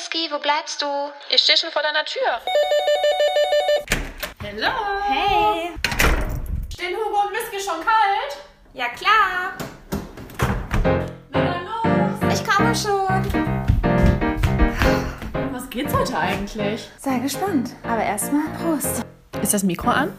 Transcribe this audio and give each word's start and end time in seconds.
Whisky, 0.00 0.30
wo 0.30 0.38
bleibst 0.38 0.80
du? 0.80 0.86
Ich 1.28 1.42
stehe 1.42 1.58
schon 1.58 1.70
vor 1.70 1.82
deiner 1.82 2.06
Tür. 2.06 2.40
Hallo. 4.42 4.72
Hey. 5.06 5.72
Stehen 6.72 6.96
Hugo 6.96 7.20
und 7.26 7.32
Whisky 7.32 7.60
schon 7.60 7.80
kalt? 7.80 8.38
Ja, 8.72 8.86
klar. 8.88 9.52
Na 11.28 11.44
dann 11.44 11.66
los. 11.66 12.32
Ich 12.32 12.42
komme 12.48 12.74
schon. 12.74 13.52
Was 15.52 15.68
geht's 15.68 15.92
heute 15.92 16.16
eigentlich? 16.16 16.88
Sei 16.98 17.18
gespannt. 17.18 17.72
Aber 17.86 18.02
erstmal 18.02 18.48
Prost. 18.58 19.04
Ist 19.42 19.52
das 19.52 19.62
Mikro 19.62 19.90
an? 19.90 20.16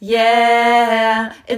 yeah, 0.00 0.81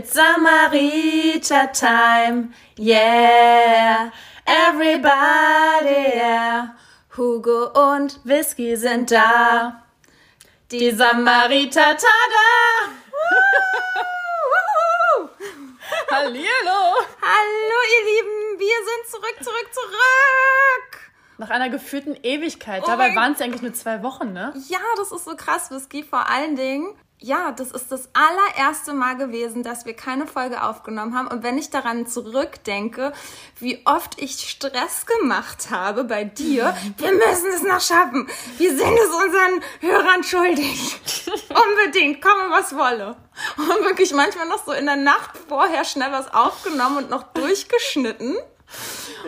it's 0.05 0.16
Samarita 0.16 1.72
time, 1.72 2.53
yeah. 2.76 4.11
Everybody, 4.46 6.17
yeah. 6.17 6.68
Hugo 7.17 7.72
und 7.72 8.21
Whisky 8.25 8.76
sind 8.76 9.11
da. 9.11 9.82
Die 10.71 10.90
Samariter, 10.90 11.96
tada! 11.96 12.93
Hallihallo! 16.11 16.81
Hallo, 17.23 17.79
ihr 17.95 18.04
Lieben. 18.04 18.59
Wir 18.59 18.79
sind 18.89 19.11
zurück, 19.11 19.36
zurück, 19.43 19.68
zurück. 19.73 21.04
Nach 21.36 21.50
einer 21.50 21.68
gefühlten 21.68 22.16
Ewigkeit. 22.22 22.82
Oh 22.84 22.86
Dabei 22.86 23.14
waren 23.16 23.32
es 23.32 23.40
eigentlich 23.40 23.62
nur 23.62 23.75
zwei 23.75 24.02
Wochen, 24.02 24.32
ne? 24.32 24.52
Ja, 24.68 24.79
das 24.96 25.11
ist 25.11 25.25
so 25.25 25.34
krass, 25.36 25.70
Whisky. 25.70 26.04
Vor 26.04 26.29
allen 26.29 26.54
Dingen, 26.54 26.94
ja, 27.18 27.52
das 27.52 27.70
ist 27.70 27.90
das 27.90 28.11
allererste 28.12 28.92
Mal 28.92 29.16
gewesen, 29.16 29.62
dass 29.62 29.86
wir 29.86 29.94
keine 29.94 30.26
Folge 30.26 30.62
aufgenommen 30.62 31.16
haben. 31.16 31.26
Und 31.28 31.42
wenn 31.42 31.56
ich 31.56 31.70
daran 31.70 32.06
zurückdenke, 32.06 33.12
wie 33.59 33.81
oft 33.86 34.20
ich 34.20 34.39
Stress 34.50 35.06
gemacht 35.06 35.70
habe 35.70 36.05
bei 36.05 36.25
dir, 36.25 36.77
wir 36.98 37.12
müssen 37.12 37.48
es 37.55 37.62
noch 37.62 37.81
schaffen. 37.81 38.28
Wir 38.59 38.77
sind 38.77 38.98
es 38.98 39.11
unseren 39.11 39.62
Hörern 39.81 40.22
schuldig. 40.22 41.00
Unbedingt, 41.48 42.20
komme 42.20 42.50
was 42.50 42.77
wolle. 42.77 43.16
Und 43.56 43.84
wirklich 43.84 44.12
manchmal 44.12 44.47
noch 44.48 44.64
so 44.64 44.72
in 44.72 44.84
der 44.84 44.97
Nacht 44.97 45.31
vorher 45.48 45.84
schnell 45.84 46.12
was 46.12 46.33
aufgenommen 46.33 46.98
und 46.98 47.11
noch 47.11 47.22
durchgeschnitten. 47.33 48.37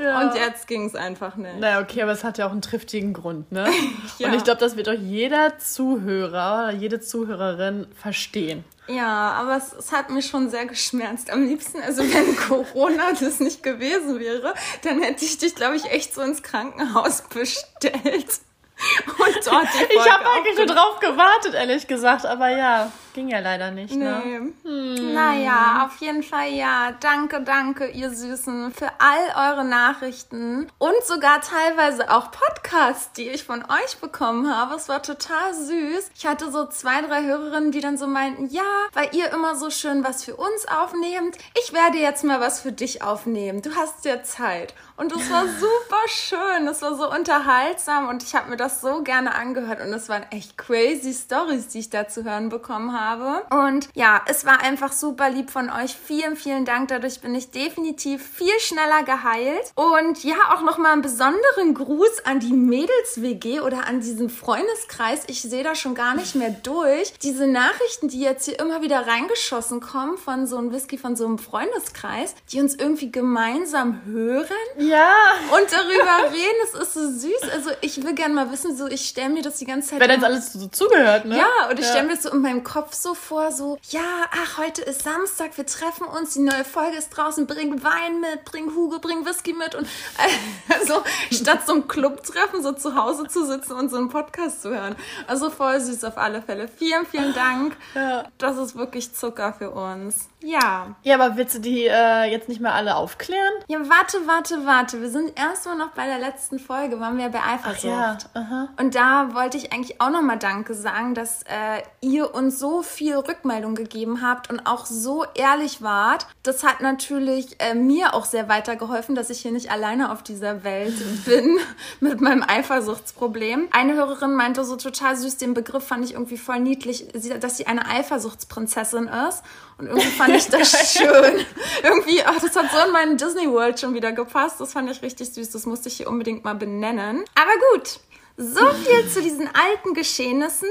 Ja. 0.00 0.20
Und 0.20 0.34
jetzt 0.34 0.66
ging 0.66 0.86
es 0.86 0.94
einfach 0.94 1.36
nicht. 1.36 1.58
Naja, 1.58 1.80
okay, 1.80 2.02
aber 2.02 2.12
es 2.12 2.24
hat 2.24 2.38
ja 2.38 2.46
auch 2.46 2.52
einen 2.52 2.62
triftigen 2.62 3.12
Grund, 3.12 3.50
ne? 3.52 3.68
Ja. 4.18 4.28
Und 4.28 4.34
ich 4.34 4.44
glaube, 4.44 4.60
das 4.60 4.76
wird 4.76 4.88
auch 4.88 4.94
jeder 4.94 5.58
Zuhörer 5.58 6.68
oder 6.68 6.72
jede 6.72 7.00
Zuhörerin 7.00 7.86
verstehen. 7.94 8.64
Ja, 8.88 9.32
aber 9.32 9.56
es, 9.56 9.72
es 9.72 9.92
hat 9.92 10.10
mich 10.10 10.26
schon 10.26 10.48
sehr 10.48 10.66
geschmerzt. 10.66 11.30
Am 11.30 11.44
liebsten, 11.44 11.80
also 11.80 12.02
wenn 12.02 12.36
Corona 12.48 13.12
das 13.18 13.40
nicht 13.40 13.62
gewesen 13.62 14.20
wäre, 14.20 14.54
dann 14.82 15.02
hätte 15.02 15.24
ich 15.24 15.38
dich, 15.38 15.54
glaube 15.54 15.76
ich, 15.76 15.86
echt 15.86 16.14
so 16.14 16.22
ins 16.22 16.42
Krankenhaus 16.42 17.22
bestellt. 17.34 18.40
Und 19.06 19.46
dort 19.46 19.64
die 19.64 19.78
Folge 19.78 19.92
Ich 19.94 20.10
habe 20.12 20.24
eigentlich 20.30 20.58
aufgenommen. 20.58 20.68
drauf 20.76 21.00
gewartet, 21.00 21.54
ehrlich 21.54 21.86
gesagt, 21.86 22.26
aber 22.26 22.48
ja, 22.50 22.92
ging 23.14 23.28
ja 23.28 23.38
leider 23.38 23.70
nicht, 23.70 23.94
ne? 23.94 24.52
Nee. 24.62 25.00
Naja, 25.14 25.86
auf 25.86 25.96
jeden 26.00 26.22
Fall 26.22 26.50
ja. 26.50 26.92
Danke, 27.00 27.40
danke, 27.40 27.86
ihr 27.88 28.10
Süßen, 28.10 28.72
für 28.74 28.90
all 28.98 29.52
eure 29.52 29.64
Nachrichten 29.64 30.70
und 30.78 31.04
sogar 31.04 31.40
teilweise 31.40 32.10
auch 32.10 32.30
Podcasts, 32.30 33.12
die 33.12 33.28
ich 33.30 33.44
von 33.44 33.62
euch 33.64 33.96
bekommen 34.00 34.54
habe. 34.54 34.74
Es 34.74 34.88
war 34.90 35.02
total 35.02 35.54
süß. 35.54 36.10
Ich 36.14 36.26
hatte 36.26 36.50
so 36.52 36.66
zwei, 36.66 37.00
drei 37.00 37.22
Hörerinnen, 37.22 37.72
die 37.72 37.80
dann 37.80 37.96
so 37.96 38.06
meinten, 38.06 38.48
ja, 38.50 38.62
weil 38.92 39.08
ihr 39.12 39.32
immer 39.32 39.56
so 39.56 39.70
schön 39.70 40.04
was 40.04 40.22
für 40.24 40.36
uns 40.36 40.68
aufnehmt. 40.68 41.38
Ich 41.64 41.72
werde 41.72 41.96
jetzt 41.98 42.24
mal 42.24 42.40
was 42.40 42.60
für 42.60 42.72
dich 42.72 43.02
aufnehmen. 43.02 43.62
Du 43.62 43.74
hast 43.74 44.04
ja 44.04 44.22
Zeit. 44.22 44.74
Und 44.96 45.12
es 45.12 45.30
war 45.30 45.44
super 45.46 46.08
schön. 46.08 46.66
Es 46.68 46.80
war 46.80 46.96
so 46.96 47.10
unterhaltsam 47.10 48.08
und 48.08 48.22
ich 48.22 48.34
habe 48.34 48.48
mir 48.48 48.56
das 48.56 48.80
so 48.80 49.02
gerne 49.02 49.34
angehört 49.34 49.80
und 49.80 49.92
es 49.92 50.08
waren 50.08 50.24
echt 50.30 50.56
crazy 50.56 51.12
Stories, 51.12 51.68
die 51.68 51.80
ich 51.80 51.90
da 51.90 52.08
zu 52.08 52.24
hören 52.24 52.48
bekommen 52.48 52.98
habe. 52.98 53.42
Und 53.54 53.88
ja, 53.94 54.22
es 54.26 54.46
war 54.46 54.62
einfach 54.62 54.92
super 54.92 55.28
lieb 55.28 55.50
von 55.50 55.68
euch. 55.70 55.94
Vielen, 55.94 56.36
vielen 56.36 56.64
Dank. 56.64 56.88
Dadurch 56.88 57.20
bin 57.20 57.34
ich 57.34 57.50
definitiv 57.50 58.26
viel 58.26 58.58
schneller 58.58 59.02
geheilt. 59.04 59.72
Und 59.74 60.24
ja, 60.24 60.36
auch 60.54 60.62
nochmal 60.62 60.92
einen 60.92 61.02
besonderen 61.02 61.74
Gruß 61.74 62.24
an 62.24 62.40
die 62.40 62.54
Mädels-WG 62.54 63.60
oder 63.60 63.86
an 63.86 64.00
diesen 64.00 64.30
Freundeskreis. 64.30 65.24
Ich 65.26 65.42
sehe 65.42 65.62
da 65.62 65.74
schon 65.74 65.94
gar 65.94 66.14
nicht 66.14 66.34
mehr 66.34 66.50
durch. 66.62 67.12
Diese 67.22 67.46
Nachrichten, 67.46 68.08
die 68.08 68.20
jetzt 68.20 68.46
hier 68.46 68.58
immer 68.58 68.80
wieder 68.80 69.06
reingeschossen 69.06 69.80
kommen 69.80 70.16
von 70.16 70.46
so 70.46 70.56
einem 70.56 70.72
Whisky, 70.72 70.96
von 70.96 71.16
so 71.16 71.26
einem 71.26 71.38
Freundeskreis, 71.38 72.34
die 72.50 72.60
uns 72.60 72.74
irgendwie 72.74 73.12
gemeinsam 73.12 74.00
hören 74.06 74.46
Ja. 74.86 75.12
und 75.52 75.70
darüber 75.72 76.32
reden. 76.32 76.56
Es 76.64 76.74
ist 76.80 76.94
so 76.94 77.10
süß. 77.10 77.50
Also 77.52 77.70
ich 77.80 78.02
will 78.04 78.14
gerne 78.14 78.34
mal 78.34 78.50
wissen, 78.52 78.76
so 78.76 78.86
ich 78.86 79.06
stelle 79.08 79.30
mir 79.30 79.42
das 79.42 79.56
die 79.56 79.64
ganze 79.64 79.90
Zeit. 79.90 80.02
Immer- 80.02 80.12
jetzt 80.12 80.24
alles 80.24 80.52
so 80.52 80.66
zugehört, 80.68 81.24
ne? 81.24 81.38
ja, 81.38 81.68
und 81.70 81.78
ich 81.78 81.86
stelle 81.86 82.06
mir 82.06 82.14
das 82.14 82.22
so 82.22 82.30
in 82.30 82.40
meinem 82.40 82.64
Kopf 82.64 82.94
so 82.94 83.14
vor, 83.14 83.52
so, 83.52 83.78
ja, 83.90 84.00
ach, 84.30 84.58
heute 84.58 84.82
ist 84.82 85.02
Samstag, 85.02 85.56
wir 85.56 85.66
treffen 85.66 86.06
uns, 86.06 86.34
die 86.34 86.40
neue 86.40 86.64
Folge 86.64 86.96
ist 86.96 87.10
draußen, 87.10 87.46
bring 87.46 87.82
Wein 87.82 88.20
mit, 88.20 88.44
bring 88.44 88.74
Hugo, 88.74 88.98
bring 88.98 89.24
Whisky 89.26 89.52
mit 89.52 89.74
und 89.74 89.86
also 90.80 91.02
statt 91.30 91.60
so 91.66 91.72
einem 91.72 91.88
Clubtreffen 91.88 92.62
so 92.62 92.72
zu 92.72 92.94
Hause 92.96 93.26
zu 93.28 93.44
sitzen 93.46 93.72
und 93.72 93.90
so 93.90 93.96
einen 93.96 94.08
Podcast 94.08 94.62
zu 94.62 94.70
hören. 94.70 94.96
Also 95.26 95.50
voll 95.50 95.80
süß 95.80 96.04
auf 96.04 96.16
alle 96.18 96.42
Fälle. 96.42 96.68
Vielen, 96.68 97.06
vielen 97.06 97.34
Dank. 97.34 97.76
Ja. 97.94 98.24
Das 98.38 98.56
ist 98.58 98.76
wirklich 98.76 99.14
Zucker 99.14 99.52
für 99.52 99.70
uns. 99.70 100.28
Ja. 100.46 100.94
Ja, 101.02 101.16
aber 101.16 101.36
willst 101.36 101.56
du 101.56 101.58
die 101.58 101.86
äh, 101.86 102.30
jetzt 102.30 102.48
nicht 102.48 102.60
mehr 102.60 102.72
alle 102.72 102.94
aufklären? 102.94 103.52
Ja, 103.66 103.78
warte, 103.80 104.18
warte, 104.26 104.64
warte. 104.64 105.02
Wir 105.02 105.10
sind 105.10 105.36
erstmal 105.36 105.76
noch 105.76 105.90
bei 105.90 106.06
der 106.06 106.20
letzten 106.20 106.60
Folge, 106.60 107.00
waren 107.00 107.18
wir 107.18 107.28
bei 107.30 107.40
Eifersucht. 107.42 108.28
aha. 108.34 108.68
Und 108.78 108.94
da 108.94 109.34
wollte 109.34 109.56
ich 109.56 109.72
eigentlich 109.72 110.00
auch 110.00 110.10
nochmal 110.10 110.38
Danke 110.38 110.74
sagen, 110.74 111.14
dass 111.14 111.42
äh, 111.42 111.82
ihr 112.00 112.32
uns 112.32 112.60
so 112.60 112.82
viel 112.82 113.16
Rückmeldung 113.16 113.74
gegeben 113.74 114.22
habt 114.22 114.48
und 114.48 114.66
auch 114.66 114.86
so 114.86 115.24
ehrlich 115.34 115.82
wart. 115.82 116.28
Das 116.44 116.62
hat 116.62 116.80
natürlich 116.80 117.60
äh, 117.60 117.74
mir 117.74 118.14
auch 118.14 118.24
sehr 118.24 118.48
weitergeholfen, 118.48 119.16
dass 119.16 119.30
ich 119.30 119.40
hier 119.40 119.52
nicht 119.52 119.72
alleine 119.72 120.12
auf 120.12 120.22
dieser 120.22 120.62
Welt 120.62 120.94
bin 121.24 121.58
mit 121.98 122.20
meinem 122.20 122.44
Eifersuchtsproblem. 122.46 123.68
Eine 123.72 123.94
Hörerin 123.94 124.34
meinte 124.34 124.64
so 124.64 124.76
total 124.76 125.16
süß, 125.16 125.38
den 125.38 125.54
Begriff 125.54 125.88
fand 125.88 126.04
ich 126.04 126.12
irgendwie 126.12 126.38
voll 126.38 126.60
niedlich, 126.60 127.08
dass 127.40 127.56
sie 127.56 127.66
eine 127.66 127.88
Eifersuchtsprinzessin 127.88 129.08
ist. 129.08 129.42
Und 129.78 129.86
irgendwie 129.88 130.06
fand 130.06 130.34
ich 130.34 130.46
das 130.48 130.92
schön. 130.96 131.44
irgendwie, 131.82 132.22
ach, 132.24 132.40
das 132.40 132.56
hat 132.56 132.70
so 132.70 132.78
in 132.86 132.92
meinen 132.92 133.16
Disney 133.18 133.50
World 133.50 133.78
schon 133.78 133.94
wieder 133.94 134.12
gepasst. 134.12 134.60
Das 134.60 134.72
fand 134.72 134.90
ich 134.90 135.02
richtig 135.02 135.32
süß. 135.34 135.50
Das 135.50 135.66
musste 135.66 135.88
ich 135.88 135.98
hier 135.98 136.08
unbedingt 136.08 136.44
mal 136.44 136.54
benennen. 136.54 137.24
Aber 137.34 137.52
gut, 137.72 138.00
so 138.36 138.66
viel 138.70 139.08
zu 139.08 139.20
diesen 139.22 139.48
alten 139.54 139.94
Geschehnissen. 139.94 140.68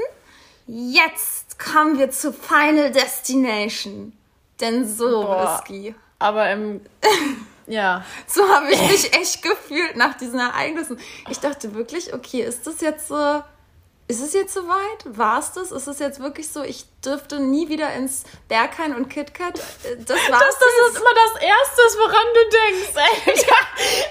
Jetzt 0.66 1.58
kommen 1.58 1.98
wir 1.98 2.10
zu 2.10 2.32
Final 2.32 2.90
Destination. 2.90 4.12
Denn 4.60 4.88
so, 4.88 5.22
Boah. 5.22 5.60
Whisky. 5.60 5.94
Aber 6.18 6.50
im. 6.50 6.80
ja. 7.66 8.04
So 8.26 8.48
habe 8.48 8.70
ich 8.72 8.82
mich 8.82 9.12
echt 9.12 9.42
gefühlt 9.42 9.96
nach 9.96 10.14
diesen 10.14 10.40
Ereignissen. 10.40 10.98
Ich 11.30 11.38
dachte 11.38 11.74
wirklich, 11.74 12.12
okay, 12.14 12.42
ist 12.42 12.66
das 12.66 12.80
jetzt 12.80 13.08
so. 13.08 13.42
Ist 14.08 14.20
es 14.22 14.34
jetzt 14.34 14.54
soweit? 14.54 15.04
War 15.04 15.40
es 15.40 15.52
das? 15.52 15.72
Ist 15.72 15.88
es 15.88 15.98
jetzt 15.98 16.20
wirklich 16.20 16.48
so? 16.48 16.62
Ich 16.62 16.84
dürfte 17.04 17.40
nie 17.40 17.68
wieder 17.68 17.92
ins 17.94 18.22
Berghain 18.48 18.94
und 18.94 19.08
KitKat. 19.08 19.58
Äh, 19.58 19.96
Das 20.06 20.16
war 20.30 20.38
Das, 20.38 20.54
das 20.58 20.90
ist 20.90 20.96
immer 20.98 21.14
das 21.14 21.42
Erste, 21.42 21.98
woran 21.98 22.26
du 22.34 22.40
denkst. 22.50 22.94
Ey. 22.94 23.34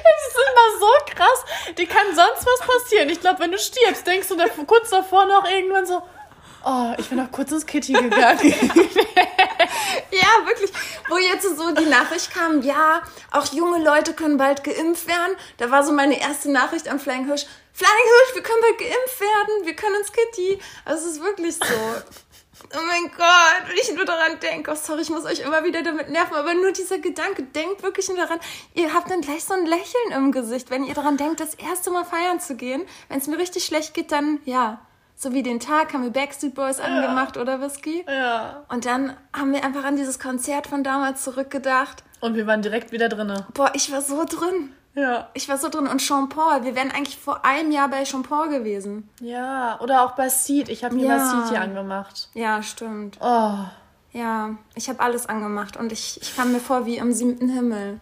Das 0.05 0.27
ist 0.27 0.37
immer 0.51 0.79
so 0.79 1.13
krass. 1.15 1.75
Dir 1.77 1.87
kann 1.87 2.07
sonst 2.13 2.45
was 2.45 2.67
passieren. 2.67 3.09
Ich 3.09 3.21
glaube, 3.21 3.39
wenn 3.39 3.51
du 3.51 3.57
stirbst, 3.57 4.05
denkst 4.05 4.27
du 4.27 4.35
da 4.35 4.45
kurz 4.67 4.89
davor 4.89 5.25
noch 5.25 5.49
irgendwann 5.49 5.85
so, 5.85 6.01
oh, 6.65 6.93
ich 6.97 7.07
bin 7.09 7.17
noch 7.17 7.31
kurz 7.31 7.51
ins 7.51 7.65
Kitty 7.65 7.93
gegangen. 7.93 8.53
Ja, 10.11 10.45
wirklich. 10.45 10.71
Wo 11.09 11.17
jetzt 11.17 11.43
so 11.57 11.71
die 11.73 11.85
Nachricht 11.85 12.33
kam, 12.33 12.61
ja, 12.61 13.01
auch 13.31 13.45
junge 13.53 13.83
Leute 13.83 14.13
können 14.13 14.37
bald 14.37 14.63
geimpft 14.63 15.07
werden. 15.07 15.35
Da 15.57 15.71
war 15.71 15.83
so 15.83 15.91
meine 15.91 16.19
erste 16.19 16.51
Nachricht 16.51 16.87
an 16.87 16.99
Flying 16.99 17.25
Hirsch. 17.25 17.45
Flying 17.75 17.91
Hirsch, 17.91 18.35
wir 18.35 18.43
können 18.43 18.61
bald 18.61 18.77
geimpft 18.79 19.19
werden. 19.19 19.65
Wir 19.65 19.75
können 19.75 19.95
ins 19.97 20.11
Kitty. 20.11 20.59
Also 20.85 21.07
es 21.07 21.13
ist 21.17 21.21
wirklich 21.21 21.55
so. 21.55 21.63
Oh 22.73 22.79
mein 22.87 23.11
Gott, 23.11 23.67
wenn 23.67 23.75
ich 23.75 23.93
nur 23.93 24.05
daran 24.05 24.39
denke, 24.39 24.71
oh 24.71 24.75
sorry, 24.75 25.01
ich 25.01 25.09
muss 25.09 25.25
euch 25.25 25.41
immer 25.41 25.63
wieder 25.65 25.83
damit 25.83 26.09
nerven, 26.09 26.35
aber 26.35 26.53
nur 26.53 26.71
dieser 26.71 26.99
Gedanke, 26.99 27.43
denkt 27.43 27.83
wirklich 27.83 28.07
nur 28.07 28.17
daran, 28.17 28.39
ihr 28.73 28.93
habt 28.93 29.11
dann 29.11 29.19
gleich 29.21 29.43
so 29.43 29.53
ein 29.53 29.65
Lächeln 29.65 30.11
im 30.15 30.31
Gesicht, 30.31 30.71
wenn 30.71 30.85
ihr 30.85 30.93
daran 30.93 31.17
denkt, 31.17 31.41
das 31.41 31.53
erste 31.55 31.91
Mal 31.91 32.05
feiern 32.05 32.39
zu 32.39 32.55
gehen. 32.55 32.83
Wenn 33.09 33.19
es 33.19 33.27
mir 33.27 33.37
richtig 33.37 33.65
schlecht 33.65 33.93
geht, 33.93 34.11
dann, 34.13 34.39
ja, 34.45 34.79
so 35.17 35.33
wie 35.33 35.43
den 35.43 35.59
Tag 35.59 35.93
haben 35.93 36.03
wir 36.03 36.11
Backstreet 36.11 36.55
Boys 36.55 36.79
angemacht 36.79 37.35
oder 37.37 37.61
Whisky. 37.61 38.05
ja. 38.07 38.63
Und 38.69 38.85
dann 38.85 39.15
haben 39.33 39.51
wir 39.53 39.63
einfach 39.63 39.83
an 39.83 39.97
dieses 39.97 40.17
Konzert 40.17 40.67
von 40.67 40.83
damals 40.83 41.23
zurückgedacht. 41.23 42.03
Und 42.21 42.35
wir 42.35 42.47
waren 42.47 42.61
direkt 42.61 42.91
wieder 42.93 43.09
drinne. 43.09 43.45
Boah, 43.53 43.71
ich 43.75 43.91
war 43.91 44.01
so 44.01 44.23
drin. 44.23 44.73
Ja. 44.95 45.27
Ich 45.33 45.47
war 45.49 45.57
so 45.57 45.69
drin. 45.69 45.87
Und 45.87 46.01
Sean 46.01 46.29
Paul, 46.29 46.63
wir 46.63 46.75
wären 46.75 46.91
eigentlich 46.91 47.17
vor 47.17 47.43
einem 47.45 47.71
Jahr 47.71 47.89
bei 47.89 48.05
Sean 48.05 48.23
Paul 48.23 48.49
gewesen. 48.49 49.09
Ja, 49.19 49.79
oder 49.81 50.03
auch 50.03 50.11
bei 50.15 50.29
Seed. 50.29 50.69
Ich 50.69 50.83
habe 50.83 50.95
mir 50.95 51.05
Ja. 51.07 51.17
bei 51.17 51.23
Seed 51.23 51.49
hier 51.49 51.61
angemacht. 51.61 52.29
Ja, 52.33 52.63
stimmt. 52.63 53.17
Oh. 53.21 53.55
Ja, 54.13 54.51
ich 54.75 54.87
habe 54.87 55.01
alles 55.01 55.25
angemacht 55.27 55.75
und 55.75 55.91
ich, 55.91 56.19
ich 56.21 56.35
kam 56.35 56.53
mir 56.53 56.59
vor 56.61 56.85
wie 56.85 56.97
im 56.97 57.11
siebten 57.11 57.49
Himmel. 57.49 57.99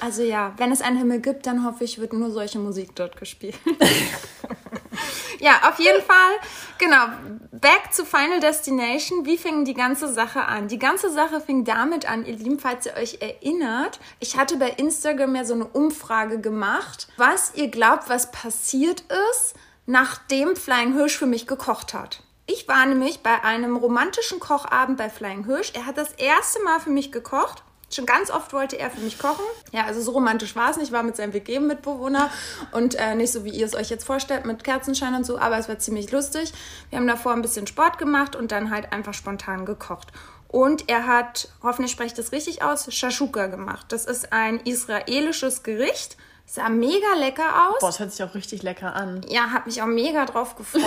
Also 0.00 0.22
ja, 0.22 0.54
wenn 0.56 0.72
es 0.72 0.80
einen 0.80 0.96
Himmel 0.96 1.20
gibt, 1.20 1.46
dann 1.46 1.64
hoffe 1.64 1.84
ich, 1.84 1.98
wird 1.98 2.12
nur 2.12 2.30
solche 2.30 2.58
Musik 2.58 2.94
dort 2.94 3.18
gespielt. 3.18 3.56
ja, 5.38 5.68
auf 5.68 5.78
jeden 5.78 6.02
Fall, 6.02 6.32
genau, 6.78 7.06
back 7.52 7.90
to 7.94 8.04
Final 8.04 8.40
Destination. 8.40 9.26
Wie 9.26 9.36
fing 9.36 9.64
die 9.64 9.74
ganze 9.74 10.12
Sache 10.12 10.42
an? 10.46 10.68
Die 10.68 10.78
ganze 10.78 11.10
Sache 11.10 11.40
fing 11.40 11.64
damit 11.64 12.08
an, 12.08 12.24
ihr 12.24 12.36
Lieben, 12.36 12.58
falls 12.58 12.86
ihr 12.86 12.94
euch 12.94 13.18
erinnert, 13.20 14.00
ich 14.20 14.38
hatte 14.38 14.56
bei 14.56 14.70
Instagram 14.70 15.36
ja 15.36 15.44
so 15.44 15.54
eine 15.54 15.66
Umfrage 15.66 16.40
gemacht, 16.40 17.08
was 17.18 17.52
ihr 17.54 17.68
glaubt, 17.68 18.08
was 18.08 18.30
passiert 18.30 19.04
ist, 19.32 19.54
nachdem 19.84 20.56
Flying 20.56 20.94
Hirsch 20.94 21.18
für 21.18 21.26
mich 21.26 21.46
gekocht 21.46 21.92
hat. 21.92 22.22
Ich 22.46 22.66
war 22.66 22.84
nämlich 22.86 23.20
bei 23.20 23.44
einem 23.44 23.76
romantischen 23.76 24.40
Kochabend 24.40 24.96
bei 24.96 25.08
Flying 25.08 25.44
Hirsch. 25.44 25.72
Er 25.74 25.86
hat 25.86 25.98
das 25.98 26.12
erste 26.14 26.60
Mal 26.64 26.80
für 26.80 26.90
mich 26.90 27.12
gekocht. 27.12 27.62
Schon 27.92 28.06
ganz 28.06 28.30
oft 28.30 28.52
wollte 28.52 28.78
er 28.78 28.90
für 28.90 29.00
mich 29.00 29.18
kochen. 29.18 29.44
Ja, 29.72 29.84
also 29.84 30.00
so 30.00 30.12
romantisch 30.12 30.54
war 30.54 30.70
es 30.70 30.76
nicht. 30.76 30.88
Ich 30.88 30.92
war 30.92 31.02
mit 31.02 31.16
seinem 31.16 31.32
WG-Mitbewohner 31.32 32.30
und 32.72 32.94
äh, 32.94 33.14
nicht 33.16 33.32
so, 33.32 33.44
wie 33.44 33.50
ihr 33.50 33.66
es 33.66 33.74
euch 33.74 33.90
jetzt 33.90 34.04
vorstellt, 34.04 34.46
mit 34.46 34.62
Kerzenschein 34.62 35.14
und 35.14 35.26
so, 35.26 35.38
aber 35.38 35.58
es 35.58 35.68
war 35.68 35.78
ziemlich 35.78 36.12
lustig. 36.12 36.52
Wir 36.90 36.98
haben 36.98 37.06
davor 37.06 37.32
ein 37.32 37.42
bisschen 37.42 37.66
Sport 37.66 37.98
gemacht 37.98 38.36
und 38.36 38.52
dann 38.52 38.70
halt 38.70 38.92
einfach 38.92 39.14
spontan 39.14 39.66
gekocht. 39.66 40.08
Und 40.46 40.88
er 40.88 41.06
hat, 41.06 41.48
hoffentlich 41.62 41.92
spreche 41.92 42.08
ich 42.08 42.14
das 42.14 42.32
richtig 42.32 42.62
aus, 42.62 42.92
Shashuka 42.92 43.46
gemacht. 43.46 43.86
Das 43.88 44.04
ist 44.04 44.32
ein 44.32 44.60
israelisches 44.60 45.62
Gericht 45.62 46.16
Sah 46.52 46.68
mega 46.68 47.14
lecker 47.16 47.68
aus. 47.68 47.78
Boah, 47.78 47.86
das 47.86 48.00
hört 48.00 48.10
sich 48.10 48.24
auch 48.24 48.34
richtig 48.34 48.64
lecker 48.64 48.96
an. 48.96 49.20
Ja, 49.28 49.52
hab 49.52 49.66
mich 49.66 49.80
auch 49.82 49.86
mega 49.86 50.26
drauf 50.26 50.56
gefreut. 50.56 50.82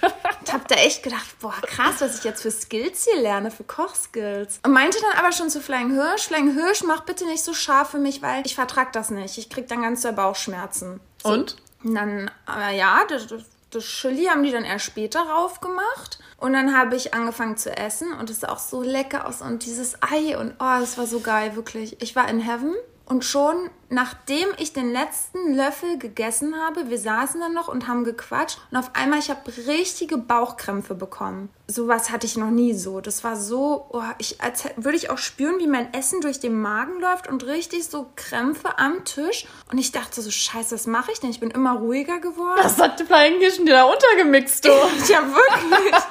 und 0.40 0.50
hab 0.50 0.66
da 0.66 0.76
echt 0.76 1.02
gedacht, 1.02 1.26
boah, 1.42 1.52
krass, 1.60 1.96
was 1.98 2.16
ich 2.16 2.24
jetzt 2.24 2.40
für 2.40 2.50
Skills 2.50 3.04
hier 3.04 3.20
lerne, 3.20 3.50
für 3.50 3.64
Kochskills. 3.64 4.60
Und 4.62 4.72
meinte 4.72 4.96
dann 5.02 5.18
aber 5.18 5.32
schon 5.32 5.50
zu 5.50 5.60
Flying 5.60 5.90
Hirsch, 5.90 6.28
Flying 6.28 6.54
Hirsch, 6.54 6.84
mach 6.84 7.02
bitte 7.02 7.26
nicht 7.26 7.44
so 7.44 7.52
scharf 7.52 7.90
für 7.90 7.98
mich, 7.98 8.22
weil 8.22 8.46
ich 8.46 8.54
vertrag 8.54 8.94
das 8.94 9.10
nicht. 9.10 9.36
Ich 9.36 9.50
krieg 9.50 9.68
dann 9.68 9.82
ganz 9.82 10.00
doll 10.00 10.14
Bauchschmerzen. 10.14 11.00
So. 11.22 11.28
Und? 11.28 11.56
Und 11.82 11.94
dann, 11.94 12.30
aber 12.46 12.70
ja, 12.70 13.00
das, 13.06 13.26
das, 13.68 13.84
Chili 13.84 14.24
haben 14.24 14.42
die 14.42 14.52
dann 14.52 14.64
erst 14.64 14.86
später 14.86 15.20
rauf 15.20 15.60
gemacht. 15.60 16.18
Und 16.38 16.54
dann 16.54 16.74
habe 16.74 16.96
ich 16.96 17.12
angefangen 17.12 17.58
zu 17.58 17.76
essen 17.76 18.10
und 18.14 18.30
es 18.30 18.40
sah 18.40 18.48
auch 18.48 18.58
so 18.58 18.80
lecker 18.80 19.28
aus. 19.28 19.42
Und 19.42 19.66
dieses 19.66 20.02
Ei 20.02 20.38
und 20.38 20.54
oh, 20.60 20.82
es 20.82 20.96
war 20.96 21.06
so 21.06 21.20
geil, 21.20 21.56
wirklich. 21.56 22.00
Ich 22.00 22.16
war 22.16 22.26
in 22.26 22.40
Heaven. 22.40 22.74
Und 23.06 23.22
schon 23.22 23.68
nachdem 23.94 24.48
ich 24.58 24.72
den 24.72 24.92
letzten 24.92 25.54
Löffel 25.54 25.98
gegessen 25.98 26.54
habe, 26.56 26.90
wir 26.90 26.98
saßen 26.98 27.40
dann 27.40 27.54
noch 27.54 27.68
und 27.68 27.86
haben 27.86 28.04
gequatscht 28.04 28.58
und 28.70 28.76
auf 28.76 28.90
einmal 28.94 29.20
ich 29.20 29.30
habe 29.30 29.40
richtige 29.68 30.18
Bauchkrämpfe 30.18 30.94
bekommen. 30.94 31.48
Sowas 31.66 32.10
hatte 32.10 32.26
ich 32.26 32.36
noch 32.36 32.50
nie 32.50 32.74
so. 32.74 33.00
Das 33.00 33.24
war 33.24 33.36
so, 33.36 33.86
oh, 33.90 34.02
ich 34.18 34.40
als 34.42 34.64
würde 34.76 34.98
ich 34.98 35.08
auch 35.08 35.18
spüren, 35.18 35.60
wie 35.60 35.66
mein 35.66 35.94
Essen 35.94 36.20
durch 36.20 36.40
den 36.40 36.60
Magen 36.60 37.00
läuft 37.00 37.28
und 37.28 37.46
richtig 37.46 37.86
so 37.86 38.10
Krämpfe 38.16 38.78
am 38.78 39.04
Tisch 39.04 39.46
und 39.70 39.78
ich 39.78 39.92
dachte 39.92 40.20
so 40.20 40.30
Scheiße, 40.30 40.74
was 40.74 40.86
mache 40.86 41.12
ich 41.12 41.20
denn? 41.20 41.30
Ich 41.30 41.40
bin 41.40 41.50
immer 41.50 41.76
ruhiger 41.76 42.18
geworden. 42.18 42.60
Was 42.62 42.78
hat 42.78 42.98
die 42.98 43.04
Flying 43.04 43.38
Kitchen 43.38 43.64
dir 43.64 43.74
da 43.74 43.84
untergemixt, 43.84 44.64
du? 44.64 44.68
ja, 45.08 45.22
wirklich. 45.24 46.04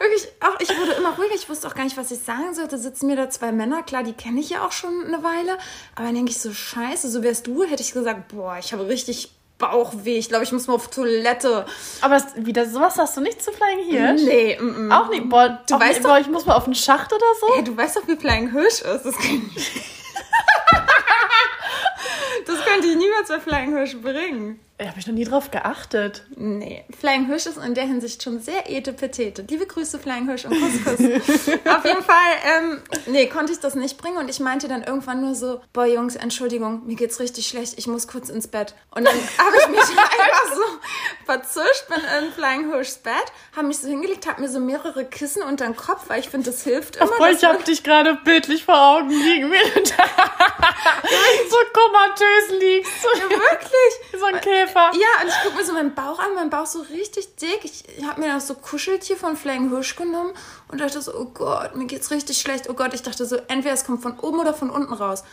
wirklich, 0.00 0.28
auch 0.40 0.58
ich 0.58 0.70
wurde 0.70 0.92
immer 0.92 1.14
ruhiger. 1.16 1.34
Ich 1.34 1.48
wusste 1.48 1.68
auch 1.68 1.74
gar 1.74 1.84
nicht, 1.84 1.98
was 1.98 2.10
ich 2.10 2.20
sagen 2.20 2.54
sollte. 2.54 2.78
Sitzen 2.78 3.06
mir 3.06 3.16
da 3.16 3.28
zwei 3.28 3.52
Männer, 3.52 3.82
klar, 3.82 4.02
die 4.02 4.14
kenne 4.14 4.40
ich 4.40 4.50
ja 4.50 4.66
auch 4.66 4.72
schon 4.72 5.04
eine 5.04 5.22
Weile, 5.22 5.58
aber 5.94 6.06
dann 6.06 6.14
denke 6.14 6.30
ich 6.30 6.40
so 6.40 6.52
Scheiße, 6.52 7.09
so 7.10 7.22
wärst 7.22 7.46
du, 7.46 7.64
hätte 7.64 7.82
ich 7.82 7.92
gesagt, 7.92 8.28
boah, 8.28 8.56
ich 8.58 8.72
habe 8.72 8.86
richtig 8.88 9.30
Bauchweh. 9.58 10.16
Ich 10.16 10.28
glaube, 10.30 10.44
ich 10.44 10.52
muss 10.52 10.66
mal 10.68 10.72
auf 10.74 10.88
Toilette. 10.88 11.66
Aber 12.00 12.14
das, 12.14 12.24
wieder 12.36 12.64
sowas 12.66 12.96
hast 12.96 13.16
du 13.18 13.20
nicht 13.20 13.42
zu 13.42 13.52
Flying 13.52 13.84
Hirsch? 13.90 14.22
Nee, 14.22 14.58
mm, 14.58 14.86
mm. 14.88 14.92
Auch 14.92 15.08
nicht. 15.10 15.28
Boah, 15.28 15.60
Du 15.68 15.74
weißt 15.74 15.88
nicht, 15.88 16.04
doch- 16.04 16.08
boah, 16.10 16.18
ich 16.18 16.28
muss 16.28 16.46
mal 16.46 16.54
auf 16.54 16.64
den 16.64 16.74
Schacht 16.74 17.12
oder 17.12 17.26
so. 17.40 17.54
Hey, 17.54 17.64
du 17.64 17.76
weißt 17.76 17.96
doch, 17.98 18.08
wie 18.08 18.16
Flying 18.16 18.50
Hirsch 18.52 18.80
ist. 18.80 19.04
Das, 19.04 19.14
kann 19.16 19.50
das 22.46 22.64
könnte 22.64 22.86
ich 22.88 22.96
niemals 22.96 23.28
bei 23.28 23.38
Flying 23.40 23.76
Hirsch 23.76 23.96
bringen. 24.00 24.58
Da 24.80 24.86
habe 24.86 24.98
ich 24.98 25.06
noch 25.06 25.12
nie 25.12 25.24
drauf 25.24 25.50
geachtet. 25.50 26.24
Nee, 26.36 26.86
Flying 26.98 27.26
Hirsch 27.26 27.44
ist 27.44 27.58
in 27.58 27.74
der 27.74 27.84
Hinsicht 27.84 28.22
schon 28.22 28.40
sehr 28.40 28.70
etepetete. 28.70 29.42
Liebe 29.42 29.66
Grüße, 29.66 29.98
Flying 29.98 30.26
Hirsch 30.26 30.46
und 30.46 30.58
Couscous. 30.58 30.98
Auf 31.66 31.84
jeden 31.84 32.02
Fall, 32.02 32.32
ähm, 32.46 32.80
nee, 33.04 33.26
konnte 33.26 33.52
ich 33.52 33.60
das 33.60 33.74
nicht 33.74 33.98
bringen 33.98 34.16
und 34.16 34.30
ich 34.30 34.40
meinte 34.40 34.68
dann 34.68 34.82
irgendwann 34.82 35.20
nur 35.20 35.34
so, 35.34 35.60
boah 35.74 35.84
Jungs, 35.84 36.16
Entschuldigung, 36.16 36.86
mir 36.86 36.96
geht's 36.96 37.20
richtig 37.20 37.46
schlecht, 37.46 37.74
ich 37.76 37.88
muss 37.88 38.08
kurz 38.08 38.30
ins 38.30 38.48
Bett. 38.48 38.74
Und 38.90 39.04
dann 39.04 39.14
habe 39.38 39.56
ich 39.60 39.68
mich 39.68 39.80
einfach 39.98 40.54
so 40.54 40.62
verzischt, 41.26 41.86
bin 41.88 41.98
in 41.98 42.32
Flying 42.32 42.72
Hirschs 42.72 42.96
Bett, 42.96 43.12
habe 43.54 43.66
mich 43.66 43.80
so 43.80 43.86
hingelegt, 43.88 44.26
habe 44.26 44.40
mir 44.40 44.48
so 44.48 44.60
mehrere 44.60 45.04
Kissen 45.04 45.42
unter 45.42 45.66
den 45.66 45.76
Kopf, 45.76 46.04
weil 46.08 46.20
ich 46.20 46.30
finde, 46.30 46.50
das 46.50 46.62
hilft 46.62 46.96
immer. 46.96 47.10
Dass 47.18 47.36
ich 47.36 47.44
habe 47.44 47.62
dich 47.64 47.82
gerade 47.82 48.14
bildlich 48.24 48.64
vor 48.64 48.80
Augen 48.96 49.10
liegen, 49.10 49.50
wie 49.52 49.74
du 49.74 49.90
da 49.94 50.04
so 51.50 51.56
komatös 51.74 52.60
liegst. 52.60 52.92
Ja, 53.18 53.28
wirklich. 53.28 54.18
so 54.18 54.24
ein 54.24 54.40
Käfer. 54.40 54.69
Ja, 54.74 55.22
und 55.22 55.28
ich 55.28 55.34
gucke 55.42 55.56
mir 55.56 55.64
so 55.64 55.72
meinen 55.72 55.94
Bauch 55.94 56.18
an, 56.18 56.34
mein 56.34 56.50
Bauch 56.50 56.66
so 56.66 56.80
richtig 56.80 57.36
dick. 57.36 57.64
Ich 57.64 57.84
habe 58.04 58.20
mir 58.20 58.28
das 58.28 58.46
so 58.46 58.54
Kuscheltier 58.54 59.16
von 59.16 59.36
Flying 59.36 59.70
Hirsch 59.70 59.96
genommen 59.96 60.32
und 60.68 60.80
dachte 60.80 61.00
so, 61.00 61.14
oh 61.14 61.26
Gott, 61.26 61.76
mir 61.76 61.86
geht's 61.86 62.10
richtig 62.10 62.40
schlecht. 62.40 62.68
Oh 62.68 62.74
Gott, 62.74 62.94
ich 62.94 63.02
dachte 63.02 63.26
so, 63.26 63.36
entweder 63.48 63.74
es 63.74 63.84
kommt 63.84 64.02
von 64.02 64.18
oben 64.18 64.40
oder 64.40 64.54
von 64.54 64.70
unten 64.70 64.92
raus. 64.92 65.24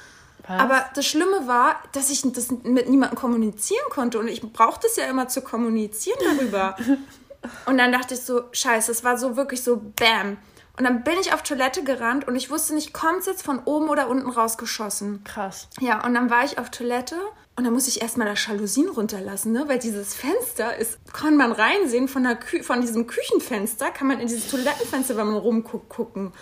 Was? 0.47 0.59
Aber 0.59 0.85
das 0.95 1.05
Schlimme 1.05 1.47
war, 1.47 1.81
dass 1.91 2.09
ich 2.09 2.21
das 2.31 2.49
mit 2.63 2.89
niemandem 2.89 3.17
kommunizieren 3.17 3.85
konnte 3.89 4.19
und 4.19 4.27
ich 4.27 4.41
brauchte 4.41 4.87
es 4.87 4.95
ja 4.95 5.05
immer 5.05 5.27
zu 5.27 5.41
kommunizieren 5.41 6.19
darüber. 6.23 6.75
und 7.65 7.77
dann 7.77 7.91
dachte 7.91 8.13
ich 8.13 8.21
so, 8.21 8.43
scheiße, 8.51 8.91
es 8.91 9.03
war 9.03 9.17
so 9.17 9.35
wirklich 9.35 9.63
so 9.63 9.81
Bam. 9.99 10.37
Und 10.77 10.83
dann 10.83 11.03
bin 11.03 11.15
ich 11.19 11.33
auf 11.33 11.41
Toilette 11.41 11.83
gerannt 11.83 12.27
und 12.27 12.35
ich 12.35 12.51
wusste 12.51 12.75
nicht, 12.75 12.93
kommt 12.93 13.21
es 13.21 13.25
jetzt 13.25 13.41
von 13.41 13.59
oben 13.65 13.89
oder 13.89 14.07
unten 14.07 14.29
rausgeschossen. 14.29 15.23
Krass. 15.23 15.67
Ja, 15.79 16.05
und 16.05 16.13
dann 16.13 16.29
war 16.29 16.45
ich 16.45 16.59
auf 16.59 16.69
Toilette 16.69 17.15
und 17.57 17.63
dann 17.63 17.73
musste 17.73 17.89
ich 17.89 18.01
erstmal 18.01 18.27
das 18.27 18.45
Jalousien 18.45 18.87
runterlassen, 18.89 19.51
ne? 19.51 19.65
Weil 19.67 19.79
dieses 19.79 20.13
Fenster 20.13 20.77
ist, 20.77 20.99
kann 21.11 21.35
man 21.35 21.51
reinsehen 21.51 22.07
von, 22.07 22.23
der 22.23 22.35
Kü 22.35 22.61
von 22.63 22.81
diesem 22.81 23.07
Küchenfenster, 23.07 23.89
kann 23.91 24.07
man 24.07 24.19
in 24.19 24.27
dieses 24.27 24.49
Toilettenfenster, 24.49 25.17
wenn 25.17 25.27
man 25.27 25.37
rumguckt, 25.37 25.89
gucken. 25.89 26.33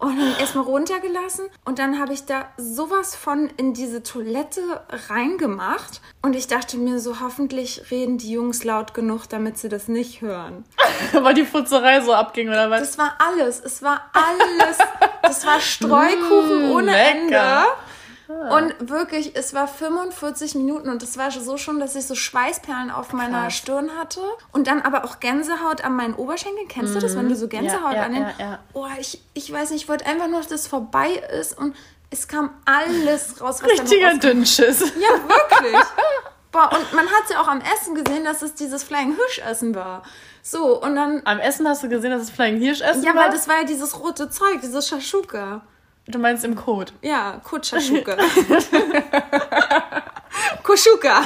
Und 0.00 0.16
dann 0.16 0.36
erstmal 0.38 0.64
runtergelassen 0.64 1.46
und 1.64 1.80
dann 1.80 1.98
habe 1.98 2.12
ich 2.12 2.24
da 2.24 2.48
sowas 2.56 3.16
von 3.16 3.50
in 3.56 3.74
diese 3.74 4.04
Toilette 4.04 4.60
reingemacht 5.08 6.00
und 6.22 6.36
ich 6.36 6.46
dachte 6.46 6.76
mir 6.76 7.00
so, 7.00 7.18
hoffentlich 7.20 7.90
reden 7.90 8.16
die 8.16 8.30
Jungs 8.30 8.62
laut 8.62 8.94
genug, 8.94 9.28
damit 9.28 9.58
sie 9.58 9.68
das 9.68 9.88
nicht 9.88 10.20
hören. 10.20 10.64
Weil 11.12 11.34
die 11.34 11.44
Futzerei 11.44 12.00
so 12.00 12.12
abging, 12.14 12.48
oder 12.48 12.70
was? 12.70 12.80
Das 12.80 12.98
war 12.98 13.16
alles, 13.18 13.60
es 13.60 13.82
war 13.82 14.02
alles. 14.12 14.78
Das 15.22 15.44
war 15.44 15.60
Streukuchen 15.60 16.68
Mm, 16.68 16.72
ohne 16.72 16.92
lecker. 16.92 17.10
Ende. 17.10 17.64
Und 18.28 18.90
wirklich, 18.90 19.34
es 19.36 19.54
war 19.54 19.66
45 19.66 20.54
Minuten 20.56 20.90
und 20.90 21.02
es 21.02 21.16
war 21.16 21.30
so 21.30 21.56
schon, 21.56 21.80
dass 21.80 21.94
ich 21.96 22.06
so 22.06 22.14
Schweißperlen 22.14 22.90
auf 22.90 23.12
meiner 23.14 23.44
Krass. 23.44 23.54
Stirn 23.56 23.90
hatte 23.98 24.20
und 24.52 24.66
dann 24.66 24.82
aber 24.82 25.04
auch 25.04 25.18
Gänsehaut 25.20 25.82
an 25.82 25.94
meinen 25.96 26.14
Oberschenkeln. 26.14 26.68
Kennst 26.68 26.94
du 26.94 26.98
das, 26.98 27.16
wenn 27.16 27.28
du 27.30 27.34
so 27.36 27.48
Gänsehaut 27.48 27.90
Mhm. 27.92 27.96
ja, 27.96 28.02
an 28.02 28.12
den... 28.12 28.22
ja, 28.22 28.32
ja. 28.38 28.58
Oh, 28.74 28.86
ich, 29.00 29.22
ich 29.32 29.50
weiß 29.50 29.70
nicht, 29.70 29.84
ich 29.84 29.88
wollte 29.88 30.04
einfach 30.06 30.28
nur, 30.28 30.38
dass 30.40 30.48
das 30.48 30.66
vorbei 30.66 31.10
ist 31.40 31.56
und 31.56 31.74
es 32.10 32.28
kam 32.28 32.50
alles 32.66 33.40
raus, 33.40 33.62
was 33.62 33.70
Richtiger 33.70 34.14
Dünnschiss. 34.18 34.80
Ja, 34.80 35.08
wirklich. 35.28 35.76
Boah, 36.52 36.70
und 36.74 36.92
man 36.94 37.06
hat 37.06 37.30
ja 37.30 37.40
auch 37.40 37.48
am 37.48 37.60
Essen 37.60 37.94
gesehen, 37.94 38.24
dass 38.24 38.42
es 38.42 38.54
dieses 38.54 38.82
Flying 38.82 39.14
Hirsch-Essen 39.16 39.74
war. 39.74 40.02
So, 40.42 40.82
und 40.82 40.96
dann... 40.96 41.20
Am 41.24 41.38
Essen 41.38 41.68
hast 41.68 41.82
du 41.82 41.88
gesehen, 41.90 42.10
dass 42.10 42.22
es 42.22 42.30
Flying 42.30 42.58
Hirsch 42.58 42.80
essen 42.80 43.02
Ja, 43.02 43.14
war? 43.14 43.24
weil 43.24 43.30
das 43.30 43.48
war 43.48 43.58
ja 43.58 43.64
dieses 43.64 43.98
rote 44.00 44.30
Zeug, 44.30 44.60
dieses 44.62 44.88
Shashuka. 44.88 45.60
Du 46.08 46.18
meinst 46.18 46.44
im 46.44 46.56
Code. 46.56 46.92
Ja, 47.02 47.40
Kutschaschuka. 47.44 48.16
Kuschuka. 50.62 51.22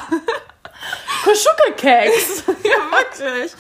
Kuschuckelkeks. 1.25 2.45
ja, 2.65 2.77
wirklich. 2.91 3.53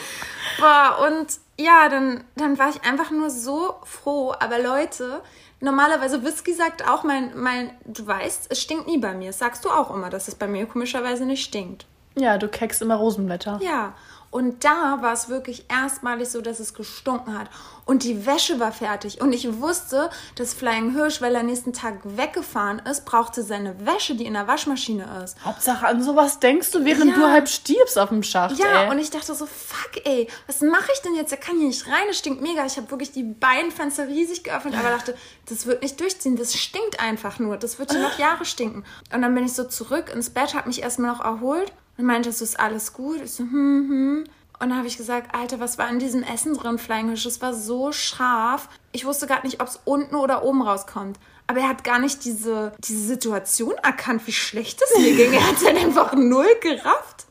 Boah, 0.58 1.06
und 1.08 1.26
ja, 1.58 1.88
dann, 1.88 2.24
dann 2.36 2.58
war 2.58 2.68
ich 2.70 2.82
einfach 2.84 3.10
nur 3.10 3.30
so 3.30 3.74
froh. 3.84 4.34
Aber 4.38 4.58
Leute, 4.58 5.20
normalerweise 5.60 6.24
Whisky 6.24 6.52
sagt 6.54 6.88
auch, 6.88 7.04
mein, 7.04 7.32
mein, 7.36 7.70
du 7.84 8.06
weißt, 8.06 8.46
es 8.50 8.60
stinkt 8.60 8.86
nie 8.86 8.98
bei 8.98 9.14
mir. 9.14 9.28
Das 9.28 9.38
sagst 9.38 9.64
du 9.64 9.70
auch 9.70 9.94
immer, 9.94 10.10
dass 10.10 10.28
es 10.28 10.34
bei 10.34 10.46
mir 10.48 10.66
komischerweise 10.66 11.24
nicht 11.24 11.44
stinkt. 11.44 11.86
ja, 12.16 12.36
du 12.36 12.48
keckst 12.48 12.82
immer 12.82 12.96
Rosenblätter. 12.96 13.58
Ja. 13.62 13.94
Und 14.32 14.64
da 14.64 14.98
war 15.02 15.12
es 15.12 15.28
wirklich 15.28 15.66
erstmalig 15.70 16.28
so, 16.30 16.40
dass 16.40 16.58
es 16.58 16.72
gestunken 16.72 17.38
hat. 17.38 17.50
Und 17.84 18.02
die 18.02 18.24
Wäsche 18.24 18.58
war 18.58 18.72
fertig. 18.72 19.20
Und 19.20 19.34
ich 19.34 19.60
wusste, 19.60 20.08
dass 20.36 20.54
Flying 20.54 20.94
Hirsch, 20.94 21.20
weil 21.20 21.34
er 21.34 21.42
nächsten 21.42 21.74
Tag 21.74 21.96
weggefahren 22.04 22.78
ist, 22.90 23.04
brauchte 23.04 23.42
seine 23.42 23.84
Wäsche, 23.84 24.14
die 24.14 24.24
in 24.24 24.32
der 24.32 24.46
Waschmaschine 24.48 25.20
ist. 25.22 25.36
Hauptsache 25.44 25.86
an 25.86 26.02
sowas 26.02 26.40
denkst 26.40 26.70
du, 26.70 26.82
während 26.86 27.10
Ja. 27.10 27.14
du 27.16 27.26
halb 27.30 27.46
stirbst 27.46 27.98
auf 27.98 28.08
dem 28.08 28.22
Schacht, 28.22 28.58
Ja, 28.58 28.84
ey. 28.84 28.90
und 28.90 28.98
ich 28.98 29.10
dachte 29.10 29.34
so, 29.34 29.44
fuck, 29.44 30.00
ey, 30.06 30.26
was 30.46 30.62
mache 30.62 30.88
ich 30.94 31.02
denn 31.02 31.14
jetzt? 31.14 31.32
Er 31.32 31.38
kann 31.38 31.58
hier 31.58 31.66
nicht 31.68 31.86
rein, 31.86 32.08
es 32.08 32.16
stinkt 32.18 32.40
mega. 32.40 32.64
Ich 32.64 32.78
habe 32.78 32.90
wirklich 32.90 33.12
die 33.12 33.24
beiden 33.24 33.70
Fenster 33.70 34.08
riesig 34.08 34.44
geöffnet, 34.44 34.74
aber 34.78 34.88
dachte, 34.88 35.14
das 35.46 35.66
wird 35.66 35.82
nicht 35.82 36.00
durchziehen, 36.00 36.36
das 36.36 36.54
stinkt 36.56 37.00
einfach 37.00 37.38
nur. 37.38 37.58
Das 37.58 37.78
wird 37.78 37.92
hier 37.92 38.00
noch 38.00 38.18
Jahre 38.18 38.46
stinken. 38.46 38.82
Und 39.12 39.20
dann 39.20 39.34
bin 39.34 39.44
ich 39.44 39.52
so 39.52 39.64
zurück 39.64 40.10
ins 40.14 40.30
Bett, 40.30 40.54
habe 40.54 40.68
mich 40.68 40.80
erstmal 40.82 41.10
noch 41.12 41.20
erholt 41.22 41.70
und 41.96 42.04
meinte, 42.04 42.32
so 42.32 42.44
ist 42.44 42.58
alles 42.58 42.92
gut. 42.92 43.20
Ich 43.22 43.32
so, 43.32 43.44
hm, 43.44 43.88
hm. 43.88 44.24
Und 44.62 44.68
dann 44.68 44.78
habe 44.78 44.86
ich 44.86 44.96
gesagt, 44.96 45.34
Alter, 45.34 45.58
was 45.58 45.76
war 45.76 45.90
in 45.90 45.98
diesem 45.98 46.22
Essen 46.22 46.54
drin, 46.54 46.78
Flying 46.78 47.10
Fish? 47.10 47.26
Es 47.26 47.42
war 47.42 47.52
so 47.52 47.90
scharf. 47.90 48.68
Ich 48.92 49.04
wusste 49.04 49.26
gar 49.26 49.42
nicht, 49.44 49.60
ob 49.60 49.68
es 49.68 49.80
unten 49.84 50.14
oder 50.14 50.44
oben 50.44 50.62
rauskommt. 50.62 51.18
Aber 51.48 51.60
er 51.60 51.68
hat 51.68 51.82
gar 51.82 51.98
nicht 51.98 52.24
diese, 52.24 52.72
diese 52.78 53.04
Situation 53.04 53.74
erkannt, 53.82 54.22
wie 54.26 54.32
schlecht 54.32 54.80
es 54.80 54.98
mir 54.98 55.16
ging. 55.16 55.32
Er 55.32 55.48
hat 55.48 55.56
es 55.56 55.66
halt 55.66 55.78
einfach 55.78 56.14
null 56.14 56.48
gerafft. 56.60 57.26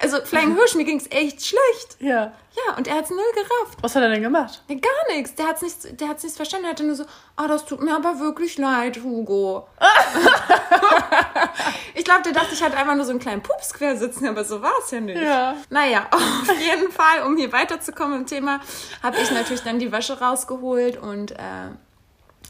Also 0.00 0.20
Flying 0.22 0.54
Hirsch, 0.54 0.74
mir 0.74 0.84
ging 0.84 0.98
es 0.98 1.10
echt 1.10 1.46
schlecht. 1.46 1.96
Ja. 1.98 2.32
Ja, 2.56 2.76
und 2.76 2.86
er 2.86 2.96
hat 2.96 3.04
es 3.04 3.10
null 3.10 3.24
gerafft. 3.32 3.78
Was 3.80 3.96
hat 3.96 4.02
er 4.02 4.10
denn 4.10 4.22
gemacht? 4.22 4.62
Nee, 4.68 4.76
gar 4.76 5.16
nichts. 5.16 5.34
Der 5.34 5.48
hat 5.48 5.56
es 5.56 5.62
nicht, 5.62 6.00
der 6.00 6.08
hat's 6.08 6.22
nicht 6.22 6.36
verstanden. 6.36 6.66
Er 6.66 6.72
hatte 6.72 6.84
nur 6.84 6.94
so, 6.94 7.04
ah, 7.36 7.48
das 7.48 7.64
tut 7.64 7.82
mir 7.82 7.96
aber 7.96 8.20
wirklich 8.20 8.58
leid, 8.58 9.00
Hugo. 9.02 9.66
ich 11.94 12.04
glaube, 12.04 12.22
der 12.22 12.32
dachte, 12.32 12.52
ich 12.52 12.62
hatte 12.62 12.76
einfach 12.76 12.94
nur 12.94 13.04
so 13.04 13.10
einen 13.10 13.18
kleinen 13.18 13.42
Pups 13.42 13.74
quer 13.74 13.96
sitzen, 13.96 14.28
aber 14.28 14.44
so 14.44 14.62
war 14.62 14.74
es 14.84 14.90
ja 14.90 15.00
nicht. 15.00 15.20
Ja. 15.20 15.56
Naja, 15.70 16.06
auf 16.10 16.60
jeden 16.60 16.92
Fall, 16.92 17.22
um 17.26 17.36
hier 17.36 17.52
weiterzukommen 17.52 18.20
im 18.20 18.26
Thema, 18.26 18.60
habe 19.02 19.16
ich 19.20 19.30
natürlich 19.32 19.62
dann 19.62 19.78
die 19.78 19.90
Wäsche 19.90 20.20
rausgeholt 20.20 20.96
und 20.96 21.32
äh, 21.32 21.70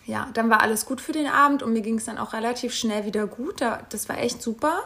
ja, 0.07 0.29
dann 0.35 0.51
war 0.51 0.61
alles 0.61 0.85
gut 0.85 1.01
für 1.01 1.13
den 1.13 1.29
Abend 1.29 1.63
und 1.63 1.73
mir 1.73 1.83
ging 1.83 1.97
es 1.97 2.05
dann 2.05 2.19
auch 2.19 2.35
relativ 2.35 2.75
schnell 2.75 3.07
wieder 3.07 3.27
gut. 3.27 3.61
Da, 3.61 3.81
das 3.89 4.09
war 4.09 4.19
echt 4.19 4.43
super. 4.43 4.83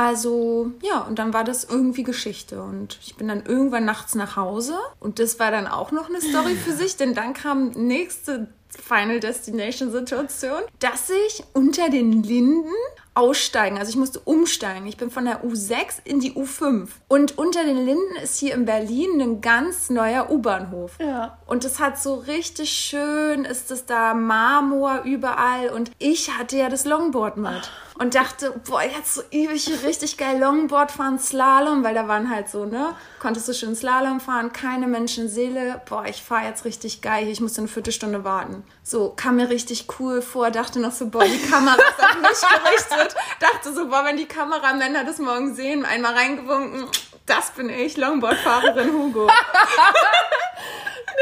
Also 0.00 0.70
ja, 0.80 1.00
und 1.00 1.18
dann 1.18 1.34
war 1.34 1.44
das 1.44 1.64
irgendwie 1.64 2.04
Geschichte. 2.04 2.62
Und 2.62 2.98
ich 3.02 3.16
bin 3.16 3.28
dann 3.28 3.44
irgendwann 3.44 3.84
nachts 3.84 4.14
nach 4.14 4.34
Hause. 4.34 4.78
Und 4.98 5.18
das 5.18 5.38
war 5.38 5.50
dann 5.50 5.66
auch 5.66 5.92
noch 5.92 6.08
eine 6.08 6.22
Story 6.22 6.54
für 6.54 6.72
sich, 6.76 6.96
denn 6.96 7.14
dann 7.14 7.34
kam 7.34 7.68
nächste 7.72 8.48
Final 8.70 9.20
Destination 9.20 9.90
Situation, 9.90 10.62
dass 10.78 11.10
ich 11.10 11.44
unter 11.52 11.90
den 11.90 12.22
Linden 12.22 12.72
aussteigen. 13.14 13.78
Also 13.78 13.90
ich 13.90 13.96
musste 13.96 14.20
umsteigen. 14.20 14.86
Ich 14.86 14.96
bin 14.96 15.10
von 15.10 15.24
der 15.24 15.44
U6 15.44 15.98
in 16.04 16.20
die 16.20 16.32
U5. 16.32 16.88
Und 17.08 17.38
unter 17.38 17.64
den 17.64 17.84
Linden 17.84 18.16
ist 18.22 18.38
hier 18.38 18.54
in 18.54 18.64
Berlin 18.64 19.20
ein 19.20 19.40
ganz 19.40 19.90
neuer 19.90 20.30
U-Bahnhof. 20.30 20.96
Ja. 21.00 21.38
Und 21.46 21.64
es 21.64 21.80
hat 21.80 22.00
so 22.00 22.14
richtig 22.14 22.70
schön, 22.70 23.44
ist 23.44 23.70
es 23.70 23.86
da 23.86 24.14
Marmor 24.14 25.02
überall. 25.04 25.70
Und 25.70 25.90
ich 25.98 26.38
hatte 26.38 26.56
ja 26.56 26.68
das 26.68 26.84
Longboard 26.84 27.36
mit. 27.36 27.70
Und 27.98 28.14
dachte, 28.14 28.54
boah, 28.66 28.82
jetzt 28.82 29.14
so 29.14 29.22
ewig 29.30 29.70
richtig 29.84 30.16
geil 30.16 30.38
Longboard 30.38 30.90
fahren, 30.90 31.18
Slalom, 31.18 31.84
weil 31.84 31.94
da 31.94 32.08
waren 32.08 32.30
halt 32.30 32.48
so, 32.48 32.64
ne? 32.64 32.94
Konntest 33.18 33.46
du 33.46 33.52
schön 33.52 33.76
Slalom 33.76 34.20
fahren, 34.20 34.54
keine 34.54 34.86
Menschenseele. 34.86 35.82
Boah, 35.86 36.06
ich 36.06 36.22
fahre 36.22 36.46
jetzt 36.46 36.64
richtig 36.64 37.02
geil. 37.02 37.28
Ich 37.28 37.42
musste 37.42 37.60
eine 37.60 37.68
Viertelstunde 37.68 38.24
warten. 38.24 38.64
So, 38.90 39.12
kam 39.14 39.36
mir 39.36 39.48
richtig 39.48 39.86
cool 40.00 40.20
vor, 40.20 40.50
dachte 40.50 40.80
noch 40.80 40.90
so, 40.90 41.06
boah, 41.06 41.22
die 41.22 41.38
Kamera 41.38 41.76
ist 41.76 42.04
auf 42.04 42.16
mich 42.16 42.90
gerichtet. 42.90 43.14
Dachte 43.38 43.72
so, 43.72 43.86
boah, 43.86 44.04
wenn 44.04 44.16
die 44.16 44.26
Kameramänner 44.26 45.04
das 45.04 45.18
morgen 45.18 45.54
sehen, 45.54 45.84
einmal 45.84 46.12
reingewunken, 46.12 46.88
das 47.26 47.50
bin 47.52 47.70
ich, 47.70 47.96
Longboardfahrerin 47.96 48.92
Hugo. 48.92 49.28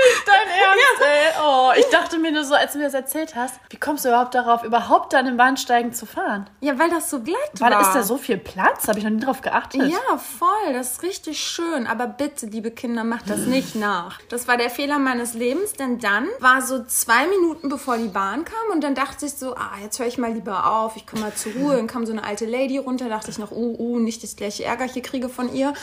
Nicht 0.07 0.29
dein 0.29 0.49
Ernst, 0.49 1.03
ey. 1.03 1.43
Oh, 1.43 1.73
ich 1.77 1.87
dachte 1.87 2.19
mir 2.19 2.31
nur 2.31 2.45
so, 2.45 2.55
als 2.55 2.73
du 2.73 2.79
mir 2.79 2.85
das 2.85 2.95
erzählt 2.95 3.35
hast, 3.35 3.59
wie 3.71 3.79
kommst 3.79 4.05
du 4.05 4.11
überhaupt 4.11 4.35
darauf, 4.35 4.63
überhaupt 4.63 5.13
dann 5.13 5.27
im 5.27 5.37
Bahnsteigen 5.37 5.93
zu 5.93 6.07
fahren? 6.07 6.49
Ja, 6.61 6.79
weil 6.79 6.89
das 6.91 7.11
so 7.11 7.21
glatt 7.21 7.37
Weil 7.59 7.73
war. 7.73 7.81
ist 7.81 7.95
da 7.95 8.03
so 8.05 8.17
viel 8.17 8.39
Platz? 8.39 8.87
Habe 8.87 8.99
ich 8.99 9.05
noch 9.05 9.11
nie 9.11 9.21
drauf 9.21 9.41
geachtet. 9.41 9.83
Ja, 9.83 10.19
voll. 10.19 10.73
Das 10.73 10.93
ist 10.93 11.03
richtig 11.03 11.41
schön. 11.41 11.87
Aber 11.87 12.07
bitte, 12.07 12.47
liebe 12.47 12.71
Kinder, 12.71 13.03
macht 13.03 13.29
das 13.29 13.41
nicht 13.41 13.75
nach. 13.75 14.21
Das 14.29 14.47
war 14.47 14.57
der 14.57 14.71
Fehler 14.71 14.99
meines 14.99 15.35
Lebens, 15.35 15.73
denn 15.73 15.99
dann 15.99 16.29
war 16.39 16.63
so 16.63 16.85
zwei 16.85 17.27
Minuten 17.27 17.69
bevor 17.69 17.97
die 17.97 18.09
Bahn 18.09 18.45
kam 18.45 18.73
und 18.73 18.85
dann 18.85 18.95
dachte 18.95 19.27
ich 19.27 19.33
so, 19.33 19.57
ah, 19.57 19.73
jetzt 19.83 19.99
höre 19.99 20.07
ich 20.07 20.19
mal 20.19 20.33
lieber 20.33 20.71
auf, 20.71 20.97
ich 20.97 21.07
komme 21.07 21.23
mal 21.23 21.35
zur 21.35 21.53
Ruhe. 21.53 21.77
Dann 21.77 21.89
kam 21.89 22.07
so 22.07 22.13
eine 22.13 22.23
alte 22.23 22.47
Lady 22.47 22.79
runter, 22.79 23.09
dachte 23.09 23.31
ich 23.31 23.39
noch, 23.39 23.51
uh, 23.51 23.77
uh, 23.79 23.99
nicht, 23.99 24.23
dass 24.23 24.31
ich 24.31 24.37
gleich 24.37 24.61
Ärger 24.61 24.85
hier 24.85 25.03
kriege 25.03 25.29
von 25.29 25.53
ihr. 25.53 25.75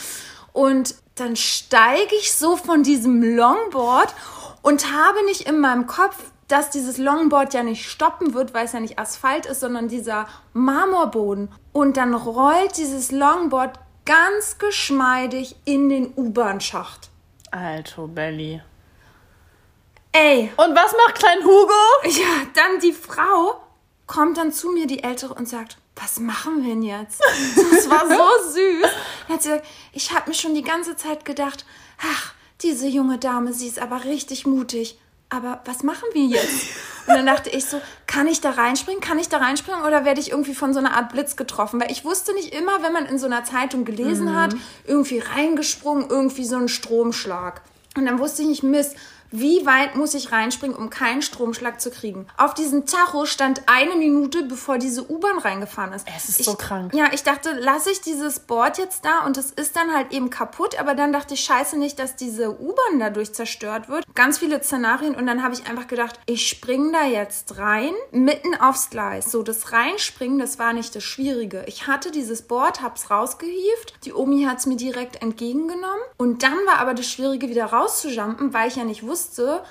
Und 0.55 0.95
dann 1.15 1.35
steige 1.35 2.15
ich 2.15 2.33
so 2.33 2.55
von 2.55 2.81
diesem 2.81 3.21
Longboard 3.21 4.15
und 4.61 4.89
habe 4.93 5.25
nicht 5.25 5.41
in 5.41 5.59
meinem 5.59 5.85
Kopf, 5.85 6.15
dass 6.47 6.69
dieses 6.69 6.97
Longboard 6.97 7.53
ja 7.53 7.61
nicht 7.61 7.89
stoppen 7.89 8.33
wird, 8.33 8.53
weil 8.53 8.63
es 8.65 8.71
ja 8.71 8.79
nicht 8.79 8.97
Asphalt 8.97 9.45
ist, 9.47 9.59
sondern 9.59 9.89
dieser 9.89 10.27
Marmorboden. 10.53 11.51
Und 11.73 11.97
dann 11.97 12.13
rollt 12.13 12.77
dieses 12.77 13.11
Longboard 13.11 13.77
ganz 14.05 14.57
geschmeidig 14.57 15.57
in 15.65 15.89
den 15.89 16.13
U-Bahn-Schacht. 16.15 17.09
Alto 17.51 18.07
Belly. 18.07 18.61
Ey, 20.13 20.53
Und 20.55 20.73
was 20.73 20.93
macht 20.93 21.15
klein 21.15 21.43
Hugo? 21.43 22.17
ja, 22.17 22.47
dann 22.53 22.79
die 22.79 22.93
Frau 22.93 23.59
kommt 24.07 24.37
dann 24.37 24.53
zu 24.53 24.69
mir, 24.69 24.87
die 24.87 25.03
Ältere, 25.03 25.33
und 25.33 25.49
sagt, 25.49 25.79
was 25.95 26.19
machen 26.19 26.63
wir 26.63 26.73
denn 26.73 26.83
jetzt? 26.83 27.21
Das 27.21 27.89
war 27.89 28.07
so 28.07 28.49
süß. 28.53 28.91
Dann 29.27 29.35
hat 29.35 29.43
sie 29.43 29.49
gesagt, 29.49 29.67
ich 29.93 30.13
habe 30.13 30.29
mir 30.29 30.35
schon 30.35 30.53
die 30.53 30.61
ganze 30.61 30.95
Zeit 30.95 31.25
gedacht, 31.25 31.65
ach, 32.01 32.33
diese 32.61 32.87
junge 32.87 33.17
Dame, 33.17 33.53
sie 33.53 33.67
ist 33.67 33.79
aber 33.79 34.03
richtig 34.03 34.45
mutig. 34.45 34.97
Aber 35.29 35.61
was 35.65 35.83
machen 35.83 36.07
wir 36.13 36.25
jetzt? 36.25 36.67
Und 37.07 37.15
dann 37.15 37.25
dachte 37.25 37.49
ich 37.49 37.65
so, 37.65 37.81
kann 38.05 38.27
ich 38.27 38.41
da 38.41 38.51
reinspringen? 38.51 39.01
Kann 39.01 39.19
ich 39.19 39.27
da 39.27 39.37
reinspringen? 39.37 39.83
Oder 39.83 40.05
werde 40.05 40.21
ich 40.21 40.31
irgendwie 40.31 40.53
von 40.53 40.73
so 40.73 40.79
einer 40.79 40.95
Art 40.95 41.11
Blitz 41.11 41.35
getroffen? 41.35 41.81
Weil 41.81 41.91
ich 41.91 42.05
wusste 42.05 42.33
nicht 42.33 42.53
immer, 42.53 42.83
wenn 42.83 42.93
man 42.93 43.05
in 43.05 43.17
so 43.17 43.25
einer 43.25 43.43
Zeitung 43.43 43.85
gelesen 43.85 44.35
hat, 44.35 44.55
irgendwie 44.85 45.19
reingesprungen, 45.19 46.09
irgendwie 46.09 46.45
so 46.45 46.57
ein 46.57 46.67
Stromschlag. 46.67 47.61
Und 47.97 48.05
dann 48.05 48.19
wusste 48.19 48.43
ich 48.43 48.47
nicht, 48.47 48.63
Mist, 48.63 48.95
wie 49.31 49.65
weit 49.65 49.95
muss 49.95 50.13
ich 50.13 50.31
reinspringen, 50.31 50.75
um 50.75 50.89
keinen 50.89 51.21
Stromschlag 51.21 51.81
zu 51.81 51.91
kriegen? 51.91 52.27
Auf 52.37 52.53
diesem 52.53 52.85
Tacho 52.85 53.25
stand 53.25 53.63
eine 53.67 53.95
Minute, 53.95 54.43
bevor 54.43 54.77
diese 54.77 55.09
U-Bahn 55.09 55.39
reingefahren 55.39 55.93
ist. 55.93 56.07
Es 56.15 56.29
ist 56.29 56.39
ich, 56.39 56.45
so 56.45 56.55
krank. 56.55 56.93
Ja, 56.93 57.09
ich 57.11 57.23
dachte, 57.23 57.51
lasse 57.51 57.91
ich 57.91 58.01
dieses 58.01 58.39
Board 58.39 58.77
jetzt 58.77 59.03
da 59.03 59.25
und 59.25 59.37
es 59.37 59.51
ist 59.51 59.75
dann 59.75 59.93
halt 59.93 60.13
eben 60.13 60.29
kaputt, 60.29 60.79
aber 60.79 60.95
dann 60.95 61.11
dachte 61.11 61.33
ich, 61.33 61.41
scheiße 61.41 61.77
nicht, 61.77 61.99
dass 61.99 62.15
diese 62.15 62.59
U-Bahn 62.61 62.99
dadurch 62.99 63.33
zerstört 63.33 63.89
wird. 63.89 64.05
Ganz 64.15 64.37
viele 64.37 64.63
Szenarien 64.63 65.15
und 65.15 65.27
dann 65.27 65.43
habe 65.43 65.53
ich 65.53 65.67
einfach 65.67 65.87
gedacht, 65.87 66.19
ich 66.25 66.47
springe 66.47 66.91
da 66.91 67.05
jetzt 67.05 67.57
rein, 67.57 67.93
mitten 68.11 68.55
aufs 68.55 68.89
Gleis. 68.89 69.31
So, 69.31 69.43
das 69.43 69.71
Reinspringen, 69.71 70.39
das 70.39 70.59
war 70.59 70.73
nicht 70.73 70.95
das 70.95 71.03
Schwierige. 71.03 71.63
Ich 71.67 71.87
hatte 71.87 72.11
dieses 72.11 72.43
Board, 72.43 72.81
hab's 72.81 73.09
rausgehieft, 73.09 74.05
die 74.05 74.13
Omi 74.13 74.45
hat's 74.45 74.65
mir 74.65 74.77
direkt 74.77 75.21
entgegengenommen 75.21 76.01
und 76.17 76.43
dann 76.43 76.57
war 76.65 76.79
aber 76.79 76.93
das 76.93 77.09
Schwierige, 77.09 77.49
wieder 77.49 77.65
rauszujumpen, 77.65 78.53
weil 78.53 78.69
ich 78.69 78.75
ja 78.75 78.83
nicht 78.83 79.03
wusste, 79.03 79.24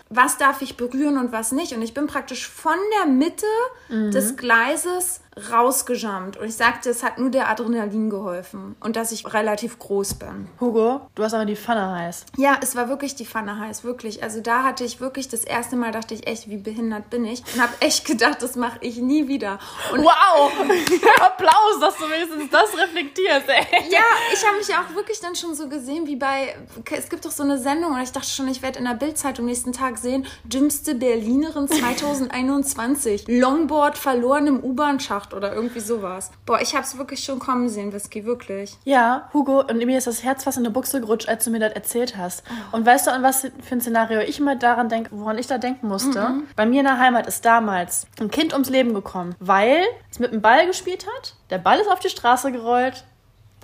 was 0.08 0.38
darf 0.38 0.62
ich 0.62 0.76
berühren 0.76 1.18
und 1.18 1.32
was 1.32 1.52
nicht. 1.52 1.74
Und 1.74 1.82
ich 1.82 1.94
bin 1.94 2.06
praktisch 2.06 2.48
von 2.48 2.78
der 2.98 3.12
Mitte 3.12 3.46
des 3.88 4.36
Gleises 4.36 5.20
rausgejumpt. 5.50 6.36
Und 6.36 6.46
ich 6.46 6.56
sagte, 6.56 6.90
es 6.90 7.02
hat 7.02 7.18
nur 7.18 7.30
der 7.30 7.48
Adrenalin 7.48 8.10
geholfen 8.10 8.76
und 8.80 8.96
dass 8.96 9.12
ich 9.12 9.32
relativ 9.32 9.78
groß 9.78 10.14
bin. 10.14 10.48
Hugo, 10.60 11.00
du 11.14 11.22
hast 11.22 11.34
aber 11.34 11.44
die 11.44 11.56
Pfanne 11.56 11.90
heiß. 11.92 12.26
Ja, 12.36 12.58
es 12.62 12.76
war 12.76 12.88
wirklich 12.88 13.14
die 13.14 13.26
Pfanne 13.26 13.58
heiß, 13.58 13.84
wirklich. 13.84 14.22
Also 14.22 14.40
da 14.40 14.62
hatte 14.62 14.84
ich 14.84 15.00
wirklich 15.00 15.28
das 15.28 15.44
erste 15.44 15.76
Mal 15.76 15.92
dachte 15.92 16.14
ich 16.14 16.26
echt, 16.26 16.48
wie 16.48 16.56
behindert 16.56 17.10
bin 17.10 17.24
ich 17.24 17.42
und 17.54 17.62
habe 17.62 17.72
echt 17.80 18.04
gedacht, 18.04 18.42
das 18.42 18.56
mache 18.56 18.78
ich 18.80 18.96
nie 18.98 19.28
wieder. 19.28 19.58
Und 19.92 20.04
Wow! 20.04 20.52
Applaus, 21.20 21.80
dass 21.80 21.96
du 21.96 22.04
wenigstens 22.04 22.50
das 22.50 22.76
reflektierst, 22.76 23.48
ey. 23.48 23.90
ja, 23.90 24.00
ich 24.32 24.46
habe 24.46 24.56
mich 24.58 24.68
auch 24.74 24.94
wirklich 24.94 25.20
dann 25.20 25.34
schon 25.34 25.54
so 25.54 25.68
gesehen, 25.68 26.06
wie 26.06 26.16
bei, 26.16 26.56
es 26.90 27.08
gibt 27.08 27.24
doch 27.24 27.30
so 27.30 27.42
eine 27.42 27.58
Sendung 27.58 27.92
und 27.92 28.02
ich 28.02 28.12
dachte 28.12 28.28
schon, 28.28 28.48
ich 28.48 28.62
werde 28.62 28.78
in 28.78 28.84
der 28.84 28.94
Bildzeitung 28.94 29.46
nächsten 29.46 29.72
Tag 29.72 29.98
sehen, 29.98 30.26
dümmste 30.44 30.94
Berlinerin 30.94 31.68
2021, 31.68 33.26
Longboard 33.28 33.98
verloren 33.98 34.46
im 34.46 34.62
U-Bahn-Schacht 34.62 35.23
oder 35.32 35.54
irgendwie 35.54 35.80
sowas. 35.80 36.30
Boah, 36.44 36.60
ich 36.60 36.74
habe 36.74 36.84
es 36.84 36.98
wirklich 36.98 37.24
schon 37.24 37.38
kommen 37.38 37.68
sehen, 37.68 37.92
Whisky, 37.92 38.24
wirklich. 38.24 38.76
Ja, 38.84 39.28
Hugo, 39.32 39.60
und 39.60 39.78
mir 39.78 39.96
ist 39.96 40.06
das 40.06 40.22
Herz 40.22 40.44
fast 40.44 40.58
in 40.58 40.64
eine 40.64 40.72
Buchse 40.72 41.00
gerutscht, 41.00 41.28
als 41.28 41.44
du 41.44 41.50
mir 41.50 41.60
das 41.60 41.72
erzählt 41.72 42.16
hast. 42.16 42.42
Und 42.72 42.84
weißt 42.84 43.06
du, 43.06 43.12
an 43.12 43.22
was 43.22 43.42
für 43.42 43.74
ein 43.74 43.80
Szenario 43.80 44.20
ich 44.20 44.38
immer 44.38 44.56
daran 44.56 44.88
denke, 44.88 45.10
woran 45.12 45.38
ich 45.38 45.46
da 45.46 45.58
denken 45.58 45.88
musste? 45.88 46.42
Bei 46.56 46.66
mir 46.66 46.80
in 46.80 46.86
der 46.86 46.98
Heimat 46.98 47.26
ist 47.26 47.44
damals 47.44 48.06
ein 48.20 48.30
Kind 48.30 48.52
ums 48.52 48.68
Leben 48.68 48.92
gekommen, 48.92 49.34
weil 49.38 49.82
es 50.10 50.18
mit 50.18 50.32
einem 50.32 50.42
Ball 50.42 50.66
gespielt 50.66 51.06
hat, 51.16 51.34
der 51.50 51.58
Ball 51.58 51.78
ist 51.78 51.90
auf 51.90 52.00
die 52.00 52.08
Straße 52.08 52.52
gerollt, 52.52 53.04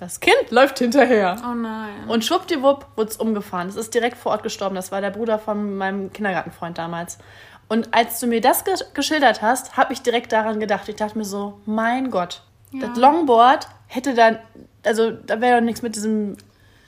das 0.01 0.19
Kind 0.19 0.49
läuft 0.49 0.79
hinterher. 0.79 1.35
Oh 1.47 1.53
nein. 1.53 2.07
Und 2.07 2.25
schwuppdiwupp 2.25 2.87
wurde 2.95 3.11
es 3.11 3.17
umgefahren. 3.17 3.69
Es 3.69 3.75
ist 3.75 3.93
direkt 3.93 4.17
vor 4.17 4.31
Ort 4.31 4.41
gestorben. 4.41 4.73
Das 4.73 4.91
war 4.91 4.99
der 4.99 5.11
Bruder 5.11 5.37
von 5.37 5.77
meinem 5.77 6.11
Kindergartenfreund 6.11 6.79
damals. 6.79 7.19
Und 7.71 7.93
als 7.93 8.19
du 8.19 8.27
mir 8.27 8.41
das 8.41 8.65
ge 8.65 8.75
geschildert 8.93 9.41
hast, 9.41 9.77
habe 9.77 9.93
ich 9.93 10.01
direkt 10.01 10.33
daran 10.33 10.59
gedacht. 10.59 10.89
Ich 10.89 10.97
dachte 10.97 11.17
mir 11.17 11.23
so, 11.23 11.61
mein 11.65 12.11
Gott, 12.11 12.43
das 12.73 12.97
Longboard 12.97 13.65
hätte 13.87 14.13
dann, 14.13 14.39
also 14.83 15.11
da 15.11 15.39
wäre 15.39 15.61
doch 15.61 15.65
nichts 15.65 15.81
mit 15.81 15.95
diesem, 15.95 16.35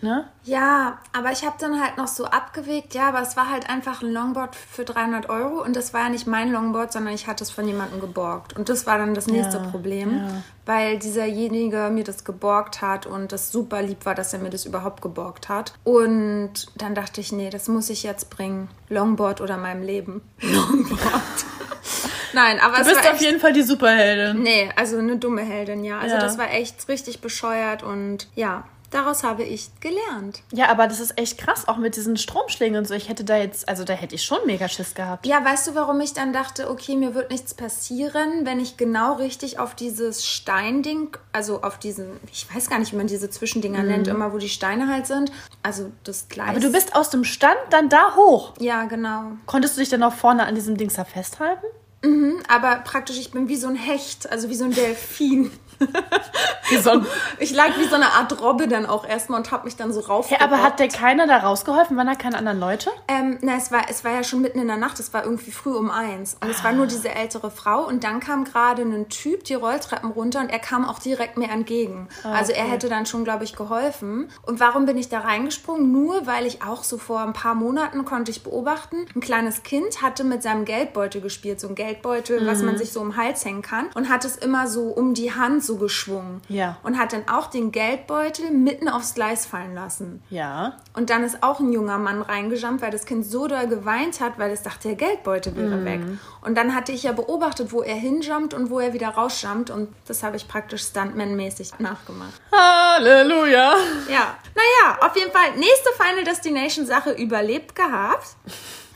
ne? 0.04 0.26
Ja, 0.44 1.00
aber 1.14 1.32
ich 1.32 1.44
habe 1.46 1.56
dann 1.60 1.82
halt 1.82 1.98
noch 1.98 2.08
so 2.08 2.26
abgewegt, 2.26 2.94
ja, 2.94 3.08
aber 3.08 3.22
es 3.22 3.36
war 3.36 3.50
halt 3.50 3.70
einfach 3.70 4.02
ein 4.04 4.12
Longboard 4.12 4.56
für 4.56 4.84
300 4.86 5.30
Euro 5.30 5.64
und 5.64 5.76
das 5.76 5.94
war 5.94 6.02
ja 6.04 6.10
nicht 6.10 6.28
mein 6.28 6.52
Longboard, 6.52 6.92
sondern 6.92 7.14
ich 7.14 7.26
hatte 7.28 7.44
es 7.44 7.50
von 7.50 7.66
jemandem 7.68 8.00
geborgt. 8.02 8.56
Und 8.56 8.70
das 8.70 8.86
war 8.86 8.98
dann 9.00 9.14
das 9.16 9.28
nächste 9.28 9.58
Ja, 9.58 9.64
Problem, 9.64 10.18
ja. 10.18 10.28
weil 10.66 11.00
dieserjenige 11.00 11.90
mir 11.92 12.04
das 12.04 12.24
geborgt 12.26 12.82
hat 12.82 13.06
und 13.08 13.32
das 13.32 13.52
super 13.52 13.82
lieb 13.82 14.06
war, 14.06 14.14
dass 14.16 14.34
er 14.34 14.40
mir 14.40 14.50
das 14.52 14.66
überhaupt 14.66 15.02
geborgt 15.02 15.50
hat. 15.50 15.74
Und 15.84 16.68
dann 16.76 16.94
dachte 16.94 17.22
ich, 17.22 17.32
nee, 17.32 17.50
das 17.50 17.68
muss 17.68 17.90
ich 17.90 18.04
jetzt 18.04 18.30
bringen. 18.30 18.70
Longboard 18.90 19.42
oder 19.42 19.58
meinem 19.58 19.82
Leben. 19.82 20.22
Longboard. 20.42 21.02
Nein, 22.34 22.60
aber 22.60 22.78
Du 22.78 22.82
es 22.82 22.88
bist 22.88 23.00
war 23.04 23.12
auf 23.12 23.14
echt 23.18 23.22
jeden 23.22 23.40
Fall 23.40 23.54
die 23.54 23.62
Superheldin. 23.62 24.42
Nee, 24.42 24.70
also 24.76 24.98
eine 24.98 25.18
dumme 25.18 25.42
Heldin, 25.44 25.84
ja. 25.84 26.00
Also 26.00 26.16
Ja. 26.16 26.22
das 26.22 26.38
war 26.38 26.52
echt 26.52 26.88
richtig 26.90 27.22
bescheuert 27.22 27.84
und 27.84 28.28
ja, 28.36 28.64
Daraus 28.94 29.24
habe 29.24 29.42
ich 29.42 29.72
gelernt. 29.80 30.44
Ja, 30.52 30.70
aber 30.70 30.86
das 30.86 31.00
ist 31.00 31.18
echt 31.18 31.40
krass, 31.40 31.68
auch 31.68 31.78
mit 31.78 31.96
diesen 31.96 32.16
Stromschlägen 32.16 32.78
und 32.78 32.88
so. 32.88 32.94
Ich 32.94 33.10
hätte 33.10 33.24
da 33.24 33.38
jetzt, 33.38 33.68
also 33.68 33.84
da 33.84 33.94
hätte 33.94 34.14
ich 34.14 34.24
schon 34.24 34.38
mega 34.46 34.70
Schiss 34.70 34.94
gehabt. 34.94 35.26
Ja, 35.26 35.44
weißt 35.44 35.66
du, 35.66 35.74
warum 35.74 36.00
ich 36.00 36.14
dann 36.14 36.32
dachte, 36.32 36.70
okay, 36.70 36.96
mir 36.96 37.16
wird 37.16 37.32
nichts 37.32 37.56
passieren, 37.56 38.46
wenn 38.46 38.60
ich 38.60 38.78
genau 38.78 39.14
richtig 39.14 39.58
auf 39.58 39.74
dieses 39.74 40.28
Steinding, 40.28 41.18
also 41.32 41.64
auf 41.64 41.80
diesen, 41.80 42.20
ich 42.32 42.46
weiß 42.54 42.70
gar 42.70 42.78
nicht, 42.78 42.92
wie 42.92 42.98
man 42.98 43.08
diese 43.08 43.32
Zwischendinger 43.32 43.82
mhm. 43.82 43.88
nennt, 43.88 44.08
immer 44.08 44.32
wo 44.32 44.38
die 44.38 44.48
Steine 44.48 44.88
halt 44.88 45.08
sind. 45.08 45.32
Also 45.64 45.92
das 46.04 46.28
Gleis. 46.30 46.50
Aber 46.50 46.60
du 46.60 46.72
bist 46.72 46.96
aus 46.96 47.10
dem 47.10 47.24
Stand 47.24 47.58
dann 47.72 47.90
da 47.90 48.16
hoch. 48.16 48.54
Ja, 48.60 48.84
genau. 48.84 49.32
Konntest 49.48 49.76
du 49.76 49.80
dich 49.80 49.90
dann 49.90 50.04
auch 50.04 50.14
vorne 50.14 50.46
an 50.46 50.54
diesem 50.54 50.78
Dings 50.78 50.94
da 50.94 51.04
festhalten? 51.04 51.66
Mhm, 52.04 52.44
aber 52.50 52.76
praktisch, 52.84 53.18
ich 53.18 53.32
bin 53.32 53.48
wie 53.48 53.56
so 53.56 53.68
ein 53.68 53.76
Hecht, 53.76 54.30
also 54.30 54.50
wie 54.50 54.56
so 54.56 54.66
ein 54.66 54.72
Delfin. 54.72 55.52
so 56.82 56.90
ein 56.92 57.06
ich 57.40 57.54
lag 57.54 57.78
wie 57.78 57.86
so 57.86 57.96
eine 57.96 58.14
Art 58.14 58.42
Robbe 58.42 58.68
dann 58.68 58.86
auch 58.86 59.08
erstmal 59.08 59.40
und 59.40 59.52
hab 59.52 59.66
mich 59.66 59.76
dann 59.76 59.92
so 59.92 60.02
rauf. 60.02 60.30
Ja, 60.30 60.42
aber 60.42 60.62
hat 60.62 60.80
der 60.80 60.88
keiner 60.88 61.28
da 61.28 61.38
rausgeholfen? 61.38 61.98
Waren 61.98 62.08
da 62.08 62.16
keine 62.16 62.38
anderen 62.38 62.60
Leute? 62.60 62.90
Ähm, 63.08 63.38
na, 63.42 63.58
es 63.58 63.72
war, 63.72 63.84
es 63.90 64.04
war 64.04 64.12
ja 64.12 64.24
schon 64.24 64.42
mitten 64.42 64.60
in 64.60 64.68
der 64.68 64.78
Nacht, 64.78 65.00
es 65.00 65.14
war 65.14 65.24
irgendwie 65.24 65.52
früh 65.52 65.74
um 65.74 65.92
eins. 65.92 66.36
Und 66.36 66.48
ah. 66.48 66.52
es 66.52 66.64
war 66.64 66.74
nur 66.74 66.88
diese 66.88 67.14
ältere 67.14 67.52
Frau 67.52 67.86
und 67.86 68.04
dann 68.04 68.20
kam 68.20 68.44
gerade 68.44 68.84
ein 68.84 69.10
Typ 69.10 69.44
die 69.44 69.56
Rolltreppen 69.56 70.12
runter 70.12 70.40
und 70.40 70.50
er 70.50 70.60
kam 70.60 70.86
auch 70.86 71.00
direkt 71.00 71.38
mir 71.38 71.50
entgegen. 71.50 72.08
Ah, 72.24 72.34
also 72.34 72.54
er 72.54 72.66
hätte 72.66 72.90
dann 72.90 73.06
schon, 73.06 73.24
glaube 73.24 73.44
ich, 73.44 73.56
geholfen. 73.56 74.30
Und 74.44 74.60
warum 74.60 74.86
bin 74.86 74.98
ich 74.98 75.10
da 75.10 75.20
reingesprungen? 75.20 75.92
Nur 75.92 76.26
weil 76.28 76.46
ich 76.46 76.64
auch 76.64 76.84
so 76.84 76.98
vor 76.98 77.22
ein 77.22 77.34
paar 77.34 77.56
Monaten 77.56 78.06
konnte 78.06 78.32
ich 78.32 78.44
beobachten, 78.44 79.06
ein 79.16 79.22
kleines 79.22 79.64
Kind 79.64 80.02
hatte 80.02 80.24
mit 80.24 80.44
seinem 80.44 80.66
Geldbeutel 80.66 81.22
gespielt, 81.22 81.60
so 81.60 81.68
ein 81.68 81.76
Geldbeutel, 81.76 82.42
mhm. 82.42 82.48
was 82.48 82.62
man 82.62 82.78
sich 82.78 82.92
so 82.92 83.02
um 83.02 83.12
den 83.12 83.18
Hals 83.18 83.44
hängen 83.46 83.62
kann 83.62 83.88
und 83.94 84.10
hat 84.10 84.26
es 84.26 84.38
immer 84.38 84.68
so 84.68 84.84
um 84.88 85.14
die 85.14 85.34
Hand 85.34 85.64
so 85.64 85.73
geschwungen. 85.78 86.42
Ja. 86.50 86.78
Und 86.84 86.98
hat 86.98 87.14
dann 87.14 87.28
auch 87.28 87.48
den 87.48 87.72
Geldbeutel 87.72 88.52
mitten 88.52 88.90
aufs 88.90 89.14
Gleis 89.16 89.46
fallen 89.46 89.74
lassen. 89.74 90.24
Ja. 90.30 90.78
Und 90.94 91.10
dann 91.10 91.24
ist 91.24 91.44
auch 91.44 91.60
ein 91.60 91.72
junger 91.72 91.98
Mann 91.98 92.22
reingejumpt, 92.22 92.82
weil 92.82 92.92
das 92.92 93.06
Kind 93.06 93.26
so 93.26 93.48
doll 93.48 93.68
geweint 93.68 94.22
hat, 94.22 94.38
weil 94.38 94.52
es 94.52 94.62
dachte, 94.62 94.90
der 94.90 94.98
Geldbeutel 94.98 95.56
wäre 95.56 95.78
mm. 95.78 95.86
weg. 95.86 96.02
Und 96.42 96.56
dann 96.56 96.76
hatte 96.76 96.92
ich 96.92 97.04
ja 97.04 97.12
beobachtet, 97.12 97.72
wo 97.72 97.82
er 97.82 97.96
hinjumpt 97.96 98.54
und 98.54 98.70
wo 98.70 98.80
er 98.80 98.94
wieder 98.94 99.10
rausjumpt. 99.10 99.70
Und 99.70 99.94
das 100.08 100.24
habe 100.24 100.36
ich 100.36 100.48
praktisch 100.48 100.84
Stuntman-mäßig 100.84 101.74
nachgemacht. 101.80 102.42
Halleluja. 102.52 103.76
Ja. 104.10 104.36
Naja, 104.56 104.98
auf 105.02 105.16
jeden 105.16 105.32
Fall, 105.32 105.56
nächste 105.58 105.90
Final 105.98 106.24
Destination-Sache 106.24 107.12
überlebt 107.12 107.76
gehabt. 107.76 108.36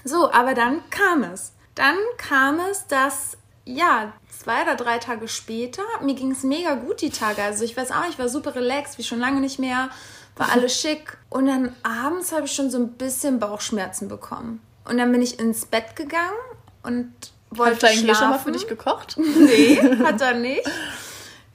So, 0.04 0.32
aber 0.32 0.54
dann 0.54 0.82
kam 0.90 1.24
es. 1.24 1.54
Dann 1.76 1.98
kam 2.18 2.60
es, 2.60 2.88
dass 2.88 3.38
ja, 3.68 4.14
zwei 4.48 4.62
oder 4.62 4.76
drei 4.76 4.98
Tage 4.98 5.28
später, 5.28 5.82
mir 6.02 6.16
ging 6.16 6.32
es 6.32 6.44
mega 6.44 6.76
gut 6.76 7.02
die 7.02 7.10
Tage. 7.10 7.44
Also 7.44 7.66
ich 7.66 7.76
weiß 7.76 7.92
auch, 7.92 8.08
ich 8.10 8.18
war 8.18 8.30
super 8.30 8.56
relaxed, 8.56 8.98
wie 8.98 9.04
schon 9.04 9.20
lange 9.20 9.42
nicht 9.42 9.60
mehr, 9.60 9.90
war 10.38 10.54
alles 10.54 10.74
schick. 10.82 11.18
Und 11.30 11.48
dann 11.48 11.76
abends 11.84 12.32
habe 12.32 12.46
ich 12.46 12.54
schon 12.54 12.72
so 12.72 12.78
ein 12.78 12.94
bisschen 12.94 13.40
Bauchschmerzen 13.40 14.08
bekommen. 14.08 14.62
Und 14.86 15.00
dann 15.00 15.12
bin 15.12 15.22
ich 15.22 15.38
ins 15.38 15.66
Bett 15.66 15.98
gegangen 15.98 16.38
und 16.82 17.12
wollte 17.50 17.76
Hat 17.76 17.84
dein 17.84 18.16
schon 18.16 18.30
mal 18.30 18.40
für 18.40 18.54
dich 18.54 18.68
gekocht? 18.68 19.18
Nee, 19.38 19.82
hat 20.06 20.22
er 20.22 20.36
nicht. 20.36 20.64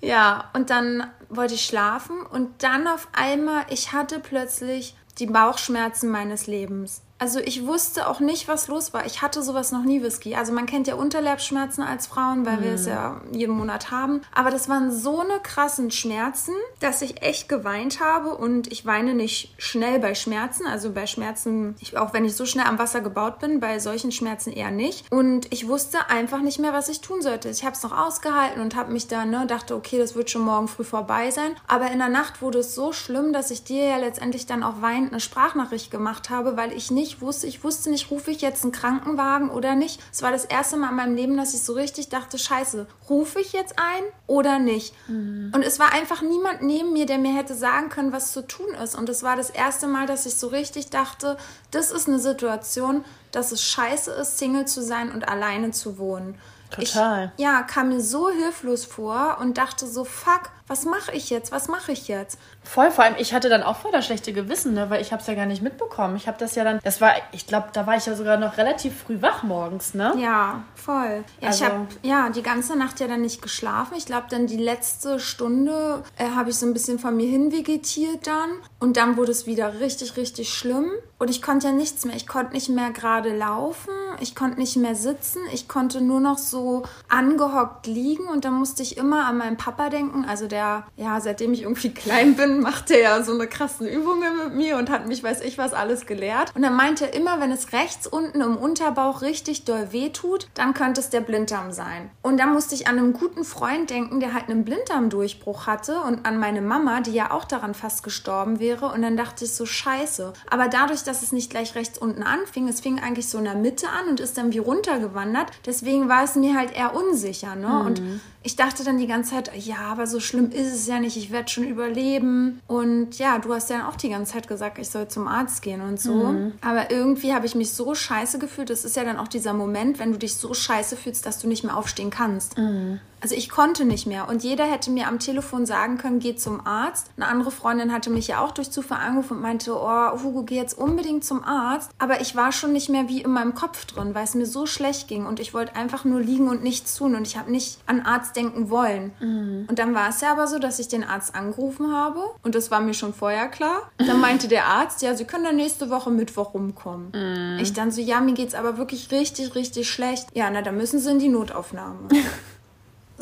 Ja, 0.03 0.51
und 0.53 0.69
dann 0.69 1.11
wollte 1.31 1.55
ich 1.55 1.65
schlafen 1.65 2.21
und 2.31 2.63
dann 2.63 2.87
auf 2.87 3.09
einmal, 3.15 3.65
ich 3.71 3.95
hatte 3.95 4.21
plötzlich 4.21 4.95
die 5.19 5.27
Bauchschmerzen 5.27 6.11
meines 6.11 6.47
Lebens. 6.47 7.01
Also 7.23 7.39
ich 7.39 7.65
wusste 7.69 8.09
auch 8.09 8.19
nicht, 8.19 8.49
was 8.49 8.67
los 8.67 8.93
war. 8.93 9.07
Ich 9.07 9.23
hatte 9.23 9.45
sowas 9.45 9.71
noch 9.71 9.85
nie, 9.85 10.03
Whisky. 10.03 10.35
Also 10.35 10.53
man 10.53 10.67
kennt 10.67 10.89
ja 10.89 10.97
Unterleibsschmerzen 10.97 11.85
als 11.85 12.09
Frauen, 12.09 12.45
weil 12.45 12.57
mm. 12.57 12.63
wir 12.65 12.73
es 12.73 12.87
mhm. 12.87 12.89
ja 12.89 13.21
jeden 13.31 13.57
Monat 13.57 13.93
haben. 13.93 14.23
Aber 14.35 14.51
das 14.51 14.69
waren 14.69 14.91
so 14.91 15.21
eine 15.21 15.39
krassen 15.41 15.93
Schmerzen, 15.93 16.51
dass 16.81 17.01
ich 17.01 17.23
echt 17.23 17.49
geweint 17.49 18.01
habe. 18.01 18.35
Und 18.35 18.73
ich 18.73 18.87
weine 18.87 19.15
nicht 19.15 19.55
schnell 19.57 20.01
bei 20.01 20.17
Schmerzen. 20.17 20.67
Also 20.67 20.91
bei 20.91 21.07
Schmerzen, 21.07 21.77
ich, 21.79 21.97
auch 21.97 22.13
wenn 22.13 22.25
ich 22.25 22.35
so 22.35 22.45
schnell 22.45 22.67
am 22.67 22.81
Wasser 22.81 23.01
gebaut 23.01 23.39
bin, 23.39 23.61
bei 23.61 23.79
solchen 23.79 24.11
Schmerzen 24.11 24.51
eher 24.51 24.73
nicht. 24.73 25.07
Und 25.13 25.47
ich 25.53 25.69
wusste 25.69 26.11
einfach 26.11 26.41
nicht 26.41 26.59
mehr, 26.59 26.73
was 26.73 26.89
ich 26.89 27.03
tun 27.03 27.23
sollte. 27.23 27.51
Ich 27.51 27.65
habe 27.65 27.77
es 27.77 27.85
noch 27.85 27.97
ausgehalten 27.97 28.61
und 28.61 28.75
habe 28.75 28.93
mich 28.93 29.07
dann, 29.07 29.31
ne, 29.31 29.47
dachte, 29.47 29.77
okay, 29.77 29.97
das 29.97 30.17
wird 30.17 30.29
schon 30.29 30.43
morgen 30.43 30.67
früh 30.67 30.83
vorbei 30.83 31.31
sein. 31.31 31.55
Aber 31.69 31.89
in 31.93 32.01
der 32.01 32.09
Nacht 32.09 32.43
wurde 32.43 32.59
es 32.59 32.75
so 32.75 32.93
schlimm, 32.93 33.33
dass 33.33 33.53
ich 33.53 33.63
dir 33.63 33.85
ja 33.85 33.99
letztendlich 33.99 34.47
dann 34.47 34.65
auch 34.65 34.83
weinend 34.83 35.13
eine 35.13 35.21
Sprachnachricht 35.21 35.93
gemacht 35.93 36.29
habe, 36.29 36.57
weil 36.57 36.73
ich 36.73 36.91
nicht 36.91 37.12
nicht 37.13 37.21
wusste. 37.21 37.47
Ich 37.47 37.63
wusste 37.63 37.91
nicht, 37.91 38.11
rufe 38.11 38.31
ich 38.31 38.41
jetzt 38.41 38.63
einen 38.63 38.73
Krankenwagen 38.73 39.51
oder 39.51 39.75
nicht. 39.75 40.01
Es 40.11 40.23
war 40.23 40.31
das 40.31 40.45
erste 40.45 40.77
Mal 40.77 40.91
in 40.91 40.97
meinem 40.97 41.15
Leben, 41.15 41.37
dass 41.37 41.55
ich 41.55 41.63
so 41.63 41.75
richtig 41.75 42.09
dachte, 42.09 42.39
scheiße, 42.39 42.87
rufe 43.09 43.41
ich 43.41 43.53
jetzt 43.53 43.75
ein 43.79 44.03
oder 44.27 44.59
nicht? 44.59 44.95
Mhm. 45.09 45.53
Und 45.55 45.63
es 45.63 45.79
war 45.79 45.93
einfach 45.93 46.23
niemand 46.23 46.63
neben 46.63 46.93
mir, 46.93 47.07
der 47.07 47.19
mir 47.19 47.35
hätte 47.35 47.55
sagen 47.55 47.91
können, 47.91 48.13
was 48.13 48.33
zu 48.33 48.47
tun 48.47 48.75
ist. 48.83 48.95
Und 48.95 49.09
es 49.09 49.23
war 49.23 49.37
das 49.37 49.51
erste 49.51 49.87
Mal, 49.87 50.07
dass 50.07 50.27
ich 50.27 50.35
so 50.35 50.49
richtig 50.49 50.91
dachte, 50.91 51.37
das 51.71 51.91
ist 51.91 52.09
eine 52.09 52.19
Situation, 52.19 53.05
dass 53.31 53.53
es 53.53 53.63
scheiße 53.63 54.11
ist, 54.13 54.39
Single 54.39 54.67
zu 54.67 54.83
sein 54.83 55.13
und 55.13 55.29
alleine 55.29 55.71
zu 55.71 55.99
wohnen. 55.99 56.39
Total. 56.71 57.33
Ich, 57.37 57.45
ja, 57.45 57.63
kam 57.63 57.91
mir 57.91 58.01
so 58.01 58.31
hilflos 58.31 58.87
vor 58.87 59.37
und 59.41 59.59
dachte 59.59 59.87
so, 59.87 60.05
fuck, 60.05 60.51
was 60.69 60.85
mache 60.85 61.13
ich 61.13 61.31
jetzt? 61.31 61.53
Was 61.53 61.69
mache 61.69 61.93
ich 61.93 62.09
jetzt? 62.09 62.39
Voll, 62.63 62.91
vor 62.91 63.05
allem, 63.05 63.17
ich 63.19 63.35
hatte 63.35 63.49
dann 63.49 63.63
auch 63.63 63.77
voll 63.77 63.93
das 63.93 64.07
schlechte 64.07 64.33
Gewissen, 64.33 64.75
ne? 64.75 64.89
weil 64.91 65.03
ich 65.03 65.13
habe 65.13 65.21
es 65.21 65.27
ja 65.27 65.35
gar 65.35 65.47
nicht 65.47 65.63
mitbekommen. 65.63 66.17
Ich 66.17 66.29
habe 66.29 66.39
das 66.39 66.55
ja 66.55 66.65
dann, 66.65 66.81
das 66.83 67.01
war, 67.01 67.13
ich 67.33 67.47
glaube, 67.47 67.69
da 67.73 67.87
war 67.87 67.97
ich 67.97 68.07
ja 68.07 68.15
sogar 68.15 68.37
noch 68.37 68.57
relativ 68.57 69.03
früh 69.03 69.21
wach 69.21 69.43
morgens, 69.43 69.95
ne? 69.95 70.15
Ja, 70.19 70.63
voll. 70.75 71.25
Ja, 71.41 71.49
also, 71.49 71.65
ich 71.65 71.71
habe 71.71 71.87
ja 72.03 72.31
die 72.31 72.43
ganze 72.43 72.77
Nacht 72.77 73.01
ja 73.01 73.09
dann 73.09 73.23
nicht 73.23 73.43
geschlafen. 73.43 73.95
Ich 73.97 74.07
glaube, 74.07 74.27
dann 74.31 74.47
die 74.47 74.57
letzte 74.57 75.19
Stunde 75.19 76.05
äh, 76.17 76.31
habe 76.31 76.51
ich 76.51 76.57
so 76.57 76.67
ein 76.67 76.73
bisschen 76.73 76.99
von 76.99 77.17
mir 77.17 77.29
hin 77.29 77.53
vegetiert 77.53 78.27
dann 78.27 78.51
und 78.79 78.97
dann 78.97 79.17
wurde 79.17 79.33
es 79.33 79.47
wieder 79.47 79.81
richtig, 79.81 80.17
richtig 80.17 80.53
schlimm 80.53 80.91
und 81.19 81.31
ich 81.31 81.41
konnte 81.41 81.69
ja 81.69 81.73
nichts 81.73 82.05
mehr. 82.05 82.17
Ich 82.17 82.27
konnte 82.27 82.53
nicht 82.53 82.69
mehr 82.69 82.91
gerade 82.91 83.37
laufen, 83.37 83.93
ich 84.21 84.35
konnte 84.35 84.59
nicht 84.59 84.77
mehr 84.77 84.95
sitzen, 84.95 85.41
ich 85.53 85.69
konnte 85.69 86.01
nur 86.01 86.19
noch 86.19 86.39
so 86.39 86.83
angehockt 87.09 87.87
liegen 87.87 88.27
und 88.27 88.45
dann 88.45 88.55
musste 88.55 88.83
ich 88.83 88.97
immer 88.97 89.27
an 89.27 89.39
meinen 89.39 89.57
Papa 89.57 89.89
denken, 89.89 90.25
also 90.25 90.49
der, 90.53 90.85
ja, 90.97 91.21
seitdem 91.21 91.53
ich 91.53 91.63
irgendwie 91.63 91.93
klein 91.93 92.37
bin, 92.37 92.61
macht 92.61 92.91
er 92.91 93.01
ja 93.01 93.23
so 93.23 93.33
eine 93.33 93.47
krassen 93.47 93.89
Übungen 93.89 94.39
mit 94.39 94.55
mir 94.55 94.77
und 94.77 94.91
hat 94.91 95.09
mich, 95.09 95.23
weiß 95.23 95.41
ich 95.41 95.59
was, 95.59 95.73
alles 95.73 96.07
gelehrt. 96.07 96.55
Und 96.55 96.63
dann 96.63 96.77
meinte 96.77 97.07
er 97.07 97.15
immer, 97.15 97.41
wenn 97.41 97.51
es 97.51 97.73
rechts 97.73 98.07
unten 98.07 98.41
im 98.41 98.57
Unterbauch 98.57 99.23
richtig 99.23 99.65
doll 99.65 99.89
weh 99.91 100.11
tut, 100.11 100.49
dann 100.55 100.75
könnte 100.75 101.01
es 101.01 101.11
der 101.11 101.21
Blinddarm 101.21 101.73
sein. 101.73 102.11
Und 102.23 102.39
dann 102.39 102.53
musste 102.53 102.75
ich 102.75 102.87
an 102.87 102.99
einen 102.99 103.13
guten 103.13 103.45
Freund 103.45 103.91
denken, 103.91 104.21
der 104.21 104.35
halt 104.35 104.49
einen 104.49 104.65
Blinddarmdurchbruch 104.65 105.67
hatte 105.67 106.01
und 106.03 106.27
an 106.27 106.39
meine 106.39 106.61
Mama, 106.61 107.01
die 107.01 107.13
ja 107.13 107.31
auch 107.31 107.45
daran 107.45 107.75
fast 107.75 108.03
gestorben 108.03 108.61
wäre. 108.61 108.87
Und 108.93 109.03
dann 109.03 109.17
dachte 109.17 109.45
ich 109.45 109.55
so, 109.55 109.67
scheiße. 109.67 110.33
Aber 110.51 110.69
dadurch, 110.69 111.03
dass 111.03 111.23
es 111.23 111.33
nicht 111.33 111.51
gleich 111.51 111.75
rechts 111.75 111.99
unten 111.99 112.23
anfing, 112.23 112.69
es 112.69 112.81
fing 112.81 113.01
eigentlich 113.01 113.29
so 113.29 113.39
in 113.39 113.45
der 113.45 113.55
Mitte 113.55 113.89
an 113.89 114.09
und 114.09 114.21
ist 114.21 114.37
dann 114.37 114.53
wie 114.53 114.59
runtergewandert. 114.59 115.51
Deswegen 115.65 116.09
war 116.09 116.25
es 116.25 116.37
mir 116.37 116.57
halt 116.57 116.77
eher 116.77 116.95
unsicher. 116.95 117.57
Ne? 117.57 117.69
Mhm. 117.69 117.87
Und 117.87 118.03
ich 118.45 118.57
dachte 118.57 118.85
dann 118.85 118.99
die 118.99 119.07
ganze 119.07 119.31
Zeit, 119.31 119.51
ja, 119.57 119.79
aber 119.79 120.07
so 120.07 120.19
schlimm 120.21 120.42
ist 120.51 120.73
es 120.73 120.87
ja 120.87 120.99
nicht, 120.99 121.17
ich 121.17 121.31
werde 121.31 121.49
schon 121.49 121.65
überleben. 121.65 122.61
Und 122.67 123.19
ja, 123.19 123.39
du 123.39 123.53
hast 123.55 123.71
ja 123.71 123.89
auch 123.89 123.97
die 123.97 124.09
ganze 124.09 124.33
Zeit 124.33 124.49
gesagt, 124.49 124.79
ich 124.79 124.89
soll 124.89 125.09
zum 125.09 125.29
Arzt 125.29 125.63
gehen 125.63 125.81
und 125.81 126.01
so. 126.01 126.15
Mhm. 126.15 126.53
Aber 126.61 126.91
irgendwie 126.91 127.33
habe 127.33 127.47
ich 127.47 127.55
mich 127.55 127.73
so 127.73 127.95
scheiße 127.95 128.39
gefühlt. 128.39 128.71
Das 128.71 128.85
ist 128.85 128.97
ja 128.97 129.05
dann 129.05 129.19
auch 129.19 129.29
dieser 129.29 129.55
Moment, 129.55 129.99
wenn 129.99 130.13
du 130.13 130.19
dich 130.19 130.37
so 130.37 130.55
scheiße 130.55 130.97
fühlst, 130.97 131.27
dass 131.27 131.39
du 131.39 131.49
nicht 131.49 131.65
mehr 131.65 131.77
aufstehen 131.77 132.11
kannst. 132.11 132.59
Mhm. 132.59 133.01
Also 133.23 133.37
ich 133.37 133.49
konnte 133.49 133.85
nicht 133.85 134.07
mehr 134.07 134.29
und 134.29 134.43
jeder 134.43 134.65
hätte 134.65 134.91
mir 134.91 135.07
am 135.07 135.21
Telefon 135.21 135.65
sagen 135.65 135.97
können, 135.97 136.19
geh 136.19 136.35
zum 136.35 136.67
Arzt. 136.67 137.11
Eine 137.17 137.29
andere 137.29 137.53
Freundin 137.53 137.93
hatte 137.93 138.11
mich 138.11 138.27
ja 138.27 138.41
auch 138.41 138.51
durch 138.51 138.71
Zufall 138.71 138.99
angerufen 138.99 139.37
und 139.37 139.43
meinte, 139.43 139.75
oh 139.77 140.23
Hugo, 140.23 140.43
geh 140.43 140.57
jetzt 140.57 140.77
unbedingt 140.77 141.25
zum 141.25 141.45
Arzt. 141.45 141.91
Aber 141.99 142.21
ich 142.21 142.35
war 142.35 142.51
schon 142.51 142.73
nicht 142.73 142.89
mehr 142.89 143.09
wie 143.09 143.23
in 143.23 143.31
meinem 143.31 143.55
Kopf 143.55 143.85
drin, 143.85 144.15
weil 144.15 144.25
es 144.25 144.35
mir 144.35 144.47
so 144.47 144.67
schlecht 144.67 145.07
ging 145.07 145.25
und 145.27 145.39
ich 145.39 145.55
wollte 145.55 145.77
einfach 145.77 146.05
nur 146.05 146.21
liegen 146.21 146.49
und 146.49 146.65
nichts 146.65 146.97
tun 146.97 147.15
und 147.15 147.27
ich 147.27 147.39
habe 147.39 147.51
nicht 147.51 147.79
an 147.87 148.01
Arzt 148.01 148.35
denken 148.35 148.71
wollen. 148.71 149.13
Mhm. 149.21 149.67
Und 149.69 149.79
dann 149.79 149.95
war 149.95 150.09
es 150.09 150.21
ja 150.21 150.33
aber 150.33 150.49
so, 150.49 150.59
dass 150.59 150.81
ich 150.81 150.89
den 150.89 151.05
Arzt 151.05 151.35
angerufen 151.37 151.93
habe 151.93 152.21
und 152.43 152.57
das 152.57 152.73
war 152.73 152.81
mir 152.81 152.95
schon 152.95 153.15
vorher 153.15 153.47
klar. 153.49 153.91
Dann 153.99 154.21
meinte 154.21 154.49
der 154.49 154.67
Arzt, 154.67 155.01
ja, 155.03 155.15
Sie 155.15 155.25
können 155.25 155.45
dann 155.45 155.57
nächste 155.57 155.91
Woche 155.91 156.11
Mittwoch 156.11 156.55
rumkommen. 156.55 157.13
Mhm. 157.15 157.59
Ich 157.61 157.73
dann 157.73 157.93
so, 157.93 158.01
ja, 158.01 158.21
mir 158.21 158.35
geht's 158.35 158.55
aber 158.55 158.79
wirklich 158.79 159.11
richtig, 159.13 159.55
richtig 159.55 159.89
schlecht. 159.89 160.27
Ja, 160.35 160.51
na, 160.51 160.63
dann 160.63 160.77
müssen 160.77 160.99
Sie 160.99 161.11
in 161.11 161.19
die 161.21 161.29
Notaufnahme. 161.29 162.09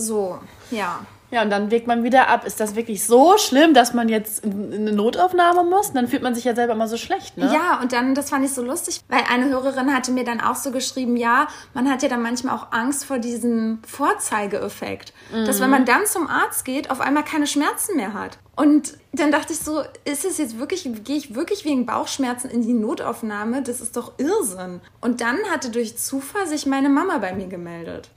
So, 0.01 0.39
ja. 0.71 1.01
Ja, 1.31 1.43
und 1.43 1.51
dann 1.51 1.71
wägt 1.71 1.87
man 1.87 2.03
wieder 2.03 2.29
ab. 2.29 2.45
Ist 2.45 2.59
das 2.59 2.75
wirklich 2.75 3.07
so 3.07 3.39
schlimm, 3.39 3.73
dass 3.73 3.95
man 3.95 4.09
jetzt 4.09 4.45
in 4.45 4.73
eine 4.75 4.93
Notaufnahme 4.93 5.63
muss? 5.63 5.93
Dann 5.93 6.09
fühlt 6.09 6.23
man 6.23 6.35
sich 6.35 6.45
ja 6.45 6.57
selber 6.57 6.73
immer 6.73 6.89
so 6.89 6.97
schlecht, 6.97 7.37
ne? 7.37 7.53
Ja, 7.53 7.81
und 7.81 7.93
dann, 7.93 8.17
das 8.17 8.31
fand 8.31 8.45
ich 8.45 8.53
so 8.53 8.63
lustig, 8.63 9.01
weil 9.09 9.23
eine 9.31 9.49
Hörerin 9.49 9.95
hatte 9.95 10.11
mir 10.11 10.25
dann 10.25 10.41
auch 10.41 10.57
so 10.57 10.73
geschrieben, 10.73 11.17
ja, 11.17 11.47
man 11.73 11.89
hat 11.89 12.03
ja 12.03 12.09
dann 12.09 12.23
manchmal 12.23 12.57
auch 12.57 12.73
Angst 12.73 13.05
vor 13.05 13.19
diesem 13.19 13.79
Vorzeigeeffekt. 13.87 15.13
Mhm. 15.33 15.47
Dass 15.47 15.61
wenn 15.61 15.71
man 15.71 15.85
dann 15.85 16.05
zum 16.05 16.27
Arzt 16.27 16.65
geht, 16.65 16.91
auf 16.91 17.01
einmal 17.01 17.25
keine 17.25 17.47
Schmerzen 17.47 17.97
mehr 17.97 18.13
hat. 18.13 18.39
Und 18.57 18.95
dann 19.13 19.31
dachte 19.31 19.53
ich 19.53 19.61
so, 19.61 19.83
ist 20.05 20.25
es 20.25 20.37
jetzt 20.37 20.59
wirklich, 20.59 20.89
gehe 21.05 21.17
ich 21.17 21.35
wirklich 21.35 21.65
wegen 21.65 21.87
Bauchschmerzen 21.87 22.51
in 22.51 22.63
die 22.63 22.75
Notaufnahme? 22.75 23.63
Das 23.63 23.81
ist 23.81 23.97
doch 23.97 24.13
Irrsinn. 24.19 24.81
Und 25.01 25.21
dann 25.21 25.39
hatte 25.51 25.71
durch 25.71 25.97
Zufall 25.97 26.47
sich 26.47 26.67
meine 26.67 26.89
Mama 26.89 27.19
bei 27.19 27.33
mir 27.33 27.47
gemeldet. 27.47 28.11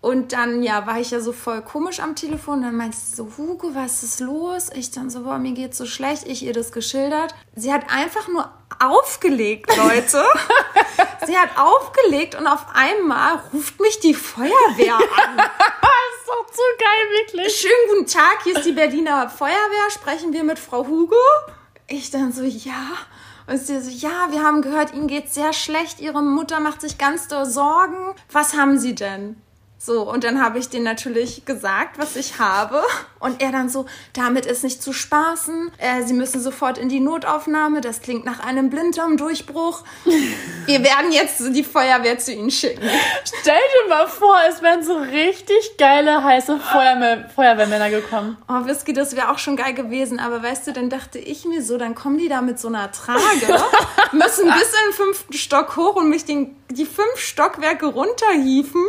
Und 0.00 0.32
dann, 0.32 0.62
ja, 0.62 0.86
war 0.86 1.00
ich 1.00 1.10
ja 1.10 1.20
so 1.20 1.32
voll 1.32 1.60
komisch 1.60 1.98
am 1.98 2.14
Telefon. 2.14 2.62
Dann 2.62 2.76
meinte 2.76 2.96
sie 2.96 3.16
so, 3.16 3.32
Hugo, 3.36 3.74
was 3.74 4.04
ist 4.04 4.20
los? 4.20 4.70
Ich 4.72 4.92
dann 4.92 5.10
so, 5.10 5.24
boah, 5.24 5.38
mir 5.38 5.52
geht's 5.52 5.76
so 5.76 5.86
schlecht. 5.86 6.26
Ich 6.26 6.44
ihr 6.44 6.52
das 6.52 6.70
geschildert. 6.70 7.34
Sie 7.56 7.72
hat 7.72 7.90
einfach 7.90 8.28
nur 8.28 8.48
aufgelegt, 8.78 9.76
Leute. 9.76 10.24
sie 11.26 11.36
hat 11.36 11.50
aufgelegt 11.58 12.36
und 12.36 12.46
auf 12.46 12.66
einmal 12.74 13.42
ruft 13.52 13.80
mich 13.80 13.98
die 13.98 14.14
Feuerwehr 14.14 14.94
an. 14.94 15.02
das 15.36 15.46
ist 15.48 16.28
doch 16.28 16.46
zu 16.46 16.62
geil, 16.78 17.18
wirklich. 17.20 17.56
Schönen 17.56 17.88
guten 17.90 18.06
Tag, 18.06 18.44
hier 18.44 18.56
ist 18.56 18.66
die 18.66 18.72
Berliner 18.72 19.28
Feuerwehr. 19.28 19.90
Sprechen 19.90 20.32
wir 20.32 20.44
mit 20.44 20.60
Frau 20.60 20.86
Hugo? 20.86 21.16
Ich 21.88 22.12
dann 22.12 22.32
so, 22.32 22.44
ja. 22.44 22.92
Und 23.48 23.58
sie 23.58 23.80
so, 23.80 23.90
ja, 23.90 24.30
wir 24.30 24.44
haben 24.44 24.62
gehört, 24.62 24.92
Ihnen 24.92 25.08
geht's 25.08 25.34
sehr 25.34 25.54
schlecht. 25.54 26.00
Ihre 26.00 26.22
Mutter 26.22 26.60
macht 26.60 26.82
sich 26.82 26.98
ganz 26.98 27.26
doll 27.26 27.46
Sorgen. 27.46 28.14
Was 28.30 28.54
haben 28.54 28.78
Sie 28.78 28.94
denn? 28.94 29.42
So, 29.80 30.02
und 30.02 30.24
dann 30.24 30.42
habe 30.42 30.58
ich 30.58 30.68
denen 30.68 30.82
natürlich 30.82 31.44
gesagt, 31.44 31.98
was 31.98 32.16
ich 32.16 32.40
habe. 32.40 32.82
Und 33.20 33.40
er 33.40 33.52
dann 33.52 33.68
so, 33.68 33.86
damit 34.12 34.44
ist 34.44 34.64
nicht 34.64 34.82
zu 34.82 34.92
spaßen. 34.92 35.70
Äh, 35.78 36.02
Sie 36.02 36.14
müssen 36.14 36.42
sofort 36.42 36.78
in 36.78 36.88
die 36.88 36.98
Notaufnahme. 36.98 37.80
Das 37.80 38.00
klingt 38.00 38.24
nach 38.24 38.40
einem 38.40 38.70
Blinddarmdurchbruch. 38.70 39.84
Wir 40.66 40.82
werden 40.82 41.12
jetzt 41.12 41.40
die 41.54 41.62
Feuerwehr 41.62 42.18
zu 42.18 42.32
Ihnen 42.32 42.50
schicken. 42.50 42.82
Stell 43.24 43.54
dir 43.54 43.88
mal 43.88 44.08
vor, 44.08 44.36
es 44.48 44.62
wären 44.62 44.82
so 44.82 44.96
richtig 44.96 45.76
geile, 45.78 46.24
heiße 46.24 46.58
Feuerwehr 46.58 47.30
Feuerwehrmänner 47.34 47.90
gekommen. 47.90 48.36
Oh, 48.48 48.66
Whisky, 48.66 48.92
das 48.92 49.14
wäre 49.14 49.30
auch 49.30 49.38
schon 49.38 49.56
geil 49.56 49.74
gewesen. 49.74 50.18
Aber 50.18 50.42
weißt 50.42 50.66
du, 50.66 50.72
dann 50.72 50.90
dachte 50.90 51.20
ich 51.20 51.44
mir 51.44 51.62
so, 51.62 51.78
dann 51.78 51.94
kommen 51.94 52.18
die 52.18 52.28
da 52.28 52.42
mit 52.42 52.58
so 52.58 52.66
einer 52.66 52.90
Trage, 52.90 53.20
müssen 54.12 54.44
bis 54.44 54.72
in 54.72 54.88
den 54.88 54.92
fünften 54.92 55.34
Stock 55.34 55.76
hoch 55.76 55.94
und 55.94 56.10
mich 56.10 56.24
den, 56.24 56.56
die 56.68 56.84
fünf 56.84 57.16
Stockwerke 57.16 57.86
runterhieven. 57.86 58.84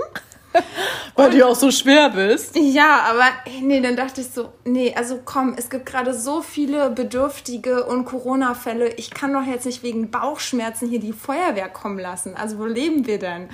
Weil 1.15 1.31
du 1.31 1.45
auch 1.45 1.55
so 1.55 1.71
schwer 1.71 2.09
bist. 2.09 2.55
Ja, 2.55 3.01
aber 3.09 3.25
nee, 3.61 3.81
dann 3.81 3.95
dachte 3.95 4.21
ich 4.21 4.27
so, 4.27 4.49
nee, 4.65 4.93
also 4.95 5.19
komm, 5.23 5.55
es 5.57 5.69
gibt 5.69 5.85
gerade 5.85 6.13
so 6.13 6.41
viele 6.41 6.89
Bedürftige 6.89 7.85
und 7.85 8.05
Corona-Fälle. 8.05 8.93
Ich 8.95 9.11
kann 9.11 9.33
doch 9.33 9.45
jetzt 9.45 9.65
nicht 9.65 9.83
wegen 9.83 10.11
Bauchschmerzen 10.11 10.89
hier 10.89 10.99
die 10.99 11.13
Feuerwehr 11.13 11.69
kommen 11.69 11.99
lassen. 11.99 12.35
Also 12.35 12.57
wo 12.57 12.65
leben 12.65 13.05
wir 13.05 13.19
denn? 13.19 13.49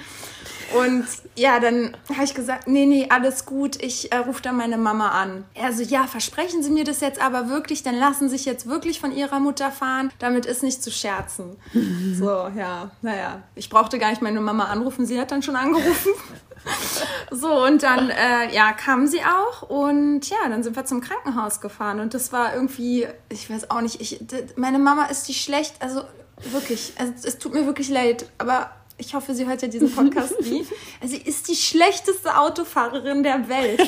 Und 0.73 1.05
ja, 1.36 1.60
dann 1.60 1.95
habe 2.12 2.23
ich 2.23 2.34
gesagt, 2.34 2.67
nee, 2.67 2.86
nee, 2.86 3.08
alles 3.10 3.45
gut, 3.45 3.81
ich 3.81 4.12
äh, 4.12 4.17
rufe 4.17 4.41
dann 4.41 4.58
meine 4.58 4.77
Mama 4.77 5.10
an. 5.10 5.45
Er 5.53 5.71
so, 5.71 5.84
ja, 5.84 6.08
versprechen 6.08 6.63
Sie 6.63 6.71
mir 6.71 6.84
das 6.84 7.01
jetzt 7.01 7.21
aber 7.21 7.49
wirklich, 7.49 7.84
dann 7.84 7.95
lassen 7.95 8.29
Sie 8.29 8.38
sich 8.38 8.45
jetzt 8.45 8.67
wirklich 8.67 8.99
von 8.99 9.15
Ihrer 9.15 9.39
Mutter 9.39 9.71
fahren, 9.71 10.12
damit 10.19 10.45
ist 10.45 10.63
nicht 10.63 10.81
zu 10.81 10.91
scherzen. 10.91 11.58
so, 12.17 12.49
ja, 12.58 12.91
naja, 13.01 13.43
ich 13.53 13.69
brauchte 13.69 13.99
gar 13.99 14.10
nicht 14.10 14.21
meine 14.21 14.41
Mama 14.41 14.65
anrufen, 14.65 15.05
sie 15.05 15.19
hat 15.19 15.31
dann 15.31 15.43
schon 15.43 15.55
angerufen. 15.55 16.12
So, 17.32 17.65
und 17.65 17.84
dann, 17.84 18.10
äh, 18.12 18.54
ja, 18.54 18.71
kamen 18.71 19.08
sie 19.08 19.21
auch 19.21 19.63
und 19.63 20.30
ja, 20.30 20.38
dann 20.47 20.63
sind 20.63 20.75
wir 20.75 20.86
zum 20.86 21.01
Krankenhaus 21.01 21.60
gefahren 21.60 21.99
und 21.99 22.13
das 22.13 22.32
war 22.32 22.54
irgendwie, 22.54 23.08
ich 23.30 23.49
weiß 23.49 23.71
auch 23.71 23.82
nicht, 23.82 23.99
ich, 23.99 24.19
meine 24.56 24.80
Mama 24.80 25.06
ist 25.06 25.28
die 25.28 25.34
schlecht, 25.34 25.75
also 25.80 26.04
wirklich, 26.51 26.93
also 26.97 27.13
es 27.23 27.39
tut 27.39 27.54
mir 27.54 27.65
wirklich 27.65 27.89
leid, 27.89 28.30
aber 28.38 28.69
ich 28.97 29.13
hoffe, 29.13 29.34
sie 29.36 29.45
hört 29.45 29.62
ja 29.62 29.67
diesen 29.67 29.93
Podcast 29.93 30.39
nie. 30.41 30.65
Also 31.01 31.15
sie 31.15 31.21
ist 31.21 31.49
die 31.49 31.56
schlechteste 31.56 32.38
Autofahrerin 32.38 33.23
der 33.23 33.49
Welt. 33.49 33.82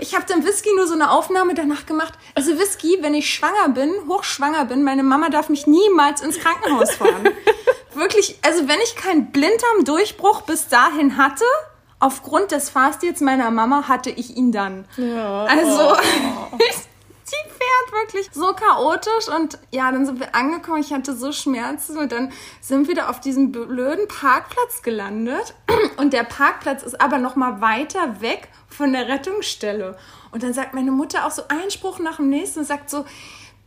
Ich 0.00 0.14
habe 0.14 0.26
dem 0.26 0.44
Whisky 0.44 0.68
nur 0.76 0.86
so 0.86 0.92
eine 0.94 1.10
Aufnahme 1.10 1.54
danach 1.54 1.86
gemacht. 1.86 2.12
Also 2.34 2.58
Whisky, 2.58 2.98
wenn 3.00 3.14
ich 3.14 3.32
schwanger 3.32 3.70
bin, 3.70 3.90
hochschwanger 4.06 4.66
bin, 4.66 4.82
meine 4.82 5.02
Mama 5.02 5.30
darf 5.30 5.48
mich 5.48 5.66
niemals 5.66 6.20
ins 6.20 6.38
Krankenhaus 6.38 6.92
fahren. 6.92 7.30
Wirklich, 7.94 8.38
also 8.42 8.68
wenn 8.68 8.78
ich 8.84 8.94
keinen 8.96 9.32
Blinddarmdurchbruch 9.32 10.42
bis 10.42 10.68
dahin 10.68 11.16
hatte, 11.16 11.44
aufgrund 12.00 12.50
des 12.50 12.70
Fastets 12.70 13.20
meiner 13.20 13.50
Mama 13.50 13.86
hatte 13.86 14.10
ich 14.10 14.36
ihn 14.36 14.50
dann. 14.50 14.86
Ja. 14.96 15.44
Also, 15.44 15.92
oh. 15.92 16.58
sie 17.24 17.36
fährt 17.36 17.92
wirklich 17.92 18.28
so 18.32 18.52
chaotisch 18.54 19.28
und 19.34 19.58
ja, 19.70 19.92
dann 19.92 20.06
sind 20.06 20.18
wir 20.18 20.34
angekommen, 20.34 20.80
ich 20.80 20.92
hatte 20.92 21.14
so 21.14 21.30
Schmerzen 21.30 21.98
und 21.98 22.10
dann 22.10 22.32
sind 22.60 22.88
wir 22.88 22.94
da 22.94 23.08
auf 23.08 23.20
diesem 23.20 23.52
blöden 23.52 24.08
Parkplatz 24.08 24.82
gelandet 24.82 25.54
und 25.98 26.12
der 26.12 26.24
Parkplatz 26.24 26.82
ist 26.82 27.00
aber 27.00 27.18
noch 27.18 27.36
mal 27.36 27.60
weiter 27.60 28.20
weg 28.20 28.48
von 28.68 28.92
der 28.92 29.08
Rettungsstelle 29.08 29.96
und 30.32 30.42
dann 30.42 30.54
sagt 30.54 30.74
meine 30.74 30.90
Mutter 30.90 31.26
auch 31.26 31.30
so 31.30 31.42
einen 31.48 31.70
Spruch 31.70 31.98
nach 31.98 32.16
dem 32.16 32.30
nächsten 32.30 32.60
und 32.60 32.64
sagt 32.66 32.90
so, 32.90 33.04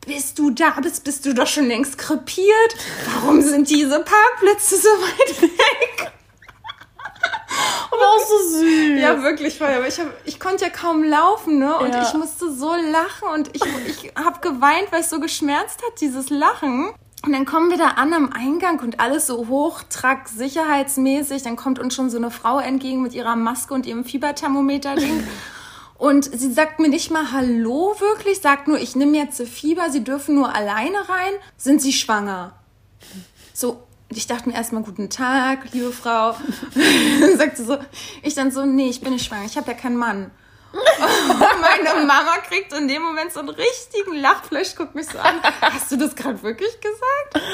bis 0.05 0.33
du 0.33 0.49
da 0.49 0.71
bist, 0.81 1.03
bist 1.03 1.25
du 1.25 1.33
doch 1.33 1.47
schon 1.47 1.67
längst 1.67 1.97
krepiert. 1.97 2.75
Warum 3.13 3.41
sind 3.41 3.69
diese 3.69 3.99
Parkplätze 4.03 4.77
so 4.77 4.89
weit 4.89 5.41
weg? 5.41 6.11
Aber 7.91 8.01
auch 8.01 8.19
so 8.19 8.59
süß. 8.59 8.99
Ja, 8.99 9.21
wirklich 9.23 9.57
voll. 9.57 9.67
Aber 9.67 9.87
ich, 9.87 9.99
hab, 9.99 10.07
ich 10.25 10.39
konnte 10.39 10.65
ja 10.65 10.69
kaum 10.69 11.03
laufen, 11.03 11.59
ne? 11.59 11.77
Und 11.77 11.93
ja. 11.93 12.03
ich 12.03 12.13
musste 12.13 12.51
so 12.51 12.73
lachen 12.73 13.29
und 13.33 13.49
ich, 13.55 13.61
ich 13.87 14.11
habe 14.15 14.39
geweint, 14.41 14.91
weil 14.91 15.01
es 15.01 15.09
so 15.09 15.19
geschmerzt 15.19 15.81
hat, 15.83 16.01
dieses 16.01 16.29
Lachen. 16.29 16.91
Und 17.25 17.31
dann 17.31 17.45
kommen 17.45 17.69
wir 17.69 17.77
da 17.77 17.89
an 17.89 18.13
am 18.13 18.33
Eingang 18.33 18.79
und 18.81 18.99
alles 18.99 19.27
so 19.27 19.47
hochtrack, 19.47 20.27
sicherheitsmäßig. 20.27 21.43
Dann 21.43 21.55
kommt 21.55 21.79
uns 21.79 21.95
schon 21.95 22.09
so 22.09 22.17
eine 22.17 22.31
Frau 22.31 22.59
entgegen 22.59 23.01
mit 23.01 23.13
ihrer 23.13 23.37
Maske 23.37 23.73
und 23.73 23.85
ihrem 23.85 24.03
Fieberthermometer-Ding. 24.03 25.25
Und 25.97 26.25
sie 26.25 26.51
sagt 26.51 26.81
mir 26.81 26.89
nicht 26.89 27.11
mal 27.11 27.31
Hallo 27.31 27.95
wirklich, 27.99 28.41
sagt 28.41 28.67
nur, 28.67 28.77
ich 28.77 28.97
nehme 28.97 29.17
jetzt 29.17 29.41
Fieber, 29.43 29.89
sie 29.89 30.03
dürfen 30.03 30.35
nur 30.35 30.53
alleine 30.53 30.97
rein. 30.97 31.33
Sind 31.55 31.81
sie 31.81 31.93
schwanger? 31.93 32.55
So, 33.53 33.83
ich 34.17 34.27
dachte 34.27 34.49
mir 34.49 34.55
erstmal, 34.55 34.83
guten 34.83 35.09
Tag, 35.09 35.71
liebe 35.73 35.91
Frau. 35.91 36.35
dann 37.21 37.37
sagt 37.37 37.57
sie 37.57 37.65
so, 37.65 37.77
ich 38.21 38.33
dann 38.35 38.51
so, 38.51 38.65
nee, 38.65 38.89
ich 38.89 39.01
bin 39.01 39.13
nicht 39.13 39.25
schwanger, 39.25 39.45
ich 39.45 39.57
habe 39.57 39.71
ja 39.71 39.77
keinen 39.77 39.97
Mann. 39.97 40.31
Und 40.73 41.61
meine 41.61 42.05
Mama 42.05 42.37
kriegt 42.47 42.73
in 42.73 42.87
dem 42.87 43.03
Moment 43.03 43.31
so 43.31 43.41
einen 43.41 43.49
richtigen 43.49 44.15
Lachflash, 44.15 44.75
guckt 44.75 44.95
mich 44.95 45.07
so 45.07 45.19
an. 45.19 45.35
Hast 45.61 45.91
du 45.91 45.97
das 45.97 46.15
gerade 46.15 46.41
wirklich 46.41 46.79
gesagt? 46.81 47.47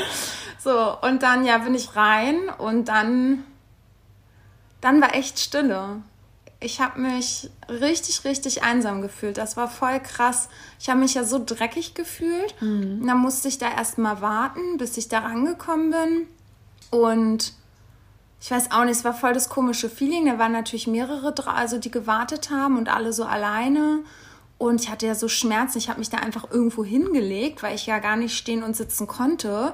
So, 0.57 0.97
und 1.01 1.21
dann, 1.23 1.45
ja, 1.45 1.57
bin 1.57 1.75
ich 1.75 1.95
rein 1.95 2.49
und 2.57 2.85
dann, 2.85 3.43
dann 4.81 5.01
war 5.01 5.15
echt 5.15 5.39
Stille. 5.39 6.01
Ich 6.61 6.81
habe 6.81 6.99
mich 6.99 7.49
richtig, 7.69 8.25
richtig 8.25 8.63
einsam 8.63 9.01
gefühlt. 9.01 9.37
Das 9.37 9.55
war 9.55 9.69
voll 9.69 9.99
krass. 10.01 10.49
Ich 10.79 10.89
habe 10.89 10.99
mich 10.99 11.13
ja 11.13 11.23
so 11.23 11.41
dreckig 11.43 11.93
gefühlt. 11.93 12.53
Mhm. 12.61 13.05
Dann 13.05 13.17
musste 13.17 13.47
ich 13.47 13.57
da 13.57 13.71
erstmal 13.71 14.21
warten, 14.21 14.77
bis 14.77 14.97
ich 14.97 15.07
da 15.07 15.19
rangekommen 15.19 15.91
bin. 15.91 16.27
Und 16.91 17.53
ich 18.41 18.51
weiß 18.51 18.71
auch 18.71 18.85
nicht, 18.85 18.97
es 18.97 19.03
war 19.03 19.13
voll 19.13 19.33
das 19.33 19.49
komische 19.49 19.89
Feeling. 19.89 20.25
Da 20.25 20.39
waren 20.39 20.51
natürlich 20.51 20.87
mehrere, 20.87 21.33
also 21.47 21.77
die 21.77 21.91
gewartet 21.91 22.49
haben 22.49 22.77
und 22.77 22.89
alle 22.89 23.13
so 23.13 23.25
alleine. 23.25 23.99
Und 24.57 24.81
ich 24.81 24.89
hatte 24.89 25.07
ja 25.07 25.15
so 25.15 25.27
Schmerzen. 25.27 25.77
Ich 25.77 25.89
habe 25.89 25.99
mich 25.99 26.09
da 26.09 26.17
einfach 26.17 26.49
irgendwo 26.51 26.83
hingelegt, 26.83 27.63
weil 27.63 27.75
ich 27.75 27.85
ja 27.85 27.99
gar 27.99 28.15
nicht 28.15 28.37
stehen 28.37 28.63
und 28.63 28.75
sitzen 28.75 29.07
konnte. 29.07 29.73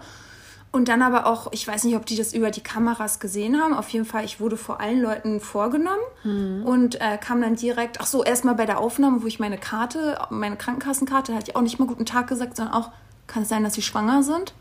Und 0.72 0.90
dann 0.90 1.02
aber 1.02 1.26
auch, 1.26 1.54
ich 1.54 1.66
weiß 1.66 1.86
nicht, 1.86 1.96
ob 1.96 2.06
die 2.06 2.18
das 2.18 2.34
über 2.34 2.52
die 2.52 2.62
Kameras 2.62 3.22
gesehen 3.22 3.62
haben. 3.62 3.74
Auf 3.74 3.88
jeden 3.90 4.04
Fall, 4.04 4.26
ich 4.26 4.42
wurde 4.42 4.58
vor 4.58 4.82
allen 4.82 5.00
Leuten 5.00 5.40
vorgenommen 5.40 6.04
mhm. 6.26 6.64
und 6.66 7.00
äh, 7.00 7.18
kam 7.18 7.40
dann 7.40 7.56
direkt, 7.56 8.02
ach 8.02 8.06
so, 8.06 8.26
erstmal 8.26 8.56
bei 8.56 8.66
der 8.66 8.80
Aufnahme, 8.80 9.24
wo 9.24 9.28
ich 9.28 9.40
meine 9.40 9.58
Karte, 9.58 10.20
meine 10.32 10.58
Krankenkassenkarte, 10.58 11.34
hatte 11.34 11.52
ich 11.52 11.56
auch 11.56 11.62
nicht 11.62 11.80
mal 11.80 11.88
guten 11.88 12.06
Tag 12.06 12.28
gesagt, 12.28 12.58
sondern 12.58 12.76
auch, 12.76 12.92
kann 13.26 13.44
es 13.44 13.50
sein, 13.50 13.64
dass 13.64 13.76
sie 13.76 13.82
schwanger 13.82 14.22
sind? 14.22 14.54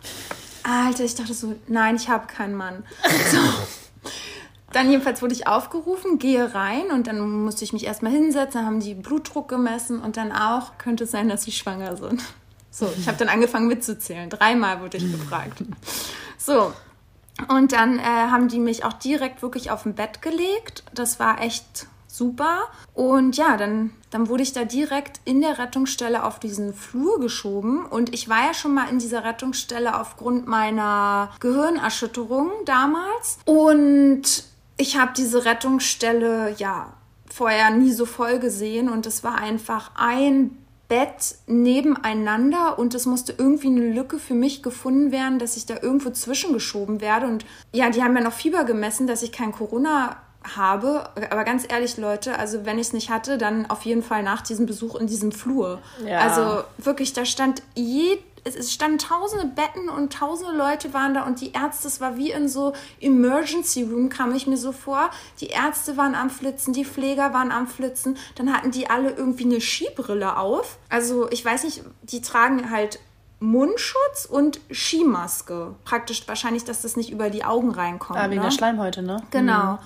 Alter, 0.64 1.04
ich 1.04 1.14
dachte 1.14 1.34
so, 1.34 1.54
nein, 1.68 1.96
ich 1.96 2.08
habe 2.08 2.26
keinen 2.26 2.54
Mann. 2.54 2.84
So. 3.30 3.38
Dann 4.72 4.90
jedenfalls 4.90 5.22
wurde 5.22 5.34
ich 5.34 5.46
aufgerufen, 5.46 6.18
gehe 6.18 6.52
rein 6.52 6.90
und 6.90 7.06
dann 7.06 7.44
musste 7.44 7.62
ich 7.62 7.72
mich 7.72 7.84
erstmal 7.84 8.10
hinsetzen, 8.10 8.54
dann 8.60 8.66
haben 8.66 8.80
die 8.80 8.94
Blutdruck 8.94 9.48
gemessen 9.48 10.00
und 10.00 10.16
dann 10.16 10.32
auch, 10.32 10.78
könnte 10.78 11.04
es 11.04 11.12
sein, 11.12 11.28
dass 11.28 11.44
sie 11.44 11.52
schwanger 11.52 11.96
sind. 11.96 12.24
So, 12.72 12.92
ich 12.98 13.06
habe 13.06 13.16
dann 13.16 13.28
angefangen 13.28 13.68
mitzuzählen. 13.68 14.28
Dreimal 14.28 14.80
wurde 14.80 14.96
ich 14.96 15.12
gefragt. 15.12 15.62
So, 16.36 16.72
und 17.48 17.72
dann 17.72 17.98
äh, 17.98 18.02
haben 18.02 18.48
die 18.48 18.58
mich 18.58 18.84
auch 18.84 18.92
direkt 18.94 19.42
wirklich 19.42 19.70
auf 19.70 19.82
dem 19.82 19.94
Bett 19.94 20.22
gelegt. 20.22 20.84
Das 20.94 21.18
war 21.18 21.40
echt 21.40 21.86
super. 22.06 22.68
Und 22.94 23.36
ja, 23.36 23.56
dann, 23.56 23.90
dann 24.14 24.28
wurde 24.28 24.44
ich 24.44 24.52
da 24.52 24.64
direkt 24.64 25.20
in 25.24 25.40
der 25.40 25.58
Rettungsstelle 25.58 26.22
auf 26.22 26.38
diesen 26.38 26.72
Flur 26.72 27.18
geschoben. 27.18 27.84
Und 27.84 28.14
ich 28.14 28.28
war 28.28 28.46
ja 28.46 28.54
schon 28.54 28.72
mal 28.72 28.88
in 28.88 29.00
dieser 29.00 29.24
Rettungsstelle 29.24 30.00
aufgrund 30.00 30.46
meiner 30.46 31.32
Gehirnerschütterung 31.40 32.52
damals. 32.64 33.40
Und 33.44 34.44
ich 34.76 34.96
habe 34.96 35.10
diese 35.16 35.44
Rettungsstelle 35.44 36.54
ja 36.58 36.92
vorher 37.28 37.70
nie 37.70 37.90
so 37.90 38.06
voll 38.06 38.38
gesehen. 38.38 38.88
Und 38.88 39.04
es 39.04 39.24
war 39.24 39.38
einfach 39.38 39.90
ein 39.96 40.58
Bett 40.86 41.34
nebeneinander 41.48 42.78
und 42.78 42.94
es 42.94 43.06
musste 43.06 43.34
irgendwie 43.36 43.66
eine 43.66 43.92
Lücke 43.92 44.20
für 44.20 44.34
mich 44.34 44.62
gefunden 44.62 45.10
werden, 45.10 45.40
dass 45.40 45.56
ich 45.56 45.66
da 45.66 45.74
irgendwo 45.82 46.10
zwischengeschoben 46.10 47.00
werde. 47.00 47.26
Und 47.26 47.44
ja, 47.72 47.90
die 47.90 48.00
haben 48.00 48.14
ja 48.14 48.22
noch 48.22 48.32
Fieber 48.32 48.62
gemessen, 48.62 49.08
dass 49.08 49.22
ich 49.22 49.32
kein 49.32 49.50
Corona 49.50 50.18
habe. 50.56 51.08
Aber 51.30 51.44
ganz 51.44 51.64
ehrlich, 51.68 51.96
Leute, 51.96 52.38
also 52.38 52.64
wenn 52.64 52.78
ich 52.78 52.88
es 52.88 52.92
nicht 52.92 53.10
hatte, 53.10 53.38
dann 53.38 53.70
auf 53.70 53.82
jeden 53.82 54.02
Fall 54.02 54.22
nach 54.22 54.42
diesem 54.42 54.66
Besuch 54.66 54.94
in 54.96 55.06
diesem 55.06 55.32
Flur. 55.32 55.80
Ja. 56.06 56.18
Also 56.18 56.64
wirklich, 56.78 57.12
da 57.12 57.24
stand 57.24 57.62
je, 57.74 58.18
es, 58.44 58.72
standen 58.72 58.98
tausende 58.98 59.46
Betten 59.46 59.88
und 59.88 60.12
tausende 60.12 60.56
Leute 60.56 60.92
waren 60.92 61.14
da 61.14 61.22
und 61.24 61.40
die 61.40 61.52
Ärzte, 61.52 61.88
es 61.88 62.00
war 62.00 62.16
wie 62.16 62.30
in 62.30 62.48
so 62.48 62.74
Emergency 63.00 63.82
Room, 63.82 64.08
kam 64.08 64.34
ich 64.34 64.46
mir 64.46 64.56
so 64.58 64.72
vor. 64.72 65.10
Die 65.40 65.48
Ärzte 65.48 65.96
waren 65.96 66.14
am 66.14 66.30
Flitzen, 66.30 66.72
die 66.72 66.84
Pfleger 66.84 67.32
waren 67.32 67.50
am 67.50 67.66
Flitzen, 67.66 68.16
dann 68.34 68.52
hatten 68.52 68.70
die 68.70 68.88
alle 68.88 69.10
irgendwie 69.10 69.44
eine 69.44 69.60
Skibrille 69.60 70.36
auf. 70.36 70.78
Also 70.90 71.30
ich 71.30 71.44
weiß 71.44 71.64
nicht, 71.64 71.82
die 72.02 72.20
tragen 72.20 72.70
halt 72.70 72.98
Mundschutz 73.40 74.26
und 74.28 74.60
Skimaske. 74.70 75.74
Praktisch 75.84 76.26
wahrscheinlich, 76.26 76.64
dass 76.64 76.82
das 76.82 76.96
nicht 76.96 77.10
über 77.10 77.30
die 77.30 77.44
Augen 77.44 77.70
reinkommt. 77.70 78.18
Ah, 78.18 78.30
wegen 78.30 78.40
ne? 78.40 78.46
der 78.46 78.50
Schleimhäute, 78.50 79.02
ne? 79.02 79.22
Genau. 79.30 79.78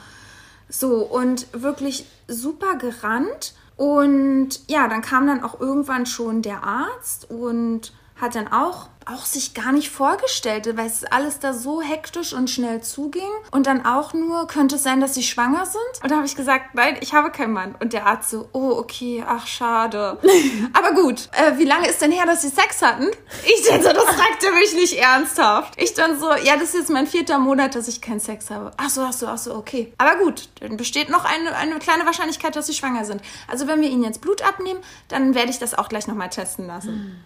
So, 0.68 1.02
und 1.02 1.46
wirklich 1.52 2.06
super 2.26 2.76
gerannt. 2.76 3.54
Und 3.76 4.60
ja, 4.68 4.88
dann 4.88 5.02
kam 5.02 5.26
dann 5.26 5.42
auch 5.42 5.60
irgendwann 5.60 6.04
schon 6.06 6.42
der 6.42 6.64
Arzt 6.64 7.30
und 7.30 7.92
hat 8.16 8.34
dann 8.34 8.48
auch, 8.48 8.88
auch 9.08 9.24
sich 9.24 9.54
gar 9.54 9.72
nicht 9.72 9.90
vorgestellt, 9.90 10.76
weil 10.76 10.86
es 10.86 11.04
alles 11.04 11.38
da 11.38 11.52
so 11.52 11.80
hektisch 11.80 12.32
und 12.32 12.50
schnell 12.50 12.82
zuging. 12.82 13.30
Und 13.50 13.66
dann 13.66 13.84
auch 13.86 14.12
nur, 14.12 14.46
könnte 14.46 14.76
es 14.76 14.82
sein, 14.82 15.00
dass 15.00 15.14
sie 15.14 15.22
schwanger 15.22 15.66
sind? 15.66 16.02
Und 16.02 16.10
da 16.10 16.16
habe 16.16 16.26
ich 16.26 16.36
gesagt, 16.36 16.74
nein, 16.74 16.96
ich 17.00 17.14
habe 17.14 17.30
keinen 17.30 17.52
Mann. 17.52 17.74
Und 17.80 17.92
der 17.92 18.06
Arzt 18.06 18.30
so, 18.30 18.48
oh, 18.52 18.72
okay, 18.72 19.24
ach, 19.26 19.46
schade. 19.46 20.18
Aber 20.72 20.92
gut, 20.92 21.28
äh, 21.32 21.58
wie 21.58 21.64
lange 21.64 21.88
ist 21.88 22.00
denn 22.02 22.12
her, 22.12 22.26
dass 22.26 22.42
sie 22.42 22.48
Sex 22.48 22.82
hatten? 22.82 23.08
Ich 23.44 23.68
dann 23.68 23.82
so, 23.82 23.88
das 23.88 24.04
fragte 24.04 24.52
mich 24.52 24.74
nicht 24.74 24.98
ernsthaft. 24.98 25.74
Ich 25.80 25.94
dann 25.94 26.18
so, 26.18 26.30
ja, 26.34 26.54
das 26.54 26.70
ist 26.70 26.74
jetzt 26.74 26.90
mein 26.90 27.06
vierter 27.06 27.38
Monat, 27.38 27.74
dass 27.74 27.88
ich 27.88 28.00
keinen 28.00 28.20
Sex 28.20 28.50
habe. 28.50 28.72
Ach 28.76 28.90
so, 28.90 29.02
ach 29.02 29.12
so, 29.12 29.26
ach 29.26 29.38
so, 29.38 29.54
okay. 29.54 29.92
Aber 29.98 30.16
gut, 30.16 30.48
dann 30.60 30.76
besteht 30.76 31.08
noch 31.08 31.24
eine, 31.24 31.56
eine 31.56 31.78
kleine 31.78 32.06
Wahrscheinlichkeit, 32.06 32.56
dass 32.56 32.66
sie 32.66 32.74
schwanger 32.74 33.04
sind. 33.04 33.22
Also 33.46 33.66
wenn 33.66 33.80
wir 33.80 33.88
ihnen 33.88 34.04
jetzt 34.04 34.20
Blut 34.20 34.42
abnehmen, 34.42 34.80
dann 35.08 35.34
werde 35.34 35.50
ich 35.50 35.58
das 35.58 35.76
auch 35.76 35.88
gleich 35.88 36.06
nochmal 36.06 36.30
testen 36.30 36.66
lassen. 36.66 37.24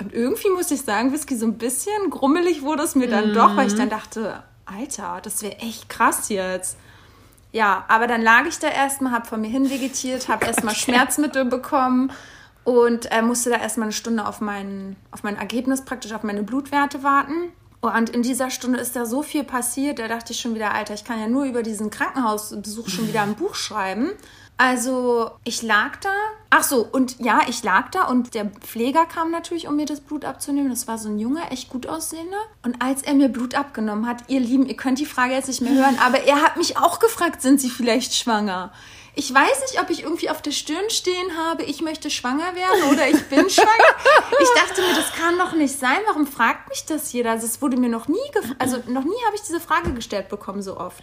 Und 0.00 0.12
irgendwie 0.12 0.50
muss 0.50 0.70
ich 0.70 0.82
sagen, 0.82 1.12
Whisky, 1.12 1.36
so 1.36 1.46
ein 1.46 1.58
bisschen 1.58 2.10
grummelig 2.10 2.62
wurde 2.62 2.84
es 2.84 2.94
mir 2.94 3.08
dann 3.08 3.34
doch, 3.34 3.56
weil 3.56 3.66
ich 3.66 3.74
dann 3.74 3.90
dachte, 3.90 4.42
Alter, 4.64 5.20
das 5.22 5.42
wäre 5.42 5.56
echt 5.58 5.88
krass 5.88 6.28
jetzt. 6.28 6.76
Ja, 7.50 7.84
aber 7.88 8.06
dann 8.06 8.22
lag 8.22 8.46
ich 8.46 8.58
da 8.58 8.68
erstmal, 8.68 9.12
hab 9.12 9.26
von 9.26 9.40
mir 9.40 9.48
hin 9.48 9.70
vegetiert, 9.70 10.28
hab 10.28 10.46
erstmal 10.46 10.74
Schmerzmittel 10.74 11.46
bekommen 11.46 12.12
und 12.64 13.10
äh, 13.10 13.22
musste 13.22 13.50
da 13.50 13.56
erstmal 13.56 13.86
eine 13.86 13.92
Stunde 13.92 14.26
auf 14.26 14.40
mein, 14.40 14.96
auf 15.10 15.22
mein 15.22 15.36
Ergebnis, 15.36 15.84
praktisch 15.84 16.12
auf 16.12 16.22
meine 16.22 16.42
Blutwerte 16.42 17.02
warten. 17.02 17.52
Und 17.80 18.10
in 18.10 18.22
dieser 18.22 18.50
Stunde 18.50 18.78
ist 18.78 18.96
da 18.96 19.06
so 19.06 19.22
viel 19.22 19.44
passiert, 19.44 19.98
da 20.00 20.08
dachte 20.08 20.32
ich 20.32 20.40
schon 20.40 20.54
wieder, 20.54 20.74
Alter, 20.74 20.94
ich 20.94 21.04
kann 21.04 21.20
ja 21.20 21.28
nur 21.28 21.44
über 21.44 21.62
diesen 21.62 21.90
Krankenhausbesuch 21.90 22.88
schon 22.88 23.08
wieder 23.08 23.22
ein 23.22 23.36
Buch 23.36 23.54
schreiben. 23.54 24.10
Also 24.58 25.30
ich 25.44 25.62
lag 25.62 25.96
da. 26.00 26.10
Ach 26.50 26.64
so, 26.64 26.86
und 26.90 27.20
ja, 27.20 27.42
ich 27.48 27.62
lag 27.62 27.90
da 27.90 28.04
und 28.04 28.34
der 28.34 28.46
Pfleger 28.46 29.06
kam 29.06 29.30
natürlich, 29.30 29.68
um 29.68 29.76
mir 29.76 29.86
das 29.86 30.00
Blut 30.00 30.24
abzunehmen. 30.24 30.70
Das 30.70 30.88
war 30.88 30.98
so 30.98 31.08
ein 31.08 31.18
junger, 31.18 31.52
echt 31.52 31.68
gut 31.70 31.86
aussehender. 31.86 32.38
Und 32.64 32.82
als 32.82 33.02
er 33.02 33.14
mir 33.14 33.28
Blut 33.28 33.54
abgenommen 33.54 34.06
hat, 34.06 34.24
ihr 34.28 34.40
Lieben, 34.40 34.66
ihr 34.66 34.76
könnt 34.76 34.98
die 34.98 35.06
Frage 35.06 35.34
jetzt 35.34 35.46
nicht 35.46 35.60
mehr 35.60 35.74
hören, 35.74 35.96
aber 36.04 36.24
er 36.24 36.42
hat 36.42 36.56
mich 36.56 36.76
auch 36.76 36.98
gefragt, 36.98 37.40
sind 37.40 37.60
Sie 37.60 37.70
vielleicht 37.70 38.14
schwanger? 38.14 38.72
Ich 39.14 39.32
weiß 39.32 39.60
nicht, 39.70 39.80
ob 39.80 39.90
ich 39.90 40.02
irgendwie 40.04 40.30
auf 40.30 40.42
der 40.42 40.52
Stirn 40.52 40.90
stehen 40.90 41.36
habe, 41.36 41.64
ich 41.64 41.80
möchte 41.80 42.10
schwanger 42.10 42.54
werden 42.54 42.92
oder 42.92 43.08
ich 43.08 43.20
bin 43.28 43.50
schwanger. 43.50 43.68
Ich 44.40 44.48
dachte 44.60 44.80
mir, 44.80 44.94
das 44.94 45.12
kann 45.12 45.38
doch 45.38 45.52
nicht 45.52 45.78
sein. 45.78 45.98
Warum 46.06 46.26
fragt 46.26 46.68
mich 46.68 46.84
das 46.86 47.12
jeder? 47.12 47.32
Also 47.32 47.46
es 47.46 47.60
wurde 47.62 47.76
mir 47.76 47.88
noch 47.88 48.08
nie, 48.08 48.18
also 48.58 48.76
noch 48.88 49.04
nie 49.04 49.20
habe 49.26 49.34
ich 49.36 49.42
diese 49.42 49.60
Frage 49.60 49.92
gestellt 49.92 50.28
bekommen 50.28 50.62
so 50.62 50.76
oft. 50.78 51.02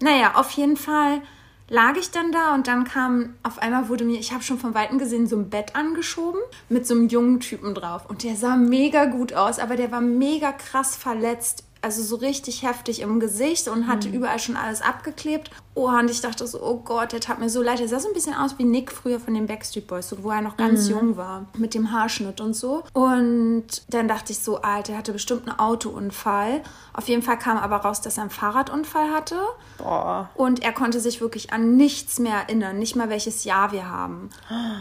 Naja, 0.00 0.32
auf 0.34 0.50
jeden 0.52 0.76
Fall 0.76 1.22
lag 1.70 1.96
ich 1.96 2.10
dann 2.10 2.32
da 2.32 2.54
und 2.54 2.66
dann 2.66 2.84
kam, 2.84 3.34
auf 3.42 3.58
einmal 3.60 3.88
wurde 3.88 4.04
mir, 4.04 4.18
ich 4.18 4.32
habe 4.32 4.42
schon 4.42 4.58
von 4.58 4.74
Weitem 4.74 4.98
gesehen, 4.98 5.26
so 5.26 5.36
ein 5.36 5.48
Bett 5.48 5.76
angeschoben 5.76 6.40
mit 6.68 6.86
so 6.86 6.94
einem 6.94 7.08
jungen 7.08 7.40
Typen 7.40 7.74
drauf. 7.74 8.02
Und 8.08 8.24
der 8.24 8.36
sah 8.36 8.56
mega 8.56 9.06
gut 9.06 9.32
aus, 9.32 9.58
aber 9.58 9.76
der 9.76 9.90
war 9.90 10.00
mega 10.02 10.52
krass 10.52 10.96
verletzt. 10.96 11.64
Also 11.80 12.02
so 12.02 12.16
richtig 12.16 12.62
heftig 12.62 13.00
im 13.00 13.20
Gesicht 13.20 13.66
und 13.68 13.86
hatte 13.86 14.10
überall 14.10 14.38
schon 14.38 14.56
alles 14.56 14.82
abgeklebt. 14.82 15.50
Oh, 15.80 15.88
und 15.88 16.10
ich 16.10 16.20
dachte 16.20 16.46
so, 16.46 16.62
oh 16.62 16.76
Gott, 16.84 17.12
der 17.12 17.20
tat 17.20 17.38
mir 17.38 17.48
so 17.48 17.62
leid. 17.62 17.78
Der 17.78 17.88
sah 17.88 17.98
so 17.98 18.08
ein 18.08 18.12
bisschen 18.12 18.34
aus 18.34 18.58
wie 18.58 18.64
Nick 18.64 18.92
früher 18.92 19.18
von 19.18 19.32
den 19.32 19.46
Backstreet 19.46 19.86
Boys, 19.86 20.10
so, 20.10 20.22
wo 20.22 20.30
er 20.30 20.42
noch 20.42 20.58
ganz 20.58 20.90
jung 20.90 21.16
war, 21.16 21.46
mit 21.56 21.72
dem 21.72 21.90
Haarschnitt 21.90 22.42
und 22.42 22.54
so. 22.54 22.82
Und 22.92 23.64
dann 23.88 24.06
dachte 24.06 24.32
ich 24.32 24.40
so, 24.40 24.60
Alter, 24.60 24.92
der 24.92 24.98
hatte 24.98 25.12
bestimmt 25.12 25.48
einen 25.48 25.58
Autounfall. 25.58 26.62
Auf 26.92 27.08
jeden 27.08 27.22
Fall 27.22 27.38
kam 27.38 27.56
aber 27.56 27.76
raus, 27.76 28.02
dass 28.02 28.18
er 28.18 28.24
einen 28.24 28.30
Fahrradunfall 28.30 29.10
hatte. 29.10 29.36
Boah. 29.78 30.28
Und 30.34 30.62
er 30.62 30.72
konnte 30.72 31.00
sich 31.00 31.22
wirklich 31.22 31.52
an 31.54 31.78
nichts 31.78 32.18
mehr 32.18 32.34
erinnern, 32.34 32.78
nicht 32.78 32.94
mal 32.94 33.08
welches 33.08 33.44
Jahr 33.44 33.72
wir 33.72 33.88
haben. 33.88 34.28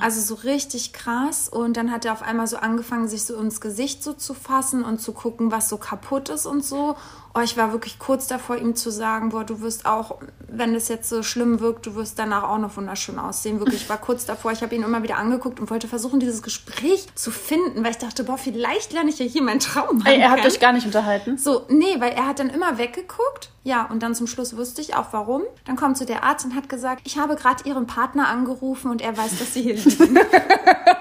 Also 0.02 0.20
so 0.20 0.36
richtig 0.42 0.92
krass. 0.92 1.48
Und 1.48 1.78
dann 1.78 1.92
hat 1.92 2.04
er 2.04 2.12
auf 2.12 2.24
einmal 2.24 2.48
so 2.48 2.58
angefangen, 2.58 3.08
sich 3.08 3.24
so 3.24 3.38
ins 3.38 3.62
Gesicht 3.62 4.04
so 4.04 4.12
zu 4.12 4.34
fassen 4.34 4.84
und 4.84 5.00
zu 5.00 5.14
gucken, 5.14 5.50
was 5.50 5.70
so 5.70 5.78
kaputt 5.78 6.28
ist 6.28 6.46
und 6.46 6.66
so. 6.66 6.98
Oh, 7.36 7.42
ich 7.42 7.58
war 7.58 7.72
wirklich 7.72 8.00
kurz 8.00 8.26
davor, 8.28 8.58
ihm 8.58 8.76
zu 8.76 8.90
sagen, 8.90 9.30
boah, 9.30 9.44
du 9.44 9.62
wirst 9.62 9.86
auch, 9.86 10.18
wenn 10.48 10.74
das 10.74 10.88
jetzt 10.88 11.10
so 11.10 11.22
schlimm 11.22 11.60
wirkt, 11.60 11.86
du 11.86 11.96
wirst 11.96 12.18
danach 12.18 12.44
auch 12.44 12.58
noch 12.58 12.76
wunderschön 12.76 13.20
aussehen. 13.20 13.60
Wirklich, 13.60 13.84
ich 13.84 13.90
war 13.90 13.98
kurz 13.98 14.26
davor. 14.26 14.52
Ich 14.52 14.62
habe 14.64 14.74
ihn 14.74 14.82
immer 14.82 15.04
wieder 15.04 15.18
angeguckt 15.18 15.60
und 15.60 15.70
wollte 15.70 15.88
versuchen, 15.88 16.20
dieses 16.20 16.42
Gespräch 16.42 17.06
zu 17.14 17.30
finden, 17.30 17.84
weil 17.84 17.92
ich 17.92 17.98
dachte, 18.00 18.24
boah, 18.24 18.38
vielleicht 18.38 18.94
lerne 18.94 19.12
ich 19.12 19.20
ja 19.20 19.26
hier 19.26 19.44
meinen 19.44 19.60
Traum 19.60 20.04
Ey, 20.06 20.22
habt 20.22 20.42
kennen. 20.42 20.48
euch 20.48 20.60
gar 20.60 20.74
nicht 20.74 20.88
unterhalten? 20.88 21.38
So, 21.38 21.66
nee, 21.70 22.00
weil 22.00 22.14
er 22.14 22.26
hat 22.28 22.40
dann 22.40 22.50
immer 22.50 22.78
weggeguckt. 22.80 23.52
Ja, 23.64 23.86
und 23.86 24.02
dann 24.02 24.16
zum 24.16 24.28
Schluss 24.28 24.56
wusste 24.56 24.82
ich 24.82 24.96
auch 24.96 25.08
warum. 25.12 25.44
Dann 25.66 25.76
kommt 25.76 25.98
so 25.98 26.06
der 26.06 26.24
Arzt 26.24 26.46
und 26.46 26.56
hat 26.56 26.70
gesagt, 26.70 27.02
ich 27.06 27.18
habe 27.18 27.36
gerade 27.36 27.64
ihren 27.68 27.88
Partner 27.88 28.28
angerufen 28.28 28.90
und 28.90 29.02
er 29.02 29.18
weiß, 29.18 29.38
dass 29.40 29.54
sie 29.54 29.62
hier 29.64 29.76
liegen. 29.76 30.20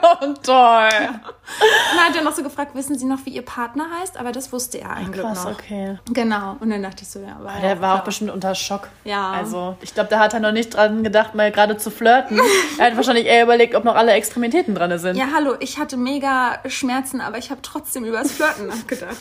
Oh, 0.00 0.26
toll. 0.42 0.88
Und 0.88 1.96
dann 1.96 2.04
hat 2.06 2.16
er 2.16 2.22
noch 2.22 2.32
so 2.32 2.42
gefragt, 2.42 2.74
wissen 2.74 2.98
Sie 2.98 3.04
noch, 3.04 3.18
wie 3.24 3.30
Ihr 3.30 3.44
Partner 3.44 3.86
heißt? 4.00 4.18
Aber 4.18 4.32
das 4.32 4.52
wusste 4.52 4.80
er 4.80 4.90
eigentlich 4.90 5.22
Krass, 5.22 5.44
noch. 5.44 5.52
okay. 5.52 5.98
Genau. 6.12 6.56
Und 6.60 6.70
dann 6.70 6.82
dachte 6.82 7.02
ich 7.02 7.08
so, 7.08 7.18
ja, 7.20 7.36
war 7.42 7.60
Der 7.60 7.80
war 7.80 7.96
auch 7.96 8.04
bestimmt 8.04 8.30
unter 8.30 8.54
Schock. 8.54 8.88
Ja. 9.04 9.32
Also, 9.32 9.76
ich 9.80 9.94
glaube, 9.94 10.08
da 10.08 10.18
hat 10.18 10.34
er 10.34 10.40
noch 10.40 10.52
nicht 10.52 10.70
dran 10.70 11.02
gedacht, 11.02 11.34
mal 11.34 11.50
gerade 11.50 11.76
zu 11.76 11.90
flirten. 11.90 12.40
er 12.78 12.86
hat 12.86 12.96
wahrscheinlich 12.96 13.26
eher 13.26 13.42
überlegt, 13.42 13.74
ob 13.74 13.84
noch 13.84 13.96
alle 13.96 14.12
Extremitäten 14.12 14.74
dran 14.74 14.96
sind. 14.98 15.16
Ja, 15.16 15.26
hallo, 15.34 15.54
ich 15.60 15.78
hatte 15.78 15.96
mega 15.96 16.58
Schmerzen, 16.66 17.20
aber 17.20 17.38
ich 17.38 17.50
habe 17.50 17.60
trotzdem 17.62 18.04
übers 18.04 18.32
Flirten 18.32 18.66
nachgedacht. 18.68 19.18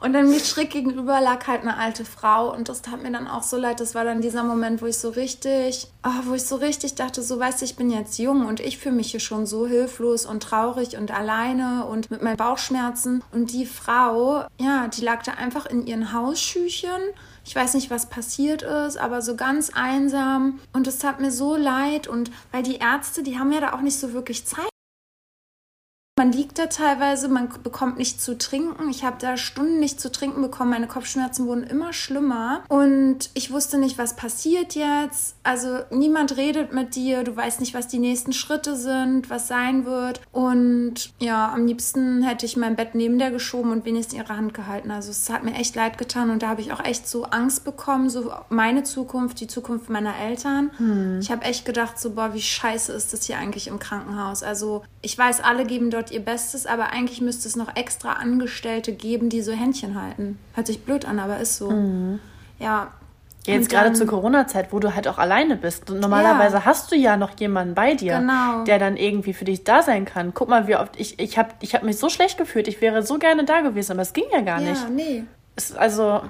Und 0.00 0.12
dann 0.12 0.28
mir 0.28 0.40
schräg 0.40 0.70
gegenüber 0.70 1.20
lag 1.20 1.46
halt 1.46 1.62
eine 1.62 1.78
alte 1.78 2.04
Frau 2.04 2.52
und 2.54 2.68
das 2.68 2.77
tat 2.82 3.02
mir 3.02 3.10
dann 3.10 3.26
auch 3.26 3.42
so 3.42 3.56
leid. 3.56 3.80
Das 3.80 3.94
war 3.94 4.04
dann 4.04 4.20
dieser 4.20 4.42
Moment, 4.42 4.82
wo 4.82 4.86
ich 4.86 4.98
so 4.98 5.10
richtig, 5.10 5.88
ah, 6.02 6.20
wo 6.24 6.34
ich 6.34 6.44
so 6.44 6.56
richtig 6.56 6.94
dachte, 6.94 7.22
so 7.22 7.38
weißt 7.38 7.60
du, 7.60 7.64
ich 7.64 7.76
bin 7.76 7.90
jetzt 7.90 8.18
jung 8.18 8.46
und 8.46 8.60
ich 8.60 8.78
fühle 8.78 8.94
mich 8.94 9.10
hier 9.10 9.20
schon 9.20 9.46
so 9.46 9.66
hilflos 9.66 10.26
und 10.26 10.42
traurig 10.42 10.96
und 10.96 11.10
alleine 11.10 11.84
und 11.86 12.10
mit 12.10 12.22
meinen 12.22 12.36
Bauchschmerzen. 12.36 13.22
Und 13.32 13.52
die 13.52 13.66
Frau, 13.66 14.44
ja, 14.58 14.88
die 14.88 15.02
lag 15.02 15.22
da 15.22 15.32
einfach 15.32 15.66
in 15.66 15.86
ihren 15.86 16.12
Hausschüchen. 16.12 17.00
Ich 17.44 17.56
weiß 17.56 17.74
nicht, 17.74 17.90
was 17.90 18.10
passiert 18.10 18.62
ist, 18.62 18.98
aber 18.98 19.22
so 19.22 19.34
ganz 19.34 19.70
einsam. 19.74 20.60
Und 20.72 20.86
es 20.86 20.98
tat 20.98 21.20
mir 21.20 21.30
so 21.30 21.56
leid. 21.56 22.06
Und 22.06 22.30
weil 22.52 22.62
die 22.62 22.76
Ärzte, 22.76 23.22
die 23.22 23.38
haben 23.38 23.52
ja 23.52 23.60
da 23.60 23.72
auch 23.72 23.80
nicht 23.80 23.98
so 23.98 24.12
wirklich 24.12 24.46
Zeit. 24.46 24.68
Man 26.18 26.32
liegt 26.32 26.58
da 26.58 26.66
teilweise, 26.66 27.28
man 27.28 27.48
bekommt 27.62 27.96
nicht 27.96 28.20
zu 28.20 28.36
trinken. 28.36 28.90
Ich 28.90 29.04
habe 29.04 29.18
da 29.20 29.36
Stunden 29.36 29.78
nicht 29.78 30.00
zu 30.00 30.10
trinken 30.10 30.42
bekommen. 30.42 30.70
Meine 30.70 30.88
Kopfschmerzen 30.88 31.46
wurden 31.46 31.62
immer 31.62 31.92
schlimmer. 31.92 32.64
Und 32.66 33.30
ich 33.34 33.52
wusste 33.52 33.78
nicht, 33.78 33.98
was 33.98 34.16
passiert 34.16 34.74
jetzt. 34.74 35.36
Also 35.44 35.78
niemand 35.90 36.36
redet 36.36 36.72
mit 36.72 36.96
dir. 36.96 37.22
Du 37.22 37.36
weißt 37.36 37.60
nicht, 37.60 37.72
was 37.72 37.86
die 37.86 38.00
nächsten 38.00 38.32
Schritte 38.32 38.74
sind, 38.74 39.30
was 39.30 39.46
sein 39.46 39.84
wird. 39.84 40.20
Und 40.32 41.12
ja, 41.20 41.52
am 41.52 41.66
liebsten 41.66 42.22
hätte 42.22 42.46
ich 42.46 42.56
mein 42.56 42.74
Bett 42.74 42.96
neben 42.96 43.20
der 43.20 43.30
geschoben 43.30 43.70
und 43.70 43.84
wenigstens 43.84 44.18
ihre 44.18 44.36
Hand 44.36 44.54
gehalten. 44.54 44.90
Also 44.90 45.12
es 45.12 45.30
hat 45.30 45.44
mir 45.44 45.54
echt 45.54 45.76
leid 45.76 45.98
getan. 45.98 46.30
Und 46.30 46.42
da 46.42 46.48
habe 46.48 46.62
ich 46.62 46.72
auch 46.72 46.84
echt 46.84 47.06
so 47.06 47.26
Angst 47.26 47.64
bekommen. 47.64 48.10
So 48.10 48.32
meine 48.48 48.82
Zukunft, 48.82 49.38
die 49.38 49.46
Zukunft 49.46 49.88
meiner 49.88 50.18
Eltern. 50.18 51.20
Ich 51.20 51.30
habe 51.30 51.44
echt 51.44 51.64
gedacht, 51.64 51.96
so, 52.00 52.10
boah, 52.10 52.34
wie 52.34 52.42
scheiße 52.42 52.92
ist 52.92 53.12
das 53.12 53.26
hier 53.26 53.38
eigentlich 53.38 53.68
im 53.68 53.78
Krankenhaus. 53.78 54.42
Also 54.42 54.82
ich 55.00 55.16
weiß, 55.16 55.42
alle 55.44 55.64
geben 55.64 55.90
dort 55.92 56.07
ihr 56.10 56.20
Bestes, 56.20 56.66
aber 56.66 56.90
eigentlich 56.92 57.20
müsste 57.20 57.48
es 57.48 57.56
noch 57.56 57.74
extra 57.76 58.14
Angestellte 58.14 58.92
geben, 58.92 59.28
die 59.28 59.42
so 59.42 59.52
Händchen 59.52 60.00
halten. 60.00 60.38
Hört 60.54 60.66
sich 60.66 60.82
blöd 60.84 61.04
an, 61.04 61.18
aber 61.18 61.38
ist 61.38 61.56
so. 61.56 61.72
Ja. 62.58 62.88
Jetzt 63.46 63.62
Und 63.62 63.68
gerade 63.70 63.92
zur 63.94 64.06
Corona-Zeit, 64.06 64.72
wo 64.74 64.78
du 64.78 64.94
halt 64.94 65.08
auch 65.08 65.16
alleine 65.16 65.56
bist. 65.56 65.90
Und 65.90 66.00
normalerweise 66.00 66.56
Ja. 66.56 66.64
hast 66.66 66.92
du 66.92 66.96
ja 66.96 67.16
noch 67.16 67.38
jemanden 67.40 67.74
bei 67.74 67.94
dir, 67.94 68.18
Genau. 68.18 68.64
der 68.64 68.78
dann 68.78 68.96
irgendwie 68.98 69.32
für 69.32 69.46
dich 69.46 69.64
da 69.64 69.82
sein 69.82 70.04
kann. 70.04 70.34
Guck 70.34 70.48
mal, 70.50 70.66
wie 70.68 70.76
oft 70.76 70.98
ich 71.00 71.18
ich 71.18 71.38
habe 71.38 71.50
ich 71.60 71.74
hab 71.74 71.82
mich 71.82 71.96
so 71.98 72.10
schlecht 72.10 72.36
gefühlt. 72.36 72.68
Ich 72.68 72.80
wäre 72.82 73.02
so 73.02 73.18
gerne 73.18 73.44
da 73.44 73.60
gewesen, 73.62 73.92
aber 73.92 74.02
es 74.02 74.12
ging 74.12 74.24
ja 74.32 74.42
gar 74.42 74.60
nicht. 74.60 74.82
Ja, 74.82 74.88
nee. 74.90 75.24
Es, 75.56 75.72
also 75.74 76.20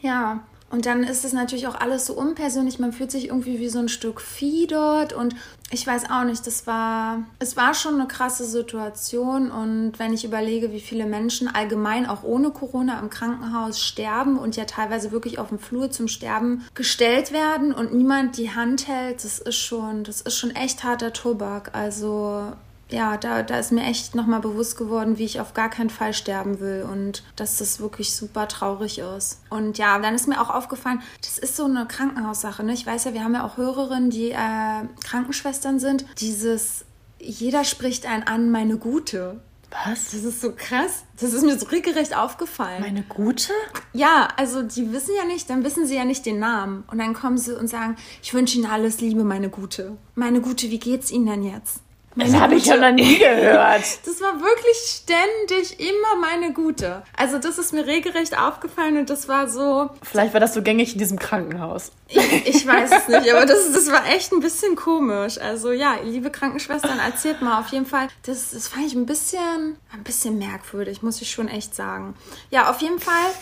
Ja, 0.00 0.40
und 0.74 0.86
dann 0.86 1.04
ist 1.04 1.24
es 1.24 1.32
natürlich 1.32 1.68
auch 1.68 1.76
alles 1.76 2.04
so 2.04 2.14
unpersönlich. 2.14 2.80
Man 2.80 2.92
fühlt 2.92 3.12
sich 3.12 3.28
irgendwie 3.28 3.60
wie 3.60 3.68
so 3.68 3.78
ein 3.78 3.88
Stück 3.88 4.20
Vieh 4.20 4.66
dort. 4.66 5.12
Und 5.12 5.36
ich 5.70 5.86
weiß 5.86 6.10
auch 6.10 6.24
nicht, 6.24 6.44
das 6.48 6.66
war, 6.66 7.22
es 7.38 7.56
war 7.56 7.74
schon 7.74 7.94
eine 7.94 8.08
krasse 8.08 8.44
Situation. 8.44 9.52
Und 9.52 9.92
wenn 10.00 10.12
ich 10.12 10.24
überlege, 10.24 10.72
wie 10.72 10.80
viele 10.80 11.06
Menschen 11.06 11.46
allgemein 11.46 12.06
auch 12.06 12.24
ohne 12.24 12.50
Corona 12.50 12.98
im 12.98 13.08
Krankenhaus 13.08 13.80
sterben 13.80 14.36
und 14.36 14.56
ja 14.56 14.64
teilweise 14.64 15.12
wirklich 15.12 15.38
auf 15.38 15.50
dem 15.50 15.60
Flur 15.60 15.92
zum 15.92 16.08
Sterben 16.08 16.64
gestellt 16.74 17.30
werden 17.30 17.72
und 17.72 17.94
niemand 17.94 18.36
die 18.36 18.50
Hand 18.50 18.88
hält, 18.88 19.22
das 19.22 19.38
ist 19.38 19.54
schon, 19.54 20.02
das 20.02 20.22
ist 20.22 20.36
schon 20.36 20.50
echt 20.50 20.82
harter 20.82 21.12
Tobak. 21.12 21.70
Also 21.72 22.52
ja, 22.94 23.16
da, 23.16 23.42
da 23.42 23.58
ist 23.58 23.72
mir 23.72 23.82
echt 23.84 24.14
nochmal 24.14 24.40
bewusst 24.40 24.76
geworden, 24.76 25.18
wie 25.18 25.24
ich 25.24 25.40
auf 25.40 25.52
gar 25.52 25.68
keinen 25.68 25.90
Fall 25.90 26.14
sterben 26.14 26.60
will 26.60 26.86
und 26.90 27.22
dass 27.36 27.58
das 27.58 27.80
wirklich 27.80 28.14
super 28.14 28.48
traurig 28.48 28.98
ist. 28.98 29.40
Und 29.50 29.78
ja, 29.78 29.98
dann 29.98 30.14
ist 30.14 30.28
mir 30.28 30.40
auch 30.40 30.50
aufgefallen, 30.50 31.02
das 31.20 31.38
ist 31.38 31.56
so 31.56 31.64
eine 31.64 31.86
Krankenhaussache. 31.86 32.62
Ne? 32.62 32.72
Ich 32.72 32.86
weiß 32.86 33.04
ja, 33.04 33.12
wir 33.12 33.24
haben 33.24 33.34
ja 33.34 33.44
auch 33.44 33.56
Hörerinnen, 33.56 34.10
die 34.10 34.30
äh, 34.30 34.84
Krankenschwestern 35.04 35.78
sind. 35.80 36.06
Dieses, 36.20 36.84
jeder 37.18 37.64
spricht 37.64 38.06
einen 38.06 38.22
an, 38.22 38.50
meine 38.50 38.78
Gute. 38.78 39.40
Was? 39.84 40.12
Das 40.12 40.22
ist 40.22 40.40
so 40.40 40.52
krass. 40.52 41.02
Das 41.20 41.32
ist 41.32 41.42
mir 41.42 41.58
so 41.58 41.66
regelrecht 41.66 42.16
aufgefallen. 42.16 42.80
Meine 42.80 43.02
gute? 43.02 43.52
Ja, 43.92 44.28
also 44.36 44.62
die 44.62 44.92
wissen 44.92 45.16
ja 45.16 45.24
nicht, 45.24 45.50
dann 45.50 45.64
wissen 45.64 45.84
sie 45.86 45.96
ja 45.96 46.04
nicht 46.04 46.24
den 46.26 46.38
Namen. 46.38 46.84
Und 46.86 46.98
dann 46.98 47.12
kommen 47.12 47.38
sie 47.38 47.58
und 47.58 47.66
sagen, 47.66 47.96
ich 48.22 48.32
wünsche 48.32 48.56
Ihnen 48.56 48.70
alles 48.70 49.00
Liebe, 49.00 49.24
meine 49.24 49.48
Gute. 49.48 49.96
Meine 50.14 50.40
Gute, 50.40 50.70
wie 50.70 50.78
geht's 50.78 51.10
Ihnen 51.10 51.26
denn 51.26 51.42
jetzt? 51.42 51.80
Das 52.16 52.34
habe 52.34 52.54
ich 52.54 52.66
ja 52.66 52.76
noch 52.76 52.92
nie 52.92 53.18
gehört. 53.18 53.82
Das 54.04 54.20
war 54.20 54.40
wirklich 54.40 54.76
ständig 54.86 55.80
immer 55.80 56.20
meine 56.20 56.52
Gute. 56.52 57.02
Also 57.16 57.38
das 57.38 57.58
ist 57.58 57.72
mir 57.72 57.86
regelrecht 57.86 58.38
aufgefallen 58.38 58.96
und 58.98 59.10
das 59.10 59.28
war 59.28 59.48
so... 59.48 59.90
Vielleicht 60.02 60.32
war 60.32 60.40
das 60.40 60.54
so 60.54 60.62
gängig 60.62 60.92
in 60.92 60.98
diesem 60.98 61.18
Krankenhaus. 61.18 61.90
Ich, 62.08 62.46
ich 62.46 62.66
weiß 62.66 62.90
es 62.92 63.08
nicht, 63.08 63.34
aber 63.34 63.46
das, 63.46 63.72
das 63.72 63.90
war 63.90 64.06
echt 64.06 64.32
ein 64.32 64.40
bisschen 64.40 64.76
komisch. 64.76 65.38
Also 65.38 65.72
ja, 65.72 65.96
liebe 66.04 66.30
Krankenschwestern, 66.30 66.98
erzählt 66.98 67.42
mal 67.42 67.58
auf 67.58 67.68
jeden 67.68 67.86
Fall. 67.86 68.08
Das, 68.24 68.50
das 68.52 68.68
fand 68.68 68.86
ich 68.86 68.94
ein 68.94 69.06
bisschen, 69.06 69.76
ein 69.92 70.04
bisschen 70.04 70.38
merkwürdig, 70.38 71.02
muss 71.02 71.20
ich 71.20 71.30
schon 71.30 71.48
echt 71.48 71.74
sagen. 71.74 72.14
Ja, 72.50 72.70
auf 72.70 72.80
jeden 72.80 73.00
Fall 73.00 73.32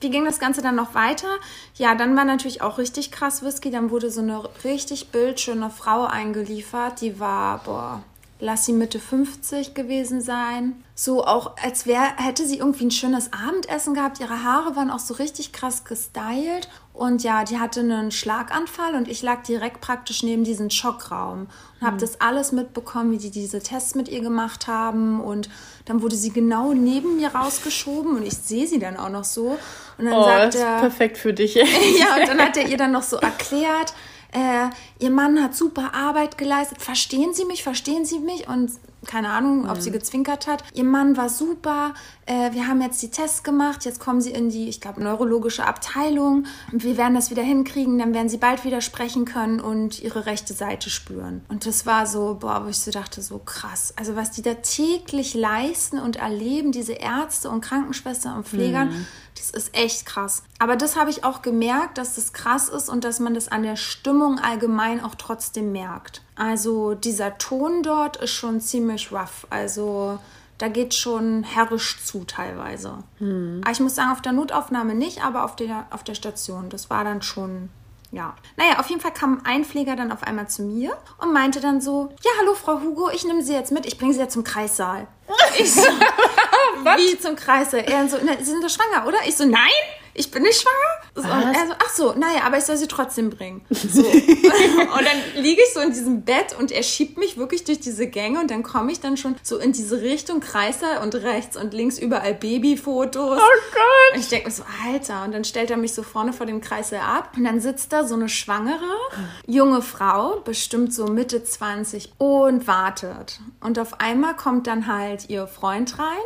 wie 0.00 0.10
ging 0.10 0.24
das 0.24 0.38
Ganze 0.38 0.62
dann 0.62 0.76
noch 0.76 0.94
weiter? 0.94 1.26
Ja, 1.74 1.94
dann 1.94 2.16
war 2.16 2.24
natürlich 2.24 2.62
auch 2.62 2.78
richtig 2.78 3.10
krass 3.10 3.42
Whisky. 3.42 3.70
Dann 3.70 3.90
wurde 3.90 4.10
so 4.10 4.20
eine 4.20 4.48
richtig 4.62 5.08
bildschöne 5.08 5.70
Frau 5.70 6.04
eingeliefert. 6.04 7.00
Die 7.00 7.18
war, 7.18 7.62
boah, 7.64 8.02
lass 8.40 8.66
sie 8.66 8.72
Mitte 8.72 9.00
50 9.00 9.74
gewesen 9.74 10.20
sein. 10.20 10.82
So 10.94 11.24
auch, 11.24 11.56
als 11.62 11.86
wäre, 11.86 12.16
hätte 12.16 12.46
sie 12.46 12.58
irgendwie 12.58 12.86
ein 12.86 12.90
schönes 12.90 13.32
Abendessen 13.32 13.94
gehabt. 13.94 14.20
Ihre 14.20 14.42
Haare 14.42 14.76
waren 14.76 14.90
auch 14.90 14.98
so 14.98 15.14
richtig 15.14 15.52
krass 15.52 15.84
gestylt. 15.84 16.68
Und 16.92 17.22
ja, 17.22 17.44
die 17.44 17.58
hatte 17.60 17.78
einen 17.80 18.10
Schlaganfall 18.10 18.96
und 18.96 19.06
ich 19.06 19.22
lag 19.22 19.44
direkt 19.44 19.80
praktisch 19.80 20.24
neben 20.24 20.42
diesem 20.42 20.68
Schockraum 20.68 21.46
und 21.80 21.86
habe 21.86 21.96
das 21.96 22.20
alles 22.20 22.50
mitbekommen, 22.50 23.12
wie 23.12 23.18
die 23.18 23.30
diese 23.30 23.60
Tests 23.60 23.94
mit 23.94 24.08
ihr 24.08 24.20
gemacht 24.20 24.66
haben. 24.66 25.20
Und 25.20 25.48
dann 25.84 26.02
wurde 26.02 26.16
sie 26.16 26.30
genau 26.30 26.74
neben 26.74 27.16
mir 27.16 27.32
rausgeschoben 27.34 28.16
und 28.16 28.26
ich 28.26 28.34
sehe 28.36 28.66
sie 28.66 28.80
dann 28.80 28.96
auch 28.96 29.10
noch 29.10 29.22
so. 29.22 29.58
Und 29.96 30.06
dann 30.06 30.14
oh, 30.14 30.24
sagt 30.24 30.46
das 30.46 30.54
ist 30.56 30.60
er, 30.60 30.80
perfekt 30.80 31.18
für 31.18 31.32
dich. 31.32 31.54
ja, 31.54 32.16
und 32.16 32.28
dann 32.28 32.40
hat 32.40 32.56
er 32.56 32.66
ihr 32.66 32.76
dann 32.78 32.90
noch 32.90 33.04
so 33.04 33.16
erklärt, 33.16 33.94
äh, 34.32 34.68
ihr 34.98 35.10
Mann 35.10 35.42
hat 35.42 35.54
super 35.54 35.94
Arbeit 35.94 36.38
geleistet. 36.38 36.82
Verstehen 36.82 37.32
Sie 37.34 37.44
mich? 37.44 37.62
Verstehen 37.62 38.04
Sie 38.04 38.18
mich? 38.18 38.48
Und 38.48 38.70
keine 39.06 39.30
Ahnung, 39.30 39.68
ob 39.70 39.80
sie 39.80 39.90
gezwinkert 39.90 40.46
hat. 40.46 40.64
Ihr 40.74 40.84
Mann 40.84 41.16
war 41.16 41.28
super. 41.28 41.94
Äh, 42.26 42.52
wir 42.52 42.66
haben 42.66 42.82
jetzt 42.82 43.00
die 43.00 43.10
Tests 43.10 43.42
gemacht. 43.42 43.84
Jetzt 43.84 44.00
kommen 44.00 44.20
sie 44.20 44.32
in 44.32 44.50
die, 44.50 44.68
ich 44.68 44.80
glaube, 44.80 45.02
neurologische 45.02 45.64
Abteilung. 45.64 46.46
Wir 46.72 46.96
werden 46.96 47.14
das 47.14 47.30
wieder 47.30 47.42
hinkriegen. 47.42 47.98
Dann 47.98 48.12
werden 48.12 48.28
sie 48.28 48.38
bald 48.38 48.64
wieder 48.64 48.80
sprechen 48.80 49.24
können 49.24 49.60
und 49.60 50.00
ihre 50.02 50.26
rechte 50.26 50.52
Seite 50.52 50.90
spüren. 50.90 51.44
Und 51.48 51.64
das 51.64 51.86
war 51.86 52.06
so, 52.06 52.38
boah, 52.40 52.64
wo 52.64 52.68
ich 52.68 52.78
so 52.78 52.90
dachte, 52.90 53.22
so 53.22 53.38
krass. 53.38 53.94
Also 53.96 54.16
was 54.16 54.32
die 54.32 54.42
da 54.42 54.54
täglich 54.54 55.34
leisten 55.34 55.98
und 55.98 56.16
erleben, 56.16 56.72
diese 56.72 56.94
Ärzte 56.94 57.50
und 57.50 57.60
Krankenschwestern 57.60 58.36
und 58.36 58.48
Pflegern, 58.48 58.88
mhm. 58.88 59.06
Das 59.38 59.50
ist 59.50 59.74
echt 59.76 60.06
krass. 60.06 60.42
Aber 60.58 60.76
das 60.76 60.96
habe 60.96 61.10
ich 61.10 61.24
auch 61.24 61.42
gemerkt, 61.42 61.98
dass 61.98 62.14
das 62.16 62.32
krass 62.32 62.68
ist 62.68 62.88
und 62.88 63.04
dass 63.04 63.20
man 63.20 63.34
das 63.34 63.48
an 63.48 63.62
der 63.62 63.76
Stimmung 63.76 64.38
allgemein 64.38 65.02
auch 65.02 65.14
trotzdem 65.14 65.72
merkt. 65.72 66.22
Also 66.36 66.94
dieser 66.94 67.38
Ton 67.38 67.82
dort 67.82 68.16
ist 68.18 68.32
schon 68.32 68.60
ziemlich 68.60 69.12
rough. 69.12 69.46
Also 69.50 70.18
da 70.58 70.68
geht 70.68 70.92
schon 70.92 71.44
herrisch 71.44 72.04
zu 72.04 72.24
teilweise. 72.24 72.98
Hm. 73.18 73.60
Aber 73.62 73.72
ich 73.72 73.80
muss 73.80 73.94
sagen, 73.94 74.12
auf 74.12 74.20
der 74.20 74.32
Notaufnahme 74.32 74.94
nicht, 74.94 75.24
aber 75.24 75.44
auf 75.44 75.56
der, 75.56 75.86
auf 75.90 76.02
der 76.02 76.14
Station. 76.14 76.68
Das 76.68 76.90
war 76.90 77.04
dann 77.04 77.22
schon, 77.22 77.68
ja. 78.10 78.34
Naja, 78.56 78.80
auf 78.80 78.88
jeden 78.88 79.00
Fall 79.00 79.12
kam 79.12 79.40
ein 79.44 79.64
Pfleger 79.64 79.94
dann 79.94 80.10
auf 80.10 80.24
einmal 80.24 80.48
zu 80.48 80.62
mir 80.62 80.96
und 81.18 81.32
meinte 81.32 81.60
dann 81.60 81.80
so, 81.80 82.10
ja, 82.24 82.30
hallo 82.40 82.54
Frau 82.54 82.80
Hugo, 82.80 83.08
ich 83.10 83.24
nehme 83.24 83.42
Sie 83.42 83.52
jetzt 83.52 83.70
mit, 83.70 83.86
ich 83.86 83.98
bringe 83.98 84.12
Sie 84.12 84.20
jetzt 84.20 84.34
zum 84.34 84.44
Kreissaal. 84.44 85.06
Ich 85.58 85.74
so, 85.74 85.82
wie 86.84 87.18
zum 87.18 87.36
Kreissaal? 87.36 87.80
Er 87.80 88.08
so, 88.08 88.18
Sie 88.18 88.44
sind 88.44 88.62
doch 88.62 88.70
schwanger, 88.70 89.06
oder? 89.06 89.18
Ich 89.26 89.36
so, 89.36 89.44
nein, 89.44 89.70
ich 90.18 90.32
bin 90.32 90.42
nicht 90.42 90.60
schwanger. 90.60 90.98
So, 91.14 91.22
und 91.22 91.54
er 91.54 91.66
so, 91.66 91.74
ach 91.78 91.90
so, 91.90 92.12
naja, 92.14 92.42
aber 92.44 92.58
ich 92.58 92.64
soll 92.64 92.76
sie 92.76 92.88
trotzdem 92.88 93.30
bringen. 93.30 93.64
So. 93.70 94.02
und 94.02 95.04
dann 95.04 95.42
liege 95.42 95.62
ich 95.62 95.72
so 95.72 95.78
in 95.78 95.90
diesem 95.90 96.22
Bett 96.22 96.56
und 96.58 96.72
er 96.72 96.82
schiebt 96.82 97.18
mich 97.18 97.36
wirklich 97.36 97.62
durch 97.62 97.78
diese 97.78 98.08
Gänge 98.08 98.40
und 98.40 98.50
dann 98.50 98.64
komme 98.64 98.90
ich 98.90 98.98
dann 98.98 99.16
schon 99.16 99.36
so 99.44 99.58
in 99.58 99.72
diese 99.72 100.02
Richtung 100.02 100.40
Kreißsaal 100.40 101.02
und 101.04 101.14
rechts 101.14 101.56
und 101.56 101.72
links 101.72 102.00
überall 102.00 102.34
Babyfotos. 102.34 103.38
Oh 103.38 103.60
Gott. 103.72 104.14
Und 104.14 104.20
ich 104.20 104.28
denke 104.28 104.48
mir 104.48 104.54
so, 104.54 104.64
Alter. 104.86 105.22
Und 105.24 105.32
dann 105.32 105.44
stellt 105.44 105.70
er 105.70 105.76
mich 105.76 105.94
so 105.94 106.02
vorne 106.02 106.32
vor 106.32 106.46
dem 106.46 106.60
Kreißsaal 106.60 107.00
ab 107.00 107.34
und 107.36 107.44
dann 107.44 107.60
sitzt 107.60 107.92
da 107.92 108.04
so 108.04 108.14
eine 108.14 108.28
schwangere, 108.28 108.80
junge 109.46 109.82
Frau, 109.82 110.40
bestimmt 110.40 110.92
so 110.92 111.06
Mitte 111.06 111.44
20 111.44 112.12
und 112.18 112.66
wartet. 112.66 113.38
Und 113.60 113.78
auf 113.78 114.00
einmal 114.00 114.34
kommt 114.34 114.66
dann 114.66 114.88
halt 114.88 115.28
ihr 115.30 115.46
Freund 115.46 115.96
rein 116.00 116.16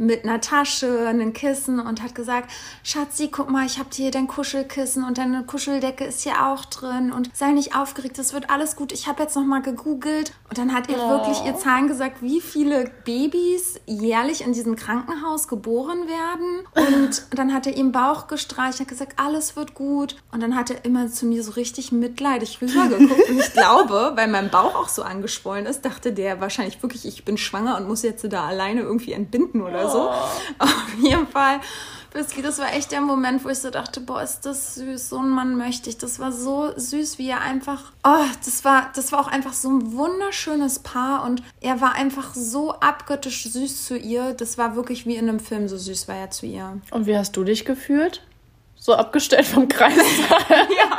mit 0.00 0.24
einer 0.24 0.40
Tasche, 0.40 1.06
einem 1.06 1.34
Kissen 1.34 1.78
und 1.78 2.02
hat 2.02 2.14
gesagt, 2.14 2.50
Schatzi, 2.82 3.28
guck 3.28 3.50
mal, 3.50 3.66
ich 3.66 3.78
habe 3.78 3.90
hier 3.92 4.10
dein 4.10 4.26
Kuschelkissen 4.26 5.04
und 5.04 5.18
deine 5.18 5.44
Kuscheldecke 5.44 6.04
ist 6.04 6.22
hier 6.22 6.46
auch 6.46 6.64
drin 6.64 7.12
und 7.12 7.36
sei 7.36 7.50
nicht 7.50 7.76
aufgeregt, 7.76 8.18
das 8.18 8.32
wird 8.32 8.48
alles 8.48 8.76
gut. 8.76 8.92
Ich 8.92 9.06
habe 9.06 9.22
jetzt 9.22 9.36
noch 9.36 9.44
mal 9.44 9.60
gegoogelt 9.60 10.32
und 10.48 10.56
dann 10.56 10.72
hat 10.72 10.88
er 10.88 11.04
oh. 11.04 11.10
wirklich 11.10 11.44
ihr 11.44 11.54
Zahlen 11.56 11.86
gesagt, 11.86 12.22
wie 12.22 12.40
viele 12.40 12.90
Babys 13.04 13.78
jährlich 13.86 14.40
in 14.40 14.54
diesem 14.54 14.74
Krankenhaus 14.74 15.48
geboren 15.48 16.08
werden 16.08 16.66
und 16.74 17.22
dann 17.38 17.52
hat 17.52 17.66
er 17.66 17.76
ihm 17.76 17.92
Bauch 17.92 18.26
gestreicht, 18.26 18.80
hat 18.80 18.88
gesagt, 18.88 19.18
alles 19.18 19.54
wird 19.54 19.74
gut 19.74 20.16
und 20.32 20.42
dann 20.42 20.56
hat 20.56 20.70
er 20.70 20.82
immer 20.86 21.08
zu 21.08 21.26
mir 21.26 21.44
so 21.44 21.52
richtig 21.52 21.92
mitleidig 21.92 22.62
rübergeguckt 22.62 23.28
und 23.28 23.38
ich 23.38 23.52
glaube, 23.52 24.12
weil 24.14 24.28
mein 24.28 24.48
Bauch 24.50 24.74
auch 24.76 24.88
so 24.88 25.02
angeschwollen 25.02 25.66
ist, 25.66 25.84
dachte 25.84 26.14
der 26.14 26.40
wahrscheinlich 26.40 26.82
wirklich, 26.82 27.04
ich 27.04 27.26
bin 27.26 27.36
schwanger 27.36 27.76
und 27.76 27.86
muss 27.86 28.02
jetzt 28.02 28.26
da 28.30 28.46
alleine 28.46 28.80
irgendwie 28.80 29.12
entbinden 29.12 29.60
oder 29.60 29.89
so 29.89 29.89
so. 29.90 30.08
Auf 30.58 30.94
jeden 31.00 31.26
Fall. 31.26 31.60
Das 32.12 32.58
war 32.58 32.74
echt 32.74 32.90
der 32.90 33.00
Moment, 33.00 33.44
wo 33.44 33.50
ich 33.50 33.58
so 33.58 33.70
dachte, 33.70 34.00
boah, 34.00 34.20
ist 34.20 34.40
das 34.40 34.74
süß, 34.74 35.10
so 35.10 35.18
einen 35.18 35.30
Mann 35.30 35.56
möchte 35.56 35.88
ich. 35.88 35.96
Das 35.96 36.18
war 36.18 36.32
so 36.32 36.72
süß, 36.76 37.18
wie 37.18 37.28
er 37.28 37.40
einfach, 37.40 37.92
oh, 38.02 38.24
das 38.44 38.64
war, 38.64 38.90
das 38.96 39.12
war 39.12 39.20
auch 39.20 39.28
einfach 39.28 39.52
so 39.52 39.68
ein 39.68 39.92
wunderschönes 39.92 40.80
Paar 40.80 41.24
und 41.24 41.42
er 41.60 41.80
war 41.80 41.94
einfach 41.94 42.34
so 42.34 42.72
abgöttisch 42.72 43.44
süß 43.44 43.86
zu 43.86 43.96
ihr. 43.96 44.34
Das 44.34 44.58
war 44.58 44.74
wirklich 44.74 45.06
wie 45.06 45.14
in 45.14 45.28
einem 45.28 45.38
Film, 45.38 45.68
so 45.68 45.76
süß 45.78 46.08
war 46.08 46.16
er 46.16 46.30
zu 46.30 46.46
ihr. 46.46 46.80
Und 46.90 47.06
wie 47.06 47.16
hast 47.16 47.36
du 47.36 47.44
dich 47.44 47.64
gefühlt? 47.64 48.22
So 48.80 48.94
abgestellt 48.94 49.46
vom 49.46 49.68
Kreissaal. 49.68 50.40
ja. 50.50 50.98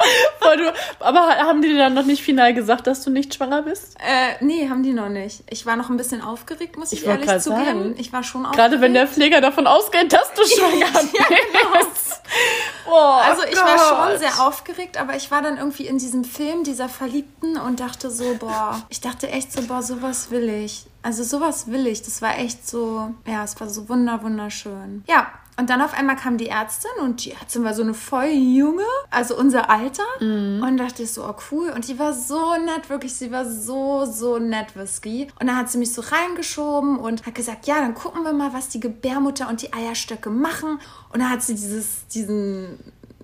Du, 0.55 0.73
aber 0.99 1.37
haben 1.37 1.61
die 1.61 1.69
dir 1.69 1.77
dann 1.77 1.93
noch 1.93 2.05
nicht 2.05 2.21
final 2.21 2.53
gesagt, 2.53 2.85
dass 2.85 3.03
du 3.03 3.09
nicht 3.09 3.33
schwanger 3.33 3.63
bist? 3.63 3.95
Äh, 3.99 4.43
nee, 4.43 4.69
haben 4.69 4.83
die 4.83 4.93
noch 4.93 5.09
nicht. 5.09 5.43
Ich 5.49 5.65
war 5.65 5.75
noch 5.77 5.89
ein 5.89 5.97
bisschen 5.97 6.21
aufgeregt, 6.21 6.77
muss 6.77 6.91
ich, 6.91 7.01
ich 7.01 7.07
ehrlich 7.07 7.27
zugeben. 7.39 7.65
Sagen. 7.65 7.95
Ich 7.97 8.13
war 8.13 8.23
schon 8.23 8.45
aufgeregt. 8.45 8.69
Gerade 8.69 8.81
wenn 8.81 8.93
der 8.93 9.07
Pfleger 9.07 9.41
davon 9.41 9.65
ausgeht, 9.65 10.13
dass 10.13 10.31
du 10.33 10.43
schwanger 10.45 10.85
bist. 10.91 11.13
ja, 11.17 11.25
genau. 11.27 11.87
oh, 12.91 12.95
also 12.95 13.43
ich 13.43 13.55
Gott. 13.55 13.65
war 13.65 14.09
schon 14.09 14.19
sehr 14.19 14.45
aufgeregt, 14.45 14.97
aber 14.97 15.15
ich 15.15 15.31
war 15.31 15.41
dann 15.41 15.57
irgendwie 15.57 15.87
in 15.87 15.97
diesem 15.97 16.23
Film 16.23 16.63
dieser 16.63 16.87
Verliebten 16.87 17.57
und 17.57 17.79
dachte 17.79 18.11
so, 18.11 18.35
boah, 18.35 18.81
ich 18.89 19.01
dachte 19.01 19.29
echt 19.29 19.51
so, 19.51 19.61
boah, 19.63 19.81
sowas 19.81 20.29
will 20.29 20.49
ich. 20.49 20.85
Also 21.01 21.23
sowas 21.23 21.67
will 21.71 21.87
ich. 21.87 22.03
Das 22.03 22.21
war 22.21 22.37
echt 22.37 22.67
so, 22.67 23.09
ja, 23.25 23.43
es 23.43 23.59
war 23.59 23.69
so 23.69 23.89
wunder, 23.89 24.21
wunderschön. 24.21 25.03
Ja, 25.07 25.31
und 25.61 25.69
dann 25.69 25.79
auf 25.79 25.93
einmal 25.93 26.15
kam 26.15 26.39
die 26.39 26.47
Ärztin 26.47 26.89
und 27.03 27.23
die 27.23 27.33
Ärztin 27.33 27.63
war 27.63 27.75
so 27.75 27.83
eine 27.83 27.93
voll 27.93 28.29
junge, 28.29 28.81
also 29.11 29.37
unser 29.37 29.69
Alter. 29.69 30.01
Mhm. 30.19 30.63
Und 30.63 30.77
dachte 30.77 31.03
ich 31.03 31.13
so, 31.13 31.23
oh 31.23 31.35
cool. 31.51 31.69
Und 31.69 31.87
die 31.87 31.99
war 31.99 32.15
so 32.15 32.55
nett, 32.55 32.89
wirklich, 32.89 33.13
sie 33.13 33.31
war 33.31 33.45
so, 33.45 34.05
so 34.05 34.39
nett, 34.39 34.75
Whisky. 34.75 35.27
Und 35.39 35.45
dann 35.45 35.55
hat 35.55 35.69
sie 35.69 35.77
mich 35.77 35.93
so 35.93 36.01
reingeschoben 36.01 36.97
und 36.97 37.27
hat 37.27 37.35
gesagt, 37.35 37.67
ja, 37.67 37.75
dann 37.75 37.93
gucken 37.93 38.23
wir 38.23 38.33
mal, 38.33 38.53
was 38.53 38.69
die 38.69 38.79
Gebärmutter 38.79 39.47
und 39.49 39.61
die 39.61 39.71
Eierstöcke 39.71 40.31
machen. 40.31 40.79
Und 41.13 41.19
dann 41.19 41.29
hat 41.29 41.43
sie 41.43 41.53
dieses, 41.53 42.07
diesen 42.07 42.79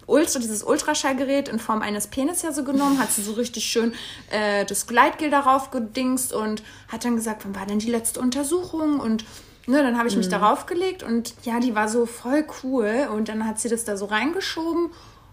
Ultra, 0.06 0.38
dieses 0.38 0.62
Ultraschallgerät 0.62 1.50
in 1.50 1.58
Form 1.58 1.82
eines 1.82 2.06
Penis 2.06 2.44
ja 2.44 2.52
so 2.52 2.64
genommen, 2.64 3.00
hat 3.00 3.12
sie 3.12 3.24
so 3.24 3.32
richtig 3.32 3.66
schön 3.66 3.96
äh, 4.30 4.64
das 4.64 4.86
Gleitgel 4.86 5.32
darauf 5.32 5.72
gedingst 5.72 6.34
und 6.34 6.62
hat 6.88 7.04
dann 7.04 7.16
gesagt, 7.16 7.46
wann 7.46 7.56
war 7.56 7.66
denn 7.66 7.80
die 7.80 7.90
letzte 7.90 8.20
Untersuchung 8.20 9.00
und 9.00 9.26
Ne, 9.70 9.84
dann 9.84 9.98
habe 9.98 10.08
ich 10.08 10.16
mich 10.16 10.28
mhm. 10.28 10.32
darauf 10.32 10.66
gelegt 10.66 11.04
und 11.04 11.34
ja, 11.44 11.60
die 11.60 11.76
war 11.76 11.90
so 11.90 12.06
voll 12.06 12.48
cool 12.64 13.10
und 13.14 13.28
dann 13.28 13.46
hat 13.46 13.60
sie 13.60 13.68
das 13.68 13.84
da 13.84 13.98
so 13.98 14.06
reingeschoben. 14.06 14.90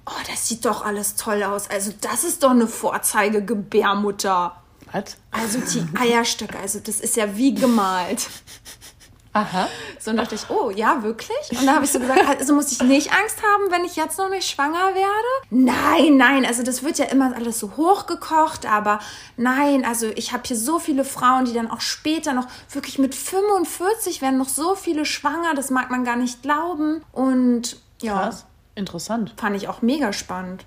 Oh, 0.06 0.22
das 0.28 0.48
sieht 0.48 0.64
doch 0.64 0.84
alles 0.84 1.14
toll 1.14 1.44
aus. 1.44 1.70
Also 1.70 1.92
das 2.00 2.24
ist 2.24 2.42
doch 2.42 2.50
eine 2.50 2.66
Vorzeige-Gebärmutter. 2.66 4.56
Was? 4.92 5.16
Also 5.30 5.60
die 5.60 5.86
Eierstöcke, 5.98 6.58
also 6.58 6.80
das 6.80 6.98
ist 7.00 7.16
ja 7.16 7.36
wie 7.36 7.54
gemalt. 7.54 8.28
Aha. 9.34 9.68
So 9.98 10.12
und 10.12 10.16
dachte 10.16 10.36
ich, 10.36 10.48
oh 10.48 10.70
ja, 10.70 11.02
wirklich? 11.02 11.58
Und 11.58 11.66
da 11.66 11.74
habe 11.74 11.84
ich 11.84 11.90
so 11.90 11.98
gesagt, 11.98 12.24
also 12.38 12.54
muss 12.54 12.70
ich 12.70 12.80
nicht 12.82 13.12
Angst 13.12 13.42
haben, 13.42 13.70
wenn 13.70 13.84
ich 13.84 13.96
jetzt 13.96 14.16
noch 14.16 14.30
nicht 14.30 14.48
schwanger 14.48 14.94
werde? 14.94 15.28
Nein, 15.50 16.16
nein, 16.16 16.46
also 16.46 16.62
das 16.62 16.84
wird 16.84 16.98
ja 16.98 17.06
immer 17.06 17.34
alles 17.34 17.58
so 17.58 17.76
hochgekocht, 17.76 18.64
aber 18.64 19.00
nein, 19.36 19.84
also 19.84 20.06
ich 20.14 20.32
habe 20.32 20.44
hier 20.46 20.56
so 20.56 20.78
viele 20.78 21.04
Frauen, 21.04 21.46
die 21.46 21.52
dann 21.52 21.68
auch 21.68 21.80
später 21.80 22.32
noch 22.32 22.46
wirklich 22.70 23.00
mit 23.00 23.14
45 23.14 24.22
werden 24.22 24.38
noch 24.38 24.48
so 24.48 24.76
viele 24.76 25.04
schwanger, 25.04 25.54
das 25.54 25.70
mag 25.70 25.90
man 25.90 26.04
gar 26.04 26.16
nicht 26.16 26.42
glauben. 26.42 27.02
Und 27.10 27.76
ja, 28.00 28.22
Krass. 28.22 28.46
Interessant. 28.76 29.34
fand 29.36 29.56
ich 29.56 29.66
auch 29.66 29.82
mega 29.82 30.12
spannend. 30.12 30.64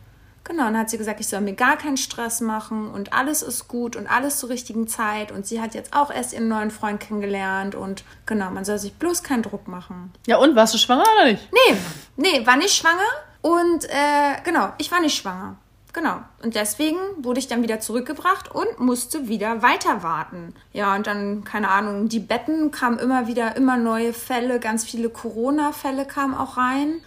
Genau, 0.47 0.67
und 0.67 0.73
dann 0.73 0.79
hat 0.79 0.89
sie 0.89 0.97
gesagt, 0.97 1.19
ich 1.19 1.27
soll 1.27 1.41
mir 1.41 1.55
gar 1.55 1.77
keinen 1.77 1.97
Stress 1.97 2.39
machen 2.39 2.89
und 2.89 3.11
alles 3.11 3.41
ist 3.41 3.67
gut 3.67 3.97
und 3.97 4.07
alles 4.07 4.37
zur 4.37 4.47
richtigen 4.47 4.87
Zeit. 4.87 5.33
Und 5.33 5.45
sie 5.45 5.59
hat 5.59 5.75
jetzt 5.75 5.93
auch 5.93 6.09
erst 6.09 6.31
ihren 6.31 6.47
neuen 6.47 6.71
Freund 6.71 7.01
kennengelernt 7.01 7.75
und 7.75 8.05
genau, 8.25 8.49
man 8.51 8.63
soll 8.63 8.77
sich 8.79 8.93
bloß 8.93 9.23
keinen 9.23 9.43
Druck 9.43 9.67
machen. 9.67 10.13
Ja, 10.25 10.37
und 10.37 10.55
warst 10.55 10.73
du 10.73 10.77
schwanger 10.77 11.03
oder 11.15 11.25
nicht? 11.31 11.49
Nee, 11.51 11.77
nee, 12.15 12.45
war 12.47 12.55
nicht 12.55 12.73
schwanger 12.73 13.09
und 13.41 13.83
äh, 13.89 14.41
genau, 14.45 14.71
ich 14.77 14.89
war 14.89 15.01
nicht 15.01 15.17
schwanger. 15.17 15.57
Genau. 15.91 16.21
Und 16.43 16.53
deswegen 16.53 16.97
wurde 17.17 17.39
ich 17.39 17.47
dann 17.47 17.63
wieder 17.63 17.79
zurückgebracht 17.79 18.53
und 18.53 18.79
musste 18.79 19.27
wieder 19.27 19.63
weiter 19.63 20.03
warten. 20.03 20.53
Ja, 20.71 20.95
und 20.95 21.07
dann, 21.07 21.43
keine 21.43 21.69
Ahnung, 21.69 22.09
die 22.09 22.19
Betten 22.19 22.69
kamen 22.69 22.99
immer 22.99 23.25
wieder, 23.25 23.55
immer 23.55 23.77
neue 23.77 24.13
Fälle, 24.13 24.59
ganz 24.59 24.83
viele 24.83 25.09
Corona-Fälle 25.09 26.05
kamen 26.05 26.35
auch 26.35 26.57
rein. 26.57 27.01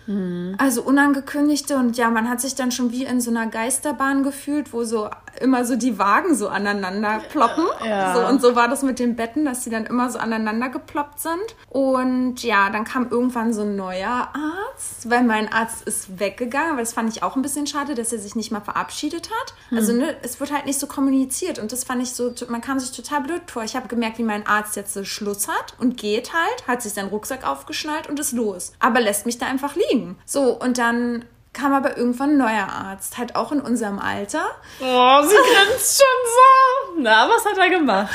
Also 0.58 0.82
unangekündigte. 0.82 1.76
Und 1.76 1.96
ja, 1.96 2.10
man 2.10 2.28
hat 2.28 2.40
sich 2.40 2.56
dann 2.56 2.72
schon 2.72 2.90
wie 2.90 3.04
in 3.04 3.20
so 3.20 3.30
einer 3.30 3.46
Geisterbahn 3.46 4.24
gefühlt, 4.24 4.72
wo 4.72 4.82
so 4.82 5.08
immer 5.40 5.64
so 5.64 5.76
die 5.76 5.98
Wagen 5.98 6.34
so 6.34 6.48
aneinander 6.48 7.20
ploppen. 7.30 7.66
Ja. 7.84 8.14
So, 8.14 8.26
und 8.26 8.42
so 8.42 8.56
war 8.56 8.66
das 8.66 8.82
mit 8.82 8.98
den 8.98 9.14
Betten, 9.14 9.44
dass 9.44 9.62
die 9.62 9.70
dann 9.70 9.86
immer 9.86 10.10
so 10.10 10.18
aneinander 10.18 10.70
geploppt 10.70 11.20
sind. 11.20 11.56
Und 11.68 12.42
ja, 12.42 12.68
dann 12.70 12.84
kam 12.84 13.08
irgendwann 13.10 13.52
so 13.52 13.62
ein 13.62 13.76
neuer 13.76 14.28
Arzt, 14.32 15.08
weil 15.08 15.22
mein 15.22 15.52
Arzt 15.52 15.86
ist 15.86 16.18
weggegangen, 16.18 16.72
aber 16.72 16.80
das 16.80 16.92
fand 16.92 17.14
ich 17.14 17.22
auch 17.22 17.36
ein 17.36 17.42
bisschen 17.42 17.68
schade, 17.68 17.94
dass 17.94 18.12
er 18.12 18.18
sich 18.18 18.34
nicht 18.34 18.50
mal 18.50 18.60
verabschiedet 18.60 19.19
hat. 19.28 19.54
Also 19.76 19.92
ne, 19.92 20.16
es 20.22 20.40
wird 20.40 20.52
halt 20.52 20.66
nicht 20.66 20.78
so 20.78 20.86
kommuniziert 20.86 21.58
und 21.58 21.72
das 21.72 21.84
fand 21.84 22.02
ich 22.02 22.12
so, 22.12 22.32
man 22.48 22.60
kam 22.60 22.78
sich 22.78 22.92
total 22.92 23.22
blöd 23.22 23.42
vor. 23.46 23.64
Ich 23.64 23.76
habe 23.76 23.88
gemerkt, 23.88 24.18
wie 24.18 24.22
mein 24.22 24.46
Arzt 24.46 24.76
jetzt 24.76 24.94
so 24.94 25.04
Schluss 25.04 25.48
hat 25.48 25.74
und 25.78 25.96
geht 25.96 26.32
halt, 26.32 26.68
hat 26.68 26.82
sich 26.82 26.92
seinen 26.92 27.08
Rucksack 27.08 27.46
aufgeschnallt 27.46 28.08
und 28.08 28.18
ist 28.18 28.32
los. 28.32 28.72
Aber 28.78 29.00
lässt 29.00 29.26
mich 29.26 29.38
da 29.38 29.46
einfach 29.46 29.76
liegen. 29.76 30.16
So, 30.24 30.58
und 30.58 30.78
dann 30.78 31.24
kam 31.52 31.72
aber 31.72 31.96
irgendwann 31.96 32.30
ein 32.30 32.38
neuer 32.38 32.68
Arzt, 32.68 33.18
halt 33.18 33.36
auch 33.36 33.52
in 33.52 33.60
unserem 33.60 33.98
Alter. 33.98 34.44
Oh, 34.80 35.22
sie 35.22 35.34
grinst 35.68 35.98
schon 35.98 36.06
so. 36.24 37.02
Na, 37.02 37.28
was 37.28 37.44
hat 37.44 37.58
er 37.58 37.70
gemacht? 37.70 38.10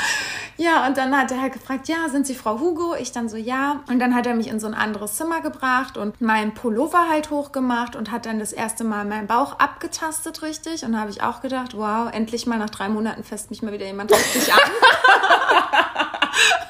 Ja, 0.58 0.86
und 0.86 0.96
dann 0.96 1.16
hat 1.16 1.30
er 1.30 1.42
halt 1.42 1.52
gefragt, 1.52 1.86
ja, 1.86 2.08
sind 2.08 2.26
Sie 2.26 2.34
Frau 2.34 2.58
Hugo? 2.58 2.94
Ich 2.94 3.12
dann 3.12 3.28
so, 3.28 3.36
ja. 3.36 3.80
Und 3.90 3.98
dann 3.98 4.14
hat 4.14 4.26
er 4.26 4.34
mich 4.34 4.48
in 4.48 4.58
so 4.58 4.66
ein 4.66 4.72
anderes 4.72 5.16
Zimmer 5.16 5.42
gebracht 5.42 5.98
und 5.98 6.22
meinen 6.22 6.54
Pullover 6.54 7.10
halt 7.10 7.28
hochgemacht 7.28 7.94
und 7.94 8.10
hat 8.10 8.24
dann 8.24 8.38
das 8.38 8.52
erste 8.52 8.82
Mal 8.82 9.04
meinen 9.04 9.26
Bauch 9.26 9.58
abgetastet 9.58 10.40
richtig. 10.40 10.84
Und 10.84 10.92
da 10.92 11.00
habe 11.00 11.10
ich 11.10 11.22
auch 11.22 11.42
gedacht, 11.42 11.76
wow, 11.76 12.08
endlich 12.10 12.46
mal 12.46 12.58
nach 12.58 12.70
drei 12.70 12.88
Monaten 12.88 13.22
fässt 13.22 13.50
mich 13.50 13.62
mal 13.62 13.72
wieder 13.72 13.84
jemand 13.84 14.10
richtig 14.12 14.50
an. 14.50 14.60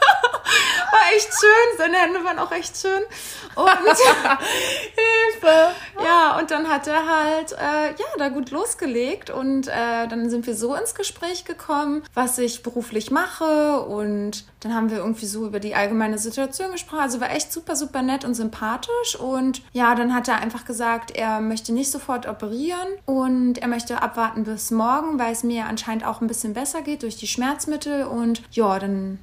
Echt 1.15 1.29
schön, 1.39 1.79
seine 1.79 1.97
Hände 1.99 2.25
waren 2.25 2.39
auch 2.39 2.51
echt 2.53 2.77
schön. 2.77 3.03
Und 3.55 3.69
Hilfe. 4.97 5.75
ja, 6.05 6.39
und 6.39 6.51
dann 6.51 6.69
hat 6.69 6.87
er 6.87 7.07
halt, 7.07 7.53
äh, 7.53 7.89
ja, 7.91 8.07
da 8.19 8.29
gut 8.29 8.51
losgelegt 8.51 9.31
und 9.31 9.69
äh, 9.69 10.09
dann 10.09 10.29
sind 10.31 10.47
wir 10.47 10.55
so 10.55 10.75
ins 10.75 10.95
Gespräch 10.95 11.45
gekommen, 11.45 12.03
was 12.15 12.39
ich 12.39 12.63
beruflich 12.63 13.11
mache 13.11 13.81
und 13.81 14.45
dann 14.61 14.75
haben 14.75 14.91
wir 14.91 14.99
irgendwie 14.99 15.27
so 15.27 15.47
über 15.47 15.61
die 15.61 15.75
allgemeine 15.75 16.19
Situation 16.19 16.73
gesprochen. 16.73 17.01
Also 17.01 17.21
war 17.21 17.31
echt 17.31 17.53
super, 17.53 17.77
super 17.77 18.03
nett 18.03 18.25
und 18.25 18.35
sympathisch 18.35 19.17
und 19.19 19.63
ja, 19.73 19.95
dann 19.95 20.15
hat 20.15 20.29
er 20.29 20.41
einfach 20.41 20.65
gesagt, 20.65 21.13
er 21.13 21.41
möchte 21.41 21.73
nicht 21.73 21.91
sofort 21.91 22.27
operieren 22.27 22.89
und 23.05 23.59
er 23.59 23.69
möchte 23.69 24.03
abwarten 24.03 24.45
bis 24.45 24.71
morgen, 24.71 25.19
weil 25.19 25.33
es 25.33 25.45
mir 25.45 25.67
anscheinend 25.67 26.05
auch 26.05 26.21
ein 26.21 26.27
bisschen 26.27 26.55
besser 26.55 26.83
geht 26.83 27.03
durch 27.03 27.17
die 27.17 27.29
Schmerzmittel 27.29 28.05
und 28.05 28.43
ja, 28.51 28.79
dann 28.79 29.19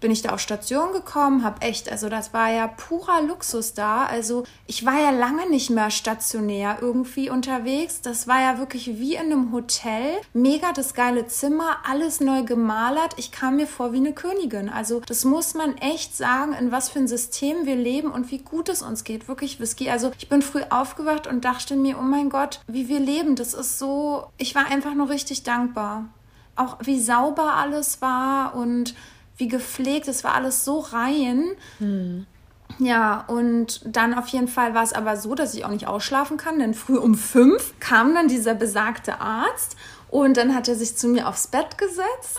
bin 0.00 0.10
ich 0.10 0.22
da 0.22 0.30
auf 0.30 0.40
Station 0.40 0.92
gekommen, 0.92 1.42
habe 1.42 1.62
echt, 1.62 1.90
also 1.90 2.08
das 2.08 2.32
war 2.32 2.50
ja 2.50 2.68
purer 2.68 3.22
Luxus 3.22 3.74
da. 3.74 4.06
Also 4.06 4.44
ich 4.66 4.86
war 4.86 5.00
ja 5.00 5.10
lange 5.10 5.48
nicht 5.50 5.70
mehr 5.70 5.90
stationär 5.90 6.78
irgendwie 6.80 7.30
unterwegs. 7.30 8.00
Das 8.00 8.28
war 8.28 8.40
ja 8.40 8.58
wirklich 8.58 8.98
wie 8.98 9.14
in 9.14 9.32
einem 9.32 9.52
Hotel. 9.52 10.20
Mega 10.32 10.72
das 10.72 10.94
geile 10.94 11.26
Zimmer, 11.26 11.78
alles 11.88 12.20
neu 12.20 12.44
gemalert. 12.44 13.14
Ich 13.16 13.32
kam 13.32 13.56
mir 13.56 13.66
vor 13.66 13.92
wie 13.92 13.96
eine 13.96 14.12
Königin. 14.12 14.68
Also 14.68 15.00
das 15.00 15.24
muss 15.24 15.54
man 15.54 15.76
echt 15.78 16.16
sagen, 16.16 16.52
in 16.52 16.70
was 16.70 16.88
für 16.88 17.00
ein 17.00 17.08
System 17.08 17.66
wir 17.66 17.76
leben 17.76 18.10
und 18.10 18.30
wie 18.30 18.38
gut 18.38 18.68
es 18.68 18.82
uns 18.82 19.02
geht. 19.02 19.26
Wirklich 19.26 19.58
Whisky. 19.58 19.90
Also 19.90 20.12
ich 20.18 20.28
bin 20.28 20.42
früh 20.42 20.62
aufgewacht 20.70 21.26
und 21.26 21.44
dachte 21.44 21.74
mir, 21.74 21.98
oh 21.98 22.02
mein 22.02 22.30
Gott, 22.30 22.60
wie 22.68 22.88
wir 22.88 23.00
leben. 23.00 23.34
Das 23.34 23.52
ist 23.52 23.78
so, 23.78 24.26
ich 24.36 24.54
war 24.54 24.66
einfach 24.66 24.94
nur 24.94 25.08
richtig 25.08 25.42
dankbar. 25.42 26.04
Auch 26.54 26.76
wie 26.82 27.00
sauber 27.00 27.54
alles 27.54 28.00
war 28.00 28.54
und 28.54 28.94
wie 29.38 29.48
gepflegt, 29.48 30.08
es 30.08 30.24
war 30.24 30.34
alles 30.34 30.64
so 30.64 30.80
rein. 30.80 31.44
Ja, 32.78 33.24
und 33.28 33.80
dann 33.86 34.14
auf 34.14 34.28
jeden 34.28 34.46
Fall 34.46 34.74
war 34.74 34.82
es 34.82 34.92
aber 34.92 35.16
so, 35.16 35.34
dass 35.34 35.54
ich 35.54 35.64
auch 35.64 35.70
nicht 35.70 35.86
ausschlafen 35.86 36.36
kann, 36.36 36.58
denn 36.58 36.74
früh 36.74 36.96
um 36.96 37.14
fünf 37.14 37.72
kam 37.80 38.14
dann 38.14 38.28
dieser 38.28 38.54
besagte 38.54 39.20
Arzt 39.20 39.76
und 40.10 40.36
dann 40.36 40.54
hat 40.54 40.68
er 40.68 40.74
sich 40.74 40.96
zu 40.96 41.08
mir 41.08 41.28
aufs 41.28 41.46
Bett 41.48 41.76
gesetzt. 41.78 42.38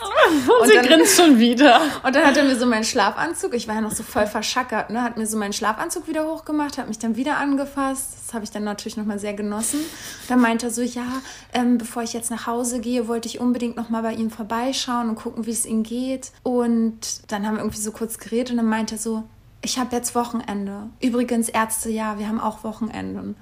Und, 0.60 0.68
sie 0.68 0.74
dann- 0.74 0.86
grinst 0.86 1.16
schon 1.16 1.38
wieder. 1.38 1.80
Und 2.04 2.14
dann 2.14 2.24
hat 2.24 2.36
er 2.36 2.44
mir 2.44 2.56
so 2.56 2.66
meinen 2.66 2.84
Schlafanzug, 2.84 3.54
ich 3.54 3.68
war 3.68 3.76
ja 3.76 3.80
noch 3.80 3.92
so 3.92 4.02
voll 4.02 4.26
verschackert, 4.26 4.90
ne, 4.90 5.02
hat 5.02 5.16
mir 5.16 5.26
so 5.26 5.36
meinen 5.36 5.52
Schlafanzug 5.52 6.08
wieder 6.08 6.26
hochgemacht, 6.26 6.78
hat 6.78 6.88
mich 6.88 6.98
dann 6.98 7.16
wieder 7.16 7.36
angefasst. 7.38 8.08
Das 8.26 8.34
habe 8.34 8.44
ich 8.44 8.50
dann 8.50 8.64
natürlich 8.64 8.96
nochmal 8.96 9.18
sehr 9.18 9.34
genossen. 9.34 9.80
Dann 10.28 10.40
meinte 10.40 10.66
er 10.66 10.70
so, 10.70 10.82
ja, 10.82 11.06
ähm, 11.52 11.78
bevor 11.78 12.02
ich 12.02 12.12
jetzt 12.12 12.30
nach 12.30 12.46
Hause 12.46 12.80
gehe, 12.80 13.08
wollte 13.08 13.28
ich 13.28 13.40
unbedingt 13.40 13.76
nochmal 13.76 14.02
bei 14.02 14.14
ihm 14.14 14.30
vorbeischauen 14.30 15.08
und 15.08 15.14
gucken, 15.16 15.46
wie 15.46 15.50
es 15.52 15.66
ihm 15.66 15.82
geht. 15.82 16.32
Und 16.42 17.30
dann 17.32 17.46
haben 17.46 17.54
wir 17.54 17.60
irgendwie 17.60 17.80
so 17.80 17.92
kurz 17.92 18.18
geredet 18.18 18.50
und 18.52 18.56
dann 18.58 18.66
meinte 18.66 18.96
er 18.96 18.98
so, 18.98 19.24
ich 19.62 19.78
habe 19.78 19.94
jetzt 19.94 20.14
Wochenende. 20.14 20.88
Übrigens, 21.02 21.48
Ärzte, 21.48 21.90
ja, 21.90 22.18
wir 22.18 22.28
haben 22.28 22.40
auch 22.40 22.64
Wochenenden. 22.64 23.36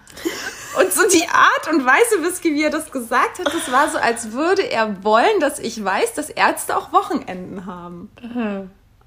Und 0.79 0.93
so 0.93 1.03
die 1.09 1.29
Art 1.29 1.73
und 1.73 1.85
Weise, 1.87 2.23
Whisky, 2.23 2.55
wie 2.55 2.65
er 2.65 2.71
das 2.71 2.91
gesagt 2.91 3.39
hat, 3.39 3.47
das 3.47 3.71
war 3.71 3.89
so, 3.89 3.99
als 3.99 4.33
würde 4.33 4.63
er 4.63 5.05
wollen, 5.05 5.41
dass 5.41 5.59
ich 5.59 5.83
weiß, 5.83 6.15
dass 6.15 6.31
Ärzte 6.31 6.77
auch 6.77 6.93
Wochenenden 6.93 7.67
haben. 7.67 8.11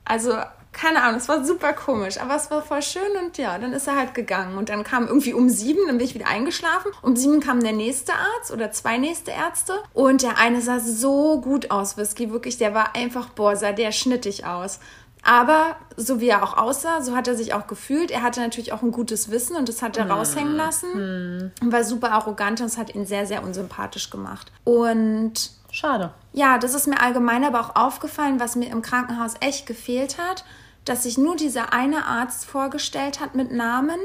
Also, 0.05 0.33
keine 0.71 1.03
Ahnung, 1.03 1.17
es 1.17 1.27
war 1.27 1.43
super 1.43 1.73
komisch, 1.73 2.17
aber 2.17 2.35
es 2.35 2.49
war 2.49 2.61
voll 2.61 2.81
schön 2.81 3.17
und 3.21 3.37
ja, 3.37 3.57
dann 3.57 3.73
ist 3.73 3.87
er 3.87 3.97
halt 3.97 4.13
gegangen. 4.13 4.57
Und 4.57 4.69
dann 4.69 4.85
kam 4.85 5.05
irgendwie 5.07 5.33
um 5.33 5.49
sieben, 5.49 5.81
dann 5.87 5.97
bin 5.97 6.07
ich 6.07 6.15
wieder 6.15 6.27
eingeschlafen. 6.27 6.91
Um 7.01 7.17
sieben 7.17 7.41
kam 7.41 7.61
der 7.61 7.73
nächste 7.73 8.13
Arzt 8.13 8.51
oder 8.51 8.71
zwei 8.71 8.97
nächste 8.97 9.31
Ärzte. 9.31 9.73
Und 9.93 10.21
der 10.21 10.37
eine 10.37 10.61
sah 10.61 10.79
so 10.79 11.41
gut 11.41 11.71
aus, 11.71 11.97
Whisky, 11.97 12.31
wirklich, 12.31 12.57
der 12.57 12.73
war 12.73 12.95
einfach, 12.95 13.29
boah, 13.29 13.57
sah 13.57 13.73
der 13.73 13.91
schnittig 13.91 14.45
aus. 14.45 14.79
Aber 15.23 15.75
so 15.97 16.19
wie 16.19 16.29
er 16.29 16.43
auch 16.43 16.57
aussah, 16.57 17.01
so 17.01 17.15
hat 17.15 17.27
er 17.27 17.35
sich 17.35 17.53
auch 17.53 17.67
gefühlt. 17.67 18.09
Er 18.09 18.23
hatte 18.23 18.41
natürlich 18.41 18.73
auch 18.73 18.81
ein 18.81 18.91
gutes 18.91 19.29
Wissen 19.29 19.55
und 19.55 19.69
das 19.69 19.81
hat 19.81 19.97
er 19.97 20.09
raushängen 20.09 20.55
lassen. 20.55 21.51
Und 21.61 21.71
war 21.71 21.83
super 21.83 22.11
arrogant 22.11 22.59
und 22.59 22.67
es 22.67 22.77
hat 22.77 22.95
ihn 22.95 23.05
sehr, 23.05 23.27
sehr 23.27 23.43
unsympathisch 23.43 24.09
gemacht. 24.09 24.51
Und 24.63 25.51
Schade. 25.71 26.11
ja, 26.33 26.57
das 26.57 26.73
ist 26.73 26.87
mir 26.87 26.99
allgemein 26.99 27.43
aber 27.43 27.61
auch 27.61 27.75
aufgefallen, 27.75 28.39
was 28.39 28.55
mir 28.55 28.69
im 28.71 28.81
Krankenhaus 28.81 29.35
echt 29.39 29.67
gefehlt 29.67 30.17
hat, 30.17 30.43
dass 30.85 31.03
sich 31.03 31.17
nur 31.17 31.35
dieser 31.35 31.71
eine 31.71 32.05
Arzt 32.05 32.45
vorgestellt 32.45 33.19
hat 33.19 33.35
mit 33.35 33.51
Namen. 33.51 33.99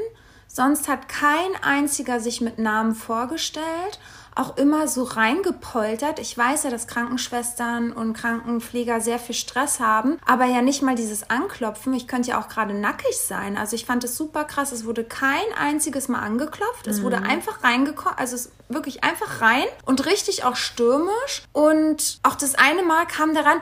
Sonst 0.47 0.87
hat 0.87 1.09
kein 1.09 1.49
einziger 1.61 2.19
sich 2.19 2.41
mit 2.41 2.57
Namen 2.57 2.95
vorgestellt, 2.95 3.99
auch 4.37 4.57
immer 4.57 4.87
so 4.87 5.03
reingepoltert. 5.03 6.19
Ich 6.19 6.37
weiß 6.37 6.63
ja, 6.63 6.69
dass 6.69 6.87
Krankenschwestern 6.87 7.91
und 7.91 8.13
Krankenpfleger 8.13 9.01
sehr 9.01 9.19
viel 9.19 9.35
Stress 9.35 9.79
haben, 9.79 10.19
aber 10.25 10.45
ja 10.45 10.61
nicht 10.61 10.81
mal 10.81 10.95
dieses 10.95 11.29
Anklopfen. 11.29 11.93
Ich 11.93 12.07
könnte 12.07 12.29
ja 12.29 12.41
auch 12.41 12.47
gerade 12.47 12.73
nackig 12.73 13.17
sein. 13.17 13.57
Also 13.57 13.75
ich 13.75 13.85
fand 13.85 14.03
es 14.03 14.15
super 14.15 14.43
krass. 14.43 14.71
Es 14.71 14.85
wurde 14.85 15.03
kein 15.03 15.45
einziges 15.57 16.07
Mal 16.07 16.19
angeklopft. 16.19 16.87
Es 16.87 17.01
wurde 17.01 17.17
einfach 17.17 17.63
reingekommen, 17.63 18.17
also 18.17 18.35
es 18.35 18.51
wirklich 18.69 19.03
einfach 19.03 19.41
rein 19.41 19.65
und 19.85 20.05
richtig 20.05 20.43
auch 20.43 20.55
stürmisch. 20.55 21.43
Und 21.51 22.19
auch 22.23 22.35
das 22.35 22.55
eine 22.55 22.83
Mal 22.83 23.05
kam 23.05 23.33
der 23.33 23.45
ran. 23.45 23.61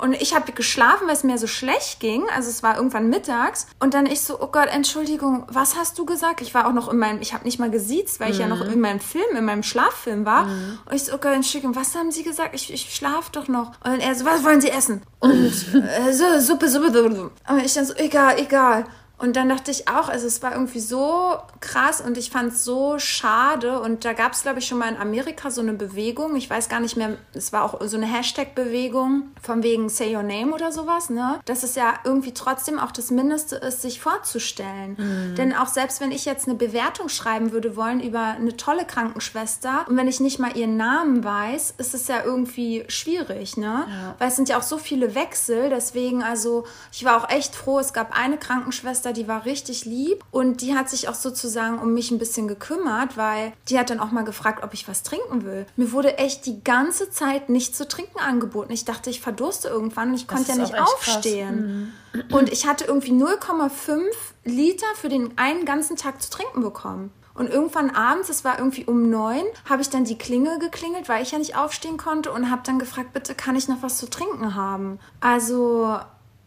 Und 0.00 0.14
ich 0.14 0.34
habe 0.34 0.52
geschlafen, 0.52 1.06
weil 1.06 1.14
es 1.14 1.24
mir 1.24 1.38
so 1.38 1.46
schlecht 1.46 2.00
ging. 2.00 2.24
Also 2.34 2.48
es 2.48 2.62
war 2.62 2.76
irgendwann 2.76 3.08
mittags. 3.08 3.66
Und 3.78 3.94
dann 3.94 4.06
ich 4.06 4.22
so, 4.22 4.40
oh 4.40 4.48
Gott, 4.48 4.68
Entschuldigung, 4.68 5.44
was 5.48 5.76
hast 5.76 5.98
du 5.98 6.04
gesagt? 6.04 6.40
Ich 6.40 6.54
war 6.54 6.66
auch 6.66 6.72
noch 6.72 6.90
in 6.90 6.98
meinem, 6.98 7.20
ich 7.20 7.34
habe 7.34 7.44
nicht 7.44 7.58
mal 7.58 7.70
gesiezt, 7.70 8.20
weil 8.20 8.30
ich 8.30 8.38
ja 8.38 8.46
noch 8.46 8.62
in 8.62 8.80
meinem 8.80 9.00
Film, 9.00 9.36
in 9.36 9.44
meinem 9.44 9.62
Schlaffilm 9.62 10.24
war. 10.24 10.44
Und 10.86 10.94
ich 10.94 11.04
so, 11.04 11.14
oh 11.14 11.18
Gott, 11.18 11.34
Entschuldigung, 11.34 11.76
was 11.76 11.94
haben 11.94 12.10
sie 12.10 12.22
gesagt? 12.22 12.54
Ich, 12.54 12.72
ich 12.72 12.94
schlafe 12.94 13.30
doch 13.32 13.48
noch. 13.48 13.72
Und 13.84 14.00
er 14.00 14.14
so, 14.14 14.24
was 14.24 14.44
wollen 14.44 14.60
sie 14.60 14.70
essen? 14.70 15.02
Und 15.18 15.32
äh, 15.74 16.12
so, 16.12 16.38
Suppe, 16.40 16.68
Suppe, 16.68 16.90
Suppe. 16.90 17.30
Und 17.48 17.64
ich 17.64 17.74
dann 17.74 17.84
so, 17.84 17.94
egal, 17.94 18.38
egal. 18.38 18.86
Und 19.20 19.36
dann 19.36 19.48
dachte 19.48 19.70
ich 19.70 19.88
auch, 19.88 20.08
also 20.08 20.26
es 20.26 20.42
war 20.42 20.52
irgendwie 20.52 20.80
so 20.80 21.36
krass 21.60 22.00
und 22.00 22.16
ich 22.16 22.30
fand 22.30 22.52
es 22.52 22.64
so 22.64 22.98
schade. 22.98 23.80
Und 23.80 24.04
da 24.04 24.12
gab 24.14 24.32
es, 24.32 24.42
glaube 24.42 24.60
ich, 24.60 24.66
schon 24.66 24.78
mal 24.78 24.88
in 24.88 24.96
Amerika 24.96 25.50
so 25.50 25.60
eine 25.60 25.74
Bewegung. 25.74 26.36
Ich 26.36 26.48
weiß 26.48 26.68
gar 26.68 26.80
nicht 26.80 26.96
mehr, 26.96 27.16
es 27.34 27.52
war 27.52 27.64
auch 27.64 27.80
so 27.82 27.96
eine 27.96 28.06
Hashtag-Bewegung 28.06 29.24
von 29.42 29.62
wegen 29.62 29.88
Say 29.88 30.16
Your 30.16 30.22
Name 30.22 30.52
oder 30.52 30.72
sowas, 30.72 31.10
ne? 31.10 31.40
Dass 31.44 31.62
es 31.62 31.74
ja 31.74 31.94
irgendwie 32.04 32.32
trotzdem 32.32 32.78
auch 32.78 32.92
das 32.92 33.10
Mindeste 33.10 33.56
ist, 33.56 33.82
sich 33.82 34.00
vorzustellen. 34.00 34.96
Mhm. 34.98 35.34
Denn 35.34 35.54
auch 35.54 35.68
selbst 35.68 36.00
wenn 36.00 36.12
ich 36.12 36.24
jetzt 36.24 36.48
eine 36.48 36.56
Bewertung 36.56 37.08
schreiben 37.08 37.52
würde 37.52 37.76
wollen 37.76 38.00
über 38.00 38.20
eine 38.20 38.56
tolle 38.56 38.84
Krankenschwester 38.84 39.84
und 39.88 39.96
wenn 39.96 40.08
ich 40.08 40.20
nicht 40.20 40.38
mal 40.38 40.56
ihren 40.56 40.76
Namen 40.76 41.22
weiß, 41.24 41.74
ist 41.78 41.94
es 41.94 42.08
ja 42.08 42.22
irgendwie 42.24 42.84
schwierig, 42.88 43.56
ne? 43.56 43.86
Ja. 43.88 44.14
Weil 44.18 44.28
es 44.28 44.36
sind 44.36 44.48
ja 44.48 44.58
auch 44.58 44.62
so 44.62 44.78
viele 44.78 45.14
Wechsel. 45.14 45.70
Deswegen, 45.70 46.22
also 46.22 46.64
ich 46.92 47.04
war 47.04 47.16
auch 47.16 47.28
echt 47.28 47.54
froh, 47.54 47.78
es 47.78 47.92
gab 47.92 48.16
eine 48.18 48.38
Krankenschwester, 48.38 49.09
Schwester, 49.10 49.12
die 49.12 49.28
war 49.28 49.44
richtig 49.44 49.84
lieb 49.84 50.24
und 50.30 50.60
die 50.62 50.74
hat 50.74 50.88
sich 50.88 51.08
auch 51.08 51.14
sozusagen 51.14 51.78
um 51.78 51.94
mich 51.94 52.10
ein 52.10 52.18
bisschen 52.18 52.48
gekümmert, 52.48 53.16
weil 53.16 53.52
die 53.68 53.78
hat 53.78 53.90
dann 53.90 54.00
auch 54.00 54.10
mal 54.10 54.24
gefragt, 54.24 54.62
ob 54.64 54.74
ich 54.74 54.88
was 54.88 55.02
trinken 55.02 55.44
will. 55.44 55.66
Mir 55.76 55.92
wurde 55.92 56.18
echt 56.18 56.46
die 56.46 56.62
ganze 56.62 57.10
Zeit 57.10 57.48
nichts 57.48 57.76
zu 57.76 57.86
trinken 57.86 58.18
angeboten. 58.18 58.72
Ich 58.72 58.84
dachte, 58.84 59.10
ich 59.10 59.20
verdurste 59.20 59.68
irgendwann 59.68 60.10
und 60.10 60.14
ich 60.14 60.28
konnte 60.28 60.52
ja 60.52 60.58
nicht 60.58 60.78
aufstehen. 60.78 61.92
Mhm. 62.12 62.34
Und 62.34 62.52
ich 62.52 62.66
hatte 62.66 62.84
irgendwie 62.84 63.12
0,5 63.12 64.00
Liter 64.44 64.86
für 64.96 65.08
den 65.08 65.36
einen 65.38 65.64
ganzen 65.64 65.96
Tag 65.96 66.20
zu 66.22 66.30
trinken 66.30 66.60
bekommen. 66.60 67.12
Und 67.34 67.48
irgendwann 67.48 67.90
abends, 67.90 68.28
es 68.28 68.44
war 68.44 68.58
irgendwie 68.58 68.84
um 68.84 69.08
neun, 69.08 69.44
habe 69.64 69.80
ich 69.80 69.88
dann 69.88 70.04
die 70.04 70.18
Klingel 70.18 70.58
geklingelt, 70.58 71.08
weil 71.08 71.22
ich 71.22 71.30
ja 71.30 71.38
nicht 71.38 71.56
aufstehen 71.56 71.96
konnte 71.96 72.32
und 72.32 72.50
habe 72.50 72.62
dann 72.64 72.78
gefragt, 72.78 73.12
bitte 73.12 73.34
kann 73.34 73.56
ich 73.56 73.68
noch 73.68 73.82
was 73.82 73.96
zu 73.96 74.10
trinken 74.10 74.56
haben. 74.56 74.98
Also 75.20 76.00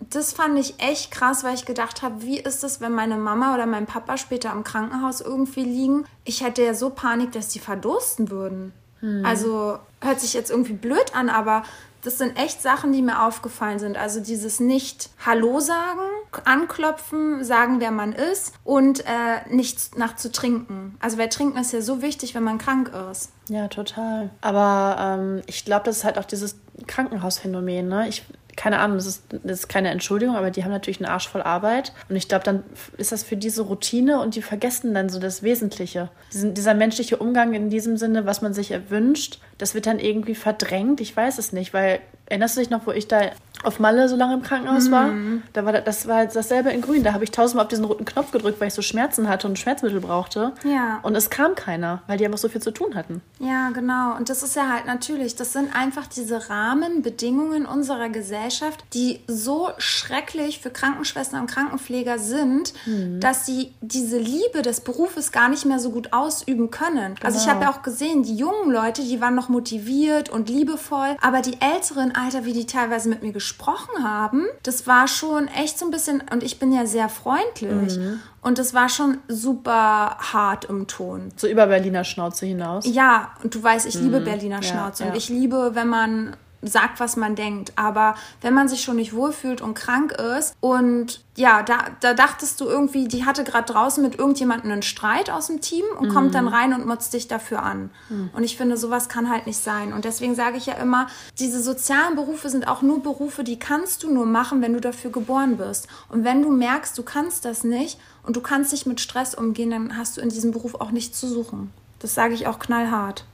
das 0.10 0.34
fand 0.34 0.58
ich 0.58 0.80
echt 0.80 1.12
krass, 1.12 1.44
weil 1.44 1.56
ich 1.56 1.66
gedacht 1.66 2.02
habe, 2.02 2.22
wie 2.24 2.40
ist 2.40 2.64
es, 2.64 2.82
wenn 2.82 2.94
meine 2.94 3.18
Mama 3.18 3.54
oder 3.54 3.66
mein 3.66 3.86
Papa 3.86 4.18
später 4.18 4.52
im 4.52 4.64
Krankenhaus 4.64 5.22
irgendwie 5.22 5.64
liegen? 5.64 6.06
Ich 6.24 6.44
hätte 6.44 6.64
ja 6.64 6.74
so 6.74 6.90
Panik, 6.90 7.32
dass 7.32 7.50
die 7.50 7.60
verdursten 7.60 8.30
würden. 8.32 8.74
Hm. 9.00 9.26
Also 9.26 9.78
hört 10.02 10.20
sich 10.20 10.34
jetzt 10.34 10.50
irgendwie 10.50 10.74
blöd 10.74 11.16
an, 11.16 11.30
aber 11.30 11.64
das 12.04 12.18
sind 12.18 12.38
echt 12.38 12.62
Sachen, 12.62 12.92
die 12.92 13.02
mir 13.02 13.24
aufgefallen 13.24 13.80
sind. 13.80 13.98
Also 13.98 14.20
dieses 14.20 14.60
nicht 14.60 15.10
Hallo 15.26 15.60
sagen, 15.60 16.02
anklopfen, 16.44 17.44
sagen, 17.44 17.80
wer 17.80 17.92
man 17.92 18.14
ist 18.14 18.54
und 18.64 19.02
äh, 19.02 19.48
nichts 19.50 19.92
nach 19.96 20.16
zu 20.16 20.32
trinken. 20.32 20.98
Also 21.00 21.18
weil 21.18 21.30
Trinken 21.30 21.58
ist 21.58 21.72
ja 21.72 21.82
so 21.82 22.02
wichtig, 22.02 22.36
wenn 22.36 22.44
man 22.44 22.58
krank 22.58 22.92
ist. 23.12 23.32
Ja, 23.48 23.68
total. 23.68 24.30
Aber 24.42 24.98
ähm, 25.00 25.42
ich 25.48 25.64
glaube, 25.64 25.86
das 25.86 25.98
ist 25.98 26.04
halt 26.04 26.18
auch 26.18 26.26
dieses 26.26 26.58
Krankenhausphänomen. 26.88 27.88
Ne? 27.88 28.10
Ich 28.10 28.24
keine 28.56 28.80
Ahnung, 28.80 28.98
das 28.98 29.06
ist, 29.06 29.24
das 29.44 29.60
ist 29.60 29.68
keine 29.68 29.90
Entschuldigung, 29.90 30.36
aber 30.36 30.52
die 30.52 30.64
haben 30.64 30.72
natürlich 30.72 31.00
einen 31.00 31.12
Arsch 31.12 31.28
voll 31.28 31.42
Arbeit. 31.42 31.94
Und 32.10 32.16
ich 32.16 32.28
glaube, 32.28 32.44
dann 32.44 32.64
ist 32.98 33.12
das 33.12 33.24
für 33.24 33.38
diese 33.38 33.64
Routine 33.64 34.20
und 34.20 34.36
die 34.36 34.42
vergessen 34.42 34.94
dann 34.94 35.10
so 35.10 35.20
das 35.20 35.44
Wesentliche. 35.44 36.10
Diesen, 36.32 36.54
dieser 36.54 36.74
menschliche 36.74 37.18
Umgang 37.18 37.54
in 37.54 37.70
diesem 37.70 37.98
Sinne, 37.98 38.26
was 38.26 38.42
man 38.42 38.54
sich 38.54 38.72
erwünscht, 38.72 39.40
das 39.64 39.74
wird 39.74 39.86
dann 39.86 39.98
irgendwie 39.98 40.36
verdrängt. 40.36 41.00
Ich 41.00 41.16
weiß 41.16 41.38
es 41.38 41.54
nicht, 41.54 41.74
weil 41.74 42.02
erinnerst 42.26 42.58
du 42.58 42.60
dich 42.60 42.70
noch, 42.70 42.86
wo 42.86 42.92
ich 42.92 43.08
da 43.08 43.32
auf 43.64 43.80
Malle 43.80 44.10
so 44.10 44.16
lange 44.16 44.34
im 44.34 44.42
Krankenhaus 44.42 44.92
war? 44.92 45.08
Mhm. 45.08 45.44
Da 45.54 45.64
war 45.66 45.72
das 45.72 46.08
war 46.08 46.26
dasselbe 46.26 46.72
in 46.72 46.82
Grün. 46.82 47.04
Da 47.04 47.14
habe 47.14 47.24
ich 47.24 47.32
tausendmal 47.32 47.64
auf 47.66 47.70
diesen 47.70 47.86
roten 47.86 48.04
Knopf 48.04 48.32
gedrückt, 48.32 48.60
weil 48.60 48.68
ich 48.68 48.74
so 48.74 48.82
Schmerzen 48.82 49.30
hatte 49.30 49.48
und 49.48 49.58
Schmerzmittel 49.58 50.02
brauchte. 50.02 50.52
Ja. 50.64 51.00
Und 51.04 51.16
es 51.16 51.30
kam 51.30 51.56
keiner, 51.56 52.02
weil 52.08 52.18
die 52.18 52.26
einfach 52.26 52.40
so 52.40 52.50
viel 52.50 52.62
zu 52.62 52.72
tun 52.72 52.96
hatten. 52.96 53.22
Ja, 53.40 53.70
genau. 53.70 54.18
Und 54.18 54.30
das 54.30 54.44
ist 54.44 54.56
ja 54.56 54.70
halt 54.70 54.86
natürlich, 54.86 55.36
das 55.36 55.54
sind 55.54 55.74
einfach 55.74 56.08
diese 56.08 56.50
Rahmenbedingungen 56.50 57.66
unserer 57.66 58.10
Gesellschaft, 58.10 58.84
die 58.94 59.22
so 59.28 59.70
schrecklich 59.78 60.60
für 60.60 60.72
Krankenschwestern 60.72 61.42
und 61.42 61.48
Krankenpfleger 61.48 62.20
sind, 62.20 62.74
mhm. 62.86 63.22
dass 63.22 63.46
sie 63.46 63.72
diese 63.80 64.18
Liebe 64.18 64.62
des 64.62 64.82
Berufes 64.82 65.32
gar 65.32 65.48
nicht 65.48 65.66
mehr 65.66 65.80
so 65.80 65.92
gut 65.92 66.12
ausüben 66.12 66.70
können. 66.70 67.16
Genau. 67.16 67.26
Also 67.26 67.38
ich 67.38 67.46
genau. 67.46 67.56
habe 67.56 67.66
ja 67.66 67.72
auch 67.72 67.82
gesehen, 67.82 68.24
die 68.24 68.36
jungen 68.36 68.72
Leute, 68.72 69.04
die 69.04 69.22
waren 69.22 69.36
noch 69.36 69.48
motiviert 69.54 70.28
und 70.30 70.50
liebevoll, 70.50 71.16
aber 71.22 71.42
die 71.42 71.56
älteren, 71.62 72.14
Alter, 72.14 72.44
wie 72.44 72.52
die 72.52 72.66
teilweise 72.66 73.08
mit 73.08 73.24
mir 73.24 73.32
gesprochen 73.32 74.04
haben, 74.04 74.46
das 74.64 74.86
war 74.86 75.08
schon 75.08 75.48
echt 75.48 75.80
so 75.80 75.86
ein 75.86 75.92
bisschen, 75.92 76.22
und 76.32 76.44
ich 76.44 76.60
bin 76.60 76.74
ja 76.74 76.86
sehr 76.86 77.08
freundlich. 77.08 77.98
Mhm. 77.98 78.20
Und 78.42 78.60
das 78.60 78.74
war 78.74 78.90
schon 78.90 79.20
super 79.30 80.18
hart 80.20 80.66
im 80.66 80.88
Ton. 80.88 81.32
So 81.38 81.48
über 81.48 81.68
Berliner 81.68 82.04
Schnauze 82.04 82.46
hinaus. 82.46 82.86
Ja, 82.86 83.32
und 83.42 83.56
du 83.56 83.64
weißt, 83.64 83.86
ich 83.86 83.96
liebe 83.96 84.20
mhm. 84.20 84.26
Berliner 84.26 84.62
Schnauze. 84.62 85.04
Ja, 85.04 85.08
ja. 85.08 85.14
Und 85.14 85.18
ich 85.18 85.30
liebe, 85.30 85.72
wenn 85.76 85.88
man 85.88 86.36
sagt, 86.64 87.00
was 87.00 87.16
man 87.16 87.36
denkt. 87.36 87.74
Aber 87.76 88.16
wenn 88.42 88.54
man 88.54 88.68
sich 88.68 88.82
schon 88.82 88.96
nicht 88.98 89.14
wohlfühlt 89.14 89.62
und 89.62 89.74
krank 89.74 90.12
ist 90.12 90.56
und 90.60 91.22
ja, 91.36 91.64
da, 91.64 91.88
da 92.00 92.14
dachtest 92.14 92.62
du 92.62 92.66
irgendwie, 92.66 93.08
die 93.08 93.26
hatte 93.26 93.44
gerade 93.44 93.72
draußen 93.72 94.04
mit 94.04 94.20
irgendjemandem 94.20 94.72
einen 94.72 94.84
Streit 94.84 95.32
aus 95.32 95.48
dem 95.48 95.62
Team 95.62 95.84
und 95.98 96.10
mhm. 96.10 96.14
kommt 96.14 96.36
dann 96.36 96.48
rein 96.48 96.74
und 96.74 96.86
motzt 96.86 97.14
dich 97.14 97.28
dafür 97.28 97.64
an. 97.64 97.90
Mhm. 98.10 98.30
Und 98.34 98.44
ich 98.44 98.56
finde, 98.56 98.78
sowas 98.78 99.10
kann 99.10 99.30
halt 99.30 99.48
nicht 99.48 99.58
sein. 99.58 99.94
Und 99.94 100.06
deswegen 100.06 100.36
sage 100.36 100.58
ich 100.58 100.68
ja 100.68 100.74
immer, 100.74 101.08
diese 101.40 101.62
sozialen 101.62 102.16
Berufe 102.16 102.50
sind 102.50 102.68
auch 102.68 102.84
nur 102.84 103.02
Berufe, 103.02 103.44
die 103.44 103.58
kannst 103.58 104.04
du 104.04 104.14
nur 104.14 104.28
machen, 104.28 104.62
wenn 104.62 104.74
du 104.74 104.82
dafür 104.82 105.12
geboren 105.12 105.58
bist. 105.58 105.88
Und 106.10 106.24
wenn 106.24 106.44
du 106.44 106.52
merkst, 106.52 106.96
du 106.98 107.04
kannst 107.04 107.46
das 107.46 107.64
nicht 107.64 108.00
und 108.22 108.36
du 108.36 108.42
kannst 108.42 108.72
nicht 108.72 108.86
mit 108.86 109.02
Stress 109.02 109.34
umgehen, 109.34 109.72
dann 109.72 109.98
hast 109.98 110.18
du 110.18 110.22
in 110.22 110.30
diesem 110.30 110.52
Beruf 110.52 110.76
auch 110.76 110.92
nichts 110.92 111.20
zu 111.20 111.28
suchen. 111.28 111.72
Das 111.98 112.14
sage 112.14 112.36
ich 112.36 112.46
auch 112.46 112.60
knallhart. 112.60 113.26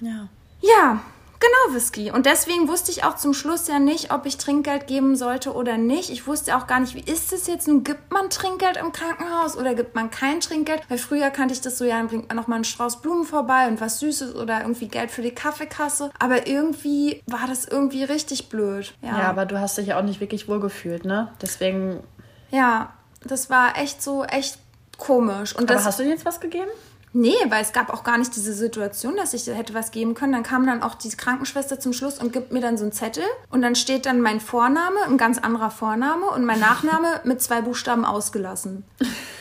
Ja. 0.00 0.28
Ja, 0.60 1.00
Genau, 1.40 1.74
Whisky. 1.74 2.10
Und 2.10 2.26
deswegen 2.26 2.66
wusste 2.68 2.90
ich 2.90 3.04
auch 3.04 3.16
zum 3.16 3.32
Schluss 3.32 3.68
ja 3.68 3.78
nicht, 3.78 4.12
ob 4.12 4.26
ich 4.26 4.38
Trinkgeld 4.38 4.86
geben 4.86 5.14
sollte 5.14 5.52
oder 5.54 5.76
nicht. 5.76 6.10
Ich 6.10 6.26
wusste 6.26 6.56
auch 6.56 6.66
gar 6.66 6.80
nicht, 6.80 6.94
wie 6.94 7.12
ist 7.12 7.32
es 7.32 7.46
jetzt 7.46 7.68
nun? 7.68 7.84
Gibt 7.84 8.12
man 8.12 8.28
Trinkgeld 8.28 8.76
im 8.76 8.90
Krankenhaus 8.90 9.56
oder 9.56 9.74
gibt 9.74 9.94
man 9.94 10.10
kein 10.10 10.40
Trinkgeld? 10.40 10.82
Weil 10.88 10.98
früher 10.98 11.30
kannte 11.30 11.54
ich 11.54 11.60
das 11.60 11.78
so, 11.78 11.84
ja, 11.84 11.98
dann 11.98 12.08
bringt 12.08 12.28
man 12.28 12.36
nochmal 12.36 12.56
einen 12.56 12.64
Strauß 12.64 13.00
Blumen 13.02 13.24
vorbei 13.24 13.68
und 13.68 13.80
was 13.80 14.00
Süßes 14.00 14.34
oder 14.34 14.62
irgendwie 14.62 14.88
Geld 14.88 15.10
für 15.10 15.22
die 15.22 15.30
Kaffeekasse. 15.34 16.10
Aber 16.18 16.48
irgendwie 16.48 17.22
war 17.26 17.46
das 17.46 17.66
irgendwie 17.66 18.02
richtig 18.02 18.48
blöd. 18.48 18.94
Ja, 19.02 19.18
ja 19.18 19.28
aber 19.28 19.46
du 19.46 19.60
hast 19.60 19.78
dich 19.78 19.88
ja 19.88 19.98
auch 19.98 20.04
nicht 20.04 20.20
wirklich 20.20 20.48
wohlgefühlt, 20.48 21.04
ne? 21.04 21.32
Deswegen. 21.40 22.02
Ja, 22.50 22.92
das 23.24 23.48
war 23.48 23.78
echt 23.78 24.02
so, 24.02 24.24
echt 24.24 24.58
komisch. 24.96 25.54
Und 25.54 25.70
aber 25.70 25.84
hast 25.84 25.98
du 25.98 26.02
dir 26.02 26.10
jetzt 26.10 26.24
was 26.24 26.40
gegeben? 26.40 26.70
Nee, 27.12 27.36
weil 27.48 27.62
es 27.62 27.72
gab 27.72 27.90
auch 27.92 28.04
gar 28.04 28.18
nicht 28.18 28.34
diese 28.36 28.52
Situation, 28.52 29.16
dass 29.16 29.34
ich 29.34 29.46
hätte 29.46 29.74
was 29.74 29.90
geben 29.90 30.14
können. 30.14 30.32
Dann 30.32 30.42
kam 30.42 30.66
dann 30.66 30.82
auch 30.82 30.94
die 30.94 31.08
Krankenschwester 31.08 31.80
zum 31.80 31.92
Schluss 31.92 32.18
und 32.18 32.32
gibt 32.32 32.52
mir 32.52 32.60
dann 32.60 32.76
so 32.76 32.84
einen 32.84 32.92
Zettel. 32.92 33.24
Und 33.50 33.62
dann 33.62 33.74
steht 33.74 34.06
dann 34.06 34.20
mein 34.20 34.40
Vorname, 34.40 35.02
ein 35.06 35.16
ganz 35.16 35.38
anderer 35.38 35.70
Vorname 35.70 36.26
und 36.26 36.44
mein 36.44 36.60
Nachname 36.60 37.20
mit 37.24 37.40
zwei 37.40 37.62
Buchstaben 37.62 38.04
ausgelassen. 38.04 38.84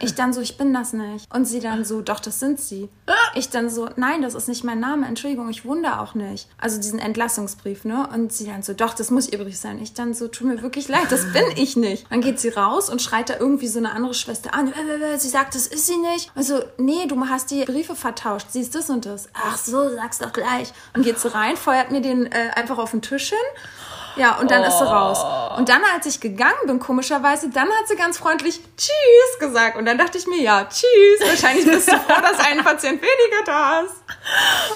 Ich 0.00 0.14
dann 0.14 0.32
so, 0.32 0.40
ich 0.40 0.56
bin 0.56 0.72
das 0.72 0.92
nicht. 0.92 1.32
Und 1.34 1.44
sie 1.44 1.60
dann 1.60 1.84
so, 1.84 2.00
doch, 2.00 2.20
das 2.20 2.40
sind 2.40 2.60
sie. 2.60 2.88
Ich 3.34 3.50
dann 3.50 3.70
so, 3.70 3.88
nein, 3.96 4.22
das 4.22 4.34
ist 4.34 4.48
nicht 4.48 4.64
mein 4.64 4.80
Name. 4.80 5.06
Entschuldigung, 5.06 5.48
ich 5.48 5.64
wundere 5.64 6.00
auch 6.00 6.14
nicht. 6.14 6.48
Also 6.58 6.78
diesen 6.78 6.98
Entlassungsbrief, 6.98 7.84
ne? 7.84 8.08
Und 8.12 8.32
sie 8.32 8.46
dann 8.46 8.62
so, 8.62 8.72
doch, 8.72 8.94
das 8.94 9.10
muss 9.10 9.28
übrig 9.28 9.58
sein. 9.58 9.80
Ich 9.80 9.94
dann 9.94 10.14
so, 10.14 10.28
tut 10.28 10.46
mir 10.46 10.62
wirklich 10.62 10.88
leid, 10.88 11.06
das 11.10 11.32
bin 11.32 11.44
ich 11.56 11.76
nicht. 11.76 12.06
Dann 12.10 12.20
geht 12.20 12.40
sie 12.40 12.48
raus 12.48 12.90
und 12.90 13.02
schreit 13.02 13.28
da 13.28 13.38
irgendwie 13.38 13.68
so 13.68 13.78
eine 13.78 13.92
andere 13.92 14.14
Schwester 14.14 14.54
an. 14.54 14.72
Sie 15.18 15.28
sagt, 15.28 15.54
das 15.54 15.66
ist 15.66 15.86
sie 15.86 15.96
nicht. 15.96 16.32
Also, 16.34 16.62
nee, 16.78 17.06
du 17.06 17.20
hast 17.28 17.50
die 17.50 17.64
Briefe 17.64 17.94
vertauscht. 17.94 18.46
Sie 18.50 18.60
ist 18.60 18.74
das 18.74 18.90
und 18.90 19.06
das. 19.06 19.28
Ach 19.34 19.56
so, 19.56 19.90
sag's 19.90 20.18
doch 20.18 20.32
gleich. 20.32 20.72
Und 20.94 21.04
geht 21.04 21.18
sie 21.18 21.32
rein, 21.32 21.56
feuert 21.56 21.90
mir 21.90 22.00
den 22.00 22.26
äh, 22.26 22.50
einfach 22.54 22.78
auf 22.78 22.92
den 22.92 23.02
Tisch 23.02 23.30
hin 23.30 23.38
ja, 24.20 24.38
und 24.38 24.50
dann 24.50 24.62
oh. 24.62 24.66
ist 24.66 24.78
sie 24.78 24.84
raus. 24.84 25.18
Oh. 25.22 25.56
Und 25.56 25.68
dann, 25.70 25.80
als 25.94 26.04
ich 26.04 26.20
gegangen 26.20 26.66
bin, 26.66 26.78
komischerweise, 26.78 27.48
dann 27.48 27.68
hat 27.68 27.88
sie 27.88 27.96
ganz 27.96 28.18
freundlich 28.18 28.60
Tschüss 28.76 29.38
gesagt. 29.38 29.78
Und 29.78 29.86
dann 29.86 29.96
dachte 29.96 30.18
ich 30.18 30.26
mir, 30.26 30.42
ja, 30.42 30.64
Tschüss. 30.64 31.20
Wahrscheinlich 31.26 31.64
bist 31.64 31.90
du 31.90 31.96
froh, 31.96 32.20
dass 32.20 32.38
ein 32.38 32.62
Patient 32.62 33.00
weniger 33.00 33.44
da 33.46 33.80
ist. 33.80 33.94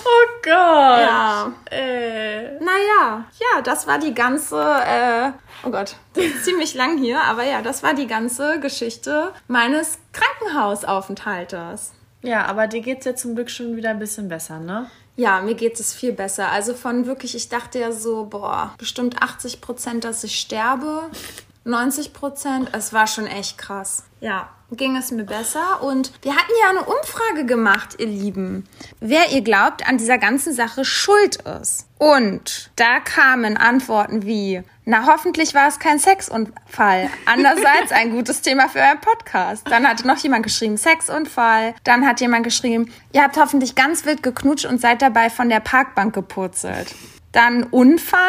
Oh 0.05 0.27
Gott. 0.43 0.51
Ja. 0.51 1.53
Äh. 1.71 2.59
Naja, 2.59 3.25
ja, 3.39 3.61
das 3.63 3.87
war 3.87 3.99
die 3.99 4.15
ganze, 4.15 4.57
äh, 4.59 5.31
oh 5.65 5.71
Gott, 5.71 5.97
ziemlich 6.43 6.75
lang 6.75 6.97
hier, 6.97 7.21
aber 7.23 7.45
ja, 7.45 7.61
das 7.61 7.83
war 7.83 7.93
die 7.93 8.07
ganze 8.07 8.61
Geschichte 8.61 9.33
meines 9.47 9.99
Krankenhausaufenthaltes. 10.13 11.93
Ja, 12.23 12.47
aber 12.47 12.67
dir 12.67 12.81
geht's 12.81 13.05
jetzt 13.05 13.21
zum 13.21 13.35
Glück 13.35 13.51
schon 13.51 13.77
wieder 13.77 13.91
ein 13.91 13.99
bisschen 13.99 14.29
besser, 14.29 14.59
ne? 14.59 14.91
Ja, 15.17 15.41
mir 15.41 15.55
geht 15.55 15.79
es 15.79 15.95
viel 15.95 16.13
besser. 16.13 16.51
Also 16.51 16.75
von 16.75 17.07
wirklich, 17.07 17.35
ich 17.35 17.49
dachte 17.49 17.79
ja 17.79 17.93
so, 17.93 18.25
boah, 18.25 18.75
bestimmt 18.79 19.23
80 19.23 19.61
Prozent, 19.61 20.05
dass 20.05 20.25
ich 20.25 20.39
sterbe. 20.39 21.11
90 21.65 22.13
Prozent. 22.13 22.71
Es 22.73 22.93
war 22.93 23.07
schon 23.07 23.27
echt 23.27 23.57
krass. 23.57 24.05
Ja, 24.21 24.51
ging 24.71 24.97
es 24.97 25.11
mir 25.11 25.25
besser. 25.25 25.83
Und 25.83 26.13
wir 26.23 26.37
hatten 26.37 26.53
ja 26.61 26.71
eine 26.71 26.83
Umfrage 26.83 27.47
gemacht, 27.47 27.97
ihr 27.99 28.07
Lieben, 28.07 28.69
wer 29.01 29.31
ihr 29.33 29.41
glaubt, 29.41 29.87
an 29.89 29.99
dieser 29.99 30.19
ganzen 30.19 30.53
Sache 30.53 30.85
schuld 30.85 31.37
ist. 31.37 31.87
Und 31.99 32.71
da 32.77 33.01
kamen 33.01 33.57
Antworten 33.57 34.25
wie, 34.27 34.63
na 34.87 35.07
hoffentlich 35.07 35.55
war 35.55 35.69
es 35.69 35.79
kein 35.79 35.99
Sexunfall. 35.99 37.09
Andererseits 37.25 37.91
ein 37.91 38.11
gutes 38.11 38.43
Thema 38.43 38.69
für 38.69 38.81
euren 38.81 39.01
Podcast. 39.01 39.69
Dann 39.71 39.89
hatte 39.89 40.07
noch 40.07 40.19
jemand 40.19 40.43
geschrieben, 40.43 40.77
Sexunfall. 40.77 41.75
Dann 41.85 42.07
hat 42.07 42.21
jemand 42.21 42.45
geschrieben, 42.45 42.93
ihr 43.13 43.23
habt 43.23 43.37
hoffentlich 43.37 43.75
ganz 43.75 44.05
wild 44.05 44.23
geknutscht 44.23 44.67
und 44.67 44.81
seid 44.81 45.01
dabei 45.01 45.31
von 45.31 45.49
der 45.49 45.61
Parkbank 45.61 46.15
gepurzelt. 46.15 46.95
Dann 47.33 47.65
Unfall, 47.65 48.21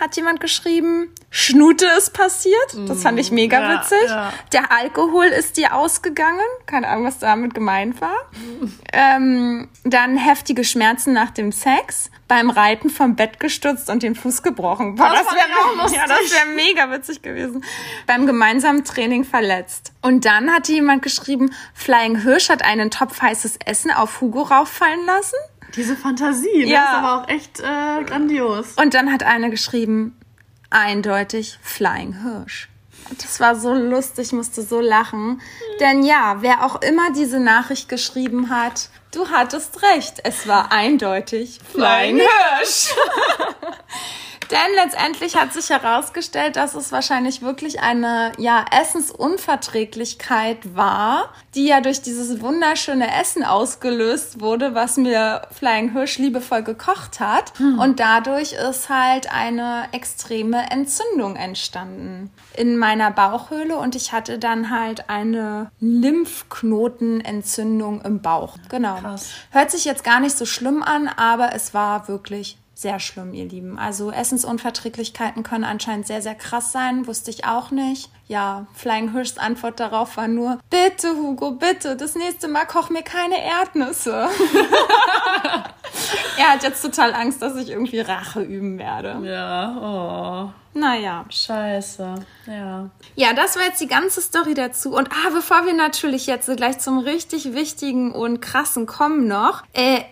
hat 0.00 0.16
jemand 0.16 0.40
geschrieben, 0.40 1.12
Schnute 1.30 1.84
ist 1.98 2.14
passiert. 2.14 2.76
Das 2.86 3.02
fand 3.02 3.20
ich 3.20 3.30
mega 3.30 3.60
ja, 3.60 3.80
witzig. 3.80 4.08
ja. 4.08 4.32
Der 4.52 4.72
Alkohol 4.72 5.26
ist 5.26 5.58
dir 5.58 5.74
ausgegangen. 5.74 6.40
Keine 6.64 6.88
Ahnung, 6.88 7.04
was 7.04 7.18
damit 7.18 7.54
gemeint 7.54 8.00
war. 8.00 8.16
Ähm, 8.92 9.68
dann 9.84 10.16
heftige 10.16 10.64
Schmerzen 10.64 11.12
nach 11.12 11.30
dem 11.30 11.52
Sex. 11.52 12.10
Beim 12.28 12.48
Reiten 12.50 12.88
vom 12.90 13.14
Bett 13.16 13.40
gestürzt 13.40 13.88
und 13.90 14.02
den 14.02 14.14
Fuß 14.14 14.42
gebrochen. 14.42 14.94
Boah, 14.96 15.10
Das 15.10 15.24
das, 15.24 15.34
wäre 15.34 15.94
ja, 15.94 16.06
das 16.06 16.32
wäre 16.32 16.54
mega 16.54 16.90
witzig 16.90 17.20
gewesen. 17.22 17.62
Beim 18.06 18.26
gemeinsamen 18.26 18.84
Training 18.84 19.24
verletzt. 19.24 19.92
Und 20.02 20.24
dann 20.24 20.50
hatte 20.52 20.72
jemand 20.72 21.02
geschrieben, 21.02 21.54
Flying 21.74 22.22
Hirsch 22.22 22.48
hat 22.48 22.62
einen 22.62 22.90
Topf 22.90 23.20
heißes 23.20 23.58
Essen 23.64 23.90
auf 23.90 24.20
Hugo 24.20 24.42
rauffallen 24.42 25.04
lassen. 25.06 25.36
Diese 25.76 25.96
Fantasie, 25.96 26.64
ne? 26.64 26.70
Ja. 26.72 26.82
ist 26.82 26.88
aber 26.88 27.22
auch 27.22 27.28
echt 27.28 27.60
äh, 27.60 28.04
grandios. 28.04 28.74
Und 28.76 28.94
dann 28.94 29.12
hat 29.12 29.22
eine 29.22 29.50
geschrieben, 29.50 30.17
eindeutig 30.70 31.58
Flying 31.62 32.22
Hirsch. 32.22 32.68
Das 33.20 33.40
war 33.40 33.56
so 33.56 33.72
lustig, 33.72 34.32
musste 34.32 34.62
so 34.62 34.80
lachen. 34.80 35.40
Denn 35.80 36.02
ja, 36.02 36.38
wer 36.40 36.64
auch 36.64 36.82
immer 36.82 37.12
diese 37.12 37.40
Nachricht 37.40 37.88
geschrieben 37.88 38.50
hat, 38.50 38.90
du 39.12 39.28
hattest 39.30 39.82
recht. 39.82 40.20
Es 40.24 40.46
war 40.46 40.72
eindeutig 40.72 41.60
Flying 41.72 42.18
Hirsch. 42.18 42.94
Denn 44.50 44.74
letztendlich 44.76 45.36
hat 45.36 45.52
sich 45.52 45.68
herausgestellt, 45.70 46.56
dass 46.56 46.74
es 46.74 46.90
wahrscheinlich 46.92 47.42
wirklich 47.42 47.80
eine 47.80 48.32
ja, 48.38 48.64
Essensunverträglichkeit 48.70 50.74
war, 50.74 51.32
die 51.54 51.66
ja 51.66 51.80
durch 51.80 52.02
dieses 52.02 52.40
wunderschöne 52.40 53.20
Essen 53.20 53.44
ausgelöst 53.44 54.40
wurde, 54.40 54.74
was 54.74 54.96
mir 54.96 55.42
Flying 55.50 55.92
Hirsch 55.92 56.18
liebevoll 56.18 56.62
gekocht 56.62 57.20
hat. 57.20 57.52
Und 57.78 58.00
dadurch 58.00 58.54
ist 58.54 58.88
halt 58.88 59.30
eine 59.32 59.84
extreme 59.92 60.70
Entzündung 60.70 61.36
entstanden 61.36 62.30
in 62.56 62.76
meiner 62.76 63.10
Bauchhöhle 63.10 63.76
und 63.76 63.94
ich 63.94 64.12
hatte 64.12 64.38
dann 64.38 64.70
halt 64.70 65.08
eine 65.08 65.70
Lymphknotenentzündung 65.80 68.02
im 68.02 68.20
Bauch. 68.20 68.56
Genau. 68.68 68.96
Krass. 68.96 69.30
Hört 69.50 69.70
sich 69.70 69.84
jetzt 69.84 70.04
gar 70.04 70.20
nicht 70.20 70.36
so 70.36 70.44
schlimm 70.44 70.82
an, 70.82 71.08
aber 71.08 71.54
es 71.54 71.72
war 71.74 72.08
wirklich 72.08 72.57
sehr 72.78 73.00
schlimm, 73.00 73.34
ihr 73.34 73.44
Lieben. 73.44 73.76
Also 73.76 74.12
Essensunverträglichkeiten 74.12 75.42
können 75.42 75.64
anscheinend 75.64 76.06
sehr, 76.06 76.22
sehr 76.22 76.36
krass 76.36 76.70
sein. 76.70 77.08
Wusste 77.08 77.28
ich 77.32 77.44
auch 77.44 77.72
nicht. 77.72 78.08
Ja, 78.28 78.66
Flying 78.72 79.10
Hirschs 79.10 79.36
Antwort 79.36 79.80
darauf 79.80 80.16
war 80.16 80.28
nur, 80.28 80.60
bitte 80.70 81.08
Hugo, 81.16 81.50
bitte, 81.50 81.96
das 81.96 82.14
nächste 82.14 82.46
Mal 82.46 82.66
koch 82.66 82.88
mir 82.88 83.02
keine 83.02 83.42
Erdnüsse. 83.42 84.28
er 86.38 86.52
hat 86.52 86.62
jetzt 86.62 86.80
total 86.80 87.14
Angst, 87.14 87.42
dass 87.42 87.56
ich 87.56 87.70
irgendwie 87.70 87.98
Rache 87.98 88.42
üben 88.42 88.78
werde. 88.78 89.18
Ja, 89.24 90.52
oh, 90.52 90.78
Naja. 90.78 91.24
scheiße. 91.30 92.14
Ja. 92.46 92.90
Ja, 93.16 93.32
das 93.32 93.56
war 93.56 93.64
jetzt 93.64 93.80
die 93.80 93.88
ganze 93.88 94.20
Story 94.20 94.54
dazu. 94.54 94.94
Und 94.94 95.08
ah, 95.10 95.30
bevor 95.32 95.66
wir 95.66 95.74
natürlich 95.74 96.28
jetzt 96.28 96.48
gleich 96.56 96.78
zum 96.78 97.00
richtig 97.00 97.54
wichtigen 97.54 98.12
und 98.12 98.40
krassen 98.40 98.86
kommen 98.86 99.26
noch, 99.26 99.64
äh, 99.72 100.02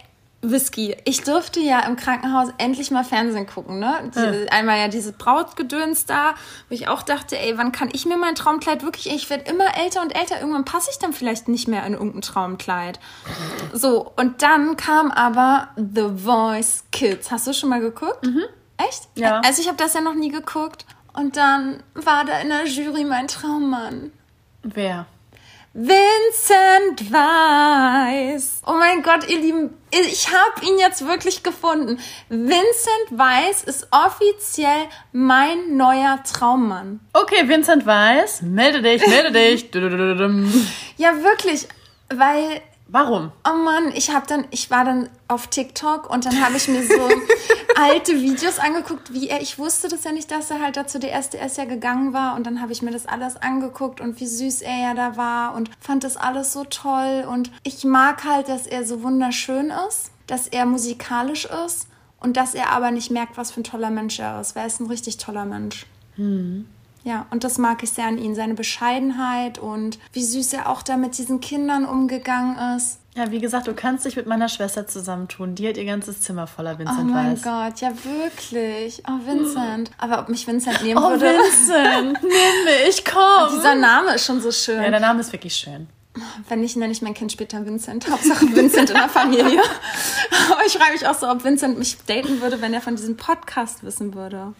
Whisky. 0.50 0.96
Ich 1.04 1.22
durfte 1.22 1.60
ja 1.60 1.80
im 1.80 1.96
Krankenhaus 1.96 2.48
endlich 2.58 2.90
mal 2.90 3.04
Fernsehen 3.04 3.46
gucken, 3.46 3.78
ne? 3.78 4.10
Die, 4.14 4.50
Einmal 4.50 4.78
ja 4.78 4.88
diese 4.88 5.12
Brautgedöns 5.12 6.06
da, 6.06 6.34
wo 6.68 6.74
ich 6.74 6.88
auch 6.88 7.02
dachte, 7.02 7.38
ey, 7.38 7.56
wann 7.58 7.72
kann 7.72 7.88
ich 7.92 8.06
mir 8.06 8.16
mein 8.16 8.34
Traumkleid 8.34 8.82
wirklich, 8.82 9.12
ich 9.12 9.28
werde 9.30 9.50
immer 9.50 9.76
älter 9.76 10.02
und 10.02 10.14
älter, 10.14 10.40
irgendwann 10.40 10.64
passe 10.64 10.90
ich 10.90 10.98
dann 10.98 11.12
vielleicht 11.12 11.48
nicht 11.48 11.68
mehr 11.68 11.84
in 11.86 11.92
irgendein 11.94 12.22
Traumkleid. 12.22 12.98
So, 13.72 14.12
und 14.16 14.42
dann 14.42 14.76
kam 14.76 15.10
aber 15.10 15.68
The 15.76 16.10
Voice 16.16 16.84
Kids. 16.92 17.30
Hast 17.30 17.46
du 17.46 17.52
schon 17.52 17.68
mal 17.68 17.80
geguckt? 17.80 18.26
Echt? 18.76 19.08
Ja. 19.14 19.40
Also 19.40 19.62
ich 19.62 19.68
habe 19.68 19.78
das 19.78 19.94
ja 19.94 20.00
noch 20.00 20.14
nie 20.14 20.30
geguckt. 20.30 20.86
Und 21.12 21.36
dann 21.36 21.82
war 21.94 22.24
da 22.24 22.40
in 22.40 22.50
der 22.50 22.66
Jury 22.66 23.04
mein 23.04 23.26
Traummann. 23.26 24.12
Wer? 24.62 25.06
Vincent 25.72 27.12
Weiss. 27.12 28.62
Oh 28.66 28.72
mein 28.72 29.02
Gott, 29.02 29.28
ihr 29.28 29.40
Lieben, 29.40 29.70
ich 30.02 30.28
habe 30.28 30.66
ihn 30.66 30.78
jetzt 30.78 31.06
wirklich 31.06 31.42
gefunden. 31.42 31.98
Vincent 32.28 33.10
Weiss 33.10 33.62
ist 33.64 33.88
offiziell 33.90 34.86
mein 35.12 35.76
neuer 35.76 36.22
Traummann. 36.24 37.00
Okay, 37.12 37.48
Vincent 37.48 37.86
Weiß, 37.86 38.42
melde 38.42 38.82
dich, 38.82 39.06
melde 39.06 39.32
dich. 39.32 39.70
Ja, 40.98 41.22
wirklich, 41.22 41.68
weil 42.08 42.62
Warum? 42.88 43.32
Oh 43.44 43.56
Mann, 43.56 43.90
ich 43.94 44.14
habe 44.14 44.26
dann, 44.28 44.46
ich 44.52 44.70
war 44.70 44.84
dann 44.84 45.08
auf 45.26 45.48
TikTok 45.48 46.08
und 46.08 46.24
dann 46.24 46.40
habe 46.40 46.56
ich 46.56 46.68
mir 46.68 46.86
so 46.86 46.94
alte 47.76 48.20
Videos 48.20 48.60
angeguckt, 48.60 49.12
wie 49.12 49.28
er, 49.28 49.40
ich 49.40 49.58
wusste 49.58 49.88
das 49.88 50.04
ja 50.04 50.12
nicht, 50.12 50.30
dass 50.30 50.50
er 50.50 50.60
halt 50.60 50.76
dazu 50.76 51.00
der 51.00 51.12
SDS 51.14 51.56
ja 51.56 51.64
gegangen 51.64 52.12
war 52.12 52.36
und 52.36 52.46
dann 52.46 52.62
habe 52.62 52.72
ich 52.72 52.82
mir 52.82 52.92
das 52.92 53.06
alles 53.06 53.36
angeguckt 53.36 54.00
und 54.00 54.20
wie 54.20 54.26
süß 54.26 54.62
er 54.62 54.78
ja 54.78 54.94
da 54.94 55.16
war 55.16 55.54
und 55.54 55.70
fand 55.80 56.04
das 56.04 56.16
alles 56.16 56.52
so 56.52 56.62
toll 56.64 57.26
und 57.28 57.50
ich 57.64 57.84
mag 57.84 58.24
halt, 58.24 58.48
dass 58.48 58.68
er 58.68 58.86
so 58.86 59.02
wunderschön 59.02 59.72
ist, 59.88 60.12
dass 60.28 60.46
er 60.46 60.64
musikalisch 60.64 61.48
ist 61.66 61.88
und 62.20 62.36
dass 62.36 62.54
er 62.54 62.70
aber 62.70 62.92
nicht 62.92 63.10
merkt, 63.10 63.36
was 63.36 63.50
für 63.50 63.60
ein 63.62 63.64
toller 63.64 63.90
Mensch 63.90 64.20
er 64.20 64.40
ist, 64.40 64.54
weil 64.54 64.62
er 64.62 64.68
ist 64.68 64.80
ein 64.80 64.86
richtig 64.86 65.16
toller 65.16 65.44
Mensch. 65.44 65.86
Ja, 67.06 67.24
und 67.30 67.44
das 67.44 67.56
mag 67.56 67.84
ich 67.84 67.90
sehr 67.92 68.06
an 68.06 68.18
ihm, 68.18 68.34
seine 68.34 68.54
Bescheidenheit 68.54 69.60
und 69.60 70.00
wie 70.12 70.24
süß 70.24 70.52
er 70.54 70.68
auch 70.68 70.82
da 70.82 70.96
mit 70.96 71.16
diesen 71.18 71.40
Kindern 71.40 71.84
umgegangen 71.84 72.58
ist. 72.76 72.98
Ja, 73.14 73.30
wie 73.30 73.38
gesagt, 73.38 73.68
du 73.68 73.74
kannst 73.74 74.04
dich 74.04 74.16
mit 74.16 74.26
meiner 74.26 74.48
Schwester 74.48 74.88
zusammentun. 74.88 75.54
Die 75.54 75.68
hat 75.68 75.76
ihr 75.76 75.84
ganzes 75.84 76.20
Zimmer 76.20 76.48
voller 76.48 76.74
Oh 76.74 76.78
Vincent 76.80 77.08
mein 77.08 77.32
Weiß. 77.34 77.42
Gott, 77.42 77.80
ja 77.80 77.92
wirklich. 78.02 79.04
Oh, 79.08 79.24
Vincent. 79.24 79.92
Aber 79.98 80.18
ob 80.18 80.28
mich 80.28 80.48
Vincent 80.48 80.82
nehmen 80.82 80.98
Oh, 81.00 81.10
würde. 81.10 81.26
Vincent, 81.26 82.18
nimm 82.22 82.86
mich, 82.86 83.04
komm. 83.04 83.54
Dieser 83.54 83.76
Name 83.76 84.16
ist 84.16 84.26
schon 84.26 84.40
so 84.40 84.50
schön. 84.50 84.82
Ja, 84.82 84.90
der 84.90 84.98
Name 84.98 85.20
ist 85.20 85.32
wirklich 85.32 85.54
schön. 85.54 85.86
Wenn 86.48 86.60
nicht, 86.60 86.76
nenne 86.76 86.90
ich 86.92 87.02
mein 87.02 87.14
Kind 87.14 87.30
später 87.30 87.64
Vincent. 87.64 88.10
Hauptsache 88.10 88.46
Vincent 88.52 88.90
in 88.90 88.96
der 88.96 89.08
Familie. 89.08 89.60
Aber 90.50 90.66
ich 90.66 90.72
frage 90.72 90.92
mich 90.92 91.06
auch 91.06 91.14
so, 91.14 91.28
ob 91.30 91.44
Vincent 91.44 91.78
mich 91.78 91.98
daten 92.06 92.40
würde, 92.40 92.60
wenn 92.60 92.74
er 92.74 92.80
von 92.80 92.96
diesem 92.96 93.16
Podcast 93.16 93.84
wissen 93.84 94.12
würde. 94.14 94.54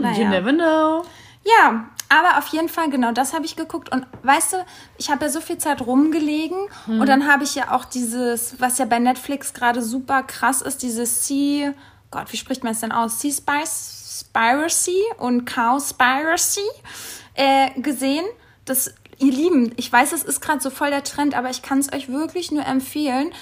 Naja. 0.00 0.22
You 0.22 0.28
never 0.30 0.52
know. 0.52 1.04
Ja, 1.44 1.88
aber 2.08 2.38
auf 2.38 2.48
jeden 2.48 2.68
Fall, 2.68 2.90
genau, 2.90 3.12
das 3.12 3.32
habe 3.32 3.44
ich 3.44 3.56
geguckt. 3.56 3.90
Und 3.90 4.06
weißt 4.22 4.52
du, 4.52 4.56
ich 4.98 5.10
habe 5.10 5.24
ja 5.24 5.30
so 5.30 5.40
viel 5.40 5.58
Zeit 5.58 5.80
rumgelegen 5.80 6.58
und 6.86 7.08
dann 7.08 7.26
habe 7.26 7.44
ich 7.44 7.54
ja 7.54 7.72
auch 7.72 7.84
dieses, 7.84 8.60
was 8.60 8.78
ja 8.78 8.84
bei 8.84 8.98
Netflix 8.98 9.54
gerade 9.54 9.82
super 9.82 10.22
krass 10.22 10.62
ist, 10.62 10.82
dieses 10.82 11.26
Sea, 11.26 11.72
Gott, 12.10 12.30
wie 12.30 12.36
spricht 12.36 12.62
man 12.62 12.72
es 12.72 12.80
denn 12.80 12.92
aus? 12.92 13.20
Sea 13.20 13.32
Spice, 13.32 14.26
Spiracy 14.28 15.02
und 15.18 15.46
Cowspiracy 15.46 16.60
äh, 17.34 17.70
gesehen. 17.80 18.24
Das, 18.66 18.94
ihr 19.18 19.32
Lieben, 19.32 19.72
ich 19.76 19.90
weiß, 19.90 20.12
es 20.12 20.22
ist 20.22 20.40
gerade 20.40 20.60
so 20.60 20.70
voll 20.70 20.90
der 20.90 21.04
Trend, 21.04 21.34
aber 21.34 21.50
ich 21.50 21.62
kann 21.62 21.78
es 21.78 21.92
euch 21.92 22.08
wirklich 22.08 22.52
nur 22.52 22.66
empfehlen 22.66 23.32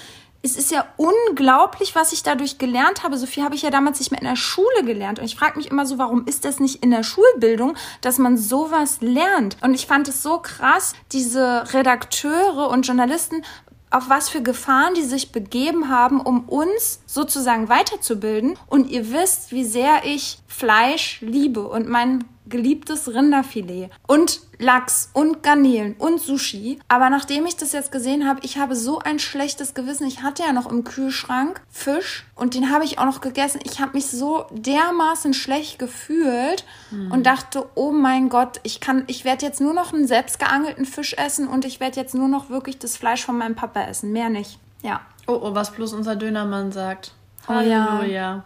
es 0.43 0.57
ist 0.57 0.71
ja 0.71 0.85
unglaublich, 0.97 1.93
was 1.95 2.13
ich 2.13 2.23
dadurch 2.23 2.57
gelernt 2.57 3.03
habe. 3.03 3.17
So 3.17 3.27
viel 3.27 3.43
habe 3.43 3.55
ich 3.55 3.61
ja 3.61 3.69
damals 3.69 3.99
nicht 3.99 4.11
mehr 4.11 4.21
in 4.21 4.27
der 4.27 4.35
Schule 4.35 4.83
gelernt. 4.83 5.19
Und 5.19 5.25
ich 5.25 5.35
frage 5.35 5.57
mich 5.57 5.69
immer 5.69 5.85
so, 5.85 5.97
warum 5.97 6.25
ist 6.25 6.45
das 6.45 6.59
nicht 6.59 6.83
in 6.83 6.91
der 6.91 7.03
Schulbildung, 7.03 7.75
dass 8.01 8.17
man 8.17 8.37
sowas 8.37 8.97
lernt? 9.01 9.57
Und 9.61 9.73
ich 9.73 9.85
fand 9.85 10.07
es 10.07 10.23
so 10.23 10.39
krass, 10.39 10.93
diese 11.11 11.73
Redakteure 11.73 12.69
und 12.69 12.87
Journalisten, 12.87 13.43
auf 13.91 14.09
was 14.09 14.29
für 14.29 14.41
Gefahren 14.41 14.93
die 14.95 15.03
sich 15.03 15.31
begeben 15.31 15.89
haben, 15.89 16.21
um 16.21 16.47
uns 16.47 17.01
sozusagen 17.05 17.69
weiterzubilden. 17.69 18.57
Und 18.67 18.89
ihr 18.89 19.11
wisst, 19.11 19.51
wie 19.51 19.65
sehr 19.65 20.05
ich 20.05 20.39
Fleisch 20.47 21.21
liebe 21.21 21.67
und 21.67 21.87
mein 21.87 22.23
geliebtes 22.47 23.13
Rinderfilet 23.13 23.89
und 24.07 24.41
Lachs 24.61 25.09
und 25.13 25.43
Garnelen 25.43 25.95
und 25.97 26.21
Sushi. 26.21 26.79
Aber 26.87 27.09
nachdem 27.09 27.45
ich 27.45 27.57
das 27.57 27.71
jetzt 27.73 27.91
gesehen 27.91 28.27
habe, 28.27 28.39
ich 28.43 28.57
habe 28.57 28.75
so 28.75 28.99
ein 28.99 29.19
schlechtes 29.19 29.73
Gewissen. 29.73 30.07
Ich 30.07 30.21
hatte 30.21 30.43
ja 30.43 30.53
noch 30.53 30.71
im 30.71 30.83
Kühlschrank 30.83 31.61
Fisch 31.69 32.25
und 32.35 32.53
den 32.53 32.71
habe 32.71 32.85
ich 32.85 32.99
auch 32.99 33.05
noch 33.05 33.21
gegessen. 33.21 33.59
Ich 33.63 33.81
habe 33.81 33.93
mich 33.93 34.05
so 34.07 34.45
dermaßen 34.51 35.33
schlecht 35.33 35.79
gefühlt 35.79 36.63
und 37.09 37.25
dachte, 37.25 37.67
oh 37.75 37.91
mein 37.91 38.29
Gott, 38.29 38.59
ich 38.63 38.79
kann, 38.79 39.03
ich 39.07 39.25
werde 39.25 39.45
jetzt 39.45 39.59
nur 39.61 39.73
noch 39.73 39.93
einen 39.93 40.07
selbstgeangelten 40.07 40.85
Fisch 40.85 41.13
essen 41.13 41.47
und 41.47 41.65
ich 41.65 41.79
werde 41.79 41.99
jetzt 41.99 42.15
nur 42.15 42.27
noch 42.27 42.49
wirklich 42.49 42.77
das 42.79 42.95
Fleisch 42.97 43.25
von 43.25 43.37
meinem 43.37 43.55
Papa 43.55 43.81
essen. 43.83 44.11
Mehr 44.11 44.29
nicht. 44.29 44.59
Ja, 44.83 45.01
Oh, 45.27 45.39
oh, 45.43 45.55
was 45.55 45.71
bloß 45.71 45.93
unser 45.93 46.15
Dönermann 46.15 46.71
sagt. 46.71 47.13
Oh 47.47 47.53
ja. 47.53 47.91
Halleluja. 47.99 48.43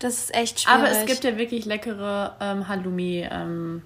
das 0.00 0.14
ist 0.18 0.34
echt 0.34 0.60
schwierig. 0.60 0.78
Aber 0.78 0.90
es 0.90 1.06
gibt 1.06 1.24
ja 1.24 1.36
wirklich 1.38 1.64
leckere 1.64 2.36
ähm, 2.40 3.82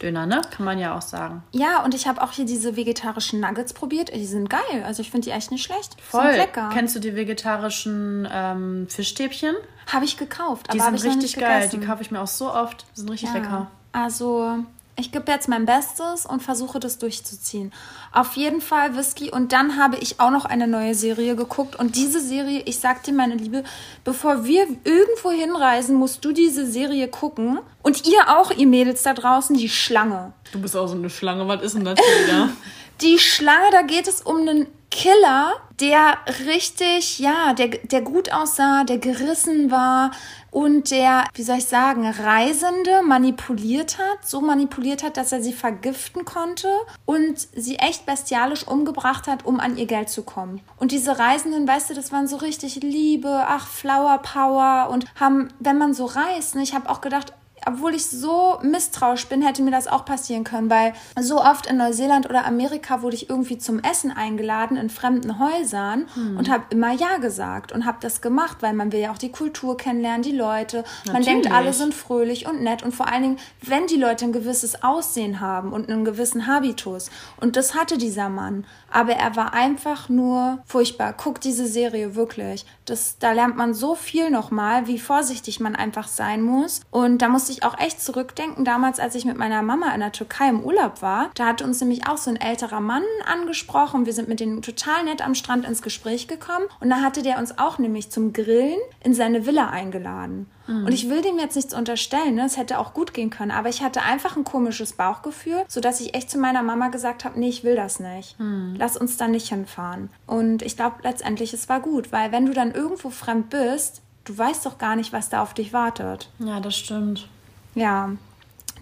Halloumi-Döner, 0.00 0.26
ne? 0.26 0.42
Kann 0.50 0.64
man 0.64 0.78
ja 0.78 0.96
auch 0.96 1.02
sagen. 1.02 1.42
Ja, 1.52 1.84
und 1.84 1.94
ich 1.94 2.06
habe 2.06 2.22
auch 2.22 2.32
hier 2.32 2.44
diese 2.44 2.76
vegetarischen 2.76 3.40
Nuggets 3.40 3.72
probiert. 3.72 4.14
Die 4.14 4.26
sind 4.26 4.50
geil. 4.50 4.82
Also 4.84 5.02
ich 5.02 5.10
finde 5.10 5.26
die 5.26 5.30
echt 5.30 5.50
nicht 5.50 5.64
schlecht. 5.64 6.00
Voll. 6.00 6.22
Sind 6.22 6.36
lecker. 6.36 6.70
Kennst 6.72 6.94
du 6.96 7.00
die 7.00 7.14
vegetarischen 7.14 8.28
ähm, 8.30 8.86
Fischstäbchen? 8.88 9.54
Habe 9.92 10.04
ich 10.04 10.16
gekauft, 10.16 10.72
Die 10.72 10.80
sind 10.80 10.94
richtig 10.94 11.36
geil. 11.36 11.60
gegessen. 11.60 11.80
Die 11.80 11.86
kaufe 11.86 12.02
ich 12.02 12.10
mir 12.10 12.20
auch 12.20 12.26
so 12.26 12.52
oft. 12.52 12.86
Die 12.96 13.00
sind 13.00 13.10
richtig 13.10 13.28
ja. 13.32 13.36
lecker. 13.36 13.70
Also 13.92 14.58
Ich 14.98 15.12
gebe 15.12 15.30
jetzt 15.30 15.46
mein 15.46 15.66
Bestes 15.66 16.24
und 16.24 16.42
versuche 16.42 16.80
das 16.80 16.96
durchzuziehen. 16.96 17.70
Auf 18.12 18.34
jeden 18.34 18.62
Fall 18.62 18.96
Whisky. 18.96 19.30
Und 19.30 19.52
dann 19.52 19.76
habe 19.76 19.98
ich 19.98 20.20
auch 20.20 20.30
noch 20.30 20.46
eine 20.46 20.66
neue 20.66 20.94
Serie 20.94 21.36
geguckt. 21.36 21.76
Und 21.76 21.96
diese 21.96 22.18
Serie, 22.18 22.62
ich 22.64 22.78
sag 22.78 23.02
dir, 23.02 23.12
meine 23.12 23.34
Liebe, 23.34 23.62
bevor 24.04 24.46
wir 24.46 24.66
irgendwo 24.84 25.30
hinreisen, 25.30 25.96
musst 25.96 26.24
du 26.24 26.32
diese 26.32 26.66
Serie 26.66 27.08
gucken. 27.08 27.58
Und 27.82 28.06
ihr 28.06 28.38
auch, 28.38 28.50
ihr 28.50 28.66
Mädels 28.66 29.02
da 29.02 29.12
draußen, 29.12 29.56
die 29.56 29.68
Schlange. 29.68 30.32
Du 30.50 30.60
bist 30.60 30.74
auch 30.74 30.86
so 30.86 30.94
eine 30.94 31.10
Schlange. 31.10 31.46
Was 31.46 31.62
ist 31.62 31.74
denn 31.74 31.84
das 31.84 31.98
wieder? 31.98 32.48
Die 33.02 33.18
Schlange, 33.18 33.70
da 33.72 33.82
geht 33.82 34.08
es 34.08 34.22
um 34.22 34.38
einen 34.38 34.66
Killer, 34.96 35.52
der 35.78 36.16
richtig, 36.46 37.18
ja, 37.18 37.52
der, 37.52 37.68
der 37.68 38.00
gut 38.00 38.32
aussah, 38.32 38.82
der 38.84 38.96
gerissen 38.96 39.70
war 39.70 40.10
und 40.50 40.90
der, 40.90 41.24
wie 41.34 41.42
soll 41.42 41.58
ich 41.58 41.66
sagen, 41.66 42.08
Reisende 42.08 43.02
manipuliert 43.02 43.98
hat, 43.98 44.26
so 44.26 44.40
manipuliert 44.40 45.02
hat, 45.02 45.18
dass 45.18 45.32
er 45.32 45.42
sie 45.42 45.52
vergiften 45.52 46.24
konnte 46.24 46.68
und 47.04 47.38
sie 47.54 47.76
echt 47.76 48.06
bestialisch 48.06 48.66
umgebracht 48.66 49.26
hat, 49.26 49.44
um 49.44 49.60
an 49.60 49.76
ihr 49.76 49.84
Geld 49.84 50.08
zu 50.08 50.22
kommen. 50.22 50.62
Und 50.78 50.92
diese 50.92 51.18
Reisenden, 51.18 51.68
weißt 51.68 51.90
du, 51.90 51.94
das 51.94 52.10
waren 52.10 52.26
so 52.26 52.36
richtig 52.36 52.76
Liebe, 52.76 53.44
ach, 53.46 53.68
Flower 53.68 54.16
Power 54.22 54.88
und 54.90 55.04
haben, 55.20 55.48
wenn 55.58 55.76
man 55.76 55.92
so 55.92 56.06
reist, 56.06 56.54
ne, 56.54 56.62
ich 56.62 56.74
habe 56.74 56.88
auch 56.88 57.02
gedacht, 57.02 57.34
obwohl 57.66 57.94
ich 57.94 58.06
so 58.06 58.58
misstrauisch 58.62 59.26
bin, 59.26 59.42
hätte 59.42 59.62
mir 59.62 59.72
das 59.72 59.88
auch 59.88 60.04
passieren 60.04 60.44
können, 60.44 60.70
weil 60.70 60.94
so 61.20 61.42
oft 61.42 61.66
in 61.66 61.76
Neuseeland 61.76 62.28
oder 62.28 62.46
Amerika 62.46 63.02
wurde 63.02 63.16
ich 63.16 63.28
irgendwie 63.28 63.58
zum 63.58 63.80
Essen 63.80 64.12
eingeladen 64.12 64.76
in 64.76 64.88
fremden 64.88 65.38
Häusern 65.38 66.06
hm. 66.14 66.36
und 66.36 66.48
habe 66.48 66.64
immer 66.70 66.92
ja 66.92 67.18
gesagt 67.18 67.72
und 67.72 67.84
habe 67.84 67.98
das 68.00 68.20
gemacht, 68.20 68.58
weil 68.60 68.72
man 68.72 68.92
will 68.92 69.00
ja 69.00 69.10
auch 69.10 69.18
die 69.18 69.32
Kultur 69.32 69.76
kennenlernen, 69.76 70.22
die 70.22 70.32
Leute. 70.32 70.84
Natürlich. 71.06 71.12
Man 71.12 71.22
denkt, 71.22 71.52
alle 71.52 71.72
sind 71.72 71.92
fröhlich 71.92 72.48
und 72.48 72.62
nett 72.62 72.82
und 72.84 72.94
vor 72.94 73.08
allen 73.08 73.22
Dingen, 73.22 73.38
wenn 73.62 73.86
die 73.86 73.96
Leute 73.96 74.26
ein 74.26 74.32
gewisses 74.32 74.82
Aussehen 74.84 75.40
haben 75.40 75.72
und 75.72 75.90
einen 75.90 76.04
gewissen 76.04 76.46
Habitus 76.46 77.10
und 77.40 77.56
das 77.56 77.74
hatte 77.74 77.98
dieser 77.98 78.28
Mann, 78.28 78.64
aber 78.90 79.12
er 79.12 79.36
war 79.36 79.54
einfach 79.54 80.08
nur 80.08 80.58
furchtbar. 80.66 81.12
Guck 81.12 81.40
diese 81.40 81.66
Serie 81.66 82.14
wirklich. 82.14 82.66
Das, 82.84 83.18
da 83.18 83.32
lernt 83.32 83.56
man 83.56 83.74
so 83.74 83.94
viel 83.94 84.30
nochmal, 84.30 84.86
wie 84.86 84.98
vorsichtig 84.98 85.60
man 85.60 85.76
einfach 85.76 86.08
sein 86.08 86.42
muss 86.42 86.80
und 86.90 87.22
da 87.22 87.28
musste 87.28 87.52
ich 87.52 87.64
auch 87.64 87.78
echt 87.78 88.00
zurückdenken, 88.00 88.64
damals, 88.64 89.00
als 89.00 89.14
ich 89.14 89.24
mit 89.24 89.36
meiner 89.36 89.62
Mama 89.62 89.92
in 89.94 90.00
der 90.00 90.12
Türkei 90.12 90.48
im 90.48 90.64
Urlaub 90.64 91.02
war. 91.02 91.30
Da 91.34 91.46
hatte 91.46 91.64
uns 91.64 91.80
nämlich 91.80 92.06
auch 92.08 92.16
so 92.16 92.30
ein 92.30 92.36
älterer 92.36 92.80
Mann 92.80 93.02
angesprochen. 93.26 94.06
Wir 94.06 94.12
sind 94.12 94.28
mit 94.28 94.40
denen 94.40 94.62
total 94.62 95.04
nett 95.04 95.22
am 95.22 95.34
Strand 95.34 95.66
ins 95.66 95.82
Gespräch 95.82 96.28
gekommen. 96.28 96.66
Und 96.80 96.90
da 96.90 97.02
hatte 97.02 97.22
der 97.22 97.38
uns 97.38 97.58
auch 97.58 97.78
nämlich 97.78 98.10
zum 98.10 98.32
Grillen 98.32 98.78
in 99.02 99.14
seine 99.14 99.46
Villa 99.46 99.68
eingeladen. 99.68 100.50
Mhm. 100.66 100.86
Und 100.86 100.92
ich 100.92 101.08
will 101.08 101.22
dem 101.22 101.38
jetzt 101.38 101.56
nichts 101.56 101.74
unterstellen, 101.74 102.34
ne? 102.34 102.44
es 102.44 102.56
hätte 102.56 102.78
auch 102.78 102.94
gut 102.94 103.14
gehen 103.14 103.30
können, 103.30 103.50
aber 103.50 103.68
ich 103.68 103.82
hatte 103.82 104.02
einfach 104.02 104.36
ein 104.36 104.44
komisches 104.44 104.92
Bauchgefühl, 104.92 105.64
sodass 105.68 106.00
ich 106.00 106.14
echt 106.14 106.30
zu 106.30 106.38
meiner 106.38 106.62
Mama 106.62 106.88
gesagt 106.88 107.24
habe, 107.24 107.38
nee, 107.38 107.48
ich 107.48 107.64
will 107.64 107.76
das 107.76 108.00
nicht. 108.00 108.38
Mhm. 108.38 108.74
Lass 108.78 108.96
uns 108.96 109.16
da 109.16 109.28
nicht 109.28 109.48
hinfahren. 109.48 110.10
Und 110.26 110.62
ich 110.62 110.76
glaube 110.76 110.96
letztendlich, 111.02 111.52
es 111.52 111.68
war 111.68 111.80
gut, 111.80 112.12
weil 112.12 112.32
wenn 112.32 112.46
du 112.46 112.52
dann 112.52 112.72
irgendwo 112.72 113.10
fremd 113.10 113.50
bist, 113.50 114.02
du 114.24 114.36
weißt 114.36 114.66
doch 114.66 114.78
gar 114.78 114.96
nicht, 114.96 115.12
was 115.12 115.28
da 115.28 115.42
auf 115.42 115.54
dich 115.54 115.72
wartet. 115.72 116.28
Ja, 116.38 116.60
das 116.60 116.76
stimmt. 116.76 117.28
Ja, 117.74 118.10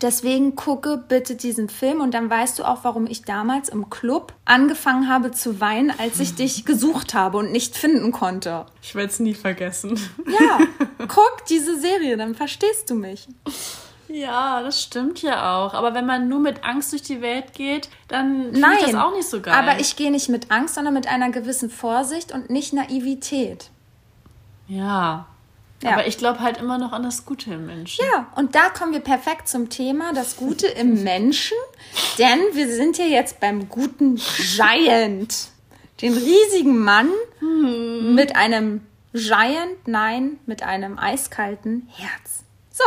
Deswegen 0.02 0.56
gucke 0.56 0.96
bitte 1.08 1.36
diesen 1.36 1.68
Film 1.68 2.00
und 2.00 2.12
dann 2.14 2.28
weißt 2.28 2.58
du 2.58 2.64
auch, 2.64 2.78
warum 2.82 3.06
ich 3.06 3.22
damals 3.22 3.68
im 3.68 3.90
Club 3.90 4.34
angefangen 4.44 5.08
habe 5.08 5.30
zu 5.30 5.60
weinen, 5.60 5.92
als 5.98 6.20
ich 6.20 6.34
dich 6.34 6.64
gesucht 6.66 7.14
habe 7.14 7.38
und 7.38 7.52
nicht 7.52 7.76
finden 7.76 8.12
konnte. 8.12 8.66
Ich 8.82 8.94
werde 8.94 9.10
es 9.10 9.20
nie 9.20 9.34
vergessen. 9.34 9.98
Ja, 10.26 10.58
guck 11.08 11.44
diese 11.48 11.78
Serie, 11.78 12.16
dann 12.16 12.34
verstehst 12.34 12.90
du 12.90 12.94
mich. 12.94 13.28
Ja, 14.08 14.62
das 14.62 14.82
stimmt 14.82 15.22
ja 15.22 15.56
auch. 15.56 15.74
Aber 15.74 15.94
wenn 15.94 16.06
man 16.06 16.28
nur 16.28 16.38
mit 16.38 16.62
Angst 16.64 16.92
durch 16.92 17.02
die 17.02 17.20
Welt 17.20 17.54
geht, 17.54 17.88
dann 18.08 18.54
ich 18.54 18.60
das 18.60 18.94
auch 18.94 19.12
nicht 19.12 19.28
so 19.28 19.40
geil. 19.40 19.54
Aber 19.54 19.80
ich 19.80 19.96
gehe 19.96 20.10
nicht 20.10 20.28
mit 20.28 20.50
Angst, 20.50 20.74
sondern 20.74 20.94
mit 20.94 21.08
einer 21.08 21.30
gewissen 21.30 21.70
Vorsicht 21.70 22.30
und 22.32 22.50
nicht 22.50 22.72
Naivität. 22.72 23.70
Ja, 24.68 25.26
ja. 25.84 25.92
Aber 25.92 26.06
ich 26.06 26.16
glaube 26.16 26.40
halt 26.40 26.56
immer 26.56 26.78
noch 26.78 26.92
an 26.92 27.02
das 27.02 27.26
Gute 27.26 27.52
im 27.52 27.66
Menschen. 27.66 28.04
Ja, 28.10 28.26
und 28.36 28.54
da 28.54 28.70
kommen 28.70 28.92
wir 28.92 29.00
perfekt 29.00 29.48
zum 29.48 29.68
Thema, 29.68 30.12
das 30.14 30.36
Gute 30.36 30.66
im 30.66 31.02
Menschen. 31.04 31.56
Denn 32.18 32.40
wir 32.52 32.74
sind 32.74 32.96
ja 32.96 33.04
jetzt 33.04 33.38
beim 33.38 33.68
guten 33.68 34.16
Giant. 34.16 35.48
Den 36.00 36.14
riesigen 36.14 36.78
Mann 36.78 37.10
hm. 37.38 38.14
mit 38.14 38.34
einem 38.34 38.80
Giant, 39.12 39.86
nein, 39.86 40.38
mit 40.46 40.62
einem 40.62 40.98
eiskalten 40.98 41.88
Herz. 41.94 42.44
So, 42.70 42.84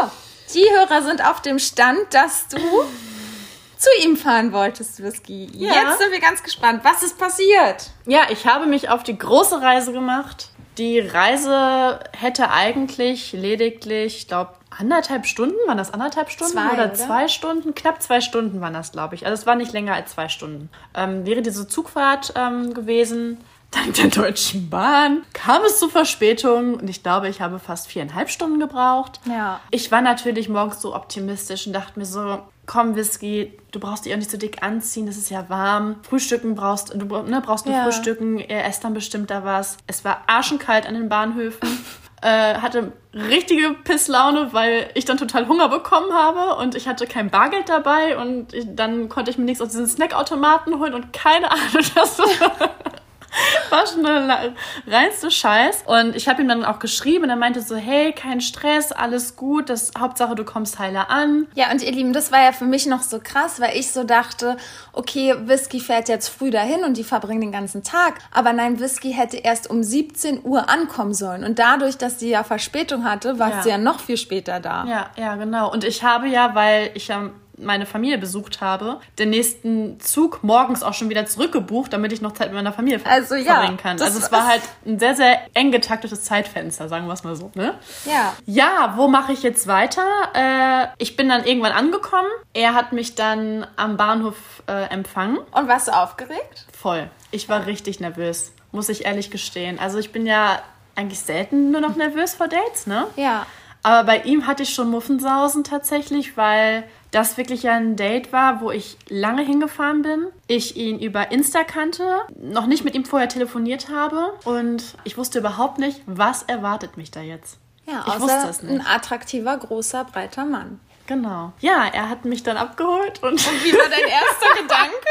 die 0.53 0.65
Hörer 0.71 1.03
sind 1.03 1.23
auf 1.23 1.41
dem 1.41 1.59
Stand, 1.59 2.13
dass 2.13 2.47
du 2.47 2.57
zu 2.57 3.89
ihm 4.03 4.17
fahren 4.17 4.51
wolltest, 4.51 5.03
Whisky. 5.03 5.49
Ja. 5.53 5.71
Jetzt 5.71 5.99
sind 5.99 6.11
wir 6.11 6.19
ganz 6.19 6.41
gespannt. 6.41 6.81
Was 6.83 7.03
ist 7.03 7.17
passiert? 7.17 7.91
Ja, 8.07 8.23
ich 8.29 8.47
habe 8.47 8.65
mich 8.65 8.89
auf 8.89 9.03
die 9.03 9.17
große 9.17 9.61
Reise 9.61 9.93
gemacht 9.93 10.49
die 10.77 10.99
Reise 10.99 11.99
hätte 12.13 12.51
eigentlich 12.51 13.33
lediglich, 13.33 14.17
ich 14.17 14.27
glaube, 14.27 14.53
anderthalb 14.69 15.25
Stunden, 15.25 15.55
waren 15.65 15.77
das 15.77 15.93
anderthalb 15.93 16.29
Stunden 16.29 16.53
zwei, 16.53 16.73
oder, 16.73 16.85
oder, 16.85 16.93
zwei 16.93 17.27
Stunden? 17.27 17.73
Knapp 17.73 18.01
zwei 18.01 18.21
Stunden 18.21 18.61
waren 18.61 18.73
das, 18.73 18.91
glaube 18.91 19.15
ich. 19.15 19.25
Also 19.25 19.41
es 19.41 19.47
war 19.47 19.55
nicht 19.55 19.73
länger 19.73 19.93
als 19.93 20.11
zwei 20.11 20.29
Stunden. 20.29 20.69
Ähm, 20.93 21.25
wäre 21.25 21.41
diese 21.41 21.67
Zugfahrt 21.67 22.33
ähm, 22.35 22.73
gewesen, 22.73 23.37
dank 23.71 23.95
der 23.95 24.07
Deutschen 24.07 24.69
Bahn 24.69 25.23
kam 25.33 25.63
es 25.63 25.79
zu 25.79 25.89
Verspätungen 25.89 26.75
und 26.75 26.89
ich 26.89 27.03
glaube, 27.03 27.27
ich 27.27 27.41
habe 27.41 27.59
fast 27.59 27.87
viereinhalb 27.87 28.29
Stunden 28.29 28.59
gebraucht. 28.59 29.19
Ja. 29.25 29.59
Ich 29.71 29.91
war 29.91 30.01
natürlich 30.01 30.47
morgens 30.47 30.81
so 30.81 30.95
optimistisch 30.95 31.67
und 31.67 31.73
dachte 31.73 31.99
mir 31.99 32.05
so, 32.05 32.39
komm 32.67 32.95
Whisky, 32.95 33.57
du 33.71 33.79
brauchst 33.79 34.05
dich 34.05 34.13
auch 34.13 34.17
nicht 34.17 34.29
so 34.29 34.37
dick 34.37 34.61
anziehen, 34.61 35.07
es 35.07 35.17
ist 35.17 35.31
ja 35.31 35.49
warm. 35.49 35.95
Frühstücken 36.03 36.53
brauchst 36.53 36.93
du, 36.93 36.97
ne, 36.97 37.41
brauchst 37.43 37.65
du 37.65 37.71
ja. 37.71 37.83
Frühstücken, 37.83 38.37
ihr 38.37 38.63
esst 38.65 38.83
dann 38.83 38.93
bestimmt 38.93 39.31
da 39.31 39.43
was. 39.43 39.77
Es 39.87 40.05
war 40.05 40.23
arschenkalt 40.27 40.85
an 40.85 40.93
den 40.93 41.09
Bahnhöfen. 41.09 41.67
äh, 42.21 42.55
hatte 42.55 42.91
richtige 43.13 43.73
Pisslaune, 43.83 44.49
weil 44.51 44.89
ich 44.95 45.05
dann 45.05 45.17
total 45.17 45.47
Hunger 45.47 45.69
bekommen 45.69 46.13
habe 46.13 46.55
und 46.61 46.75
ich 46.75 46.87
hatte 46.87 47.07
kein 47.07 47.29
Bargeld 47.29 47.69
dabei 47.69 48.17
und 48.17 48.53
ich, 48.53 48.65
dann 48.69 49.07
konnte 49.07 49.31
ich 49.31 49.37
mir 49.37 49.45
nichts 49.45 49.61
aus 49.61 49.69
diesen 49.69 49.87
Snackautomaten 49.87 50.77
holen 50.77 50.93
und 50.93 51.13
keine 51.13 51.49
Ahnung, 51.51 51.85
was 51.95 52.21
war 53.69 53.85
schon 53.85 54.03
der 54.03 54.53
reinste 54.87 55.31
Scheiß. 55.31 55.83
Und 55.85 56.15
ich 56.15 56.27
habe 56.27 56.41
ihm 56.41 56.47
dann 56.47 56.65
auch 56.65 56.79
geschrieben 56.79 57.25
und 57.25 57.29
er 57.29 57.35
meinte 57.35 57.61
so, 57.61 57.75
hey, 57.75 58.13
kein 58.13 58.41
Stress, 58.41 58.91
alles 58.91 59.35
gut, 59.35 59.69
das 59.69 59.91
Hauptsache 59.97 60.35
du 60.35 60.43
kommst 60.43 60.79
heiler 60.79 61.09
an. 61.09 61.47
Ja, 61.55 61.71
und 61.71 61.81
ihr 61.81 61.91
Lieben, 61.91 62.13
das 62.13 62.31
war 62.31 62.43
ja 62.43 62.51
für 62.51 62.65
mich 62.65 62.85
noch 62.85 63.01
so 63.01 63.19
krass, 63.21 63.59
weil 63.59 63.77
ich 63.77 63.91
so 63.91 64.03
dachte, 64.03 64.57
okay, 64.93 65.35
Whisky 65.45 65.79
fährt 65.79 66.09
jetzt 66.09 66.29
früh 66.29 66.51
dahin 66.51 66.83
und 66.83 66.97
die 66.97 67.03
verbringen 67.03 67.41
den 67.41 67.51
ganzen 67.51 67.83
Tag. 67.83 68.19
Aber 68.31 68.53
nein, 68.53 68.79
Whisky 68.79 69.13
hätte 69.13 69.37
erst 69.37 69.69
um 69.69 69.83
17 69.83 70.43
Uhr 70.43 70.69
ankommen 70.69 71.13
sollen. 71.13 71.43
Und 71.43 71.59
dadurch, 71.59 71.97
dass 71.97 72.19
sie 72.19 72.29
ja 72.29 72.43
Verspätung 72.43 73.03
hatte, 73.03 73.39
war 73.39 73.49
ja. 73.49 73.63
sie 73.63 73.69
ja 73.69 73.77
noch 73.77 73.99
viel 73.99 74.17
später 74.17 74.59
da. 74.59 74.85
Ja, 74.85 75.09
ja, 75.17 75.35
genau. 75.35 75.71
Und 75.71 75.83
ich 75.83 76.03
habe 76.03 76.27
ja, 76.27 76.55
weil 76.55 76.91
ich 76.93 77.07
ja 77.07 77.29
meine 77.57 77.85
Familie 77.85 78.17
besucht 78.17 78.61
habe, 78.61 78.99
den 79.19 79.31
nächsten 79.31 79.99
Zug 79.99 80.43
morgens 80.43 80.83
auch 80.83 80.93
schon 80.93 81.09
wieder 81.09 81.25
zurückgebucht, 81.25 81.91
damit 81.91 82.11
ich 82.13 82.21
noch 82.21 82.33
Zeit 82.33 82.47
mit 82.47 82.55
meiner 82.55 82.73
Familie 82.73 82.99
also, 83.05 83.35
ja, 83.35 83.55
verbringen 83.55 83.77
kann. 83.77 84.01
Also 84.01 84.19
es 84.19 84.31
war 84.31 84.47
halt 84.47 84.61
ein 84.85 84.99
sehr, 84.99 85.15
sehr 85.15 85.39
eng 85.53 85.71
getaktetes 85.71 86.23
Zeitfenster, 86.23 86.87
sagen 86.87 87.07
wir 87.07 87.13
es 87.13 87.23
mal 87.23 87.35
so. 87.35 87.51
Ne? 87.55 87.75
Ja. 88.05 88.33
Ja, 88.45 88.93
wo 88.95 89.07
mache 89.07 89.33
ich 89.33 89.43
jetzt 89.43 89.67
weiter? 89.67 90.03
Äh, 90.33 90.87
ich 90.97 91.15
bin 91.15 91.29
dann 91.29 91.45
irgendwann 91.45 91.71
angekommen. 91.71 92.29
Er 92.53 92.73
hat 92.73 92.93
mich 92.93 93.15
dann 93.15 93.65
am 93.75 93.97
Bahnhof 93.97 94.63
äh, 94.67 94.89
empfangen. 94.89 95.39
Und 95.51 95.67
warst 95.67 95.87
du 95.87 95.91
aufgeregt? 95.91 96.65
Voll. 96.71 97.09
Ich 97.31 97.49
war 97.49 97.65
richtig 97.65 97.99
nervös, 97.99 98.51
muss 98.71 98.89
ich 98.89 99.05
ehrlich 99.05 99.31
gestehen. 99.31 99.79
Also 99.79 99.97
ich 99.97 100.11
bin 100.11 100.25
ja 100.25 100.61
eigentlich 100.95 101.19
selten 101.19 101.71
nur 101.71 101.81
noch 101.81 101.95
nervös 101.95 102.33
vor 102.33 102.47
Dates, 102.47 102.87
ne? 102.87 103.07
Ja. 103.15 103.45
Aber 103.83 104.05
bei 104.05 104.21
ihm 104.23 104.47
hatte 104.47 104.63
ich 104.63 104.73
schon 104.73 104.89
Muffensausen 104.89 105.63
tatsächlich, 105.63 106.35
weil 106.35 106.83
das 107.11 107.37
wirklich 107.37 107.67
ein 107.69 107.95
Date 107.95 108.33
war, 108.33 108.61
wo 108.61 108.71
ich 108.71 108.97
lange 109.09 109.43
hingefahren 109.43 110.01
bin. 110.01 110.27
Ich 110.47 110.75
ihn 110.75 110.99
über 110.99 111.31
Insta 111.31 111.63
kannte, 111.63 112.21
noch 112.35 112.67
nicht 112.67 112.83
mit 112.83 112.95
ihm 112.95 113.05
vorher 113.05 113.29
telefoniert 113.29 113.89
habe 113.89 114.33
und 114.43 114.95
ich 115.03 115.17
wusste 115.17 115.39
überhaupt 115.39 115.77
nicht, 115.79 116.01
was 116.05 116.43
erwartet 116.43 116.97
mich 116.97 117.11
da 117.11 117.21
jetzt. 117.21 117.57
Ja, 117.85 118.03
ich 118.07 118.19
wusste 118.19 118.47
es 118.49 118.61
nicht. 118.61 118.81
ein 118.81 118.85
attraktiver, 118.85 119.55
großer, 119.57 120.03
breiter 120.03 120.45
Mann. 120.45 120.79
Genau. 121.07 121.53
Ja, 121.61 121.85
er 121.85 122.09
hat 122.09 122.25
mich 122.25 122.43
dann 122.43 122.57
abgeholt 122.57 123.23
und. 123.23 123.31
Und 123.31 123.63
wie 123.63 123.71
war 123.71 123.87
dein 123.89 124.09
erster 124.09 124.61
Gedanke? 124.61 125.07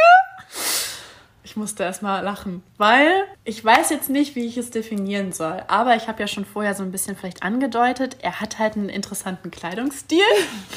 Ich 1.57 1.59
musste 1.59 1.85
erstmal 1.85 2.23
lachen, 2.23 2.63
weil 2.77 3.25
ich 3.45 3.65
weiß 3.65 3.89
jetzt 3.89 4.11
nicht, 4.11 4.37
wie 4.37 4.45
ich 4.45 4.59
es 4.59 4.69
definieren 4.69 5.33
soll. 5.33 5.63
Aber 5.69 5.97
ich 5.97 6.07
habe 6.07 6.21
ja 6.21 6.27
schon 6.27 6.45
vorher 6.45 6.75
so 6.75 6.83
ein 6.83 6.93
bisschen 6.93 7.17
vielleicht 7.17 7.43
angedeutet, 7.43 8.19
er 8.21 8.43
hat 8.43 8.59
halt 8.59 8.77
einen 8.77 8.91
interessanten 8.91 9.51
Kleidungsstil. 9.51 10.21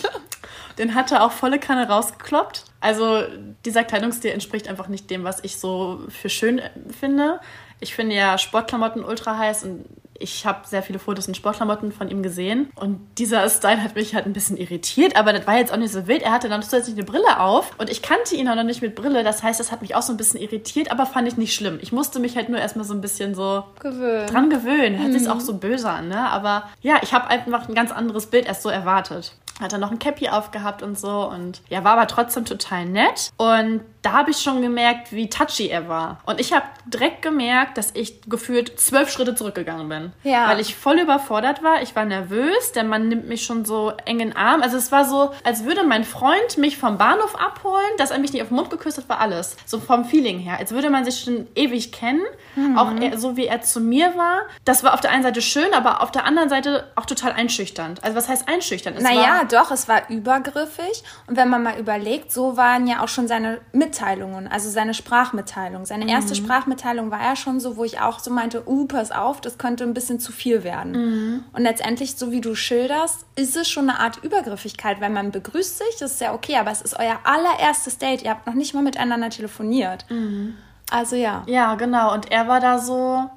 Den 0.78 0.96
hat 0.96 1.12
er 1.12 1.26
auch 1.26 1.34
volle 1.34 1.60
Kanne 1.60 1.90
rausgekloppt. 1.90 2.64
Also 2.80 3.24
dieser 3.66 3.84
Kleidungsstil 3.84 4.32
entspricht 4.32 4.70
einfach 4.70 4.88
nicht 4.88 5.10
dem, 5.10 5.26
was 5.26 5.44
ich 5.44 5.58
so 5.58 6.00
für 6.08 6.30
schön 6.30 6.62
finde. 6.98 7.42
Ich 7.82 7.94
finde 7.94 8.16
ja 8.16 8.38
Sportklamotten 8.38 9.04
ultra 9.04 9.38
heiß 9.38 9.66
und 9.66 9.84
Ich 10.20 10.46
habe 10.46 10.68
sehr 10.68 10.84
viele 10.84 11.00
Fotos 11.00 11.28
in 11.28 11.34
Sportklamotten 11.36 11.92
von 11.92 12.10
ihm 12.10 12.22
gesehen 12.22 12.70
und 12.76 13.00
dieser 13.18 13.50
Style 13.50 13.82
hat 13.82 13.96
mich 13.96 14.14
halt 14.14 14.26
ein 14.26 14.34
bisschen 14.34 14.58
irritiert, 14.58 15.16
aber 15.16 15.34
das 15.34 15.48
war 15.48 15.58
jetzt 15.58 15.72
auch 15.72 15.78
nicht 15.78 15.94
so 15.94 16.08
wild. 16.08 16.22
Er 16.22 16.32
hatte 16.32 16.50
dann 16.50 16.62
zusätzlich 16.62 16.96
eine 16.96 17.06
Brille 17.06 17.40
auf 17.40 17.72
und 17.78 17.90
ich 17.90 18.02
kannte 18.02 18.36
ihn 18.36 18.48
auch 18.50 18.56
noch 18.56 18.64
nicht 18.64 18.82
mit 18.82 18.96
Brille. 18.96 19.24
Das 19.24 19.44
heißt, 19.44 19.60
das 19.60 19.72
hat 19.72 19.82
mich 19.82 19.96
auch 19.96 20.02
so 20.02 20.14
ein 20.14 20.18
bisschen 20.18 20.40
irritiert, 20.40 20.92
aber 20.92 21.06
fand 21.06 21.28
ich 21.28 21.38
nicht 21.38 21.56
schlimm. 21.56 21.80
Ich 21.82 21.92
musste 21.92 22.20
mich 22.20 22.36
halt 22.36 22.50
nur 22.50 22.60
erstmal 22.60 22.86
so 22.86 22.94
ein 22.94 23.02
bisschen 23.02 23.34
so 23.34 23.64
Gewöhnen. 23.80 24.28
dran 24.28 24.50
gewöhnen. 24.50 25.02
Hört 25.02 25.14
sich 25.14 25.30
auch 25.30 25.40
so 25.40 25.54
böse 25.56 25.90
an, 25.90 26.10
ne? 26.10 26.30
Aber 26.30 26.70
ja, 26.82 26.98
ich 27.02 27.14
habe 27.14 27.28
einfach 27.28 27.68
ein 27.68 27.76
ganz 27.76 27.92
anderes 27.92 28.28
Bild 28.28 28.46
erst 28.46 28.62
so 28.62 28.70
erwartet 28.70 29.34
hat 29.60 29.74
er 29.74 29.80
noch 29.80 29.92
ein 29.92 30.00
Cappy 30.00 30.30
aufgehabt 30.30 30.84
und 30.84 30.98
so 30.98 31.30
und 31.30 31.62
ja, 31.70 31.84
war 31.84 31.94
aber 31.94 32.08
trotzdem 32.08 32.46
total 32.46 32.86
nett 32.86 33.32
und 33.38 33.82
da 34.02 34.14
habe 34.14 34.32
ich 34.32 34.38
schon 34.38 34.62
gemerkt, 34.62 35.12
wie 35.12 35.30
touchy 35.30 35.68
er 35.68 35.90
war. 35.90 36.20
Und 36.26 36.40
ich 36.40 36.54
habe 36.54 36.66
direkt 36.86 37.22
gemerkt, 37.22 37.78
dass 37.78 37.92
ich 37.94 38.22
gefühlt 38.30 38.80
zwölf 38.80 39.12
Schritte 39.12 39.36
zurückgegangen 39.36 39.90
bin. 39.90 40.14
Ja. 40.24 40.48
Weil 40.48 40.60
ich 40.62 40.76
voll 40.76 41.00
überfordert 41.00 41.64
war. 41.64 41.82
Ich 41.82 41.96
war 41.96 42.06
nervös. 42.06 42.72
Der 42.72 42.86
Mann 42.86 43.10
nimmt 43.10 43.28
mich 43.28 43.44
schon 43.44 43.66
so 43.66 43.92
eng 44.06 44.20
in 44.20 44.30
den 44.30 44.36
Arm. 44.38 44.62
Also 44.62 44.78
es 44.78 44.92
war 44.92 45.04
so, 45.04 45.32
als 45.44 45.66
würde 45.66 45.84
mein 45.84 46.06
Freund 46.06 46.58
mich 46.58 46.78
vom 46.78 46.98
Bahnhof 46.98 47.36
abholen, 47.36 47.82
dass 47.98 48.12
er 48.12 48.20
mich 48.20 48.32
nicht 48.32 48.42
auf 48.42 48.48
den 48.48 48.56
Mund 48.56 48.70
geküsst 48.70 48.98
hat, 48.98 49.10
war 49.10 49.20
alles. 49.20 49.58
So 49.66 49.80
vom 49.80 50.06
Feeling 50.06 50.40
her. 50.40 50.58
Als 50.60 50.72
würde 50.72 50.90
man 50.90 51.04
sich 51.04 51.20
schon 51.20 51.48
ewig 51.56 51.92
kennen. 51.92 52.24
Mhm. 52.56 52.78
Auch 52.78 52.92
er, 53.02 53.18
so 53.18 53.36
wie 53.36 53.48
er 53.48 53.62
zu 53.62 53.82
mir 53.82 54.16
war. 54.16 54.44
Das 54.64 54.84
war 54.84 54.94
auf 54.94 55.02
der 55.02 55.12
einen 55.12 55.24
Seite 55.24 55.42
schön, 55.42 55.74
aber 55.74 56.02
auf 56.02 56.12
der 56.12 56.26
anderen 56.26 56.48
Seite 56.48 56.88
auch 56.96 57.06
total 57.06 57.34
einschüchternd. 57.34 58.02
Also 58.04 58.16
was 58.16 58.30
heißt 58.30 58.48
einschüchternd? 58.48 58.98
Es 58.98 59.04
Naja, 59.04 59.44
doch, 59.52 59.72
es 59.72 59.88
war 59.88 60.10
übergriffig. 60.10 61.04
Und 61.28 61.38
wenn 61.38 61.50
man 61.50 61.64
mal 61.64 61.78
überlegt, 61.80 62.32
so 62.32 62.58
waren 62.58 62.88
ja 62.88 63.04
auch 63.04 63.08
schon 63.08 63.28
seine 63.28 63.60
Mitteilungen, 63.74 64.48
also 64.48 64.70
seine 64.70 64.94
Sprachmitteilung. 64.94 65.86
Seine 65.86 66.06
Mhm. 66.06 66.10
erste 66.12 66.36
Sprachmitteilung 66.36 67.12
war 67.12 67.22
ja 67.22 67.36
schon 67.36 67.60
so, 67.60 67.78
wo 67.78 67.84
ich 67.84 68.00
auch 68.00 68.20
so 68.20 68.32
meinte, 68.32 68.68
uh, 68.68 68.86
pass 68.86 69.12
auf, 69.12 69.42
das 69.42 69.58
könnte 69.58 69.84
ein 69.84 69.94
bisschen 69.94 70.20
zu 70.20 70.32
viel 70.32 70.64
werden. 70.64 70.92
Mhm. 70.92 71.44
Und 71.54 71.64
letztendlich, 71.64 72.16
so 72.16 72.32
wie 72.32 72.42
du 72.42 72.56
schilderst, 72.56 73.26
ist 73.36 73.56
es 73.56 73.70
schon 73.70 73.90
eine 73.90 74.00
Art 74.00 74.18
Übergriffigkeit, 74.24 75.02
weil 75.02 75.10
man 75.10 75.32
begrüßt 75.32 75.78
sich, 75.78 75.98
das 76.00 76.14
ist 76.14 76.22
ja 76.22 76.34
okay, 76.34 76.58
aber 76.58 76.72
es 76.72 76.82
ist 76.82 76.98
euer 77.00 77.20
allererstes 77.24 77.98
Date. 77.98 78.24
Ihr 78.24 78.32
habt 78.32 78.48
noch 78.48 78.54
nicht 78.54 78.74
mal 78.74 78.84
miteinander 78.84 79.30
telefoniert. 79.30 80.06
Mhm. 80.10 80.56
Also 80.92 81.16
ja. 81.16 81.44
Ja, 81.46 81.76
genau. 81.76 82.14
Und 82.14 82.32
er 82.32 82.48
war 82.48 82.60
da 82.60 82.80
so, 82.80 83.30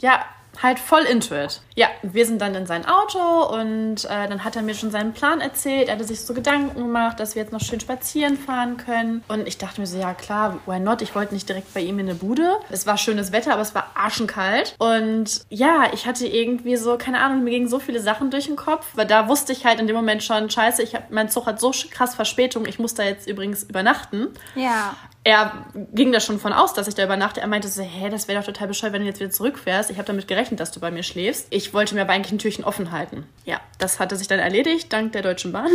ja, 0.00 0.20
halt 0.62 0.78
voll 0.78 1.02
into 1.02 1.34
it. 1.34 1.60
Ja, 1.74 1.88
wir 2.02 2.24
sind 2.26 2.40
dann 2.40 2.54
in 2.54 2.66
sein 2.66 2.84
Auto 2.86 3.54
und 3.54 4.04
äh, 4.04 4.28
dann 4.28 4.44
hat 4.44 4.56
er 4.56 4.62
mir 4.62 4.74
schon 4.74 4.90
seinen 4.90 5.12
Plan 5.12 5.40
erzählt. 5.40 5.88
Er 5.88 5.94
hatte 5.94 6.04
sich 6.04 6.20
so 6.20 6.34
Gedanken 6.34 6.78
gemacht, 6.78 7.20
dass 7.20 7.34
wir 7.34 7.42
jetzt 7.42 7.52
noch 7.52 7.60
schön 7.60 7.80
spazieren 7.80 8.38
fahren 8.38 8.76
können. 8.76 9.22
Und 9.28 9.46
ich 9.46 9.58
dachte 9.58 9.80
mir 9.80 9.86
so, 9.86 9.98
ja 9.98 10.14
klar, 10.14 10.58
why 10.66 10.80
not? 10.80 11.02
Ich 11.02 11.14
wollte 11.14 11.34
nicht 11.34 11.48
direkt 11.48 11.72
bei 11.74 11.80
ihm 11.80 11.98
in 11.98 12.08
eine 12.08 12.14
Bude. 12.14 12.56
Es 12.70 12.86
war 12.86 12.96
schönes 12.96 13.32
Wetter, 13.32 13.52
aber 13.52 13.62
es 13.62 13.74
war 13.74 13.90
arschenkalt. 13.94 14.74
Und 14.78 15.42
ja, 15.50 15.84
ich 15.92 16.06
hatte 16.06 16.26
irgendwie 16.26 16.76
so, 16.76 16.96
keine 16.96 17.20
Ahnung, 17.20 17.44
mir 17.44 17.50
gingen 17.50 17.68
so 17.68 17.78
viele 17.78 18.00
Sachen 18.00 18.30
durch 18.30 18.46
den 18.46 18.56
Kopf. 18.56 18.86
Weil 18.94 19.06
da 19.06 19.28
wusste 19.28 19.52
ich 19.52 19.64
halt 19.66 19.80
in 19.80 19.86
dem 19.86 19.96
Moment 19.96 20.22
schon, 20.22 20.48
scheiße, 20.48 20.82
ich 20.82 20.94
hab, 20.94 21.10
mein 21.10 21.28
Zug 21.28 21.46
hat 21.46 21.60
so 21.60 21.72
krass 21.90 22.14
Verspätung, 22.14 22.66
ich 22.66 22.78
muss 22.78 22.94
da 22.94 23.02
jetzt 23.02 23.28
übrigens 23.28 23.62
übernachten 23.62 24.28
Ja. 24.54 24.96
Er 25.26 25.50
ging 25.92 26.12
da 26.12 26.20
schon 26.20 26.38
von 26.38 26.52
aus, 26.52 26.72
dass 26.72 26.86
ich 26.86 26.94
da 26.94 27.02
übernachte. 27.02 27.40
Er 27.40 27.48
meinte 27.48 27.66
so, 27.66 27.82
hä, 27.82 28.10
das 28.10 28.28
wäre 28.28 28.38
doch 28.38 28.46
total 28.46 28.68
bescheuert, 28.68 28.92
wenn 28.92 29.02
du 29.02 29.08
jetzt 29.08 29.18
wieder 29.18 29.32
zurückfährst. 29.32 29.90
Ich 29.90 29.96
habe 29.96 30.06
damit 30.06 30.28
gerechnet, 30.28 30.60
dass 30.60 30.70
du 30.70 30.78
bei 30.78 30.92
mir 30.92 31.02
schläfst. 31.02 31.48
Ich 31.50 31.74
wollte 31.74 31.96
mir 31.96 32.02
aber 32.02 32.12
eigentlich 32.12 32.30
ein 32.30 32.38
Türchen 32.38 32.64
offen 32.64 32.92
halten. 32.92 33.26
Ja, 33.44 33.60
das 33.78 33.98
hatte 33.98 34.14
sich 34.14 34.28
dann 34.28 34.38
erledigt, 34.38 34.92
dank 34.92 35.10
der 35.10 35.22
Deutschen 35.22 35.50
Bahn. 35.50 35.72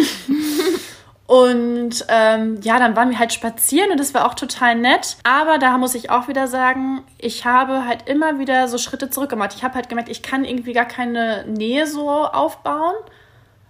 Und 1.27 2.05
ähm, 2.07 2.61
ja, 2.61 2.79
dann 2.79 2.95
waren 2.95 3.09
wir 3.09 3.19
halt 3.19 3.31
spazieren 3.31 3.91
und 3.91 3.99
das 4.01 4.13
war 4.13 4.25
auch 4.25 4.33
total 4.33 4.75
nett. 4.75 5.15
Aber 5.23 5.59
da 5.59 5.77
muss 5.77 5.95
ich 5.95 6.09
auch 6.09 6.27
wieder 6.27 6.47
sagen, 6.47 7.03
ich 7.17 7.45
habe 7.45 7.85
halt 7.85 8.09
immer 8.09 8.37
wieder 8.39 8.67
so 8.67 8.77
Schritte 8.77 9.09
zurückgemacht. 9.09 9.53
Ich 9.55 9.63
habe 9.63 9.75
halt 9.75 9.87
gemerkt, 9.87 10.09
ich 10.09 10.23
kann 10.23 10.43
irgendwie 10.43 10.73
gar 10.73 10.85
keine 10.85 11.45
Nähe 11.47 11.87
so 11.87 12.09
aufbauen. 12.09 12.95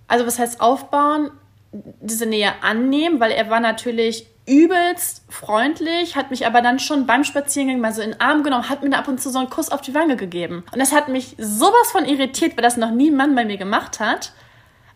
Also 0.08 0.26
was 0.26 0.40
heißt 0.40 0.60
aufbauen? 0.60 1.30
Diese 1.72 2.26
Nähe 2.26 2.52
annehmen, 2.64 3.20
weil 3.20 3.32
er 3.32 3.52
war 3.52 3.60
natürlich 3.60 4.26
übelst 4.52 5.24
freundlich, 5.30 6.18
hat 6.18 6.30
mich 6.30 6.46
aber 6.46 6.62
dann 6.62 6.78
schon 6.78 7.06
beim 7.06 7.24
Spaziergang 7.24 7.80
mal 7.80 7.94
so 7.94 8.02
in 8.02 8.12
den 8.12 8.22
Arm 8.22 8.44
genommen, 8.44 8.68
hat 8.70 8.84
mir 8.84 8.98
ab 8.98 9.08
und 9.08 9.22
zu 9.22 9.30
so 9.30 9.40
einen 9.40 9.50
Kuss 9.50 9.70
auf 9.70 9.80
die 9.80 9.96
Wange 9.96 10.18
gegeben. 10.18 10.66
Und 10.74 10.80
das 10.80 10.92
hat 10.92 11.08
mich 11.08 11.36
sowas 11.38 11.92
von 11.92 12.06
irritiert, 12.06 12.58
weil 12.58 12.64
das 12.64 12.76
noch 12.76 12.92
nie 12.92 13.10
ein 13.10 13.16
Mann 13.16 13.34
bei 13.34 13.46
mir 13.46 13.58
gemacht 13.58 14.02
hat. 14.02 14.34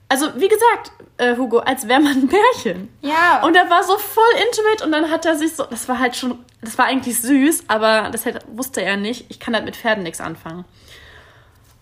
Also, 0.10 0.28
wie 0.36 0.50
gesagt, 0.50 0.92
äh, 1.18 1.38
Hugo, 1.38 1.60
als 1.60 1.88
wäre 1.88 2.02
man 2.02 2.14
ein 2.14 2.28
Pärchen. 2.28 2.90
Ja. 3.02 3.44
Und 3.44 3.56
er 3.56 3.70
war 3.70 3.84
so 3.84 3.98
voll 3.98 4.24
intimate 4.46 4.84
und 4.86 4.92
dann 4.92 5.10
hat 5.10 5.26
er 5.26 5.36
sich 5.38 5.56
so, 5.56 5.64
das 5.64 5.88
war 5.88 6.00
halt 6.00 6.16
schon, 6.16 6.38
das 6.62 6.78
war 6.78 6.86
eigentlich 6.86 7.20
süß, 7.22 7.64
aber 7.70 8.10
das 8.12 8.26
halt, 8.26 8.46
wusste 8.48 8.82
er 8.82 8.98
nicht. 8.98 9.26
Ich 9.30 9.40
kann 9.40 9.56
halt 9.56 9.66
mit 9.66 9.78
Pferden 9.78 10.04
nichts 10.04 10.20
anfangen. 10.20 10.66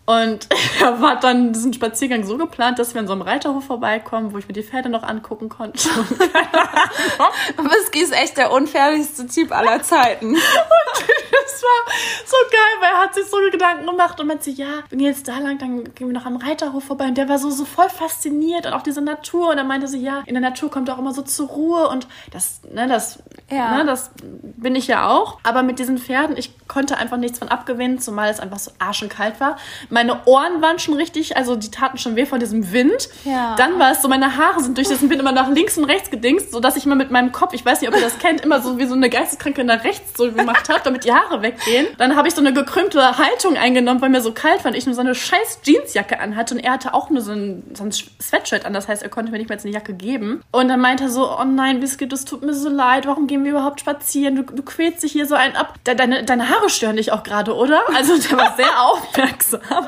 Und 0.06 0.50
er 0.82 1.02
war 1.02 1.20
dann 1.20 1.54
diesen 1.54 1.74
Spaziergang 1.74 2.26
so 2.26 2.38
geplant, 2.38 2.80
dass 2.80 2.94
wir 2.94 3.02
an 3.02 3.08
so 3.08 3.14
einem 3.14 3.22
Reiterhof 3.22 3.66
vorbeikommen, 3.66 4.34
wo 4.34 4.38
ich 4.38 4.48
mir 4.48 4.54
die 4.54 4.64
Pferde 4.64 4.90
noch 4.90 5.04
angucken 5.04 5.50
konnte. 5.50 5.90
Whisky 7.58 8.02
ist 8.02 8.14
echt 8.14 8.38
der 8.38 8.52
unfairlichste 8.52 9.28
Typ 9.28 9.52
aller 9.52 9.82
Zeiten. 9.82 10.34
Das 10.34 11.64
war 11.64 11.94
so 12.26 12.38
geil, 12.52 12.82
weil 12.82 12.92
er 12.92 13.02
hat 13.02 13.14
sich 13.14 13.26
so 13.26 13.38
Gedanken 13.52 13.86
gemacht 13.86 14.20
und 14.20 14.28
meinte, 14.28 14.50
ja, 14.50 14.84
wir 14.90 14.98
gehen 14.98 15.08
jetzt 15.08 15.28
da 15.28 15.38
lang, 15.38 15.58
dann 15.58 15.84
gehen 15.94 16.08
wir 16.08 16.14
noch 16.14 16.26
am 16.26 16.38
Reiterhof 16.38 16.84
vorbei. 16.84 17.06
Und 17.06 17.18
der 17.18 17.30
war 17.30 17.38
so, 17.38 17.50
so 17.50 17.66
voll 17.66 17.90
fasziniert 17.90 18.66
und 18.66 18.74
auch 18.74 18.82
diese 18.82 19.02
Natur. 19.02 19.50
Und 19.50 19.58
dann 19.58 19.68
meinte 19.68 19.88
sie, 19.88 20.00
ja, 20.00 20.24
in 20.26 20.34
der 20.34 20.42
Natur 20.42 20.70
kommt 20.70 20.90
er 20.90 20.96
auch 20.96 21.00
immer 21.00 21.14
so 21.14 21.22
zur 21.22 21.48
Ruhe. 21.48 21.88
Und 21.90 22.08
das, 22.32 22.62
ne, 22.72 22.88
das, 22.88 23.20
Ja. 23.54 23.78
ne, 23.78 23.86
das 23.86 24.12
bin 24.58 24.76
ich 24.76 24.88
ja 24.88 25.10
auch. 25.10 25.40
Aber 25.44 25.64
mit 25.64 25.80
diesen 25.80 25.98
Pferden, 25.98 26.38
ich 26.38 26.68
konnte 26.68 26.98
einfach 26.98 27.18
nichts 27.18 27.40
von 27.40 27.50
abgewinnen, 27.50 28.00
zumal 28.00 28.30
es 28.30 28.40
einfach 28.40 28.60
so 28.60 28.72
arschenkalt 28.80 29.40
war. 29.40 29.58
Meine 29.90 30.26
Ohren 30.26 30.62
waren 30.62 30.80
schon 30.80 30.94
richtig, 30.96 31.38
also 31.38 31.56
die 31.56 31.72
taten 31.72 31.98
schon 31.98 32.16
weh 32.16 32.26
von 32.26 32.40
diesem 32.40 32.72
Wind. 32.72 33.10
Ja. 33.26 33.56
Dann 33.56 33.80
war 33.80 33.92
es 33.92 34.02
so, 34.02 34.08
meine 34.08 34.38
Haare 34.38 34.62
sind 34.62 34.78
durch 34.78 34.88
diesen 34.88 35.10
Wind 35.10 35.22
immer 35.22 35.32
nach 35.32 35.50
links 35.50 35.78
und 35.78 35.86
rechts 35.86 36.10
gedingst, 36.10 36.52
sodass 36.52 36.76
ich 36.76 36.86
mal 36.86 36.96
mit 36.96 37.12
meinem 37.12 37.32
Kopf, 37.32 37.54
ich 37.54 37.66
weiß 37.66 37.82
nicht, 37.82 37.90
ob 37.90 37.96
ihr 37.96 38.02
das 38.02 38.20
kennt, 38.20 38.42
immer 38.42 38.62
so 38.62 38.78
wie 38.78 38.86
so 38.86 38.96
eine 38.96 39.10
Geisteskranke 39.10 39.64
nach 39.64 39.84
rechts 39.84 40.18
so 40.18 40.32
gemacht 40.32 40.70
habe, 40.70 40.82
damit 40.84 41.06
die 41.06 41.14
Haare 41.14 41.42
weggehen. 41.42 41.88
Dann 41.98 42.16
habe 42.16 42.28
ich 42.28 42.34
so 42.34 42.42
eine 42.42 42.54
gekrümmte 42.54 43.18
Haltung 43.18 43.58
eingenommen, 43.58 44.02
weil 44.02 44.10
mir 44.10 44.22
so 44.22 44.32
kalt 44.34 44.64
war 44.64 44.72
und 44.72 44.78
ich 44.78 44.86
nur 44.86 44.96
so 44.96 45.02
eine 45.02 45.16
scheiß 45.16 45.60
Jeansjacke 45.64 46.20
anhatte 46.20 46.56
und 46.56 46.60
er 46.62 46.74
hatte 46.74 46.94
auch 46.94 47.10
nur 47.10 47.22
so 47.22 47.32
ein, 47.32 47.64
so 47.74 47.84
ein 47.84 47.92
Sweatshirt 47.92 48.66
an, 48.66 48.74
das 48.74 48.88
heißt, 48.88 49.04
er 49.04 49.10
konnte 49.10 49.32
mir 49.32 49.38
nicht 49.38 49.50
mal 49.50 49.56
jetzt 49.56 49.66
eine 49.66 49.74
Jacke 49.74 49.94
geben. 49.94 50.42
Und 50.52 50.68
dann 50.68 50.80
meinte 50.80 51.06
er 51.06 51.10
so, 51.10 51.30
oh 51.30 51.44
nein, 51.44 51.82
Whisky, 51.82 52.08
das 52.08 52.26
tut 52.26 52.44
mir 52.44 52.54
so 52.54 52.70
leid, 52.70 53.06
warum 53.08 53.28
gehen 53.28 53.43
wir 53.44 53.52
überhaupt 53.52 53.80
spazieren? 53.80 54.36
Du, 54.36 54.44
du 54.44 54.64
quälst 54.64 55.04
dich 55.04 55.12
hier 55.12 55.26
so 55.26 55.36
einen 55.36 55.56
ab. 55.56 55.76
De- 55.86 55.96
Deine, 55.96 56.24
deine 56.24 56.50
Haare 56.50 56.70
stören 56.70 56.96
dich 56.98 57.12
auch 57.12 57.24
gerade, 57.24 57.56
oder? 57.56 57.82
Also 57.96 58.18
der 58.18 58.38
war 58.38 58.56
sehr 58.56 58.82
aufmerksam. 58.82 59.88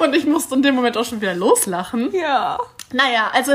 Und 0.00 0.14
ich 0.14 0.26
musste 0.26 0.54
in 0.54 0.62
dem 0.62 0.74
Moment 0.74 0.96
auch 0.96 1.04
schon 1.04 1.20
wieder 1.20 1.34
loslachen. 1.34 2.12
Ja. 2.14 2.58
Naja, 2.94 3.30
also 3.32 3.52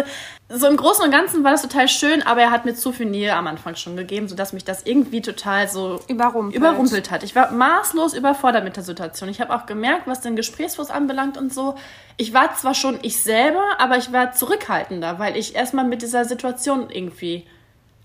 so 0.50 0.66
im 0.66 0.78
Großen 0.78 1.04
und 1.06 1.12
Ganzen 1.12 1.44
war 1.44 1.52
das 1.52 1.62
total 1.62 1.88
schön, 1.88 2.24
aber 2.24 2.42
er 2.42 2.50
hat 2.50 2.66
mir 2.66 2.74
zu 2.74 2.92
viel 2.92 3.06
Nähe 3.06 3.36
am 3.36 3.46
Anfang 3.46 3.76
schon 3.76 3.96
gegeben, 3.96 4.28
sodass 4.28 4.52
mich 4.52 4.64
das 4.66 4.82
irgendwie 4.84 5.22
total 5.22 5.68
so 5.68 6.00
Überrumpelt. 6.08 6.56
überrumpelt 6.56 7.12
hat. 7.12 7.22
Ich 7.22 7.36
war 7.36 7.52
maßlos 7.52 8.16
überfordert 8.16 8.64
mit 8.64 8.78
der 8.78 8.84
Situation. 8.84 9.30
Ich 9.30 9.40
habe 9.40 9.54
auch 9.54 9.68
gemerkt, 9.68 10.08
was 10.08 10.22
den 10.22 10.36
Gesprächsfluss 10.36 10.90
anbelangt 10.90 11.38
und 11.38 11.54
so. 11.54 11.76
Ich 12.16 12.34
war 12.34 12.56
zwar 12.56 12.74
schon 12.74 12.98
ich 13.04 13.22
selber, 13.22 13.62
aber 13.78 13.98
ich 13.98 14.12
war 14.12 14.32
zurückhaltender, 14.32 15.20
weil 15.20 15.38
ich 15.38 15.54
erstmal 15.56 15.86
mit 15.86 16.02
dieser 16.02 16.26
Situation 16.26 16.90
irgendwie 16.90 17.46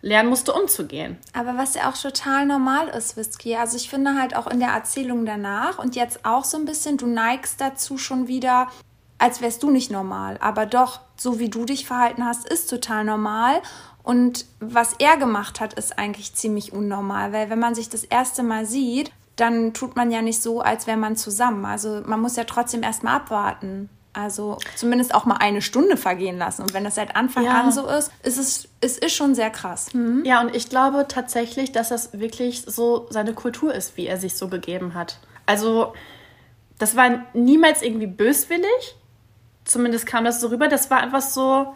lernen 0.03 0.29
musste, 0.29 0.53
umzugehen. 0.53 1.17
Aber 1.33 1.57
was 1.57 1.75
ja 1.75 1.89
auch 1.89 1.97
total 1.97 2.45
normal 2.45 2.89
ist, 2.89 3.17
Whisky. 3.17 3.57
Also 3.57 3.77
ich 3.77 3.89
finde 3.89 4.21
halt 4.21 4.37
auch 4.37 4.49
in 4.49 4.59
der 4.59 4.71
Erzählung 4.71 5.25
danach 5.25 5.79
und 5.79 5.97
jetzt 5.97 6.25
auch 6.25 6.45
so 6.45 6.59
ein 6.59 6.65
bisschen, 6.65 6.99
du 6.99 7.07
neigst 7.07 7.61
dazu 7.61 7.97
schon 7.97 8.27
wieder, 8.27 8.69
als 9.19 9.41
wärst 9.41 9.63
du 9.63 9.71
nicht 9.71 9.91
normal. 9.91 10.37
Aber 10.41 10.67
doch, 10.67 11.01
so 11.17 11.39
wie 11.39 11.49
du 11.49 11.65
dich 11.65 11.87
verhalten 11.87 12.27
hast, 12.27 12.47
ist 12.47 12.69
total 12.69 13.05
normal. 13.05 13.63
Und 14.03 14.47
was 14.59 14.95
er 14.99 15.17
gemacht 15.17 15.61
hat, 15.61 15.75
ist 15.75 15.97
eigentlich 15.97 16.35
ziemlich 16.35 16.73
unnormal, 16.73 17.33
weil 17.33 17.49
wenn 17.49 17.61
man 17.61 17.77
sich 17.77 17.89
das 17.89 18.03
erste 18.03 18.43
Mal 18.43 18.67
sieht, 18.67 19.13
dann 19.37 19.73
tut 19.73 19.95
man 19.95 20.11
ja 20.11 20.21
nicht 20.21 20.43
so, 20.43 20.61
als 20.61 20.89
wäre 20.89 20.99
man 20.99 21.17
zusammen. 21.17 21.65
Also 21.65 22.03
man 22.05 22.21
muss 22.21 22.37
ja 22.37 22.45
trotzdem 22.45 22.83
erstmal 22.83 23.17
abwarten. 23.17 23.89
Also 24.15 24.59
zumindest 24.77 25.15
auch 25.15 25.25
mal 25.25 25.37
eine 25.39 25.63
Stunde 25.63 25.97
vergehen 25.97 26.37
lassen. 26.37 26.63
Und 26.63 26.75
wenn 26.75 26.85
das 26.85 26.97
seit 26.97 27.17
Anfang 27.17 27.45
Ja. 27.45 27.61
an 27.63 27.73
so 27.73 27.87
ist, 27.87 28.11
ist 28.23 28.37
es, 28.39 28.69
es 28.83 28.99
ist 28.99 29.15
schon 29.15 29.35
sehr 29.35 29.49
krass. 29.49 29.87
Ja, 30.25 30.41
und 30.43 30.55
ich 30.55 30.69
glaube 30.69 31.07
tatsächlich, 31.09 31.73
dass 31.73 31.89
das 31.89 32.13
wirklich 32.19 32.63
so 32.67 33.07
seine 33.09 33.33
Kultur 33.33 33.73
ist, 33.75 33.97
wie 33.97 34.07
er 34.07 34.19
sich 34.19 34.37
so 34.37 34.49
gegeben 34.49 34.93
hat. 34.95 35.19
Also, 35.47 35.95
das 36.79 36.95
war 36.95 37.25
niemals 37.33 37.81
irgendwie 37.81 38.07
böswillig. 38.07 38.97
Zumindest 39.65 40.05
kam 40.07 40.25
das 40.25 40.41
so 40.43 40.49
rüber. 40.49 40.69
Das 40.69 40.91
war 40.91 40.99
einfach 41.01 41.23
so. 41.23 41.75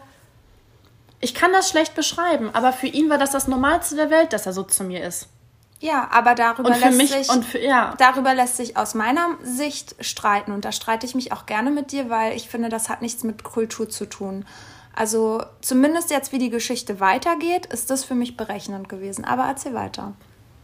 Ich 1.19 1.33
kann 1.33 1.51
das 1.53 1.69
schlecht 1.69 1.95
beschreiben, 1.95 2.51
aber 2.53 2.71
für 2.71 2.85
ihn 2.87 3.09
war 3.09 3.17
das 3.17 3.31
das 3.31 3.47
Normalste 3.47 3.95
der 3.95 4.11
Welt, 4.11 4.33
dass 4.33 4.45
er 4.45 4.53
so 4.53 4.61
zu 4.61 4.83
mir 4.83 5.03
ist. 5.03 5.27
Ja, 5.79 6.09
aber 6.11 6.33
darüber 6.33 6.69
lässt 6.69 6.97
mich 6.97 7.11
sich 7.11 7.45
für 7.45 7.59
ja. 7.59 7.93
darüber 7.99 8.33
lässt 8.33 8.57
sich 8.57 8.77
aus 8.77 8.95
meiner 8.95 9.37
Sicht 9.43 9.95
streiten 9.99 10.51
und 10.51 10.65
da 10.65 10.71
streite 10.71 11.05
ich 11.05 11.13
mich 11.13 11.31
auch 11.31 11.45
gerne 11.45 11.69
mit 11.69 11.91
dir, 11.91 12.09
weil 12.09 12.35
ich 12.35 12.49
finde, 12.49 12.69
das 12.69 12.89
hat 12.89 13.01
nichts 13.01 13.23
mit 13.23 13.43
Kultur 13.43 13.87
zu 13.87 14.07
tun. 14.07 14.45
Also 14.95 15.43
zumindest 15.61 16.09
jetzt, 16.09 16.31
wie 16.31 16.39
die 16.39 16.49
Geschichte 16.49 16.99
weitergeht, 16.99 17.67
ist 17.67 17.91
das 17.91 18.03
für 18.03 18.15
mich 18.15 18.35
berechnend 18.35 18.89
gewesen. 18.89 19.25
Aber 19.25 19.43
erzähl 19.43 19.75
weiter. 19.75 20.13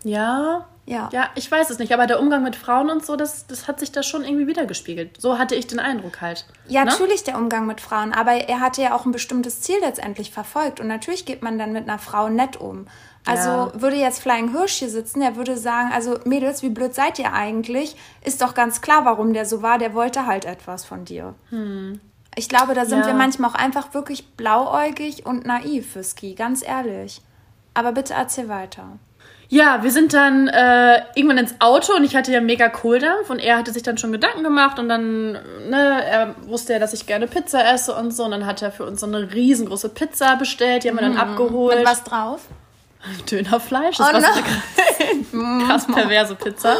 Ja. 0.03 0.65
Ja. 0.85 1.09
Ja, 1.13 1.29
ich 1.35 1.49
weiß 1.49 1.69
es 1.69 1.79
nicht, 1.79 1.93
aber 1.93 2.07
der 2.07 2.19
Umgang 2.19 2.43
mit 2.43 2.57
Frauen 2.57 2.89
und 2.89 3.05
so, 3.05 3.15
das, 3.15 3.47
das 3.47 3.67
hat 3.67 3.79
sich 3.79 3.91
da 3.93 4.03
schon 4.03 4.25
irgendwie 4.25 4.47
wiedergespiegelt. 4.47 5.21
So 5.21 5.37
hatte 5.37 5.55
ich 5.55 5.67
den 5.67 5.79
Eindruck 5.79 6.19
halt. 6.19 6.45
Ja, 6.67 6.83
Ne? 6.83 6.91
natürlich 6.91 7.23
der 7.23 7.37
Umgang 7.37 7.67
mit 7.67 7.79
Frauen, 7.79 8.11
aber 8.11 8.33
er 8.33 8.59
hatte 8.59 8.81
ja 8.81 8.95
auch 8.95 9.05
ein 9.05 9.13
bestimmtes 9.13 9.61
Ziel 9.61 9.77
letztendlich 9.81 10.31
verfolgt 10.31 10.81
und 10.81 10.87
natürlich 10.87 11.25
geht 11.25 11.41
man 11.41 11.57
dann 11.57 11.71
mit 11.71 11.83
einer 11.87 11.99
Frau 11.99 12.27
nett 12.27 12.57
um. 12.57 12.87
Also 13.25 13.49
Ja. 13.49 13.71
würde 13.81 13.95
jetzt 13.95 14.21
Flying 14.21 14.51
Hirsch 14.51 14.73
hier 14.73 14.89
sitzen, 14.89 15.21
der 15.21 15.35
würde 15.37 15.55
sagen, 15.57 15.91
also 15.93 16.17
Mädels, 16.25 16.61
wie 16.61 16.69
blöd 16.69 16.93
seid 16.93 17.19
ihr 17.19 17.31
eigentlich? 17.33 17.95
Ist 18.23 18.41
doch 18.41 18.53
ganz 18.53 18.81
klar, 18.81 19.05
warum 19.05 19.33
der 19.33 19.45
so 19.45 19.61
war, 19.61 19.77
der 19.77 19.93
wollte 19.93 20.25
halt 20.25 20.43
etwas 20.45 20.83
von 20.83 21.05
dir. 21.05 21.33
Ich 22.35 22.49
glaube, 22.49 22.73
da 22.73 22.83
sind 22.85 22.99
Hm. 22.99 23.01
Ja. 23.01 23.07
wir 23.07 23.13
manchmal 23.13 23.49
auch 23.51 23.55
einfach 23.55 23.93
wirklich 23.93 24.27
blauäugig 24.35 25.25
und 25.25 25.45
naiv 25.45 25.93
für 25.93 26.03
Ski, 26.03 26.33
ganz 26.35 26.65
ehrlich. 26.67 27.21
Aber 27.73 27.91
bitte 27.93 28.13
erzähl 28.13 28.49
weiter. 28.49 28.83
Ja, 29.49 29.83
wir 29.83 29.91
sind 29.91 30.13
dann 30.13 30.47
äh, 30.47 31.01
irgendwann 31.15 31.37
ins 31.37 31.55
Auto 31.59 31.93
und 31.95 32.03
ich 32.03 32.15
hatte 32.15 32.31
ja 32.31 32.41
mega 32.41 32.69
Kohldampf 32.69 33.29
und 33.29 33.39
er 33.39 33.57
hatte 33.57 33.71
sich 33.71 33.83
dann 33.83 33.97
schon 33.99 34.11
Gedanken 34.11 34.43
gemacht 34.43 34.79
und 34.79 34.89
dann, 34.89 35.33
ne, 35.33 36.03
er 36.05 36.35
wusste 36.47 36.73
ja, 36.73 36.79
dass 36.79 36.93
ich 36.93 37.05
gerne 37.05 37.27
Pizza 37.27 37.63
esse 37.71 37.93
und 37.95 38.11
so 38.11 38.23
und 38.25 38.31
dann 38.31 38.45
hat 38.47 38.61
er 38.63 38.71
für 38.71 38.85
uns 38.85 38.99
so 39.01 39.05
eine 39.05 39.31
riesengroße 39.31 39.89
Pizza 39.89 40.35
bestellt, 40.37 40.83
die 40.83 40.89
haben 40.89 40.95
wir 40.97 41.01
dann 41.03 41.17
abgeholt. 41.17 41.77
Mit 41.77 41.87
was 41.87 42.03
drauf? 42.03 42.41
Dönerfleisch, 43.29 43.97
das 43.97 44.09
Oh 44.09 44.13
war 44.13 44.21
so 44.21 45.39
eine 45.39 45.65
krass 45.65 45.87
perverse 45.87 46.35
Pizza. 46.35 46.75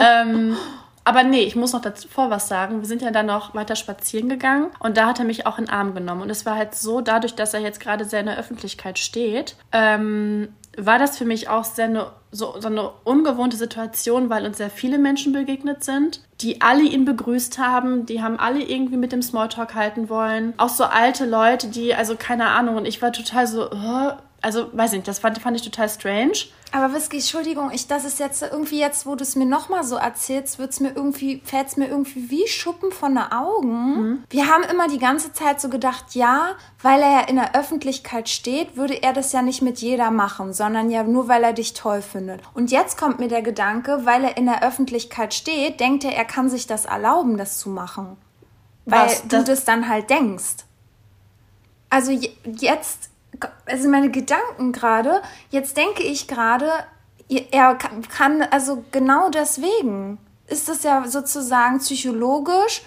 ähm, 0.00 0.56
aber 1.04 1.22
nee, 1.22 1.42
ich 1.42 1.54
muss 1.54 1.72
noch 1.72 1.82
davor 1.82 2.30
was 2.30 2.48
sagen. 2.48 2.80
Wir 2.80 2.88
sind 2.88 3.02
ja 3.02 3.10
dann 3.10 3.26
noch 3.26 3.54
weiter 3.54 3.76
spazieren 3.76 4.28
gegangen 4.28 4.70
und 4.78 4.96
da 4.96 5.06
hat 5.06 5.18
er 5.18 5.26
mich 5.26 5.46
auch 5.46 5.58
in 5.58 5.66
den 5.66 5.74
Arm 5.74 5.94
genommen. 5.94 6.22
Und 6.22 6.30
es 6.30 6.46
war 6.46 6.56
halt 6.56 6.74
so, 6.74 7.02
dadurch, 7.02 7.34
dass 7.34 7.52
er 7.52 7.60
jetzt 7.60 7.78
gerade 7.78 8.06
sehr 8.06 8.20
in 8.20 8.26
der 8.26 8.38
Öffentlichkeit 8.38 8.98
steht, 8.98 9.56
ähm, 9.72 10.48
war 10.78 10.98
das 10.98 11.18
für 11.18 11.26
mich 11.26 11.48
auch 11.48 11.64
sehr 11.64 11.84
eine, 11.84 12.06
so, 12.32 12.56
so 12.58 12.68
eine 12.68 12.90
ungewohnte 13.04 13.56
Situation, 13.56 14.30
weil 14.30 14.46
uns 14.46 14.56
sehr 14.56 14.70
viele 14.70 14.98
Menschen 14.98 15.32
begegnet 15.32 15.84
sind, 15.84 16.20
die 16.40 16.62
alle 16.62 16.82
ihn 16.82 17.04
begrüßt 17.04 17.58
haben, 17.58 18.06
die 18.06 18.22
haben 18.22 18.38
alle 18.38 18.62
irgendwie 18.62 18.96
mit 18.96 19.12
dem 19.12 19.22
Smalltalk 19.22 19.74
halten 19.74 20.08
wollen. 20.08 20.54
Auch 20.56 20.70
so 20.70 20.84
alte 20.84 21.26
Leute, 21.26 21.68
die, 21.68 21.94
also 21.94 22.16
keine 22.18 22.46
Ahnung, 22.46 22.76
und 22.76 22.86
ich 22.86 23.02
war 23.02 23.12
total 23.12 23.46
so, 23.46 23.66
äh, 23.70 24.14
also 24.44 24.68
weiß 24.72 24.92
nicht, 24.92 25.08
das 25.08 25.18
fand, 25.18 25.38
fand 25.38 25.56
ich 25.56 25.62
total 25.62 25.88
strange. 25.88 26.32
Aber 26.70 26.92
Whisky, 26.94 27.16
Entschuldigung, 27.16 27.70
ich, 27.72 27.86
das 27.86 28.04
ist 28.04 28.18
jetzt 28.18 28.42
irgendwie 28.42 28.78
jetzt, 28.80 29.06
wo 29.06 29.14
du 29.14 29.22
es 29.22 29.36
mir 29.36 29.46
nochmal 29.46 29.84
so 29.84 29.96
erzählst, 29.96 30.58
wird's 30.58 30.80
mir 30.80 30.92
irgendwie, 30.94 31.40
fällt's 31.44 31.76
mir 31.76 31.86
irgendwie 31.88 32.30
wie 32.30 32.46
Schuppen 32.48 32.90
von 32.92 33.14
den 33.14 33.30
Augen. 33.32 34.24
Wir 34.30 34.48
haben 34.48 34.64
immer 34.64 34.88
die 34.88 34.98
ganze 34.98 35.32
Zeit 35.32 35.60
so 35.60 35.68
gedacht, 35.68 36.14
ja, 36.14 36.56
weil 36.82 37.00
er 37.02 37.10
ja 37.12 37.20
in 37.20 37.36
der 37.36 37.54
Öffentlichkeit 37.56 38.28
steht, 38.28 38.76
würde 38.76 39.02
er 39.02 39.12
das 39.12 39.32
ja 39.32 39.40
nicht 39.42 39.62
mit 39.62 39.78
jeder 39.78 40.10
machen, 40.10 40.52
sondern 40.52 40.90
ja 40.90 41.02
nur, 41.04 41.28
weil 41.28 41.44
er 41.44 41.52
dich 41.52 41.74
toll 41.74 42.02
findet. 42.02 42.40
Und 42.54 42.70
jetzt 42.72 42.98
kommt 42.98 43.20
mir 43.20 43.28
der 43.28 43.42
Gedanke, 43.42 44.00
weil 44.04 44.24
er 44.24 44.36
in 44.36 44.46
der 44.46 44.62
Öffentlichkeit 44.64 45.32
steht, 45.32 45.78
denkt 45.80 46.04
er, 46.04 46.14
er 46.16 46.24
kann 46.24 46.50
sich 46.50 46.66
das 46.66 46.84
erlauben, 46.86 47.36
das 47.36 47.58
zu 47.58 47.68
machen. 47.70 48.16
Weil 48.84 49.06
Was? 49.06 49.22
du 49.22 49.28
Das- 49.28 49.44
das 49.44 49.64
dann 49.64 49.88
halt 49.88 50.10
denkst. 50.10 50.64
Also 51.88 52.10
je- 52.10 52.32
jetzt, 52.58 53.10
also 53.66 53.88
meine 53.88 54.10
Gedanken 54.10 54.72
gerade, 54.72 55.22
jetzt 55.50 55.76
denke 55.76 56.02
ich 56.02 56.28
gerade, 56.28 56.70
er 57.50 57.74
kann- 57.76 58.42
also 58.50 58.84
genau 58.92 59.30
deswegen 59.30 60.18
ist 60.46 60.68
das 60.68 60.82
ja 60.82 61.06
sozusagen 61.06 61.78
psychologisch. 61.78 62.82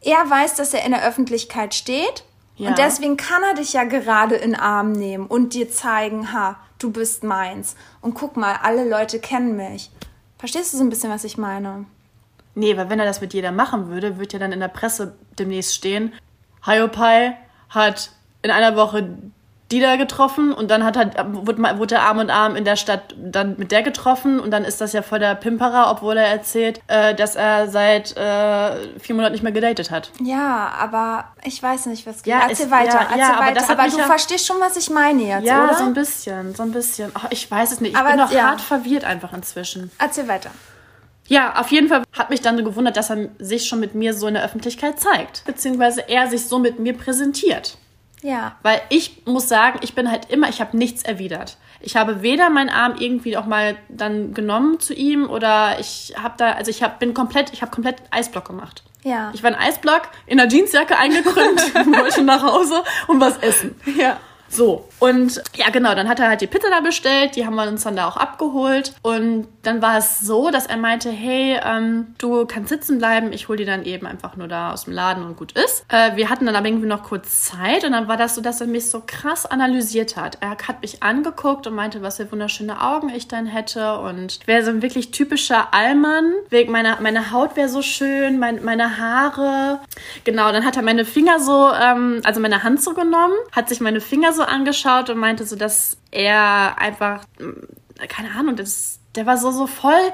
Er 0.00 0.28
weiß, 0.28 0.54
dass 0.56 0.74
er 0.74 0.84
in 0.84 0.92
der 0.92 1.04
Öffentlichkeit 1.06 1.74
steht 1.74 2.24
Ja. 2.56 2.70
und 2.70 2.78
deswegen 2.78 3.16
kann 3.16 3.42
er 3.42 3.54
dich 3.54 3.72
ja 3.74 3.84
gerade 3.84 4.34
in 4.34 4.52
den 4.52 4.60
Arm 4.60 4.92
nehmen 4.92 5.26
und 5.26 5.54
dir 5.54 5.70
zeigen, 5.70 6.32
ha, 6.32 6.56
du 6.78 6.90
bist 6.90 7.22
meins. 7.22 7.76
Und 8.00 8.14
guck 8.14 8.36
mal, 8.36 8.56
alle 8.62 8.88
Leute 8.88 9.20
kennen 9.20 9.56
mich. 9.56 9.90
Verstehst 10.38 10.72
du 10.72 10.78
so 10.78 10.84
ein 10.84 10.90
bisschen, 10.90 11.10
was 11.10 11.22
ich 11.24 11.38
meine? 11.38 11.84
Nee, 12.54 12.76
weil 12.76 12.90
wenn 12.90 12.98
er 12.98 13.06
das 13.06 13.20
mit 13.20 13.32
jeder 13.34 13.52
machen 13.52 13.88
würde, 13.88 14.18
wird 14.18 14.32
ja 14.32 14.38
dann 14.38 14.52
in 14.52 14.60
der 14.60 14.68
Presse 14.68 15.14
demnächst 15.38 15.74
stehen, 15.74 16.12
Hiopai 16.64 17.36
hat 17.70 18.10
in 18.42 18.50
einer 18.50 18.74
Woche 18.76 19.16
die 19.72 19.80
da 19.80 19.96
getroffen 19.96 20.52
und 20.52 20.70
dann 20.70 20.84
hat 20.84 20.96
er, 20.96 21.34
wurde, 21.34 21.60
wurde 21.78 21.94
er 21.96 22.02
Arm 22.02 22.20
in 22.20 22.30
Arm 22.30 22.54
in 22.54 22.64
der 22.64 22.76
Stadt 22.76 23.14
dann 23.16 23.56
mit 23.58 23.72
der 23.72 23.82
getroffen 23.82 24.38
und 24.38 24.50
dann 24.52 24.64
ist 24.64 24.80
das 24.80 24.92
ja 24.92 25.02
voll 25.02 25.18
der 25.18 25.34
Pimperer, 25.34 25.90
obwohl 25.90 26.16
er 26.16 26.26
erzählt, 26.26 26.80
äh, 26.86 27.14
dass 27.14 27.34
er 27.34 27.68
seit 27.68 28.16
äh, 28.16 28.98
vier 29.00 29.14
Monaten 29.16 29.32
nicht 29.32 29.42
mehr 29.42 29.50
gedatet 29.52 29.90
hat. 29.90 30.12
Ja, 30.22 30.70
aber 30.78 31.24
ich 31.42 31.60
weiß 31.60 31.86
nicht, 31.86 32.06
was 32.06 32.24
Ja, 32.24 32.42
Erzähl 32.48 32.66
es- 32.66 32.70
weiter, 32.70 32.92
ja, 32.94 33.00
erzähl 33.02 33.18
ja, 33.18 33.32
aber 33.34 33.46
weiter. 33.46 33.70
aber 33.70 33.82
mich 33.84 33.92
du 33.94 33.98
ja- 33.98 34.06
verstehst 34.06 34.46
schon, 34.46 34.56
was 34.60 34.76
ich 34.76 34.90
meine 34.90 35.22
jetzt, 35.22 35.44
Ja, 35.46 35.64
oder? 35.64 35.74
so 35.74 35.84
ein 35.84 35.94
bisschen, 35.94 36.54
so 36.54 36.62
ein 36.62 36.70
bisschen. 36.72 37.10
Oh, 37.16 37.26
ich 37.30 37.50
weiß 37.50 37.72
es 37.72 37.80
nicht. 37.80 37.92
Ich 37.92 37.98
Aber 37.98 38.10
bin 38.10 38.18
noch 38.18 38.32
hart 38.32 38.60
verwirrt 38.60 39.04
einfach 39.04 39.32
inzwischen. 39.32 39.90
Erzähl 39.98 40.28
weiter. 40.28 40.50
Ja, 41.28 41.54
auf 41.60 41.68
jeden 41.68 41.88
Fall 41.88 42.02
hat 42.18 42.28
mich 42.30 42.42
dann 42.42 42.62
gewundert, 42.62 42.96
dass 42.96 43.08
er 43.08 43.28
sich 43.38 43.66
schon 43.66 43.80
mit 43.80 43.94
mir 43.94 44.12
so 44.12 44.26
in 44.26 44.34
der 44.34 44.44
Öffentlichkeit 44.44 45.00
zeigt. 45.00 45.44
Beziehungsweise 45.46 46.06
er 46.08 46.28
sich 46.28 46.46
so 46.46 46.58
mit 46.58 46.78
mir 46.78 46.92
präsentiert. 46.96 47.78
Ja. 48.22 48.56
Weil 48.62 48.80
ich 48.88 49.26
muss 49.26 49.48
sagen, 49.48 49.80
ich 49.82 49.94
bin 49.94 50.10
halt 50.10 50.30
immer, 50.30 50.48
ich 50.48 50.60
habe 50.60 50.76
nichts 50.76 51.02
erwidert. 51.02 51.56
Ich 51.80 51.96
habe 51.96 52.22
weder 52.22 52.48
meinen 52.50 52.70
Arm 52.70 52.94
irgendwie 52.98 53.36
auch 53.36 53.46
mal 53.46 53.76
dann 53.88 54.32
genommen 54.34 54.78
zu 54.78 54.94
ihm 54.94 55.28
oder 55.28 55.80
ich 55.80 56.14
habe 56.16 56.34
da, 56.36 56.52
also 56.52 56.70
ich 56.70 56.82
hab, 56.82 57.00
bin 57.00 57.12
komplett, 57.12 57.52
ich 57.52 57.62
habe 57.62 57.72
komplett 57.72 57.96
Eisblock 58.10 58.46
gemacht. 58.46 58.84
Ja. 59.02 59.32
Ich 59.34 59.42
war 59.42 59.50
in 59.50 59.56
Eisblock, 59.56 60.02
in 60.26 60.38
der 60.38 60.48
Jeansjacke 60.48 60.96
eingekrümmt, 60.96 61.74
wollte 61.74 62.22
nach 62.22 62.42
Hause 62.42 62.84
und 63.08 63.20
was 63.20 63.38
essen. 63.38 63.74
Ja. 63.96 64.18
So, 64.52 64.86
und 64.98 65.42
ja, 65.56 65.70
genau, 65.70 65.94
dann 65.94 66.10
hat 66.10 66.20
er 66.20 66.28
halt 66.28 66.42
die 66.42 66.46
Pizza 66.46 66.68
da 66.68 66.80
bestellt, 66.80 67.36
die 67.36 67.46
haben 67.46 67.54
wir 67.54 67.66
uns 67.66 67.84
dann 67.84 67.96
da 67.96 68.06
auch 68.06 68.18
abgeholt. 68.18 68.92
Und 69.00 69.48
dann 69.62 69.80
war 69.80 69.96
es 69.96 70.20
so, 70.20 70.50
dass 70.50 70.66
er 70.66 70.76
meinte, 70.76 71.10
hey, 71.10 71.58
ähm, 71.64 72.14
du 72.18 72.44
kannst 72.44 72.68
sitzen 72.68 72.98
bleiben, 72.98 73.32
ich 73.32 73.48
hole 73.48 73.56
die 73.56 73.64
dann 73.64 73.84
eben 73.84 74.06
einfach 74.06 74.36
nur 74.36 74.48
da 74.48 74.72
aus 74.72 74.84
dem 74.84 74.92
Laden 74.92 75.24
und 75.24 75.38
gut 75.38 75.52
ist. 75.52 75.86
Äh, 75.88 76.16
wir 76.16 76.28
hatten 76.28 76.44
dann 76.44 76.54
aber 76.54 76.66
irgendwie 76.66 76.86
noch 76.86 77.02
kurz 77.02 77.44
Zeit 77.44 77.84
und 77.84 77.92
dann 77.92 78.08
war 78.08 78.18
das 78.18 78.34
so, 78.34 78.42
dass 78.42 78.60
er 78.60 78.66
mich 78.66 78.90
so 78.90 79.02
krass 79.06 79.46
analysiert 79.46 80.16
hat. 80.16 80.36
Er 80.40 80.50
hat 80.50 80.82
mich 80.82 81.02
angeguckt 81.02 81.66
und 81.66 81.74
meinte, 81.74 82.02
was 82.02 82.18
für 82.18 82.30
wunderschöne 82.30 82.82
Augen 82.82 83.08
ich 83.08 83.28
dann 83.28 83.46
hätte 83.46 83.98
und 84.00 84.40
wäre 84.46 84.62
so 84.62 84.70
ein 84.70 84.82
wirklich 84.82 85.12
typischer 85.12 85.72
Allmann. 85.72 86.30
Wegen 86.50 86.72
meiner, 86.72 87.00
meine 87.00 87.32
Haut 87.32 87.56
wäre 87.56 87.70
so 87.70 87.80
schön, 87.80 88.38
mein, 88.38 88.62
meine 88.62 88.98
Haare. 88.98 89.80
Genau, 90.24 90.52
dann 90.52 90.66
hat 90.66 90.76
er 90.76 90.82
meine 90.82 91.06
Finger 91.06 91.40
so, 91.40 91.70
ähm, 91.72 92.20
also 92.24 92.38
meine 92.38 92.62
Hand 92.62 92.82
so 92.82 92.92
genommen, 92.92 93.34
hat 93.52 93.70
sich 93.70 93.80
meine 93.80 94.02
Finger 94.02 94.34
so 94.34 94.41
angeschaut 94.42 95.10
und 95.10 95.18
meinte 95.18 95.44
so, 95.44 95.56
dass 95.56 95.96
er 96.10 96.78
einfach, 96.78 97.24
mm, 97.38 98.06
keine 98.08 98.30
Ahnung, 98.32 98.56
das, 98.56 99.00
der 99.14 99.26
war 99.26 99.36
so, 99.36 99.50
so 99.50 99.66
voll, 99.66 100.12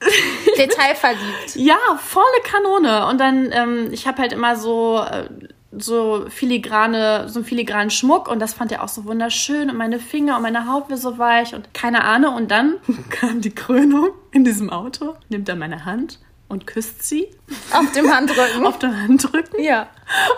Detailverliebt. 0.58 1.56
ja, 1.56 1.78
volle 1.98 2.40
Kanone. 2.44 3.06
Und 3.06 3.18
dann, 3.18 3.50
ähm, 3.52 3.88
ich 3.92 4.06
habe 4.06 4.20
halt 4.20 4.32
immer 4.32 4.56
so, 4.56 5.02
äh, 5.10 5.28
so 5.76 6.26
filigrane, 6.28 7.28
so 7.28 7.40
einen 7.40 7.46
filigranen 7.46 7.90
Schmuck 7.90 8.28
und 8.28 8.38
das 8.38 8.54
fand 8.54 8.70
er 8.70 8.82
auch 8.84 8.88
so 8.88 9.04
wunderschön 9.06 9.70
und 9.70 9.76
meine 9.76 9.98
Finger 9.98 10.36
und 10.36 10.42
meine 10.42 10.70
Haut 10.70 10.88
wäre 10.88 10.98
so 10.98 11.18
weich 11.18 11.54
und 11.54 11.74
keine 11.74 12.04
Ahnung. 12.04 12.34
Und 12.34 12.50
dann 12.50 12.76
kam 13.10 13.40
die 13.40 13.54
Krönung 13.54 14.10
in 14.30 14.44
diesem 14.44 14.70
Auto, 14.70 15.16
nimmt 15.28 15.48
er 15.48 15.56
meine 15.56 15.84
Hand 15.84 16.20
und 16.48 16.66
küsst 16.66 17.02
sie 17.02 17.28
Auf 17.72 17.90
dem 17.92 18.12
Handrücken. 18.12 18.66
auf 18.66 18.78
der 18.78 18.96
Handrücken. 18.96 19.62
ja. 19.62 19.88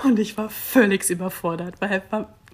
Und 0.05 0.19
ich 0.19 0.39
war 0.39 0.49
völlig 0.49 1.09
überfordert, 1.11 1.75
weil 1.81 2.03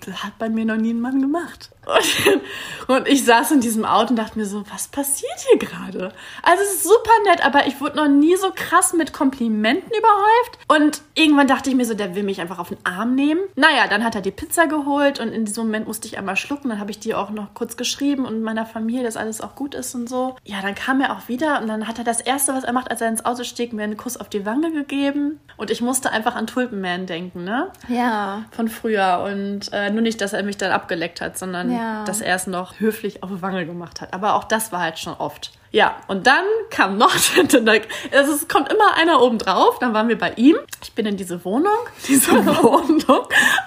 das 0.07 0.23
hat 0.23 0.39
bei 0.39 0.49
mir 0.49 0.65
noch 0.65 0.77
nie 0.77 0.93
ein 0.93 1.01
Mann 1.01 1.21
gemacht. 1.21 1.71
Und, 1.87 2.89
und 2.97 3.09
ich 3.09 3.25
saß 3.25 3.51
in 3.53 3.61
diesem 3.61 3.85
Auto 3.85 4.11
und 4.11 4.17
dachte 4.17 4.39
mir 4.39 4.47
so, 4.47 4.65
was 4.71 4.89
passiert 4.89 5.33
hier 5.49 5.59
gerade? 5.59 6.13
Also 6.43 6.63
es 6.63 6.75
ist 6.75 6.85
super 6.85 7.11
nett, 7.27 7.45
aber 7.45 7.67
ich 7.67 7.81
wurde 7.81 7.97
noch 7.97 8.09
nie 8.09 8.37
so 8.37 8.53
krass 8.55 8.93
mit 8.93 9.13
Komplimenten 9.13 9.91
überhäuft. 9.91 10.59
Und 10.69 11.03
irgendwann 11.15 11.49
dachte 11.49 11.71
ich 11.71 11.77
mir 11.77 11.85
so, 11.85 11.95
der 11.95 12.15
will 12.15 12.23
mich 12.23 12.41
einfach 12.41 12.59
auf 12.59 12.69
den 12.69 12.79
Arm 12.85 13.15
nehmen. 13.15 13.41
Naja, 13.57 13.87
dann 13.89 14.05
hat 14.05 14.15
er 14.15 14.21
die 14.21 14.31
Pizza 14.31 14.67
geholt 14.67 15.19
und 15.21 15.29
in 15.29 15.45
diesem 15.45 15.65
Moment 15.67 15.87
musste 15.87 16.07
ich 16.07 16.19
einmal 16.19 16.37
schlucken. 16.37 16.69
Dann 16.69 16.81
habe 16.81 16.91
ich 16.91 17.01
die 17.01 17.15
auch 17.15 17.31
noch 17.31 17.55
kurz 17.55 17.77
geschrieben 17.77 18.25
und 18.27 18.43
meiner 18.43 18.67
Familie, 18.67 19.03
dass 19.03 19.17
alles 19.17 19.41
auch 19.41 19.55
gut 19.55 19.75
ist 19.75 19.95
und 19.95 20.09
so. 20.09 20.37
Ja, 20.45 20.61
dann 20.63 20.75
kam 20.75 21.01
er 21.01 21.13
auch 21.17 21.29
wieder 21.29 21.61
und 21.61 21.69
dann 21.69 21.89
hat 21.89 21.99
er 21.99 22.05
das 22.05 22.21
Erste, 22.21 22.55
was 22.55 22.65
er 22.65 22.73
macht, 22.73 22.91
als 22.91 23.01
er 23.01 23.09
ins 23.09 23.25
Auto 23.25 23.45
stieg, 23.45 23.73
mir 23.73 23.83
einen 23.83 23.97
Kuss 23.97 24.17
auf 24.17 24.29
die 24.29 24.47
Wange 24.47 24.71
gegeben. 24.73 25.41
Und 25.57 25.71
ich 25.71 25.81
musste 25.81 26.11
einfach 26.11 26.35
an 26.35 26.47
Tulpenman 26.47 27.07
denken, 27.07 27.45
ne? 27.45 27.71
Ja. 27.89 28.45
von 28.51 28.69
früher 28.69 29.25
und 29.27 29.73
äh, 29.73 29.91
nur 29.91 30.03
nicht, 30.03 30.21
dass 30.21 30.33
er 30.33 30.43
mich 30.43 30.57
dann 30.57 30.73
abgeleckt 30.73 31.21
hat, 31.21 31.39
sondern 31.39 31.71
Ja. 31.75 32.05
dass 32.05 32.21
er 32.21 32.35
es 32.37 32.47
noch 32.47 32.81
höflich 32.81 33.23
auf 33.23 33.31
die 33.31 33.43
Wange 33.43 33.67
gemacht 33.67 34.01
hat. 34.01 34.13
Aber 34.15 34.35
auch 34.35 34.45
das 34.45 34.73
war 34.73 34.81
halt 34.81 34.99
schon 34.99 35.15
oft. 35.15 35.53
Ja, 35.71 35.97
und 36.07 36.27
dann 36.27 36.45
kam 36.69 36.99
noch, 36.99 37.15
also 37.15 38.33
es 38.33 38.47
kommt 38.47 38.71
immer 38.71 38.95
einer 38.95 39.23
oben 39.23 39.39
drauf, 39.39 39.79
dann 39.79 39.95
waren 39.95 40.09
wir 40.09 40.19
bei 40.19 40.33
ihm. 40.35 40.57
Ich 40.83 40.93
bin 40.93 41.07
in 41.07 41.17
diese 41.17 41.45
Wohnung. 41.47 41.73
Diese 42.07 42.33
Wohnung 42.63 43.27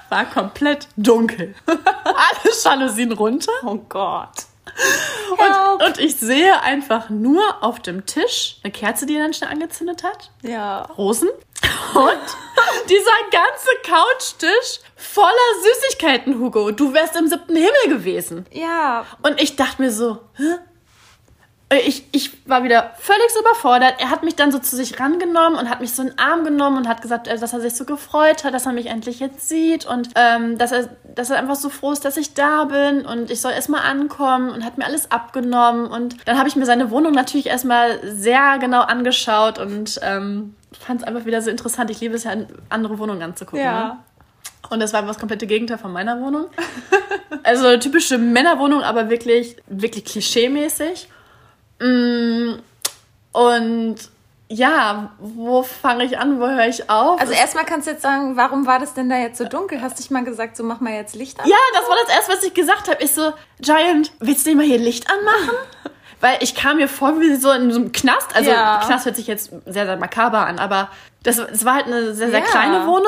war 0.10 0.26
komplett 0.26 0.88
dunkel. 0.98 1.56
Alle 1.66 2.54
Jalousien 2.64 3.12
runter. 3.12 3.52
Oh 3.64 3.80
Gott. 3.90 4.46
Und, 5.32 5.84
und 5.84 6.00
ich 6.00 6.16
sehe 6.18 6.62
einfach 6.62 7.10
nur 7.10 7.42
auf 7.62 7.80
dem 7.80 8.06
Tisch 8.06 8.58
eine 8.64 8.72
Kerze, 8.72 9.06
die 9.06 9.16
er 9.16 9.24
dann 9.24 9.34
schnell 9.34 9.50
angezündet 9.50 10.04
hat. 10.04 10.32
Ja. 10.44 10.84
Rosen. 10.98 11.30
Und 11.94 12.90
dieser 12.90 13.12
ganze 13.32 13.70
Couchtisch 13.84 14.80
voller 14.96 15.32
Süßigkeiten, 15.64 16.40
Hugo. 16.40 16.72
Du 16.72 16.94
wärst 16.94 17.16
im 17.16 17.28
siebten 17.28 17.56
Himmel 17.56 17.98
gewesen. 17.98 18.46
Ja. 18.52 19.06
Und 19.24 19.42
ich 19.42 19.56
dachte 19.56 19.82
mir 19.82 19.92
so, 19.92 20.20
hä? 20.36 20.58
Ich, 21.80 22.06
ich 22.12 22.48
war 22.48 22.64
wieder 22.64 22.92
völlig 23.00 23.22
überfordert. 23.40 23.96
Er 24.00 24.10
hat 24.10 24.24
mich 24.24 24.36
dann 24.36 24.52
so 24.52 24.60
zu 24.60 24.76
sich 24.76 25.00
rangenommen 25.00 25.58
und 25.58 25.70
hat 25.70 25.82
mich 25.82 25.94
so 25.94 26.02
in 26.02 26.10
den 26.10 26.20
Arm 26.20 26.44
genommen 26.44 26.78
und 26.78 26.88
hat 26.88 27.02
gesagt, 27.02 27.28
äh, 27.28 27.38
dass 27.38 27.54
er 27.54 27.62
sich 27.62 27.76
so 27.76 27.86
gefreut 27.86 28.44
hat, 28.44 28.54
dass 28.54 28.66
er 28.66 28.74
mich 28.74 28.88
endlich 28.88 29.20
jetzt 29.20 29.48
sieht 29.48 29.86
und 29.86 30.10
ähm, 30.16 30.58
dass, 30.58 30.72
er, 30.72 30.90
dass 31.16 31.30
er 31.30 31.38
einfach 31.38 31.56
so 31.56 31.70
froh 31.70 31.92
ist, 31.92 32.06
dass 32.06 32.18
ich 32.18 32.34
da 32.34 32.66
bin 32.66 33.06
und 33.06 33.32
ich 33.32 33.42
soll 33.42 33.52
erstmal 33.52 33.82
ankommen 33.82 34.50
und 34.50 34.66
hat 34.66 34.78
mir 34.78 34.86
alles 34.86 35.12
abgenommen. 35.12 35.88
Und 35.88 36.28
dann 36.28 36.38
habe 36.38 36.48
ich 36.48 36.56
mir 36.56 36.66
seine 36.66 36.92
Wohnung 36.92 37.14
natürlich 37.14 37.48
erstmal 37.48 38.00
sehr 38.04 38.58
genau 38.60 38.82
angeschaut 38.82 39.60
und 39.60 40.00
ähm, 40.04 40.56
fand 40.80 41.02
es 41.02 41.08
einfach 41.08 41.26
wieder 41.26 41.42
so 41.42 41.50
interessant. 41.50 41.90
Ich 41.90 42.02
liebe 42.02 42.16
es 42.16 42.24
ja, 42.24 42.34
andere 42.70 43.00
Wohnungen 43.00 43.22
anzugucken. 43.22 43.64
Ja. 43.64 43.88
Ne? 43.88 43.98
Und 44.70 44.80
das 44.80 44.94
war 44.94 45.02
das 45.04 45.20
komplette 45.20 45.48
Gegenteil 45.48 45.78
von 45.78 45.92
meiner 45.92 46.20
Wohnung. 46.22 46.46
Also 47.44 47.78
typische 47.78 48.18
Männerwohnung, 48.18 48.82
aber 48.82 49.10
wirklich, 49.12 49.58
wirklich 49.68 50.04
klischeemäßig. 50.04 51.08
Mm, 51.80 52.60
Und 53.32 53.96
ja, 54.48 55.12
wo 55.20 55.64
fange 55.64 56.06
ich 56.06 56.18
an, 56.20 56.40
wo 56.40 56.48
höre 56.48 56.68
ich 56.68 56.90
auf? 56.90 57.20
Also 57.20 57.34
erstmal 57.34 57.66
kannst 57.66 57.88
du 57.88 57.92
jetzt 57.92 58.04
sagen, 58.04 58.38
warum 58.38 58.68
war 58.68 58.80
das 58.80 58.94
denn 58.94 59.10
da 59.10 59.18
jetzt 59.18 59.38
so 59.40 59.46
dunkel? 59.46 59.82
Hast 59.82 59.98
dich 60.00 60.12
mal 60.12 60.24
gesagt, 60.24 60.56
so 60.56 60.64
mach 60.64 60.80
mal 60.82 60.94
jetzt 60.94 61.16
Licht 61.16 61.40
an? 61.40 61.50
ja, 61.50 61.56
das 61.74 61.90
war 61.90 61.96
das 62.06 62.16
erste, 62.16 62.34
was 62.34 62.44
ich 62.44 62.54
gesagt 62.54 62.88
habe. 62.88 63.04
Ich 63.04 63.14
so, 63.14 63.34
Giant, 63.60 64.12
willst 64.20 64.46
du 64.46 64.50
nicht 64.52 64.58
mal 64.58 64.66
hier 64.66 64.78
Licht 64.78 65.08
anmachen? 65.10 65.56
Weil 66.22 66.38
ich 66.42 66.56
kam 66.56 66.78
mir 66.78 66.88
vor 66.88 67.20
wie 67.20 67.36
so 67.36 67.52
in 67.52 67.72
so 67.72 67.80
einem 67.80 67.92
Knast. 67.92 68.36
Also 68.36 68.52
Ja. 68.52 68.82
Knast 68.86 69.06
hört 69.06 69.16
sich 69.16 69.28
jetzt 69.28 69.50
sehr, 69.66 69.86
sehr 69.86 69.98
makaber 69.98 70.46
an, 70.46 70.60
aber 70.60 70.90
das, 71.24 71.40
es 71.40 71.66
war 71.66 71.74
halt 71.76 71.88
eine 71.88 72.14
sehr, 72.14 72.30
sehr 72.30 72.40
Ja. 72.40 72.46
kleine 72.46 72.86
Wohnung. 72.86 73.06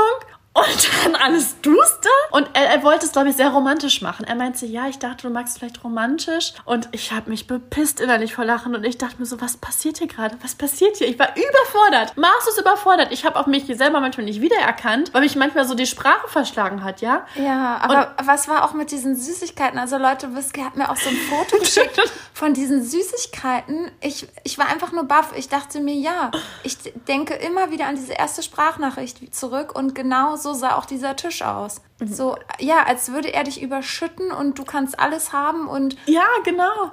Und 0.57 0.89
dann 1.03 1.15
alles 1.15 1.61
duster. 1.61 2.09
Und 2.31 2.49
er, 2.53 2.67
er 2.69 2.83
wollte 2.83 3.05
es, 3.05 3.11
glaube 3.11 3.29
ich, 3.29 3.35
sehr 3.35 3.49
romantisch 3.49 4.01
machen. 4.01 4.25
Er 4.25 4.33
meinte, 4.33 4.65
ja, 4.65 4.87
ich 4.87 4.97
dachte, 4.97 5.27
du 5.27 5.29
magst 5.29 5.59
vielleicht 5.59 5.83
romantisch. 5.83 6.53
Und 6.65 6.89
ich 6.93 7.11
habe 7.11 7.29
mich 7.29 7.45
bepisst 7.45 7.99
innerlich 7.99 8.33
vor 8.33 8.43
Lachen. 8.43 8.75
Und 8.75 8.83
ich 8.83 8.97
dachte 8.97 9.19
mir 9.19 9.27
so, 9.27 9.39
was 9.39 9.57
passiert 9.57 9.99
hier 9.99 10.07
gerade? 10.07 10.35
Was 10.41 10.55
passiert 10.55 10.97
hier? 10.97 11.07
Ich 11.07 11.19
war 11.19 11.29
überfordert. 11.35 12.17
Maßlos 12.17 12.57
überfordert. 12.59 13.11
Ich 13.11 13.23
habe 13.23 13.39
auch 13.39 13.45
mich 13.45 13.65
selber 13.67 13.99
manchmal 13.99 14.25
nicht 14.25 14.41
wiedererkannt, 14.41 15.13
weil 15.13 15.21
mich 15.21 15.35
manchmal 15.35 15.67
so 15.67 15.75
die 15.75 15.85
Sprache 15.85 16.27
verschlagen 16.27 16.83
hat, 16.83 17.01
ja? 17.01 17.27
Ja, 17.35 17.77
aber 17.81 18.15
was 18.23 18.47
war 18.47 18.65
auch 18.65 18.73
mit 18.73 18.89
diesen 18.89 19.15
Süßigkeiten? 19.15 19.77
Also 19.77 19.97
Leute, 19.97 20.35
Whisky 20.35 20.61
hat 20.61 20.75
mir 20.75 20.89
auch 20.89 20.97
so 20.97 21.09
ein 21.09 21.17
Foto 21.17 21.57
geschickt 21.59 22.01
von 22.33 22.53
diesen 22.55 22.83
Süßigkeiten. 22.83 23.91
Ich, 24.01 24.27
ich 24.43 24.57
war 24.57 24.67
einfach 24.69 24.91
nur 24.91 25.03
baff. 25.03 25.33
Ich 25.35 25.49
dachte 25.49 25.79
mir, 25.79 25.95
ja, 25.95 26.31
ich 26.63 26.77
denke 27.07 27.35
immer 27.35 27.69
wieder 27.69 27.85
an 27.85 27.95
diese 27.95 28.13
erste 28.13 28.41
Sprachnachricht 28.41 29.35
zurück 29.35 29.75
und 29.75 29.93
genau 29.93 30.35
so 30.35 30.46
sah 30.53 30.75
auch 30.75 30.85
dieser 30.85 31.15
Tisch 31.15 31.41
aus. 31.41 31.81
So, 32.03 32.37
ja, 32.59 32.83
als 32.83 33.11
würde 33.11 33.33
er 33.33 33.43
dich 33.43 33.61
überschütten 33.61 34.31
und 34.31 34.59
du 34.59 34.63
kannst 34.65 34.99
alles 34.99 35.33
haben 35.33 35.67
und 35.67 35.97
Ja, 36.05 36.27
genau. 36.43 36.91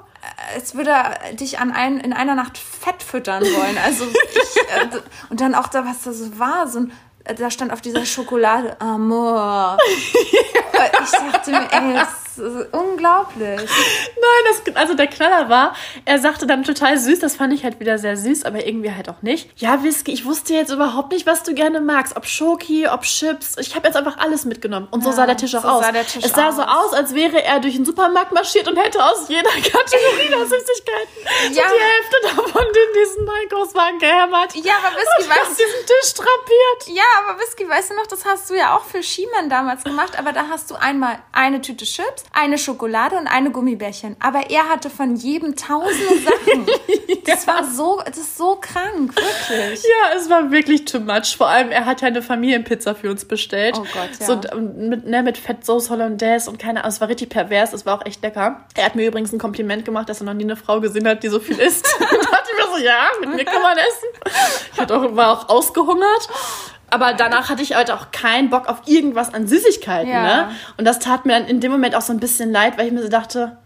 als 0.55 0.75
würde 0.75 0.91
er 0.91 1.35
dich 1.35 1.59
an 1.59 1.73
ein, 1.73 2.01
in 2.01 2.13
einer 2.15 2.35
Nacht 2.35 2.57
fett 2.57 3.03
füttern 3.03 3.43
wollen. 3.43 3.79
Also 3.85 4.05
ich, 4.33 4.57
äh, 4.75 5.01
und 5.29 5.41
dann 5.41 5.55
auch 5.55 5.69
da, 5.69 5.85
was 5.85 6.03
da 6.03 6.13
so 6.13 6.39
war, 6.39 6.69
so 6.69 6.81
ein, 6.81 6.93
äh, 7.25 7.35
da 7.35 7.51
stand 7.51 7.73
auf 7.73 7.83
dieser 7.83 8.07
Schokolade 8.07 8.81
Amor. 8.81 9.77
ich 9.87 11.11
dachte 11.11 11.51
mir, 11.51 11.69
ey, 11.71 12.03
das 12.37 12.53
ist 12.53 12.72
unglaublich. 12.72 13.61
Nein, 13.61 14.64
das, 14.66 14.76
also 14.76 14.95
der 14.95 15.07
Knaller 15.07 15.49
war, 15.49 15.74
er 16.05 16.18
sagte 16.18 16.47
dann 16.47 16.62
total 16.64 16.99
süß, 16.99 17.18
das 17.20 17.37
fand 17.37 17.53
ich 17.53 17.64
halt 17.64 17.80
wieder 17.80 17.99
sehr 17.99 18.16
süß, 18.16 18.45
aber 18.45 18.66
irgendwie 18.66 18.93
halt 18.93 19.09
auch 19.09 19.22
nicht. 19.22 19.51
Ja, 19.61 19.82
Whisky, 19.82 20.12
ich 20.12 20.24
wusste 20.24 20.55
jetzt 20.55 20.70
überhaupt 20.72 21.12
nicht, 21.12 21.26
was 21.26 21.43
du 21.43 21.55
gerne 21.55 21.80
magst. 21.80 22.16
Ob 22.16 22.26
Schoki, 22.26 22.89
ob 22.89 23.03
Chips. 23.03 23.57
Ich 23.59 23.74
habe 23.74 23.87
jetzt 23.87 23.97
einfach 23.97 24.18
alles 24.18 24.45
mitgenommen. 24.45 24.89
Und 24.91 25.03
so 25.05 25.11
Ja, 25.11 25.16
sah 25.16 25.26
der 25.26 25.37
Tisch 25.37 25.55
auch 25.55 25.62
so 25.62 25.68
aus. 25.68 25.85
sah 25.85 25.93
der 25.93 26.07
Tisch 26.07 26.24
es 26.24 26.32
sah 26.32 26.53
so 26.53 26.62
aus. 26.62 26.87
aus, 26.87 26.93
als 26.95 27.14
wäre 27.14 27.43
er 27.43 27.61
durch 27.61 27.74
den 27.76 27.85
Supermarkt 27.85 28.32
marschiert 28.32 28.68
und 28.68 28.76
hätte 28.76 29.03
aus 29.05 29.28
jeder 29.28 29.51
Kategorie 29.51 30.28
der 30.30 30.47
Süßigkeiten 30.47 31.53
Ja. 31.55 31.62
die 31.64 31.82
Hälfte 31.82 32.16
davon 32.22 32.62
in 32.66 33.01
diesen 33.03 33.28
Einkaufswagen 33.28 33.99
gehämmert. 33.99 34.55
Ja, 34.57 34.74
aber 34.82 34.97
Whisky, 34.97 35.24
und 35.24 35.30
auf 35.30 35.39
weißt 35.49 35.59
diesen 35.61 35.87
Tisch 35.87 36.14
drapiert. 36.14 36.97
Ja, 36.97 37.05
aber 37.26 37.41
Whisky, 37.41 37.68
weißt 37.68 37.91
du 37.91 37.95
noch, 37.97 38.07
das 38.07 38.24
hast 38.24 38.51
du 38.51 38.55
ja 38.55 38.76
auch 38.76 38.85
für 38.85 39.03
Skiman 39.03 39.49
damals 39.49 39.85
gemacht, 39.85 40.18
aber 40.18 40.32
da 40.32 40.49
hast 40.49 40.70
du 40.70 40.74
einmal 40.74 41.18
eine 41.32 41.61
Tüte 41.61 41.85
Chips, 41.85 42.24
eine 42.33 42.59
Schokolade 42.59 43.16
und 43.16 43.27
eine 43.27 43.51
Gummibärchen. 43.51 44.16
Aber 44.20 44.51
er 44.51 44.68
hatte 44.68 44.91
von 44.91 45.16
jedem 45.16 45.57
tausende 45.57 46.18
Sachen. 46.18 46.66
Das 47.27 47.47
war 47.47 47.64
so, 47.64 48.01
das 48.05 48.18
ist 48.18 48.37
so 48.37 48.57
krank, 48.61 49.14
wirklich. 49.16 49.83
Ja, 49.83 50.16
es 50.16 50.29
war 50.29 50.51
wirklich 50.51 50.85
too 50.85 51.01
much. 51.01 51.37
Vor 51.37 51.49
allem, 51.49 51.70
er 51.70 51.87
hat 51.87 52.03
ja 52.03 52.09
eine 52.09 52.20
Familienpizza 52.20 52.95
für 52.95 53.11
uns 53.11 53.25
bestellt. 53.25 53.77
Oh 53.79 53.87
Gott, 53.95 54.11
ja. 54.20 54.27
So 54.27 54.41
ähm, 54.53 54.91
mit, 54.91 55.07
ne, 55.07 55.22
mit 55.22 55.39
Fettsoße 55.39 55.89
Hollandaise 55.89 56.51
und 56.51 56.59
keine 56.59 56.81
Ahnung. 56.81 56.91
Es 56.91 57.01
war 57.01 57.09
richtig 57.09 57.31
pervers. 57.31 57.72
Es 57.72 57.87
war 57.87 57.99
auch 57.99 58.07
echt 58.07 58.22
lecker. 58.22 58.66
Er 58.77 58.85
hat 58.85 58.95
mir 58.95 59.07
übrigens 59.07 59.33
ein 59.33 59.39
Kompliment 59.39 59.85
gemacht, 59.87 60.09
dass 60.09 60.20
er 60.20 60.27
noch 60.27 60.35
nie 60.35 60.45
eine 60.45 60.57
Frau 60.57 60.81
gesehen 60.81 61.09
hat, 61.09 61.22
die 61.22 61.29
so 61.29 61.41
viel 61.41 61.59
isst. 61.59 61.87
da 61.99 62.05
dachte 62.05 62.51
ich 62.53 62.64
mir 62.64 62.79
so, 62.79 62.85
ja, 62.85 63.09
mit 63.20 63.37
mir 63.37 63.45
kann 63.45 63.62
man 63.62 63.79
essen. 63.79 64.09
Ich 64.75 64.81
hatte 64.81 64.97
auch, 64.97 65.16
war 65.16 65.33
auch 65.33 65.49
ausgehungert. 65.49 66.29
Aber 66.91 67.14
danach 67.14 67.49
hatte 67.49 67.62
ich 67.62 67.74
halt 67.74 67.91
auch 67.91 68.11
keinen 68.11 68.51
Bock 68.51 68.68
auf 68.68 68.82
irgendwas 68.87 69.32
an 69.35 69.47
Süßigkeiten. 69.47 70.11
Ja. 70.11 70.22
Ne? 70.22 70.51
Und 70.76 70.85
das 70.85 70.99
tat 70.99 71.26
mir 71.26 71.32
dann 71.32 71.47
in 71.47 71.61
dem 71.61 71.72
Moment 71.72 71.95
auch 71.95 72.03
so 72.03 72.12
ein 72.12 72.20
bisschen 72.20 72.53
leid, 72.53 72.78
weil 72.78 72.87
ich 72.87 72.93
mir 72.93 73.03
so 73.03 73.09
dachte, 73.09 73.57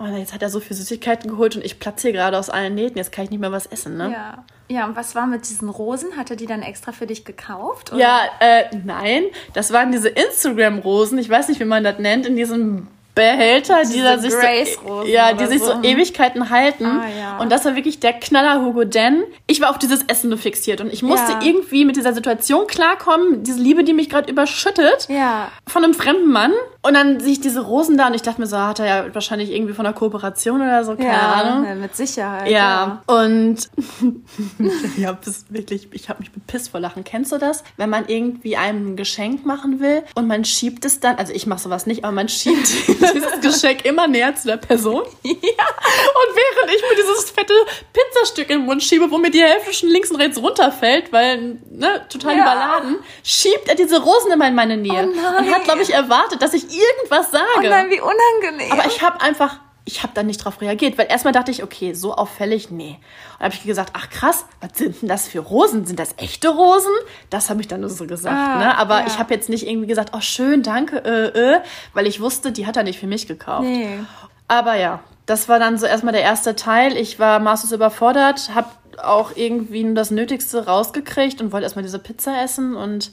oh, 0.00 0.06
jetzt 0.16 0.32
hat 0.32 0.42
er 0.42 0.50
so 0.50 0.60
viel 0.60 0.76
Süßigkeiten 0.76 1.30
geholt 1.30 1.56
und 1.56 1.64
ich 1.64 1.80
platze 1.80 2.08
hier 2.08 2.12
gerade 2.12 2.38
aus 2.38 2.50
allen 2.50 2.74
Nähten. 2.74 2.98
Jetzt 2.98 3.12
kann 3.12 3.24
ich 3.24 3.30
nicht 3.30 3.40
mehr 3.40 3.52
was 3.52 3.66
essen. 3.66 3.96
Ne? 3.96 4.12
Ja. 4.12 4.44
Ja, 4.70 4.84
und 4.84 4.96
was 4.96 5.14
war 5.14 5.26
mit 5.26 5.48
diesen 5.48 5.70
Rosen? 5.70 6.16
Hat 6.16 6.30
er 6.30 6.36
die 6.36 6.46
dann 6.46 6.60
extra 6.60 6.92
für 6.92 7.06
dich 7.06 7.24
gekauft? 7.24 7.90
oder? 7.90 8.00
Ja, 8.00 8.20
äh, 8.40 8.64
nein, 8.84 9.24
das 9.54 9.72
waren 9.72 9.92
diese 9.92 10.10
Instagram-Rosen, 10.10 11.16
ich 11.18 11.30
weiß 11.30 11.48
nicht, 11.48 11.58
wie 11.58 11.64
man 11.64 11.84
das 11.84 11.98
nennt, 11.98 12.26
in 12.26 12.36
diesem 12.36 12.86
Behälter, 13.18 13.82
die 13.92 14.00
da 14.00 14.18
sich 14.18 14.32
so, 14.32 14.38
Grace-Rosen 14.38 15.10
ja, 15.10 15.32
die 15.32 15.46
sich 15.46 15.58
so 15.60 15.72
so. 15.74 15.82
Ewigkeiten 15.82 16.50
halten. 16.50 16.86
Ah, 16.86 17.04
ja. 17.18 17.38
Und 17.38 17.50
das 17.50 17.64
war 17.64 17.74
wirklich 17.76 17.98
der 18.00 18.12
Knaller 18.14 18.64
Hugo 18.64 18.84
denn 18.84 19.24
Ich 19.46 19.60
war 19.60 19.70
auf 19.70 19.78
dieses 19.78 20.02
Essen 20.04 20.28
nur 20.30 20.38
fixiert 20.38 20.80
und 20.80 20.92
ich 20.92 21.02
musste 21.02 21.32
Ja. 21.32 21.40
irgendwie 21.42 21.84
mit 21.84 21.96
dieser 21.96 22.12
Situation 22.14 22.66
klarkommen, 22.66 23.42
diese 23.42 23.58
Liebe, 23.60 23.82
die 23.84 23.92
mich 23.92 24.08
gerade 24.08 24.30
überschüttet 24.30 25.06
Ja. 25.08 25.48
von 25.66 25.84
einem 25.84 25.94
fremden 25.94 26.30
Mann. 26.30 26.52
Und 26.82 26.94
dann 26.94 27.18
sehe 27.20 27.32
ich 27.32 27.40
diese 27.40 27.60
Rosen 27.60 27.98
da 27.98 28.06
und 28.06 28.14
ich 28.14 28.22
dachte 28.22 28.40
mir 28.40 28.46
so, 28.46 28.56
hat 28.56 28.78
er 28.78 28.86
ja 28.86 29.14
wahrscheinlich 29.14 29.50
irgendwie 29.52 29.74
von 29.74 29.84
einer 29.84 29.94
Kooperation 29.94 30.62
oder 30.62 30.84
so, 30.84 30.94
keine 30.94 31.08
Ja, 31.08 31.32
Ahnung. 31.32 31.66
ja, 31.68 31.74
mit 31.74 31.96
Sicherheit. 31.96 32.48
Ja, 32.50 33.02
und 33.06 33.56
ich 34.96 35.04
habe 35.06 35.18
das 35.24 35.44
wirklich, 35.50 35.88
ich 35.92 36.08
habe 36.08 36.20
mich 36.20 36.30
bepisst 36.32 36.70
vor 36.70 36.80
Lachen. 36.80 37.04
Kennst 37.04 37.32
du 37.32 37.38
das? 37.38 37.64
Wenn 37.76 37.90
man 37.90 38.04
irgendwie 38.06 38.56
einem 38.56 38.92
ein 38.92 38.96
Geschenk 38.96 39.44
machen 39.44 39.80
will 39.80 40.02
und 40.14 40.26
man 40.28 40.44
schiebt 40.44 40.84
es 40.84 41.00
dann, 41.00 41.16
also 41.16 41.32
ich 41.32 41.46
mache 41.46 41.58
sowas 41.60 41.86
nicht, 41.86 42.04
aber 42.04 42.12
man 42.14 42.28
schiebt 42.28 42.68
dieses 43.14 43.40
Geschenk 43.40 43.84
immer 43.84 44.06
näher 44.06 44.34
zu 44.34 44.48
der 44.48 44.56
Person. 44.56 45.02
Ja. 45.24 45.64
Und 45.64 46.36
während 46.36 46.70
ich 46.74 46.82
mir 46.82 46.96
dieses 46.96 47.30
fette 47.30 47.54
Pizzastück 47.92 48.50
in 48.50 48.58
den 48.60 48.66
Mund 48.66 48.82
schiebe, 48.82 49.10
wo 49.10 49.18
mir 49.18 49.30
die 49.30 49.42
Hälfte 49.42 49.72
schon 49.72 49.88
links 49.88 50.10
und 50.10 50.16
rechts 50.20 50.38
runterfällt, 50.38 51.12
weil, 51.12 51.58
ne, 51.70 52.06
total 52.08 52.36
Ja. 52.36 52.42
überladen, 52.42 52.98
schiebt 53.24 53.68
er 53.68 53.74
diese 53.74 54.00
Rosen 54.02 54.32
immer 54.32 54.46
in 54.48 54.54
meine 54.54 54.76
Nähe. 54.76 55.08
Oh 55.08 55.38
und 55.38 55.54
hat, 55.54 55.64
glaube 55.64 55.82
ich, 55.82 55.92
erwartet, 55.92 56.42
dass 56.42 56.54
ich 56.54 56.64
irgendwas 56.64 57.30
sage. 57.30 57.44
Oh 57.58 57.60
nein, 57.62 57.90
wie 57.90 58.00
unangenehm. 58.00 58.72
Aber 58.72 58.86
ich 58.86 59.00
habe 59.02 59.20
einfach, 59.20 59.60
ich 59.88 60.02
habe 60.02 60.12
da 60.14 60.22
nicht 60.22 60.44
drauf 60.44 60.60
reagiert, 60.60 60.98
weil 60.98 61.06
erstmal 61.08 61.32
dachte 61.32 61.50
ich, 61.50 61.62
okay, 61.62 61.94
so 61.94 62.14
auffällig, 62.14 62.70
nee. 62.70 62.98
Und 63.38 63.44
habe 63.46 63.54
ich 63.54 63.64
gesagt, 63.64 63.92
ach 63.94 64.10
krass, 64.10 64.44
was 64.60 64.76
sind 64.76 65.00
denn 65.00 65.08
das 65.08 65.26
für 65.28 65.40
Rosen? 65.40 65.86
Sind 65.86 65.98
das 65.98 66.14
echte 66.18 66.50
Rosen? 66.50 66.92
Das 67.30 67.48
habe 67.48 67.62
ich 67.62 67.68
dann 67.68 67.80
nur 67.80 67.88
so 67.90 68.06
gesagt, 68.06 68.36
Ah, 68.36 68.58
ne? 68.58 68.78
Aber 68.78 69.00
ja. 69.00 69.06
ich 69.06 69.18
habe 69.18 69.32
jetzt 69.32 69.48
nicht 69.48 69.66
irgendwie 69.66 69.86
gesagt, 69.86 70.12
oh 70.14 70.20
schön, 70.20 70.62
danke, 70.62 70.98
äh, 71.04 71.54
äh, 71.56 71.60
weil 71.94 72.06
ich 72.06 72.20
wusste, 72.20 72.52
die 72.52 72.66
hat 72.66 72.76
er 72.76 72.82
nicht 72.82 73.00
für 73.00 73.06
mich 73.06 73.26
gekauft. 73.26 73.64
Nee. 73.64 73.98
Aber 74.46 74.76
ja, 74.76 75.00
das 75.24 75.48
war 75.48 75.58
dann 75.58 75.78
so 75.78 75.86
erstmal 75.86 76.12
der 76.12 76.22
erste 76.22 76.54
Teil. 76.54 76.96
Ich 76.96 77.18
war 77.18 77.40
maßlos 77.40 77.72
überfordert, 77.72 78.50
habe 78.54 78.68
auch 79.02 79.32
irgendwie 79.36 79.84
nur 79.84 79.94
das 79.94 80.10
Nötigste 80.10 80.66
rausgekriegt 80.66 81.40
und 81.40 81.50
wollte 81.52 81.64
erstmal 81.64 81.82
diese 81.82 81.98
Pizza 81.98 82.42
essen 82.42 82.74
und 82.76 83.12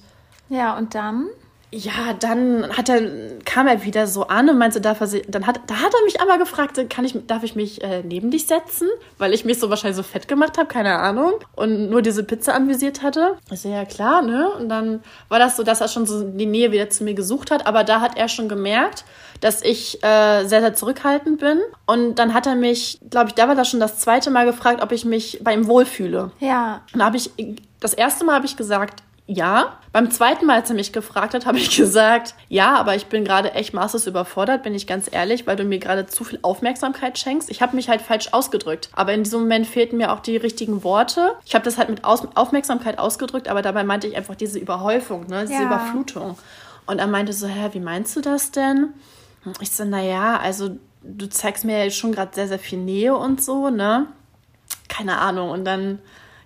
Ja, 0.50 0.78
und 0.78 0.94
dann? 0.94 1.28
Ja, 1.72 2.14
dann 2.20 2.70
hat 2.78 2.90
er, 2.90 3.02
kam 3.44 3.68
er 3.68 3.84
wieder 3.84 4.08
so 4.08 4.28
an 4.28 4.50
und 4.50 4.58
meinte, 4.58 4.80
darf 4.80 5.02
er, 5.02 5.08
dann 5.28 5.46
hat, 5.46 5.60
da 5.68 5.76
hat 5.76 5.94
er 5.94 6.06
mich 6.06 6.22
einmal 6.22 6.38
gefragt, 6.38 6.80
kann 6.90 7.06
ich, 7.06 7.16
darf 7.28 7.44
ich 7.44 7.56
mich 7.56 7.84
äh, 7.84 8.02
neben 8.04 8.32
dich 8.32 8.48
setzen? 8.48 8.88
Weil 9.18 9.34
ich 9.34 9.46
mich 9.46 9.60
so 9.60 9.70
wahrscheinlich 9.70 9.98
so 9.98 10.04
fett 10.04 10.28
gemacht 10.28 10.58
habe, 10.58 10.68
keine 10.68 10.98
Ahnung. 11.00 11.34
Und 11.56 11.90
nur 11.90 12.02
diese 12.02 12.24
Pizza 12.24 12.54
anvisiert 12.54 13.04
hatte. 13.04 13.38
So, 13.52 13.70
ja 13.70 13.84
klar, 13.86 14.22
ne? 14.22 14.50
Und 14.52 14.70
dann 14.70 15.04
war 15.28 15.40
das 15.40 15.58
so, 15.58 15.64
dass 15.64 15.82
er 15.82 15.88
schon 15.88 16.06
so 16.06 16.24
die 16.24 16.46
Nähe 16.46 16.72
wieder 16.72 16.90
zu 16.90 17.04
mir 17.04 17.14
gesucht 17.14 17.52
hat. 17.52 17.68
Aber 17.68 17.84
da 17.84 18.00
hat 18.00 18.18
er 18.18 18.30
schon 18.30 18.48
gemerkt, 18.48 19.04
dass 19.42 19.62
ich 19.62 20.04
äh, 20.04 20.46
sehr, 20.46 20.62
sehr 20.62 20.74
zurückhaltend 20.76 21.40
bin. 21.40 21.60
Und 21.86 22.16
dann 22.16 22.34
hat 22.34 22.48
er 22.48 22.56
mich, 22.56 23.00
glaube 23.10 23.30
ich, 23.30 23.34
da 23.36 23.48
war 23.48 23.56
das 23.56 23.70
schon 23.70 23.80
das 23.80 24.00
zweite 24.00 24.32
Mal 24.32 24.46
gefragt, 24.46 24.82
ob 24.82 24.92
ich 24.92 25.04
mich 25.04 25.40
bei 25.44 25.54
ihm 25.54 25.68
wohlfühle. 25.68 26.32
Ja. 26.40 26.82
Und 26.94 27.00
da 27.00 27.06
habe 27.06 27.18
ich, 27.18 27.32
das 27.80 27.94
erste 27.94 28.24
Mal 28.24 28.36
habe 28.36 28.46
ich 28.46 28.56
gesagt, 28.56 29.04
ja. 29.28 29.78
Beim 29.92 30.12
zweiten 30.12 30.46
Mal, 30.46 30.56
als 30.62 30.70
er 30.70 30.76
mich 30.76 30.94
gefragt 30.94 31.34
hat, 31.34 31.46
habe 31.48 31.58
ich 31.58 31.76
gesagt, 31.76 32.36
ja, 32.50 32.76
aber 32.76 32.96
ich 32.96 33.08
bin 33.08 33.24
gerade 33.26 33.54
echt 33.54 33.74
maßlos 33.74 34.08
überfordert, 34.08 34.64
bin 34.64 34.76
ich 34.76 34.88
ganz 34.88 35.10
ehrlich, 35.12 35.48
weil 35.48 35.56
du 35.56 35.64
mir 35.64 35.80
gerade 35.80 36.06
zu 36.06 36.24
viel 36.24 36.40
Aufmerksamkeit 36.42 37.18
schenkst. 37.18 37.50
Ich 37.50 37.62
habe 37.62 37.76
mich 37.76 37.90
halt 37.90 38.02
falsch 38.02 38.30
ausgedrückt. 38.34 38.90
Aber 38.94 39.14
in 39.14 39.24
diesem 39.24 39.42
Moment 39.42 39.68
fehlten 39.68 39.98
mir 39.98 40.12
auch 40.12 40.20
die 40.20 40.38
richtigen 40.38 40.84
Worte. 40.84 41.36
Ich 41.46 41.56
habe 41.56 41.66
das 41.66 41.78
halt 41.78 41.90
mit 41.90 42.04
Aufmerksamkeit 42.04 43.00
ausgedrückt, 43.00 43.48
aber 43.48 43.62
dabei 43.62 43.84
meinte 43.84 44.08
ich 44.08 44.16
einfach 44.16 44.36
diese 44.36 44.60
Überhäufung, 44.60 45.28
ne? 45.28 45.42
diese 45.42 45.54
Ja. 45.54 45.66
Überflutung. 45.66 46.38
Und 46.86 47.00
er 47.00 47.08
meinte 47.08 47.34
so, 47.34 47.48
hä, 47.48 47.70
wie 47.72 47.80
meinst 47.80 48.16
du 48.16 48.22
das 48.22 48.52
denn? 48.52 48.94
Ich 49.60 49.72
so, 49.72 49.86
naja, 49.86 50.38
also 50.38 50.78
du 51.04 51.28
zeigst 51.30 51.66
mir 51.66 51.84
ja 51.86 51.90
schon 51.92 52.12
gerade 52.12 52.34
sehr, 52.34 52.48
sehr 52.48 52.60
viel 52.60 52.80
Nähe 52.80 53.16
und 53.16 53.44
so, 53.44 53.70
ne? 53.70 54.08
keine 54.88 55.18
Ahnung. 55.18 55.50
Und 55.52 55.66
dann, 55.66 56.00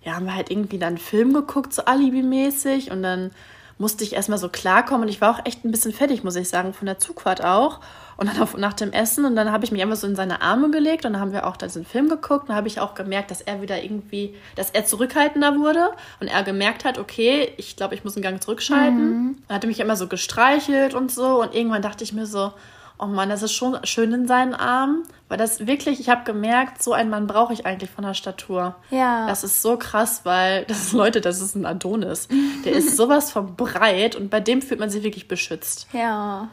ja, 0.04 0.16
haben 0.16 0.26
wir 0.26 0.36
halt 0.36 0.50
irgendwie 0.50 0.80
dann 0.80 0.90
einen 0.90 0.98
Film 0.98 1.34
geguckt, 1.34 1.74
so 1.74 1.84
Alibi-mäßig. 1.84 2.92
Und 2.92 3.04
dann 3.04 3.32
musste 3.78 4.04
ich 4.04 4.14
erstmal 4.14 4.38
so 4.38 4.50
klarkommen. 4.50 5.04
Und 5.04 5.10
ich 5.10 5.22
war 5.22 5.32
auch 5.34 5.46
echt 5.46 5.66
ein 5.66 5.72
bisschen 5.72 5.94
fertig, 5.94 6.24
muss 6.24 6.36
ich 6.36 6.50
sagen, 6.50 6.74
von 6.74 6.86
der 6.86 7.00
Zugfahrt 7.00 7.44
auch. 7.44 7.80
Und 8.18 8.28
dann 8.28 8.42
auf, 8.42 8.58
nach 8.58 8.74
dem 8.74 8.92
Essen 8.92 9.24
und 9.24 9.38
dann 9.38 9.50
habe 9.50 9.64
ich 9.64 9.72
mich 9.72 9.82
einfach 9.82 9.96
so 9.96 10.06
in 10.06 10.18
seine 10.18 10.42
Arme 10.42 10.70
gelegt 10.72 11.06
und 11.06 11.14
dann 11.14 11.22
haben 11.22 11.32
wir 11.32 11.48
auch 11.48 11.56
diesen 11.56 11.86
Film 11.86 12.10
geguckt. 12.10 12.44
Und 12.44 12.50
dann 12.50 12.58
habe 12.58 12.68
ich 12.68 12.82
auch 12.82 12.94
gemerkt, 12.94 13.32
dass 13.32 13.40
er 13.40 13.62
wieder 13.62 13.82
irgendwie, 13.82 14.36
dass 14.58 14.72
er 14.72 14.84
zurückhaltender 14.84 15.58
wurde 15.58 15.92
und 16.20 16.28
er 16.28 16.44
gemerkt 16.44 16.84
hat, 16.84 16.98
okay, 16.98 17.54
ich 17.56 17.78
glaube, 17.78 17.96
ich 17.96 18.04
muss 18.04 18.18
einen 18.18 18.24
Gang 18.24 18.44
zurückschalten. 18.44 19.10
Mhm. 19.10 19.38
Dann 19.48 19.56
hat 19.56 19.64
er 19.64 19.68
mich 19.68 19.80
immer 19.80 19.96
so 19.96 20.08
gestreichelt 20.08 20.94
und 20.94 21.12
so 21.12 21.42
und 21.42 21.56
irgendwann 21.56 21.82
dachte 21.82 22.04
ich 22.04 22.12
mir 22.12 22.26
so, 22.26 22.52
oh 23.00 23.06
Mann, 23.06 23.30
das 23.30 23.42
ist 23.42 23.54
schon 23.54 23.78
schön 23.86 24.14
in 24.14 24.28
seinen 24.28 24.54
Armen, 24.54 25.04
weil 25.30 25.38
das 25.38 25.66
wirklich, 25.66 26.00
ich 26.00 26.10
habe 26.10 26.24
gemerkt, 26.26 26.84
so 26.84 26.94
einen 26.94 27.10
Mann 27.10 27.28
brauche 27.28 27.54
ich 27.54 27.66
eigentlich 27.66 27.90
von 27.90 28.04
der 28.04 28.14
Statur. 28.14 28.76
Ja. 28.92 29.26
Das 29.28 29.44
ist 29.44 29.62
so 29.62 29.78
krass, 29.78 30.22
weil 30.26 30.66
das 30.68 30.80
ist, 30.80 30.94
Leute, 30.94 31.22
das 31.22 31.42
ist 31.42 31.56
ein 31.56 31.66
Adonis. 31.66 32.28
Der 32.66 32.74
ist 32.74 32.98
sowas 32.98 33.32
von 33.32 33.56
breit 33.56 34.16
und 34.16 34.30
bei 34.30 34.42
dem 34.42 34.62
fühlt 34.62 34.80
man 34.80 34.90
sich 34.90 35.04
wirklich 35.04 35.28
beschützt. 35.28 35.88
Ja. 35.94 36.50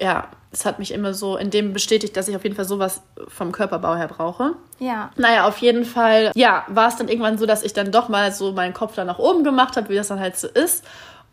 Ja, 0.00 0.28
das 0.50 0.64
hat 0.64 0.78
mich 0.78 0.92
immer 0.92 1.12
so 1.12 1.36
in 1.36 1.50
dem 1.50 1.74
bestätigt, 1.74 2.16
dass 2.16 2.26
ich 2.26 2.34
auf 2.34 2.42
jeden 2.42 2.56
Fall 2.56 2.64
sowas 2.64 3.02
vom 3.28 3.52
Körperbau 3.52 3.96
her 3.96 4.08
brauche. 4.08 4.54
Ja. 4.78 5.10
Naja, 5.16 5.46
auf 5.46 5.58
jeden 5.58 5.84
Fall, 5.84 6.32
ja, 6.34 6.64
war 6.68 6.88
es 6.88 6.96
dann 6.96 7.08
irgendwann 7.08 7.36
so, 7.36 7.44
dass 7.44 7.62
ich 7.62 7.74
dann 7.74 7.92
doch 7.92 8.08
mal 8.08 8.32
so 8.32 8.52
meinen 8.52 8.72
Kopf 8.72 8.94
da 8.94 9.04
nach 9.04 9.18
oben 9.18 9.44
gemacht 9.44 9.76
habe, 9.76 9.90
wie 9.90 9.96
das 9.96 10.08
dann 10.08 10.18
halt 10.18 10.38
so 10.38 10.48
ist. 10.48 10.84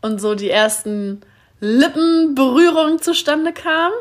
Und 0.02 0.20
so 0.20 0.36
die 0.36 0.50
ersten 0.50 1.22
Lippenberührungen 1.62 3.02
zustande 3.02 3.54
kamen. 3.54 3.96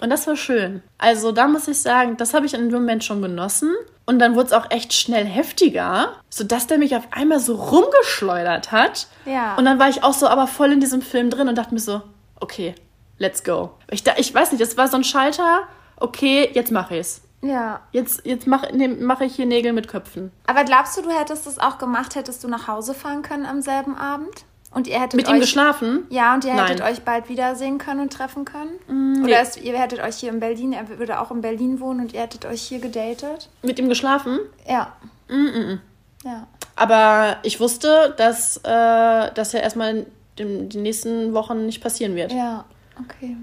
Und 0.00 0.10
das 0.10 0.26
war 0.26 0.36
schön. 0.36 0.82
Also 0.98 1.32
da 1.32 1.46
muss 1.46 1.68
ich 1.68 1.80
sagen, 1.80 2.16
das 2.16 2.34
habe 2.34 2.46
ich 2.46 2.54
in 2.54 2.68
dem 2.68 2.80
Moment 2.80 3.04
schon 3.04 3.22
genossen. 3.22 3.74
Und 4.06 4.18
dann 4.18 4.34
wurde 4.34 4.48
es 4.48 4.52
auch 4.52 4.70
echt 4.70 4.92
schnell 4.92 5.24
heftiger, 5.24 6.14
sodass 6.28 6.66
der 6.66 6.78
mich 6.78 6.94
auf 6.94 7.08
einmal 7.10 7.40
so 7.40 7.54
rumgeschleudert 7.54 8.72
hat. 8.72 9.06
Ja. 9.24 9.56
Und 9.56 9.64
dann 9.64 9.78
war 9.78 9.88
ich 9.88 10.02
auch 10.02 10.12
so 10.12 10.28
aber 10.28 10.46
voll 10.46 10.72
in 10.72 10.80
diesem 10.80 11.00
Film 11.00 11.30
drin 11.30 11.48
und 11.48 11.56
dachte 11.56 11.72
mir 11.72 11.80
so, 11.80 12.02
okay, 12.40 12.74
let's 13.18 13.44
go. 13.44 13.70
Ich, 13.90 14.02
da, 14.02 14.12
ich 14.16 14.34
weiß 14.34 14.52
nicht, 14.52 14.62
das 14.62 14.76
war 14.76 14.88
so 14.88 14.96
ein 14.96 15.04
Schalter, 15.04 15.62
okay, 15.96 16.50
jetzt 16.52 16.70
mache 16.70 16.96
ich's. 16.96 17.22
Ja. 17.40 17.80
Jetzt, 17.92 18.22
jetzt 18.24 18.46
mache 18.46 18.72
mach 19.00 19.20
ich 19.20 19.36
hier 19.36 19.46
Nägel 19.46 19.72
mit 19.72 19.88
Köpfen. 19.88 20.32
Aber 20.46 20.64
glaubst 20.64 20.96
du, 20.96 21.02
du 21.02 21.10
hättest 21.10 21.46
es 21.46 21.58
auch 21.58 21.78
gemacht, 21.78 22.14
hättest 22.14 22.42
du 22.42 22.48
nach 22.48 22.68
Hause 22.68 22.94
fahren 22.94 23.22
können 23.22 23.46
am 23.46 23.60
selben 23.60 23.96
Abend? 23.96 24.44
Und 24.74 24.88
ihr 24.88 25.00
hättet 25.00 25.14
Mit 25.14 25.28
euch, 25.28 25.34
ihm 25.34 25.40
geschlafen? 25.40 26.06
Ja, 26.10 26.34
und 26.34 26.44
ihr 26.44 26.52
hättet 26.52 26.80
Nein. 26.80 26.92
euch 26.92 27.02
bald 27.02 27.28
wiedersehen 27.28 27.78
können 27.78 28.00
und 28.00 28.12
treffen 28.12 28.44
können? 28.44 28.70
nee. 28.88 29.24
Oder 29.24 29.40
es, 29.40 29.56
ihr 29.56 29.78
hättet 29.78 30.00
euch 30.00 30.16
hier 30.16 30.30
in 30.30 30.40
Berlin, 30.40 30.72
er 30.72 30.98
würde 30.98 31.20
auch 31.20 31.30
in 31.30 31.40
Berlin 31.40 31.80
wohnen 31.80 32.00
und 32.00 32.12
ihr 32.12 32.20
hättet 32.20 32.44
euch 32.44 32.62
hier 32.62 32.80
gedatet? 32.80 33.48
Mit 33.62 33.78
ihm 33.78 33.88
geschlafen? 33.88 34.40
Ja. 34.68 34.92
Mm 35.28 35.78
Ja. 36.24 36.46
Aber 36.76 37.36
ich 37.44 37.60
wusste, 37.60 38.14
dass 38.16 38.56
äh, 38.58 39.30
das 39.32 39.52
ja 39.52 39.60
erstmal 39.60 39.96
in 39.96 40.06
den, 40.38 40.68
die 40.68 40.78
nächsten 40.78 41.32
Wochen 41.32 41.66
nicht 41.66 41.80
passieren 41.80 42.16
wird. 42.16 42.32
Ja. 42.32 42.64
Okay. 43.00 43.36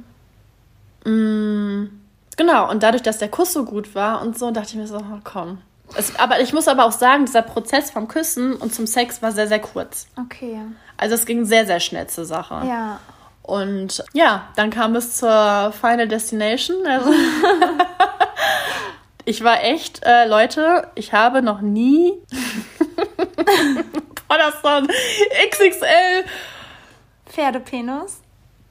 Genau, 2.38 2.70
und 2.70 2.84
dadurch, 2.84 3.02
dass 3.02 3.18
der 3.18 3.30
Kuss 3.30 3.54
so 3.54 3.66
gut 3.66 3.96
war 3.96 4.22
und 4.22 4.38
so, 4.38 4.52
dachte 4.52 4.70
ich 4.70 4.76
mir 4.76 4.88
so, 4.88 4.98
oh, 4.98 5.20
komm. 5.24 5.60
Es, 5.96 6.18
aber 6.20 6.40
ich 6.40 6.54
muss 6.54 6.68
aber 6.68 6.86
auch 6.86 6.92
sagen, 6.92 7.26
dieser 7.26 7.42
Prozess 7.42 7.92
vom 7.92 8.08
Küssen 8.08 8.56
und 8.56 8.74
zum 8.74 8.88
Sex 8.88 9.22
war 9.22 9.32
sehr, 9.32 9.48
sehr 9.48 9.60
kurz. 9.60 10.08
Okay. 10.18 10.60
Also 11.02 11.16
es 11.16 11.26
ging 11.26 11.46
sehr, 11.46 11.66
sehr 11.66 11.80
schnell 11.80 12.06
zur 12.08 12.26
Sache. 12.26 12.62
Ja. 12.68 13.00
Und 13.42 14.04
ja, 14.14 14.50
dann 14.56 14.70
kam 14.70 14.96
es 14.96 15.18
zur 15.18 15.74
Final 15.74 16.08
Destination. 16.08 16.86
Also 16.86 17.12
ich 19.26 19.44
war 19.44 19.64
echt, 19.64 20.06
äh, 20.06 20.28
Leute, 20.28 20.88
ich 20.94 21.12
habe 21.12 21.42
noch 21.42 21.62
nie. 21.62 22.14
Ein 24.64 24.88
XXL. 25.50 26.24
Pferdepenis? 27.26 28.22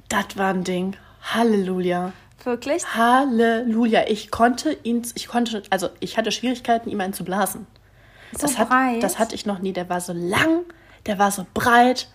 Das 0.09 0.37
war 0.37 0.55
ein 0.55 0.63
Ding. 0.63 0.97
Halleluja. 1.35 2.13
Wirklich? 2.45 2.87
Halleluja. 2.95 4.05
Ich 4.07 4.31
konnte 4.31 4.73
ihn, 4.85 5.03
ich 5.17 5.27
konnte, 5.27 5.65
also 5.69 5.91
ich 5.99 6.17
hatte 6.17 6.31
Schwierigkeiten, 6.31 6.91
ihm 6.91 7.01
einen 7.01 7.13
zu 7.13 7.25
blasen. 7.25 7.67
So 8.33 8.47
das, 8.47 8.57
hat, 8.57 8.69
breit? 8.69 9.03
das 9.03 9.19
hatte 9.19 9.35
ich 9.35 9.47
noch 9.47 9.59
nie. 9.59 9.73
Der 9.73 9.89
war 9.89 10.01
so 10.01 10.13
lang, 10.13 10.63
der 11.07 11.19
war 11.19 11.33
so 11.33 11.45
breit. 11.53 12.09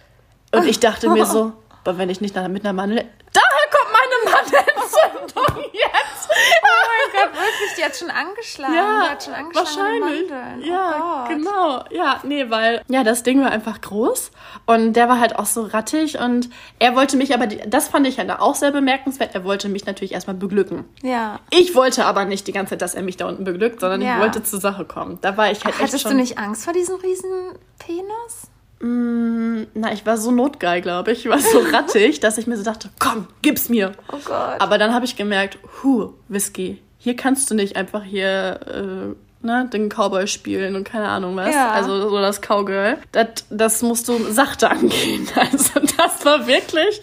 Und 0.57 0.68
ich 0.68 0.80
dachte 0.80 1.10
mir 1.10 1.26
so, 1.26 1.53
aber 1.84 1.98
wenn 1.98 2.10
ich 2.10 2.22
nicht 2.22 2.36
nach, 2.36 2.48
mit 2.48 2.64
einer 2.64 2.73
Mandel. 2.73 3.06
Daher 3.34 3.69
kommt 3.69 3.91
meine 3.91 4.36
Mandelentzündung 4.36 5.72
jetzt! 5.73 6.30
Oh 6.30 6.68
mein 6.88 7.22
Gott, 7.22 7.34
wirklich? 7.34 7.73
Die 7.77 7.84
hat 7.84 7.95
schon 7.95 8.10
angeschlagen. 8.10 8.73
die 8.73 8.77
Ja, 8.80 9.10
hat 9.11 9.23
schon 9.23 9.34
angeschlagen. 9.34 9.68
wahrscheinlich. 10.02 10.30
Mandeln. 10.32 10.64
Ja, 10.64 11.26
oh 11.26 11.27
genau. 11.27 11.84
Ja, 11.91 12.19
nee, 12.23 12.49
weil 12.49 12.82
ja, 12.88 13.03
das 13.03 13.23
Ding 13.23 13.44
war 13.44 13.52
einfach 13.52 13.82
groß 13.82 14.32
und 14.65 14.94
der 14.94 15.10
war 15.10 15.19
halt 15.19 15.38
auch 15.38 15.45
so 15.45 15.64
rattig 15.64 16.18
und 16.19 16.49
er 16.80 16.95
wollte 16.95 17.18
mich 17.18 17.34
aber, 17.34 17.45
die- 17.48 17.61
das 17.69 17.90
fand 17.90 18.07
ich 18.07 18.18
halt 18.18 18.32
auch 18.32 18.56
sehr 18.56 18.72
bemerkenswert, 18.72 19.36
er 19.36 19.44
wollte 19.44 19.69
mich 19.69 19.86
natürlich 19.86 20.14
erstmal 20.14 20.36
beglücken. 20.38 20.86
Ja. 21.03 21.40
Ich 21.52 21.76
wollte 21.76 22.06
aber 22.06 22.26
nicht 22.26 22.48
die 22.48 22.52
ganze 22.53 22.72
Zeit, 22.72 22.82
dass 22.82 22.95
er 22.95 23.03
mich 23.03 23.18
da 23.18 23.27
unten 23.27 23.44
beglückt, 23.44 23.82
sondern 23.82 24.02
Ja. 24.02 24.15
ich 24.15 24.22
wollte 24.22 24.41
zur 24.44 24.60
Sache 24.60 24.86
kommen. 24.86 25.19
Da 25.22 25.38
war 25.38 25.52
ich 25.52 25.64
halt 25.65 25.76
echt 25.76 25.84
Hattest 25.84 26.02
schon. 26.03 26.11
du 26.14 26.18
nicht 26.18 26.38
Angst 26.40 26.64
vor 26.64 26.73
diesem 26.73 26.95
riesen 26.95 27.53
Penis? 27.80 28.49
Mm, 28.86 29.66
na, 29.74 29.91
ich 29.94 30.06
war 30.06 30.18
so 30.18 30.30
notgeil, 30.32 30.82
glaube 30.82 31.12
ich. 31.12 31.26
Ich 31.26 31.32
war 31.32 31.40
so 31.40 31.60
rattig, 31.74 32.20
dass 32.20 32.38
ich 32.38 32.45
mir 32.45 32.56
so 32.57 32.64
dachte, 32.64 32.90
komm, 32.99 33.28
gib's 33.41 33.68
mir. 33.70 33.94
Oh 34.12 34.18
Gott. 34.24 34.60
Aber 34.60 34.78
dann 34.78 34.94
habe 34.94 35.06
ich 35.06 35.16
gemerkt, 35.16 35.57
hu, 35.82 36.14
Whisky, 36.28 36.82
hier 36.99 37.16
kannst 37.16 37.49
du 37.49 37.56
nicht 37.56 37.76
einfach 37.78 38.03
hier 38.03 38.60
äh, 38.68 39.45
ne, 39.45 39.68
den 39.74 39.90
Cowboy 39.90 40.28
spielen 40.28 40.76
und 40.76 40.84
keine 40.84 41.07
Ahnung 41.07 41.36
was. 41.36 41.53
Ja. 41.53 41.72
Also 41.72 42.10
so 42.10 42.20
das 42.20 42.41
Cowgirl. 42.41 42.98
Das, 43.12 43.28
das 43.49 43.82
musst 43.82 44.07
du 44.07 44.20
sachte 44.32 44.70
angehen. 44.70 45.28
Also 45.36 45.80
das 45.98 46.24
war 46.26 46.45
wirklich 46.45 47.02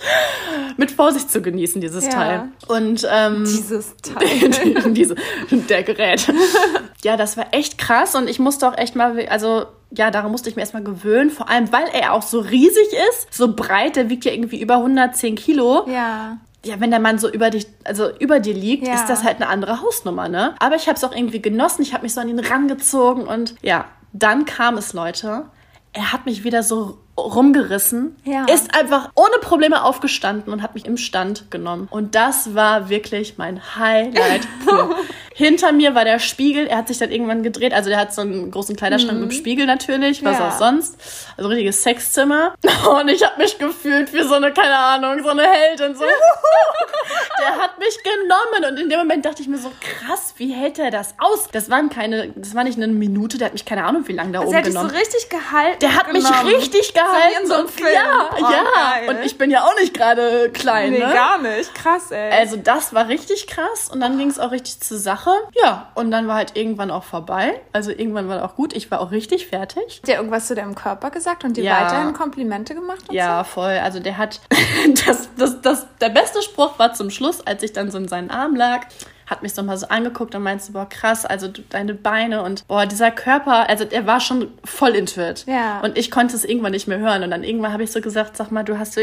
mit 0.77 0.91
Vorsicht 0.93 1.31
zu 1.33 1.43
genießen, 1.43 1.81
dieses 1.81 2.05
Ja. 2.07 2.11
Teil. 2.13 2.43
Und 2.69 3.07
ähm, 3.11 3.45
Dieses 3.45 3.97
Teil. 3.97 4.51
diese, 4.93 5.17
der 5.51 5.83
Gerät. 5.83 6.33
Ja, 7.03 7.17
das 7.17 7.37
war 7.37 7.47
echt 7.53 7.77
krass 7.79 8.15
und 8.15 8.29
ich 8.29 8.39
musste 8.39 8.69
auch 8.69 8.77
echt 8.79 8.95
mal, 8.95 9.27
also 9.29 9.67
ja, 9.97 10.11
daran 10.11 10.31
musste 10.31 10.49
ich 10.49 10.57
mir 10.57 10.63
erstmal 10.63 10.83
gewöhnen, 10.85 11.31
vor 11.31 11.49
allem 11.49 11.71
weil 11.73 11.87
er 11.93 12.13
auch 12.13 12.23
so 12.23 12.41
riesig 12.41 12.87
ist, 13.11 13.33
so 13.33 13.55
breit, 13.55 13.97
der 13.97 14.09
wiegt 14.11 14.25
ja 14.25 14.33
irgendwie 14.33 14.61
über 14.61 14.77
110 14.77 15.35
Kilo. 15.37 15.87
ja. 15.89 16.39
Ja, 16.65 16.79
wenn 16.79 16.93
der 16.93 17.01
Mann 17.01 17.19
so 17.19 17.29
über 17.29 17.51
dich, 17.51 17.67
also 17.83 18.17
über 18.21 18.39
dir 18.39 18.55
liegt, 18.55 18.87
Ja. 18.87 18.95
ist 18.95 19.07
das 19.09 19.25
halt 19.25 19.39
eine 19.41 19.49
andere 19.49 19.83
Hausnummer, 19.83 20.29
ne? 20.29 20.55
Aber 20.61 20.77
ich 20.77 20.87
habe 20.87 20.97
es 20.97 21.03
auch 21.03 21.11
irgendwie 21.13 21.43
genossen, 21.43 21.83
ich 21.83 21.93
habe 21.93 22.05
mich 22.05 22.15
so 22.15 22.21
an 22.21 22.29
ihn 22.29 22.39
rangezogen 22.39 23.27
und 23.27 23.57
ja, 23.63 23.87
dann 24.13 24.45
kam 24.45 24.77
es, 24.77 24.93
Leute. 24.93 25.47
Er 25.93 26.13
hat 26.13 26.25
mich 26.25 26.45
wieder 26.45 26.63
so 26.63 26.99
rumgerissen, 27.19 28.17
Ja. 28.25 28.45
ist 28.47 28.75
einfach 28.75 29.11
ohne 29.15 29.37
Probleme 29.41 29.85
aufgestanden 29.85 30.53
und 30.53 30.63
hat 30.63 30.75
mich 30.75 30.87
im 30.87 30.97
Stand 30.97 31.51
genommen. 31.51 31.89
Und 31.91 32.15
das 32.15 32.55
war 32.55 32.89
wirklich 32.89 33.37
mein 33.39 33.61
Highlight. 33.77 34.49
Hinter 35.35 35.73
mir 35.73 35.95
war 35.95 36.05
der 36.05 36.19
Spiegel, 36.19 36.67
er 36.67 36.79
hat 36.79 36.89
sich 36.89 36.99
dann 36.99 37.11
irgendwann 37.11 37.43
gedreht, 37.43 37.73
also 37.73 37.89
der 37.89 37.99
hat 37.99 38.13
so 38.15 38.21
einen 38.23 38.51
großen 38.51 38.77
Kleiderschrank 38.77 39.19
mit 39.19 39.33
Spiegel 39.35 39.67
natürlich, 39.67 40.23
was 40.25 40.37
Mhm. 40.37 40.41
Ja. 40.43 40.49
auch 40.49 40.59
sonst. 40.59 40.97
Also 41.37 41.49
ein 41.49 41.53
richtiges 41.53 41.83
Sexzimmer. 41.83 42.55
Und 43.01 43.09
ich 43.09 43.25
habe 43.25 43.39
mich 43.41 43.59
gefühlt 43.59 44.13
wie 44.13 44.23
so 44.23 44.35
eine, 44.35 44.53
keine 44.53 44.77
Ahnung, 44.77 45.23
so 45.23 45.31
eine 45.31 45.43
Heldin, 45.43 45.95
so 45.95 46.05
der 47.39 47.57
hat 47.63 47.79
mich 47.79 47.99
genommen 48.03 48.71
und 48.73 48.79
in 48.81 48.89
dem 48.89 48.99
Moment 49.01 49.25
dachte 49.25 49.43
ich 49.43 49.49
mir 49.49 49.59
so 49.59 49.71
krass, 49.81 50.35
wie 50.37 50.53
hält 50.53 50.79
er 50.79 50.91
das 50.91 51.15
aus? 51.19 51.49
Das 51.53 51.69
waren 51.71 51.89
keine, 51.89 52.29
das 52.37 52.55
war 52.55 52.65
nicht 52.65 52.77
eine 52.77 52.87
Minute, 52.89 53.39
der 53.39 53.47
hat 53.47 53.53
mich 53.53 53.65
keine 53.65 53.85
Ahnung 53.85 54.07
wie 54.07 54.13
lange 54.13 54.33
da 54.33 54.41
Also 54.41 54.49
oben 54.51 54.55
er 54.55 54.59
hat 54.61 54.67
dich 54.67 54.75
so 54.75 54.81
genommen. 54.81 54.97
richtig 54.99 55.29
gehalten. 55.29 55.79
der 55.81 55.95
hat 55.97 56.13
mich 56.13 56.25
genommen. 56.25 56.47
richtig 56.55 56.95
gehalten. 56.95 57.02
In 57.41 57.47
so 57.47 57.55
einem 57.55 57.65
und, 57.67 57.71
Film. 57.71 57.89
Ja, 57.95 58.31
Oh, 58.35 58.41
ja. 58.41 58.49
geil. 58.51 59.09
Und 59.09 59.25
ich 59.25 59.39
bin 59.39 59.51
ja 59.51 59.65
auch 59.65 59.75
nicht 59.77 59.95
gerade 59.95 60.51
klein, 60.51 60.93
Nee, 60.93 60.99
ne? 61.01 61.13
gar 61.13 61.39
nicht. 61.39 61.75
Krass, 61.75 62.11
ey. 62.11 62.31
Also 62.33 62.57
das 62.57 62.95
war 62.95 63.09
richtig 63.09 63.47
krass 63.47 63.89
und 63.93 64.01
dann 64.01 64.19
ging 64.19 64.29
es 64.29 64.39
auch 64.39 64.51
richtig 64.51 64.81
zur 64.81 64.99
Sache. 64.99 65.31
Ja, 65.55 65.89
und 65.95 66.11
dann 66.11 66.29
war 66.29 66.37
halt 66.37 66.57
irgendwann 66.57 66.91
auch 66.91 67.05
vorbei. 67.05 67.61
Also 67.73 67.91
irgendwann 67.91 68.29
war 68.29 68.45
auch 68.45 68.55
gut. 68.57 68.75
Ich 68.75 68.91
war 68.91 69.01
auch 69.01 69.11
richtig 69.11 69.47
fertig. 69.49 70.01
Hat 70.03 70.09
der 70.09 70.17
irgendwas 70.17 70.47
zu 70.47 70.55
deinem 70.55 70.75
Körper 70.75 71.11
gesagt 71.11 71.45
und 71.45 71.57
dir 71.57 71.65
Ja. 71.65 71.83
weiterhin 71.83 72.13
Komplimente 72.13 72.75
gemacht 72.75 73.05
Ja, 73.11 73.45
voll. 73.45 73.79
Also 73.83 74.01
der 74.01 74.19
hat 74.19 74.41
das, 75.07 75.29
das, 75.37 75.61
das, 75.61 75.87
der 76.01 76.09
beste 76.11 76.43
Spruch 76.43 76.79
war 76.79 76.95
zum 76.95 77.11
Schluss, 77.11 77.47
als 77.47 77.63
ich 77.63 77.73
dann 77.73 77.91
so 77.91 77.99
in 77.99 78.09
seinen 78.09 78.31
Arm 78.31 78.55
lag, 78.57 78.83
hat 79.33 79.43
mich 79.43 79.55
so 79.55 79.63
mal 79.63 79.77
so 79.77 79.89
angeguckt 79.89 80.35
und 80.35 80.43
meinte 80.43 80.65
so, 80.65 80.73
boah, 80.73 80.89
krass, 80.89 81.27
also 81.27 81.49
du, 81.49 81.63
deine 81.71 81.95
Beine 81.95 82.43
und 82.43 82.67
boah, 82.69 82.87
dieser 82.87 83.11
Körper, 83.11 83.69
also 83.69 83.85
der 83.85 84.07
war 84.07 84.21
schon 84.21 84.49
voll 84.65 84.91
intuit. 84.91 85.45
Ja. 85.47 85.81
Und 85.81 85.99
ich 85.99 86.11
konnte 86.11 86.37
es 86.37 86.45
irgendwann 86.45 86.73
nicht 86.73 86.87
mehr 86.87 86.99
hören. 86.99 87.23
Und 87.25 87.31
dann 87.31 87.43
irgendwann 87.43 87.73
habe 87.73 87.83
ich 87.83 87.91
so 87.93 88.01
gesagt, 88.01 88.37
sag 88.37 88.51
mal, 88.53 88.63
du 88.63 88.79
hast 88.79 88.95
so, 88.95 89.01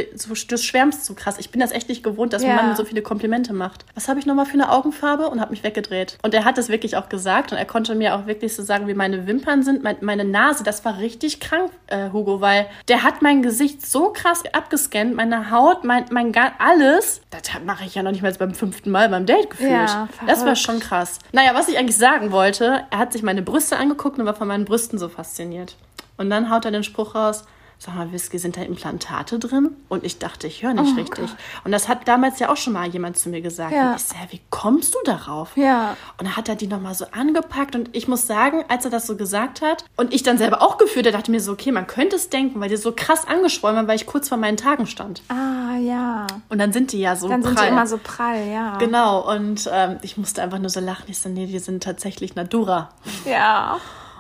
du 0.48 0.58
schwärmst 0.58 1.06
so 1.06 1.14
krass. 1.14 1.36
Ich 1.40 1.52
bin 1.52 1.60
das 1.60 1.72
echt 1.72 1.90
nicht 1.90 2.04
gewohnt, 2.04 2.34
dass 2.34 2.44
Ja. 2.44 2.52
ein 2.52 2.56
Mann 2.56 2.70
mir 2.70 2.76
so 2.76 2.86
viele 2.86 3.02
Komplimente 3.02 3.54
macht. 3.54 3.86
Was 3.96 4.08
habe 4.08 4.20
ich 4.20 4.26
nochmal 4.26 4.46
für 4.46 4.54
eine 4.54 4.72
Augenfarbe? 4.72 5.28
Und 5.30 5.42
habe 5.42 5.52
mich 5.52 5.64
weggedreht. 5.64 6.18
Und 6.24 6.34
er 6.34 6.46
hat 6.46 6.58
es 6.58 6.70
wirklich 6.70 6.96
auch 6.96 7.10
gesagt 7.10 7.52
und 7.52 7.58
er 7.58 7.66
konnte 7.66 7.96
mir 7.96 8.16
auch 8.16 8.26
wirklich 8.28 8.56
so 8.56 8.64
sagen, 8.64 8.88
wie 8.88 8.94
meine 8.94 9.28
Wimpern 9.28 9.64
sind, 9.64 9.84
mein, 9.84 9.98
meine 10.02 10.24
Nase. 10.24 10.64
Das 10.64 10.86
war 10.86 10.98
richtig 11.00 11.40
krank, 11.40 11.72
äh, 11.88 12.12
Hugo, 12.14 12.40
weil 12.40 12.68
der 12.88 13.04
hat 13.04 13.22
mein 13.22 13.42
Gesicht 13.42 13.86
so 13.86 14.14
krass 14.14 14.44
abgescannt, 14.54 15.16
meine 15.16 15.52
Haut, 15.52 15.84
mein, 15.84 16.06
mein 16.12 16.32
alles. 16.60 17.22
Das 17.32 17.42
mache 17.66 17.86
ich 17.86 17.96
ja 17.96 18.04
noch 18.04 18.12
nicht 18.12 18.22
mal 18.22 18.32
beim 18.34 18.54
fünften 18.54 18.92
Mal 18.92 19.10
beim 19.10 19.26
Date 19.26 19.50
gefühlt. 19.50 19.72
Ja, 19.72 20.08
Das 20.28 20.46
war 20.46 20.56
schon 20.56 20.80
krass. 20.80 21.20
Naja, 21.32 21.52
was 21.54 21.68
ich 21.68 21.78
eigentlich 21.78 21.98
sagen 21.98 22.32
wollte, 22.32 22.84
er 22.90 22.98
hat 22.98 23.14
sich 23.14 23.24
meine 23.24 23.42
Brüste 23.42 23.78
angeguckt 23.78 24.20
und 24.20 24.26
war 24.26 24.36
von 24.36 24.48
meinen 24.48 24.66
Brüsten 24.66 25.00
so 25.00 25.10
fasziniert. 25.10 25.76
Und 26.18 26.30
dann 26.30 26.50
haut 26.50 26.66
er 26.66 26.72
den 26.72 26.84
Spruch 26.84 27.16
raus, 27.16 27.46
sag 27.82 27.96
mal, 27.96 28.12
Whisky, 28.12 28.38
sind 28.38 28.58
da 28.58 28.62
Implantate 28.62 29.40
drin? 29.40 29.72
Und 29.88 30.04
ich 30.04 30.20
dachte, 30.20 30.48
ich 30.48 30.62
höre 30.64 30.74
nicht 30.74 30.94
Oh 30.94 31.00
richtig. 31.00 31.30
Und 31.64 31.72
das 31.72 31.88
hat 31.88 32.08
damals 32.10 32.38
ja 32.40 32.52
auch 32.52 32.58
schon 32.58 32.74
mal 32.74 32.88
jemand 32.90 33.18
zu 33.18 33.30
mir 33.30 33.42
gesagt. 33.42 33.72
Ja. 33.74 33.92
Und 33.92 33.96
ich 33.96 34.04
sag, 34.04 34.18
wie 34.32 34.42
kommst 34.50 34.94
du 34.94 35.00
darauf? 35.06 35.56
Ja. 35.56 35.96
Und 36.18 36.28
dann 36.28 36.36
hat 36.36 36.50
er 36.50 36.56
die 36.56 36.68
nochmal 36.68 36.94
so 36.94 37.06
angepackt 37.12 37.76
und 37.76 37.96
ich 37.96 38.10
muss 38.10 38.28
sagen, 38.28 38.66
als 38.68 38.84
er 38.84 38.92
das 38.92 39.08
so 39.08 39.16
gesagt 39.16 39.62
hat 39.62 39.86
und 39.96 40.14
ich 40.14 40.24
dann 40.24 40.38
selber 40.38 40.62
auch 40.62 40.78
gefühlt, 40.78 41.06
da 41.06 41.12
dachte 41.12 41.32
mir 41.32 41.40
so, 41.40 41.54
okay, 41.54 41.72
man 41.72 41.88
könnte 41.88 42.18
es 42.18 42.30
denken, 42.30 42.60
weil 42.60 42.68
die 42.68 42.76
so 42.76 42.92
krass 42.94 43.26
angeschwollen 43.26 43.78
waren, 43.78 43.88
weil 43.88 43.96
ich 43.96 44.06
kurz 44.06 44.28
vor 44.28 44.38
meinen 44.38 44.58
Tagen 44.58 44.86
stand. 44.86 45.24
Ah, 45.30 45.78
ja. 45.78 46.28
Und 46.50 46.60
dann 46.60 46.74
sind 46.74 46.92
die 46.92 47.00
ja 47.00 47.16
so 47.16 47.30
Dann 47.30 47.42
sind 47.42 47.56
prall. 47.56 47.68
die 47.68 47.72
immer 47.72 47.88
so 47.88 47.98
prall, 48.04 48.46
ja. 48.46 48.78
Genau, 48.78 49.32
und 49.34 49.70
ähm, 49.72 50.00
ich 50.02 50.18
musste 50.18 50.42
einfach 50.42 50.60
nur 50.60 50.70
so 50.70 50.82
lachen. 50.82 51.06
Ich 51.08 51.20
so, 51.20 51.30
nee, 51.30 51.46
die 51.46 51.60
sind 51.60 51.82
tatsächlich 51.82 52.36
Natura. 52.36 52.90
Ja. 53.24 53.78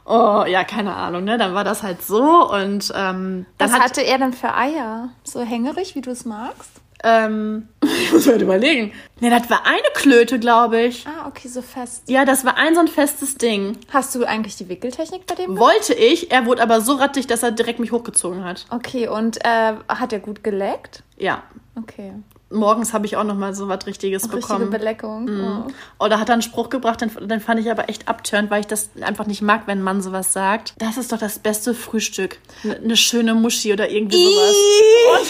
Oh, 0.09 0.43
ja, 0.47 0.63
keine 0.63 0.95
Ahnung, 0.95 1.23
ne? 1.23 1.37
Dann 1.37 1.53
war 1.53 1.63
das 1.63 1.83
halt 1.83 2.01
so 2.01 2.51
und 2.51 2.91
ähm, 2.95 3.45
Was 3.59 3.71
hat, 3.71 3.81
hatte 3.81 4.01
er 4.01 4.17
denn 4.17 4.33
für 4.33 4.55
Eier? 4.55 5.09
So 5.23 5.41
hängerig, 5.41 5.95
wie 5.95 6.01
du 6.01 6.09
es 6.09 6.25
magst? 6.25 6.81
ähm, 7.03 7.69
ich 7.83 8.11
muss 8.11 8.25
mir 8.25 8.33
halt 8.33 8.41
überlegen. 8.41 8.91
Nee, 9.19 9.29
das 9.29 9.49
war 9.49 9.65
eine 9.65 9.87
Klöte, 9.93 10.39
glaube 10.39 10.81
ich. 10.81 11.05
Ah, 11.07 11.27
okay, 11.27 11.47
so 11.47 11.61
fest. 11.61 12.03
Ja, 12.07 12.25
das 12.25 12.45
war 12.45 12.57
ein 12.57 12.73
so 12.75 12.81
ein 12.81 12.87
festes 12.87 13.35
Ding. 13.35 13.77
Hast 13.91 14.13
du 14.15 14.25
eigentlich 14.25 14.55
die 14.57 14.67
Wickeltechnik 14.69 15.25
bei 15.25 15.35
dem? 15.35 15.57
Wollte 15.57 15.93
ich, 15.93 16.31
er 16.31 16.45
wurde 16.45 16.61
aber 16.61 16.81
so 16.81 16.93
rattig, 16.93 17.27
dass 17.27 17.43
er 17.43 17.51
direkt 17.51 17.79
mich 17.79 17.91
hochgezogen 17.91 18.43
hat. 18.43 18.65
Okay, 18.69 19.07
und 19.07 19.43
äh, 19.45 19.73
hat 19.87 20.13
er 20.13 20.19
gut 20.19 20.43
geleckt? 20.43 21.03
Ja. 21.17 21.43
Okay. 21.75 22.13
Morgens 22.51 22.93
habe 22.93 23.05
ich 23.05 23.15
auch 23.15 23.23
noch 23.23 23.35
mal 23.35 23.53
so 23.53 23.67
was 23.67 23.85
Richtiges 23.85 24.23
Richtige 24.23 24.41
bekommen. 24.41 24.69
Beleckung. 24.71 25.29
Oh. 25.29 26.03
Oder 26.03 26.19
hat 26.19 26.29
er 26.29 26.33
einen 26.33 26.41
Spruch 26.41 26.69
gebracht, 26.69 27.01
den, 27.01 27.11
den 27.27 27.39
fand 27.39 27.59
ich 27.59 27.69
aber 27.69 27.89
echt 27.89 28.07
abtörend, 28.07 28.49
weil 28.49 28.61
ich 28.61 28.67
das 28.67 28.89
einfach 29.01 29.27
nicht 29.27 29.41
mag, 29.41 29.63
wenn 29.67 29.79
ein 29.79 29.83
Mann 29.83 30.01
sowas 30.01 30.33
sagt. 30.33 30.73
Das 30.79 30.97
ist 30.97 31.11
doch 31.11 31.19
das 31.19 31.39
beste 31.39 31.75
Frühstück. 31.75 32.39
Eine 32.63 32.79
ne 32.79 32.97
schöne 32.97 33.35
Muschi 33.35 33.71
oder 33.71 33.89
irgendwie 33.89 34.23
sowas. 34.23 34.55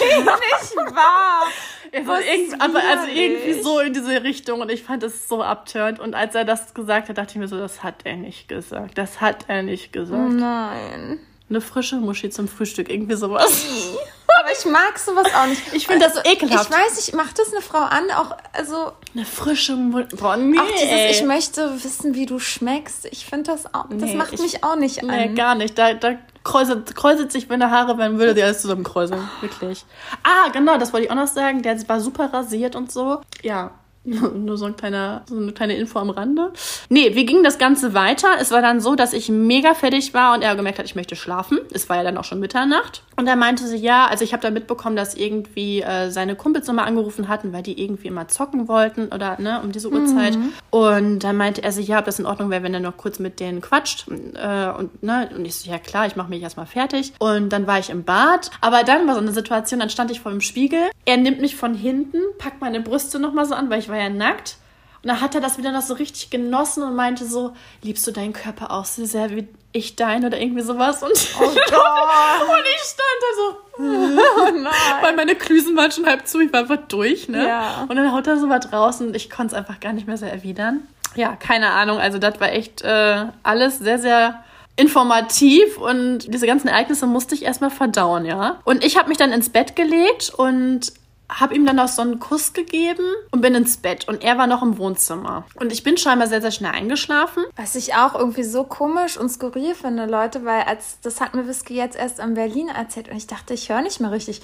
nicht 0.00 0.76
wahr. 0.94 1.46
Also, 1.92 2.12
irgend, 2.12 2.62
aber 2.62 2.80
also 2.88 3.06
irgendwie 3.12 3.62
so 3.62 3.80
in 3.80 3.92
diese 3.92 4.22
Richtung 4.22 4.60
und 4.60 4.70
ich 4.70 4.82
fand 4.82 5.02
es 5.02 5.28
so 5.28 5.42
abtörend. 5.42 5.98
Und 5.98 6.14
als 6.14 6.34
er 6.34 6.44
das 6.44 6.72
gesagt 6.72 7.08
hat, 7.08 7.18
dachte 7.18 7.32
ich 7.32 7.36
mir 7.36 7.48
so, 7.48 7.58
das 7.58 7.82
hat 7.82 8.02
er 8.04 8.16
nicht 8.16 8.48
gesagt. 8.48 8.96
Das 8.96 9.20
hat 9.20 9.46
er 9.48 9.62
nicht 9.62 9.92
gesagt. 9.92 10.32
Nein. 10.32 11.18
Eine 11.50 11.60
frische 11.60 11.96
Muschi 11.96 12.30
zum 12.30 12.46
Frühstück, 12.48 12.88
irgendwie 12.88 13.16
sowas. 13.16 13.64
Aber 14.40 14.52
ich 14.52 14.64
mag 14.64 14.96
sowas 14.98 15.26
auch 15.34 15.46
nicht. 15.46 15.60
Ich 15.74 15.86
finde 15.88 16.06
das 16.08 16.24
ekelhaft. 16.24 16.70
Ich 16.70 16.76
weiß 16.76 16.96
nicht, 16.96 17.14
macht 17.14 17.38
das 17.38 17.52
eine 17.52 17.60
Frau 17.60 17.78
an? 17.80 18.04
Auch, 18.12 18.36
also, 18.52 18.92
Eine 19.14 19.24
frische 19.26 19.74
Muschi. 19.74 20.14
Boah, 20.16 20.36
nee. 20.36 20.56
auch 20.58 20.64
dieses, 20.80 21.18
ich 21.20 21.26
möchte 21.26 21.82
wissen, 21.82 22.14
wie 22.14 22.26
du 22.26 22.38
schmeckst. 22.38 23.06
Ich 23.06 23.26
finde 23.26 23.50
das 23.50 23.66
auch, 23.74 23.86
das 23.90 24.10
Nee, 24.10 24.14
macht 24.14 24.32
ich- 24.34 24.40
mich 24.40 24.62
auch 24.64 24.76
nicht 24.76 25.02
Nee, 25.02 25.24
an. 25.30 25.34
gar 25.34 25.56
nicht. 25.56 25.76
Da, 25.76 25.94
da 25.94 26.12
kräuselt, 26.44 26.94
kräuselt 26.94 27.32
sich 27.32 27.48
meine 27.48 27.70
Haare, 27.72 27.98
wenn 27.98 28.18
würde 28.18 28.34
die 28.34 28.42
alles 28.44 28.62
zusammen 28.62 28.84
kräuseln. 28.84 29.28
Wirklich. 29.40 29.84
Ah, 30.22 30.48
genau, 30.52 30.78
das 30.78 30.92
wollte 30.92 31.06
ich 31.06 31.10
auch 31.10 31.16
noch 31.16 31.26
sagen. 31.26 31.62
Der 31.62 31.76
war 31.88 32.00
super 32.00 32.32
rasiert 32.32 32.76
und 32.76 32.92
so. 32.92 33.20
Ja. 33.42 33.72
Nur 34.04 34.56
so, 34.56 34.64
ein 34.64 34.76
kleiner, 34.76 35.22
so 35.26 35.36
eine 35.36 35.52
kleine 35.52 35.76
Info 35.76 35.98
am 35.98 36.08
Rande. 36.08 36.52
Nee, 36.88 37.14
wie 37.14 37.26
ging 37.26 37.42
das 37.42 37.58
Ganze 37.58 37.92
weiter? 37.92 38.28
Es 38.40 38.50
war 38.50 38.62
dann 38.62 38.80
so, 38.80 38.94
dass 38.94 39.12
ich 39.12 39.28
mega 39.28 39.74
fertig 39.74 40.14
war 40.14 40.34
und 40.34 40.42
er 40.42 40.56
gemerkt 40.56 40.78
hat, 40.78 40.86
ich 40.86 40.94
möchte 40.94 41.16
schlafen. 41.16 41.58
Es 41.70 41.90
war 41.90 41.98
ja 41.98 42.02
dann 42.02 42.16
auch 42.16 42.24
schon 42.24 42.40
Mitternacht. 42.40 43.02
Und 43.16 43.26
er 43.26 43.36
meinte 43.36 43.66
so, 43.66 43.76
ja, 43.76 44.06
also 44.06 44.24
ich 44.24 44.32
habe 44.32 44.42
da 44.42 44.50
mitbekommen, 44.50 44.96
dass 44.96 45.14
irgendwie 45.14 45.82
äh, 45.82 46.10
seine 46.10 46.34
Kumpels 46.34 46.66
nochmal 46.66 46.86
angerufen 46.86 47.28
hatten, 47.28 47.52
weil 47.52 47.62
die 47.62 47.82
irgendwie 47.82 48.08
immer 48.08 48.26
zocken 48.28 48.68
wollten 48.68 49.08
oder 49.08 49.38
ne, 49.38 49.60
um 49.62 49.70
diese 49.70 49.90
Uhrzeit. 49.90 50.38
Und 50.70 51.18
dann 51.18 51.36
meinte 51.36 51.62
er 51.62 51.70
so, 51.70 51.82
ja, 51.82 51.98
ob 51.98 52.06
das 52.06 52.18
in 52.18 52.24
Ordnung 52.24 52.48
wäre, 52.48 52.62
wenn 52.62 52.72
er 52.72 52.80
noch 52.80 52.96
kurz 52.96 53.18
mit 53.18 53.38
denen 53.38 53.60
quatscht. 53.60 54.06
Äh, 54.08 54.70
und, 54.70 55.02
ne, 55.02 55.28
und 55.36 55.44
ich 55.44 55.56
so, 55.56 55.70
ja 55.70 55.78
klar, 55.78 56.06
ich 56.06 56.16
mache 56.16 56.30
mich 56.30 56.42
erstmal 56.42 56.64
fertig. 56.64 57.12
Und 57.18 57.50
dann 57.50 57.66
war 57.66 57.78
ich 57.78 57.90
im 57.90 58.04
Bad. 58.04 58.50
Aber 58.62 58.82
dann 58.82 59.06
war 59.06 59.14
so 59.14 59.20
eine 59.20 59.32
Situation, 59.32 59.78
dann 59.78 59.90
stand 59.90 60.10
ich 60.10 60.20
vor 60.20 60.32
dem 60.32 60.40
Spiegel. 60.40 60.88
Er 61.04 61.18
nimmt 61.18 61.42
mich 61.42 61.54
von 61.56 61.74
hinten, 61.74 62.18
packt 62.38 62.62
meine 62.62 62.80
Brüste 62.80 63.18
nochmal 63.18 63.44
so 63.44 63.54
an, 63.54 63.68
weil 63.68 63.80
ich 63.80 63.89
war 63.90 63.98
ja 63.98 64.08
nackt. 64.08 64.56
Und 65.02 65.08
dann 65.08 65.20
hat 65.22 65.34
er 65.34 65.40
das 65.40 65.56
wieder 65.56 65.72
noch 65.72 65.80
so 65.80 65.94
richtig 65.94 66.28
genossen 66.28 66.82
und 66.82 66.94
meinte 66.94 67.24
so, 67.24 67.54
liebst 67.82 68.06
du 68.06 68.10
deinen 68.10 68.34
Körper 68.34 68.70
auch 68.70 68.84
so 68.84 69.04
sehr 69.06 69.30
wie 69.30 69.48
ich 69.72 69.96
deinen 69.96 70.26
oder 70.26 70.38
irgendwie 70.38 70.60
sowas? 70.62 71.02
Und, 71.02 71.12
Oh 71.40 71.44
und 71.44 71.54
ich 71.54 72.82
stand 72.82 73.18
da 73.20 73.36
so, 73.36 73.56
Oh 73.78 74.50
nein. 74.58 74.72
weil 75.00 75.16
meine 75.16 75.36
Klüsen 75.36 75.74
waren 75.76 75.90
schon 75.90 76.04
halb 76.04 76.26
zu, 76.26 76.40
ich 76.40 76.52
war 76.52 76.60
einfach 76.60 76.76
durch, 76.88 77.28
ne? 77.28 77.46
Ja. 77.46 77.86
Und 77.88 77.96
dann 77.96 78.12
haut 78.12 78.26
er 78.26 78.36
so 78.36 78.50
was 78.50 78.70
raus 78.74 79.00
und 79.00 79.16
ich 79.16 79.30
konnte 79.30 79.54
es 79.54 79.58
einfach 79.58 79.80
gar 79.80 79.94
nicht 79.94 80.06
mehr 80.06 80.18
so 80.18 80.26
erwidern. 80.26 80.82
Ja, 81.14 81.34
keine 81.34 81.70
Ahnung, 81.70 81.98
also 81.98 82.18
das 82.18 82.38
war 82.38 82.52
echt 82.52 82.82
äh, 82.82 83.24
alles 83.42 83.78
sehr, 83.78 83.98
sehr 83.98 84.44
informativ 84.76 85.78
und 85.78 86.32
diese 86.32 86.46
ganzen 86.46 86.68
Ereignisse 86.68 87.06
musste 87.06 87.34
ich 87.34 87.44
erstmal 87.44 87.70
verdauen, 87.70 88.24
ja. 88.26 88.60
Und 88.64 88.84
ich 88.84 88.98
habe 88.98 89.08
mich 89.08 89.18
dann 89.18 89.32
ins 89.32 89.48
Bett 89.50 89.76
gelegt 89.76 90.30
und 90.36 90.92
habe 91.38 91.54
ihm 91.54 91.64
dann 91.64 91.76
noch 91.76 91.88
so 91.88 92.02
einen 92.02 92.18
Kuss 92.18 92.52
gegeben 92.52 93.04
und 93.30 93.40
bin 93.40 93.54
ins 93.54 93.76
Bett 93.76 94.08
und 94.08 94.22
er 94.24 94.36
war 94.38 94.46
noch 94.46 94.62
im 94.62 94.78
Wohnzimmer. 94.78 95.44
Und 95.54 95.72
ich 95.72 95.82
bin 95.82 95.96
scheinbar 95.96 96.28
sehr, 96.28 96.40
sehr 96.40 96.50
schnell 96.50 96.72
eingeschlafen. 96.72 97.44
Was 97.56 97.74
ich 97.76 97.94
auch 97.94 98.14
irgendwie 98.14 98.42
so 98.42 98.64
komisch 98.64 99.16
und 99.16 99.28
skurril 99.28 99.74
finde, 99.74 100.06
Leute, 100.06 100.44
weil 100.44 100.62
als 100.62 100.98
das 101.02 101.20
hat 101.20 101.34
mir 101.34 101.46
Whisky 101.46 101.74
jetzt 101.74 101.96
erst 101.96 102.18
in 102.18 102.34
Berlin 102.34 102.68
erzählt 102.68 103.08
und 103.08 103.16
ich 103.16 103.26
dachte, 103.26 103.54
ich 103.54 103.68
höre 103.68 103.82
nicht 103.82 104.00
mehr 104.00 104.10
richtig. 104.10 104.42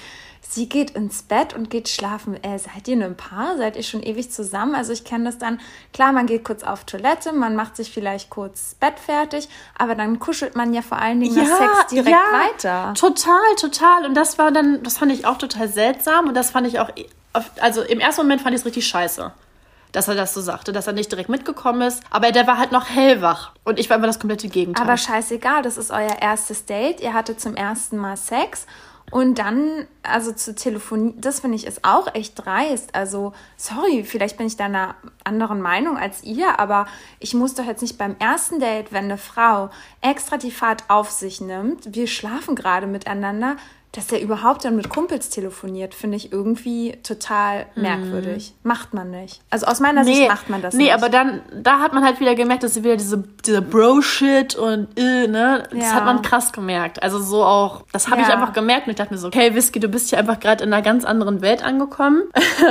Sie 0.48 0.68
geht 0.68 0.90
ins 0.92 1.22
Bett 1.22 1.54
und 1.54 1.70
geht 1.70 1.88
schlafen. 1.88 2.42
Äh, 2.42 2.58
seid 2.58 2.86
ihr 2.86 3.04
ein 3.04 3.16
Paar? 3.16 3.56
Seid 3.56 3.76
ihr 3.76 3.82
schon 3.82 4.02
ewig 4.02 4.30
zusammen? 4.30 4.74
Also 4.74 4.92
ich 4.92 5.04
kenne 5.04 5.24
das 5.24 5.38
dann, 5.38 5.60
klar, 5.92 6.12
man 6.12 6.26
geht 6.26 6.44
kurz 6.44 6.62
auf 6.62 6.84
Toilette, 6.84 7.32
man 7.32 7.56
macht 7.56 7.76
sich 7.76 7.90
vielleicht 7.90 8.30
kurz 8.30 8.74
Bett 8.78 8.98
fertig, 8.98 9.48
aber 9.76 9.94
dann 9.94 10.18
kuschelt 10.18 10.54
man 10.54 10.72
ja 10.72 10.82
vor 10.82 10.98
allen 10.98 11.20
Dingen 11.20 11.34
nach 11.34 11.58
Sex 11.58 11.86
direkt 11.90 12.10
ja, 12.10 12.22
weiter. 12.32 12.94
Total, 12.94 13.54
total. 13.58 14.06
Und 14.06 14.14
das 14.14 14.38
war 14.38 14.52
dann, 14.52 14.82
das 14.82 14.98
fand 14.98 15.12
ich 15.12 15.26
auch 15.26 15.38
total 15.38 15.68
seltsam 15.68 16.28
und 16.28 16.34
das 16.34 16.50
fand 16.50 16.66
ich 16.66 16.75
auch, 16.78 16.90
also 17.60 17.82
im 17.82 18.00
ersten 18.00 18.22
Moment 18.22 18.42
fand 18.42 18.54
ich 18.54 18.60
es 18.60 18.66
richtig 18.66 18.86
scheiße. 18.86 19.32
Dass 19.92 20.08
er 20.08 20.14
das 20.14 20.34
so 20.34 20.40
sagte, 20.40 20.72
dass 20.72 20.86
er 20.86 20.92
nicht 20.92 21.10
direkt 21.10 21.28
mitgekommen 21.28 21.82
ist. 21.82 22.02
Aber 22.10 22.30
der 22.32 22.46
war 22.46 22.58
halt 22.58 22.72
noch 22.72 22.88
hellwach. 22.88 23.52
Und 23.64 23.78
ich 23.78 23.88
war 23.88 23.96
immer 23.96 24.06
das 24.06 24.18
komplette 24.18 24.48
Gegenteil. 24.48 24.84
Aber 24.84 24.96
scheißegal, 24.96 25.62
das 25.62 25.78
ist 25.78 25.90
euer 25.90 26.16
erstes 26.20 26.66
Date. 26.66 27.00
Ihr 27.00 27.14
hattet 27.14 27.40
zum 27.40 27.54
ersten 27.54 27.96
Mal 27.96 28.16
Sex. 28.16 28.66
Und 29.12 29.38
dann, 29.38 29.86
also 30.02 30.32
zu 30.32 30.54
telefonieren, 30.54 31.20
das 31.20 31.40
finde 31.40 31.56
ich 31.56 31.66
ist 31.66 31.84
auch 31.84 32.12
echt 32.14 32.44
dreist. 32.44 32.94
Also, 32.94 33.32
sorry, 33.56 34.02
vielleicht 34.04 34.36
bin 34.36 34.48
ich 34.48 34.56
da 34.56 34.64
einer 34.64 34.96
anderen 35.22 35.60
Meinung 35.60 35.96
als 35.96 36.24
ihr, 36.24 36.58
aber 36.58 36.86
ich 37.20 37.32
muss 37.32 37.54
doch 37.54 37.64
jetzt 37.64 37.82
nicht 37.82 37.98
beim 37.98 38.16
ersten 38.18 38.58
Date, 38.58 38.92
wenn 38.92 39.04
eine 39.04 39.18
Frau 39.18 39.70
extra 40.00 40.38
die 40.38 40.50
Fahrt 40.50 40.84
auf 40.88 41.10
sich 41.10 41.40
nimmt, 41.40 41.94
wir 41.94 42.08
schlafen 42.08 42.56
gerade 42.56 42.88
miteinander, 42.88 43.56
dass 43.96 44.08
der 44.08 44.20
überhaupt 44.20 44.64
dann 44.64 44.76
mit 44.76 44.90
Kumpels 44.90 45.30
telefoniert, 45.30 45.94
finde 45.94 46.16
ich 46.18 46.30
irgendwie 46.32 46.98
total 47.02 47.66
merkwürdig. 47.76 48.52
Macht 48.62 48.92
man 48.92 49.10
nicht. 49.10 49.40
Also 49.48 49.66
aus 49.66 49.80
meiner 49.80 50.04
Sicht 50.04 50.28
macht 50.28 50.50
man 50.50 50.60
das 50.60 50.74
nee, 50.74 50.84
nicht. 50.84 50.94
aber 50.94 51.08
dann, 51.08 51.40
da 51.54 51.78
hat 51.80 51.94
man 51.94 52.04
halt 52.04 52.20
wieder 52.20 52.34
gemerkt, 52.34 52.62
dass 52.62 52.74
sie 52.74 52.84
wieder 52.84 52.96
diese, 52.96 53.24
dieser 53.44 53.62
Bro-Shit 53.62 54.54
und 54.54 54.88
äh, 54.98 55.26
ne, 55.26 55.62
das 55.70 55.80
Ja. 55.80 55.92
hat 55.94 56.04
man 56.04 56.20
krass 56.20 56.52
gemerkt. 56.52 57.02
Also 57.02 57.18
so 57.18 57.42
auch, 57.42 57.84
das 57.92 58.08
habe 58.10 58.20
ich 58.20 58.28
Ja. 58.28 58.34
einfach 58.34 58.52
gemerkt 58.52 58.86
und 58.86 58.90
ich 58.90 58.96
dachte 58.96 59.14
mir 59.14 59.18
so, 59.18 59.28
okay, 59.28 59.54
Whisky, 59.54 59.80
du 59.80 59.88
bist 59.88 60.10
hier 60.10 60.18
einfach 60.18 60.40
gerade 60.40 60.62
in 60.62 60.72
einer 60.72 60.82
ganz 60.82 61.04
anderen 61.04 61.40
Welt 61.40 61.64
angekommen. 61.64 62.22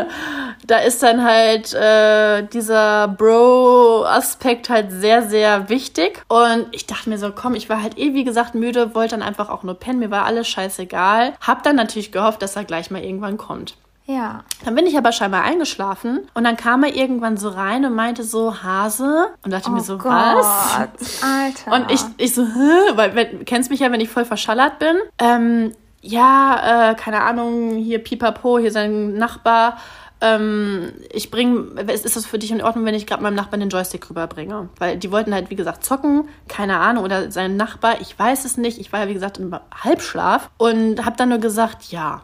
da 0.67 0.77
ist 0.77 1.01
dann 1.01 1.23
halt 1.23 1.73
äh, 1.73 2.43
dieser 2.43 3.07
Bro-Aspekt 3.07 4.69
halt 4.69 4.91
sehr, 4.91 5.23
sehr 5.23 5.69
wichtig. 5.69 6.23
Und 6.27 6.67
ich 6.71 6.85
dachte 6.85 7.09
mir 7.09 7.17
so, 7.17 7.31
komm, 7.31 7.55
ich 7.55 7.69
war 7.69 7.81
halt 7.81 7.97
eh, 7.97 8.13
wie 8.13 8.23
gesagt, 8.23 8.55
müde, 8.55 8.93
wollte 8.93 9.15
dann 9.17 9.27
einfach 9.27 9.49
auch 9.49 9.63
nur 9.63 9.75
pennen, 9.75 9.99
mir 9.99 10.11
war 10.11 10.25
alles 10.25 10.47
scheißegal. 10.47 11.14
Hab 11.41 11.63
dann 11.63 11.75
natürlich 11.75 12.11
gehofft, 12.11 12.41
dass 12.41 12.55
er 12.55 12.63
gleich 12.65 12.91
mal 12.91 13.03
irgendwann 13.03 13.37
kommt. 13.37 13.75
ja. 14.05 14.43
Dann 14.63 14.75
bin 14.75 14.85
ich 14.87 14.97
aber 14.97 15.11
scheinbar 15.11 15.43
eingeschlafen 15.43 16.27
und 16.33 16.43
dann 16.43 16.57
kam 16.57 16.83
er 16.83 16.95
irgendwann 16.95 17.37
so 17.37 17.49
rein 17.49 17.85
und 17.85 17.93
meinte 17.95 18.23
so, 18.23 18.61
Hase. 18.63 19.27
Und 19.43 19.51
dachte 19.51 19.69
mir 19.71 19.81
so, 19.81 19.95
Oh 19.95 19.97
Gott, 19.97 20.11
was? 20.11 21.21
Alter. 21.23 21.71
Und 21.73 21.91
ich, 21.91 22.01
ich 22.17 22.33
so, 22.35 22.43
Hä? 22.43 22.91
weil 22.95 23.15
wenn, 23.15 23.39
du 23.39 23.45
kennst 23.45 23.69
mich 23.69 23.79
ja, 23.79 23.91
wenn 23.91 24.01
ich 24.01 24.09
voll 24.09 24.25
verschallert 24.25 24.79
bin. 24.79 24.95
Ähm, 25.19 25.71
ja, 26.01 26.91
äh, 26.91 26.95
keine 26.95 27.23
Ahnung, 27.23 27.77
hier 27.77 27.97
Pipapo, 27.99 28.59
hier 28.59 28.71
sein 28.71 29.15
Nachbar. 29.17 29.77
Ähm, 30.25 30.93
ich 31.11 31.29
bringe, 31.29 31.79
ist 31.91 32.15
das 32.15 32.25
für 32.25 32.39
dich 32.39 32.51
in 32.51 32.63
Ordnung, 32.63 32.85
wenn 32.85 32.95
ich 32.95 33.05
gerade 33.05 33.21
meinem 33.21 33.35
Nachbarn 33.35 33.59
den 33.59 33.69
Joystick 33.69 34.09
rüberbringe? 34.09 34.69
Weil 34.79 34.97
die 34.97 35.11
wollten 35.11 35.33
halt, 35.33 35.51
wie 35.51 35.55
gesagt, 35.55 35.85
zocken, 35.85 36.27
keine 36.47 36.79
Ahnung, 36.79 37.03
oder 37.03 37.31
sein 37.31 37.57
Nachbar, 37.57 38.01
ich 38.01 38.17
weiß 38.17 38.43
es 38.43 38.57
nicht. 38.57 38.79
Ich 38.79 38.91
war 38.91 39.01
ja, 39.01 39.07
wie 39.07 39.13
gesagt, 39.13 39.37
im 39.37 39.55
Halbschlaf 39.83 40.49
und 40.57 41.05
habe 41.05 41.15
dann 41.15 41.29
nur 41.29 41.37
gesagt, 41.37 41.91
ja. 41.91 42.23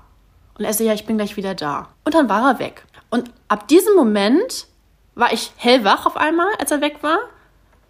Und 0.58 0.66
er 0.66 0.74
so, 0.74 0.84
ja, 0.84 0.94
ich 0.94 1.06
bin 1.06 1.18
gleich 1.18 1.38
wieder 1.38 1.54
da. 1.54 1.90
Und 2.04 2.16
dann 2.16 2.28
war 2.28 2.54
er 2.54 2.60
weg. 2.60 2.86
Und 3.12 3.30
ab 3.50 3.68
diesem 3.68 3.96
Moment 3.96 4.66
war 5.14 5.32
ich 5.32 5.52
hellwach 5.58 6.08
auf 6.08 6.18
einmal, 6.18 6.48
als 6.60 6.72
er 6.72 6.82
weg 6.82 6.98
war. 7.02 7.20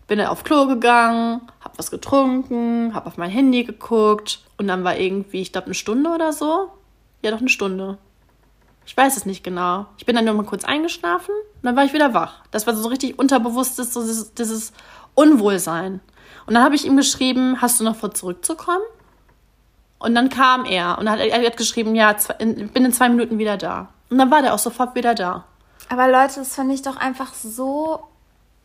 Bin 0.08 0.18
dann 0.18 0.28
auf 0.28 0.44
Klo 0.44 0.68
gegangen, 0.68 1.42
hab 1.64 1.80
was 1.80 1.90
getrunken, 1.90 2.94
hab 2.94 3.08
auf 3.08 3.16
mein 3.16 3.30
Handy 3.30 3.64
geguckt 3.64 4.42
und 4.58 4.68
dann 4.68 4.84
war 4.84 4.98
irgendwie, 4.98 5.42
ich 5.42 5.54
glaube, 5.54 5.68
eine 5.68 5.74
Stunde 5.74 6.10
oder 6.10 6.34
so. 6.34 6.70
Ja, 7.22 7.32
doch 7.32 7.40
eine 7.40 7.48
Stunde. 7.48 7.98
Ich 8.92 8.98
weiß 8.98 9.16
es 9.16 9.26
nicht 9.26 9.42
genau. 9.42 9.86
Ich 9.98 10.06
bin 10.06 10.18
dann 10.18 10.26
nur 10.26 10.34
mal 10.34 10.44
kurz 10.44 10.66
eingeschlafen 10.66 11.34
und 11.34 11.64
dann 11.64 11.78
war 11.78 11.86
ich 11.86 11.94
wieder 11.94 12.14
wach. 12.14 12.44
Das 12.52 12.68
war 12.68 12.76
so 12.76 12.90
richtig 12.90 13.18
unterbewusstes, 13.18 13.94
so 13.94 14.02
dieses, 14.02 14.34
dieses 14.34 14.74
Unwohlsein. 15.16 16.02
Und 16.46 16.56
dann 16.56 16.64
habe 16.66 16.76
ich 16.76 16.86
ihm 16.86 16.98
geschrieben, 16.98 17.62
hast 17.62 17.80
du 17.80 17.86
noch 17.86 17.96
vor 17.96 18.14
zurückzukommen? 18.14 18.84
Und 19.98 20.14
dann 20.14 20.28
kam 20.28 20.66
er 20.66 20.98
und 20.98 21.10
hat, 21.10 21.20
er 21.22 21.42
hat 21.42 21.56
geschrieben, 21.56 21.96
ja, 21.96 22.14
ich 22.38 22.72
bin 22.74 22.84
in 22.84 22.92
zwei 22.92 23.08
Minuten 23.08 23.38
wieder 23.38 23.56
da. 23.56 23.88
Und 24.10 24.18
dann 24.18 24.30
war 24.30 24.42
der 24.42 24.54
auch 24.54 24.60
sofort 24.60 24.94
wieder 24.94 25.16
da. 25.16 25.46
Aber 25.88 26.10
Leute, 26.10 26.42
das 26.42 26.56
finde 26.56 26.74
ich 26.74 26.82
doch 26.82 26.98
einfach 26.98 27.34
so 27.34 28.10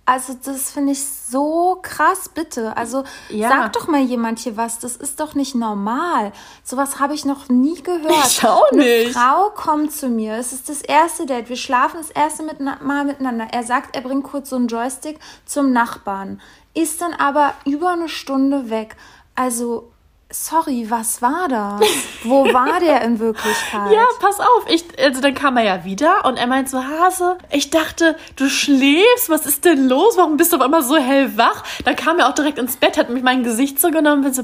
also 0.07 0.35
das 0.45 0.71
finde 0.71 0.93
ich 0.93 1.05
so 1.05 1.81
krass, 1.83 2.29
bitte. 2.29 2.77
Also 2.77 3.03
ja. 3.29 3.49
sag 3.49 3.73
doch 3.73 3.89
mal 3.89 4.01
jemand 4.01 4.39
hier 4.39 4.57
was. 4.57 4.79
Das 4.79 4.95
ist 4.95 5.19
doch 5.19 5.35
nicht 5.35 5.57
normal. 5.57 6.33
Sowas 6.63 7.01
habe 7.01 7.15
ich 7.15 7.25
noch 7.25 7.49
nie 7.49 7.83
gehört. 7.83 8.27
Ich 8.27 8.45
auch 8.45 8.71
nicht. 8.71 9.07
Eine 9.07 9.13
Frau 9.13 9.51
kommt 9.51 9.93
zu 9.93 10.09
mir. 10.09 10.35
Es 10.35 10.53
ist 10.53 10.69
das 10.69 10.81
erste 10.81 11.27
Date. 11.27 11.49
Wir 11.49 11.57
schlafen 11.57 11.99
das 11.99 12.11
erste 12.11 12.45
Mal 12.45 13.05
miteinander. 13.05 13.49
Er 13.51 13.65
sagt, 13.65 13.97
er 13.97 14.03
bringt 14.03 14.23
kurz 14.23 14.51
so 14.51 14.57
einen 14.57 14.69
Joystick 14.69 15.19
zum 15.45 15.73
Nachbarn. 15.73 16.41
Ist 16.73 17.01
dann 17.01 17.13
aber 17.13 17.55
über 17.65 17.91
eine 17.91 18.09
Stunde 18.09 18.71
weg. 18.71 18.97
Also 19.35 19.91
sorry, 20.31 20.87
was 20.89 21.23
war 21.23 21.49
das? 21.49 21.89
Wo 22.25 22.45
war 22.53 22.81
der 22.81 23.03
in 23.03 23.19
Wirklichkeit? 23.19 23.91
Ja, 23.93 24.05
pass 24.21 24.41
auf. 24.41 24.67
Ich, 24.69 24.85
also 24.99 25.21
dann 25.21 25.35
kam 25.35 25.57
er 25.57 25.65
ja 25.65 25.85
wieder 25.85 26.25
und 26.25 26.37
er 26.37 26.47
meint 26.47 26.69
so, 26.69 26.83
Hase, 26.83 27.39
ich 27.51 27.71
dachte, 27.71 28.17
du 28.37 28.49
schläfst, 28.49 29.29
was 29.29 29.47
ist 29.47 29.65
denn 29.65 29.89
los? 29.89 30.17
Warum 30.17 30.37
bist 30.37 30.53
du 30.53 30.57
auf 30.57 30.63
einmal 30.63 30.83
so 30.83 30.97
hellwach? 30.97 31.63
Dann 31.85 31.97
kam 31.97 32.19
er 32.19 32.29
auch 32.29 32.35
direkt 32.35 32.59
ins 32.59 32.77
Bett, 32.77 32.99
hat 32.99 33.11
mich 33.11 33.23
mein 33.23 33.45
Gesicht 33.45 33.81
so 33.81 33.91
genommen, 33.91 34.23
bin 34.23 34.35
so, 34.35 34.43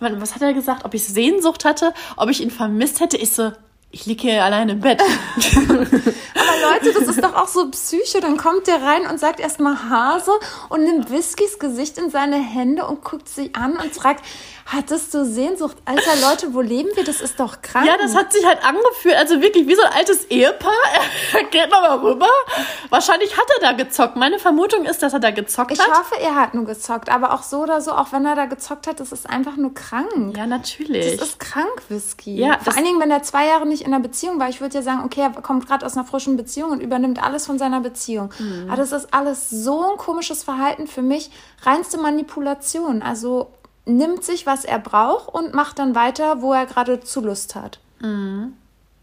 was 0.00 0.34
hat 0.34 0.42
er 0.42 0.52
gesagt? 0.52 0.84
Ob 0.84 0.94
ich 0.94 1.04
Sehnsucht 1.04 1.64
hatte, 1.64 1.94
ob 2.16 2.28
ich 2.30 2.42
ihn 2.42 2.50
vermisst 2.50 3.00
hätte? 3.00 3.16
Ich 3.16 3.32
so, 3.32 3.52
ich 3.92 4.06
liege 4.06 4.22
hier 4.22 4.42
alleine 4.42 4.72
im 4.72 4.80
Bett. 4.80 5.00
Aber 5.56 6.72
Leute, 6.72 6.98
das 6.98 7.08
ist 7.08 7.22
doch 7.22 7.34
auch 7.34 7.48
so 7.48 7.70
Psycho. 7.70 8.20
Dann 8.20 8.38
kommt 8.38 8.66
der 8.66 8.82
rein 8.82 9.06
und 9.06 9.20
sagt 9.20 9.38
erstmal 9.38 9.90
Hase 9.90 10.32
und 10.70 10.84
nimmt 10.84 11.10
Whiskys 11.10 11.58
Gesicht 11.58 11.98
in 11.98 12.10
seine 12.10 12.36
Hände 12.36 12.86
und 12.86 13.04
guckt 13.04 13.28
sie 13.28 13.54
an 13.54 13.76
und 13.76 13.94
fragt, 13.94 14.24
Hattest 14.72 15.12
du 15.12 15.26
Sehnsucht? 15.26 15.76
Alter 15.84 16.16
Leute, 16.22 16.54
wo 16.54 16.62
leben 16.62 16.88
wir? 16.94 17.04
Das 17.04 17.20
ist 17.20 17.38
doch 17.38 17.60
krank. 17.60 17.86
Ja, 17.86 17.98
das 17.98 18.14
hat 18.14 18.32
sich 18.32 18.44
halt 18.46 18.64
angefühlt, 18.64 19.16
also 19.16 19.42
wirklich 19.42 19.68
wie 19.68 19.74
so 19.74 19.82
ein 19.82 19.92
altes 19.92 20.24
Ehepaar. 20.24 20.72
Er 21.34 21.44
geht 21.44 21.70
nochmal 21.70 21.98
rüber. 21.98 22.28
Wahrscheinlich 22.90 23.36
hat 23.36 23.46
er 23.56 23.60
da 23.60 23.72
gezockt. 23.72 24.16
Meine 24.16 24.38
Vermutung 24.38 24.84
ist, 24.84 25.02
dass 25.02 25.12
er 25.12 25.18
da 25.18 25.30
gezockt 25.30 25.72
ich 25.72 25.78
hat. 25.78 25.88
Ich 25.88 25.94
hoffe, 25.94 26.14
er 26.20 26.34
hat 26.34 26.54
nur 26.54 26.64
gezockt, 26.64 27.10
aber 27.10 27.32
auch 27.32 27.42
so 27.42 27.62
oder 27.62 27.80
so, 27.80 27.92
auch 27.92 28.12
wenn 28.12 28.24
er 28.24 28.34
da 28.34 28.46
gezockt 28.46 28.86
hat, 28.86 29.00
das 29.00 29.12
ist 29.12 29.28
einfach 29.28 29.56
nur 29.56 29.74
krank. 29.74 30.36
Ja, 30.36 30.46
natürlich. 30.46 31.16
Das 31.16 31.28
ist 31.28 31.40
krank, 31.40 31.82
Whisky. 31.88 32.36
Ja, 32.36 32.58
Vor 32.62 32.74
allen 32.74 32.84
Dingen, 32.84 33.00
wenn 33.00 33.10
er 33.10 33.22
zwei 33.22 33.46
Jahre 33.46 33.66
nicht 33.66 33.82
in 33.82 33.92
einer 33.92 34.02
Beziehung 34.02 34.38
war. 34.40 34.48
Ich 34.48 34.60
würde 34.60 34.74
ja 34.74 34.82
sagen, 34.82 35.02
okay, 35.04 35.20
er 35.20 35.42
kommt 35.42 35.66
gerade 35.66 35.84
aus 35.84 35.96
einer 35.96 36.06
frischen 36.06 36.36
Beziehung 36.36 36.70
und 36.70 36.80
übernimmt 36.80 37.22
alles 37.22 37.46
von 37.46 37.58
seiner 37.58 37.80
Beziehung. 37.80 38.30
Mhm. 38.38 38.68
Aber 38.68 38.76
das 38.76 38.92
ist 38.92 39.12
alles 39.12 39.50
so 39.50 39.90
ein 39.90 39.96
komisches 39.96 40.44
Verhalten 40.44 40.86
für 40.86 41.02
mich. 41.02 41.30
Reinste 41.62 41.98
Manipulation. 41.98 43.02
Also 43.02 43.50
nimmt 43.84 44.24
sich, 44.24 44.46
was 44.46 44.64
er 44.64 44.78
braucht 44.78 45.28
und 45.28 45.54
macht 45.54 45.78
dann 45.78 45.94
weiter, 45.94 46.40
wo 46.40 46.52
er 46.52 46.66
gerade 46.66 47.00
zu 47.00 47.20
Lust 47.20 47.54
hat. 47.54 47.78
Mhm. 48.00 48.54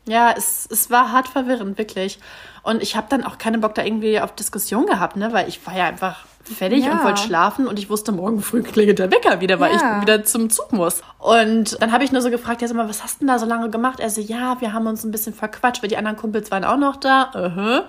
Ja, 0.08 0.34
es, 0.36 0.68
es 0.72 0.90
war 0.90 1.12
hart 1.12 1.28
verwirrend, 1.28 1.78
wirklich. 1.78 2.20
Und 2.64 2.82
ich 2.82 2.96
habe 2.96 3.08
dann 3.10 3.24
auch 3.24 3.38
keinen 3.38 3.62
Bock 3.62 3.76
da 3.76 3.84
irgendwie 3.84 4.20
auf 4.20 4.34
Diskussion 4.34 4.86
gehabt, 4.86 5.16
ne? 5.16 5.32
weil 5.34 5.48
ich 5.48 5.66
war 5.68 5.76
ja 5.76 5.86
einfach 5.86 6.26
fertig 6.44 6.86
ja. 6.86 6.94
und 6.94 7.04
wollte 7.04 7.22
schlafen 7.22 7.68
und 7.68 7.78
ich 7.78 7.90
wusste, 7.90 8.12
morgen 8.12 8.42
früh 8.42 8.64
klingelt 8.64 9.00
der 9.00 9.12
Wecker 9.12 9.40
wieder, 9.40 9.60
weil 9.60 9.72
ja. 9.72 9.98
ich 9.98 10.02
wieder 10.02 10.24
zum 10.24 10.50
Zug 10.50 10.72
muss. 10.72 11.02
Und 11.20 11.80
dann 11.82 11.92
habe 11.92 12.04
ich 12.04 12.12
nur 12.12 12.22
so 12.22 12.32
gefragt, 12.32 12.62
ja, 12.62 12.68
sag 12.68 12.76
mal, 12.76 12.90
was 12.90 13.04
hast 13.04 13.16
du 13.16 13.20
denn 13.20 13.28
da 13.28 13.40
so 13.40 13.46
lange 13.46 13.70
gemacht? 13.70 14.00
Er 14.00 14.10
so, 14.10 14.22
ja, 14.22 14.60
wir 14.60 14.74
haben 14.74 14.88
uns 14.88 15.04
ein 15.04 15.12
bisschen 15.12 15.34
verquatscht, 15.34 15.84
weil 15.84 15.90
die 15.90 15.98
anderen 15.98 16.18
Kumpels 16.18 16.50
waren 16.50 16.64
auch 16.64 16.78
noch 16.78 16.96
da. 16.96 17.32
Uh 17.36 17.38
-huh. 17.38 17.84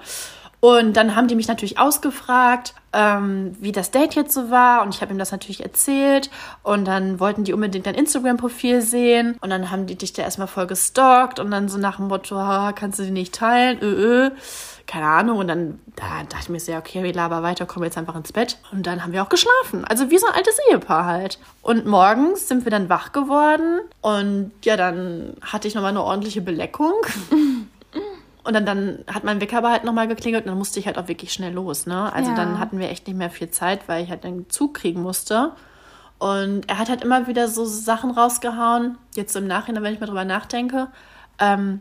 Und 0.61 0.95
dann 0.95 1.17
haben 1.17 1.27
die 1.27 1.35
mich 1.35 1.49
natürlich 1.49 1.79
ausgefragt, 1.79 2.75
ähm, 2.93 3.57
wie 3.61 3.73
das 3.73 3.91
Date 3.91 4.15
jetzt 4.15 4.35
so 4.35 4.51
war. 4.51 4.83
Und 4.83 4.95
ich 4.95 5.01
habe 5.01 5.13
ihm 5.13 5.19
das 5.19 5.33
natürlich 5.33 5.63
erzählt. 5.63 6.31
Und 6.63 6.85
dann 6.85 7.19
wollten 7.19 7.45
die 7.45 7.55
unbedingt 7.55 7.87
dein 7.87 7.95
Instagram-Profil 7.95 8.83
sehen. 8.83 9.39
Und 9.41 9.51
dann 9.51 9.71
haben 9.71 9.87
die 9.87 9.97
dich 9.97 10.13
da 10.13 10.23
erstmal 10.23 10.49
voll 10.49 10.67
gestalkt. 10.67 11.39
Und 11.41 11.51
dann 11.51 11.69
so 11.69 11.79
nach 11.79 11.97
dem 11.97 12.09
Motto, 12.09 12.37
kannst 12.75 12.99
du 12.99 13.05
die 13.05 13.11
nicht 13.11 13.35
teilen? 13.35 13.79
Ö, 13.81 13.87
ö. 13.87 14.31
Keine 14.87 15.07
Ahnung. 15.07 15.39
Und 15.39 15.49
dann 15.49 15.81
da 15.97 16.25
dachte 16.29 16.37
ich 16.43 16.49
mir 16.49 16.73
ja, 16.73 16.79
okay, 16.79 17.03
wir 17.03 17.13
labern 17.13 17.43
weiter, 17.43 17.65
kommen 17.65 17.85
jetzt 17.85 17.97
einfach 17.97 18.17
ins 18.17 18.33
Bett. 18.33 18.59
Und 18.73 18.87
dann 18.87 19.03
haben 19.03 19.13
wir 19.13 19.23
auch 19.23 19.29
geschlafen. 19.29 19.85
Also 19.85 20.11
wie 20.11 20.19
so 20.19 20.27
ein 20.27 20.35
altes 20.35 20.59
Ehepaar 20.71 21.07
halt. 21.07 21.39
Und 21.63 21.87
morgens 21.87 22.49
sind 22.49 22.65
wir 22.65 22.71
dann 22.71 22.89
wach 22.89 23.13
geworden. 23.13 23.81
Und 24.03 24.53
ja, 24.65 24.77
dann 24.77 25.37
hatte 25.41 25.69
ich 25.69 25.75
nochmal 25.75 25.91
eine 25.91 26.03
ordentliche 26.03 26.43
Beleckung. 26.43 26.93
Und 28.43 28.55
dann, 28.55 28.65
dann 28.65 29.05
hat 29.07 29.25
mein 29.25 29.41
Wecker 29.41 29.59
aber 29.59 29.71
halt 29.71 29.85
nochmal 29.85 30.09
geklingelt 30.09 30.45
und 30.45 30.51
dann 30.51 30.59
musste 30.59 30.81
ich 30.81 30.87
halt 30.87 30.99
auch 30.99 31.09
wirklich 31.09 31.33
schnell 31.33 31.53
los. 31.53 31.87
Ne? 31.87 32.13
Also 32.13 32.31
ja. 32.31 32.37
dann 32.37 32.59
hatten 32.59 32.79
wir 32.79 32.89
echt 32.89 33.07
nicht 33.07 33.17
mehr 33.17 33.31
viel 33.31 33.51
Zeit, 33.51 33.89
weil 33.89 34.03
ich 34.03 34.11
halt 34.11 34.25
einen 34.25 34.49
Zug 34.49 34.75
kriegen 34.75 35.03
musste. 35.03 35.53
Und 36.19 36.69
er 36.69 36.79
hat 36.79 36.89
halt 36.89 37.03
immer 37.03 37.27
wieder 37.27 37.49
so 37.49 37.65
Sachen 37.65 38.11
rausgehauen, 38.11 38.99
jetzt 39.15 39.35
im 39.37 39.47
Nachhinein, 39.47 39.83
wenn 39.83 39.95
ich 39.95 40.01
mal 40.01 40.07
drüber 40.07 40.25
nachdenke. 40.25 40.89
Ähm, 41.39 41.81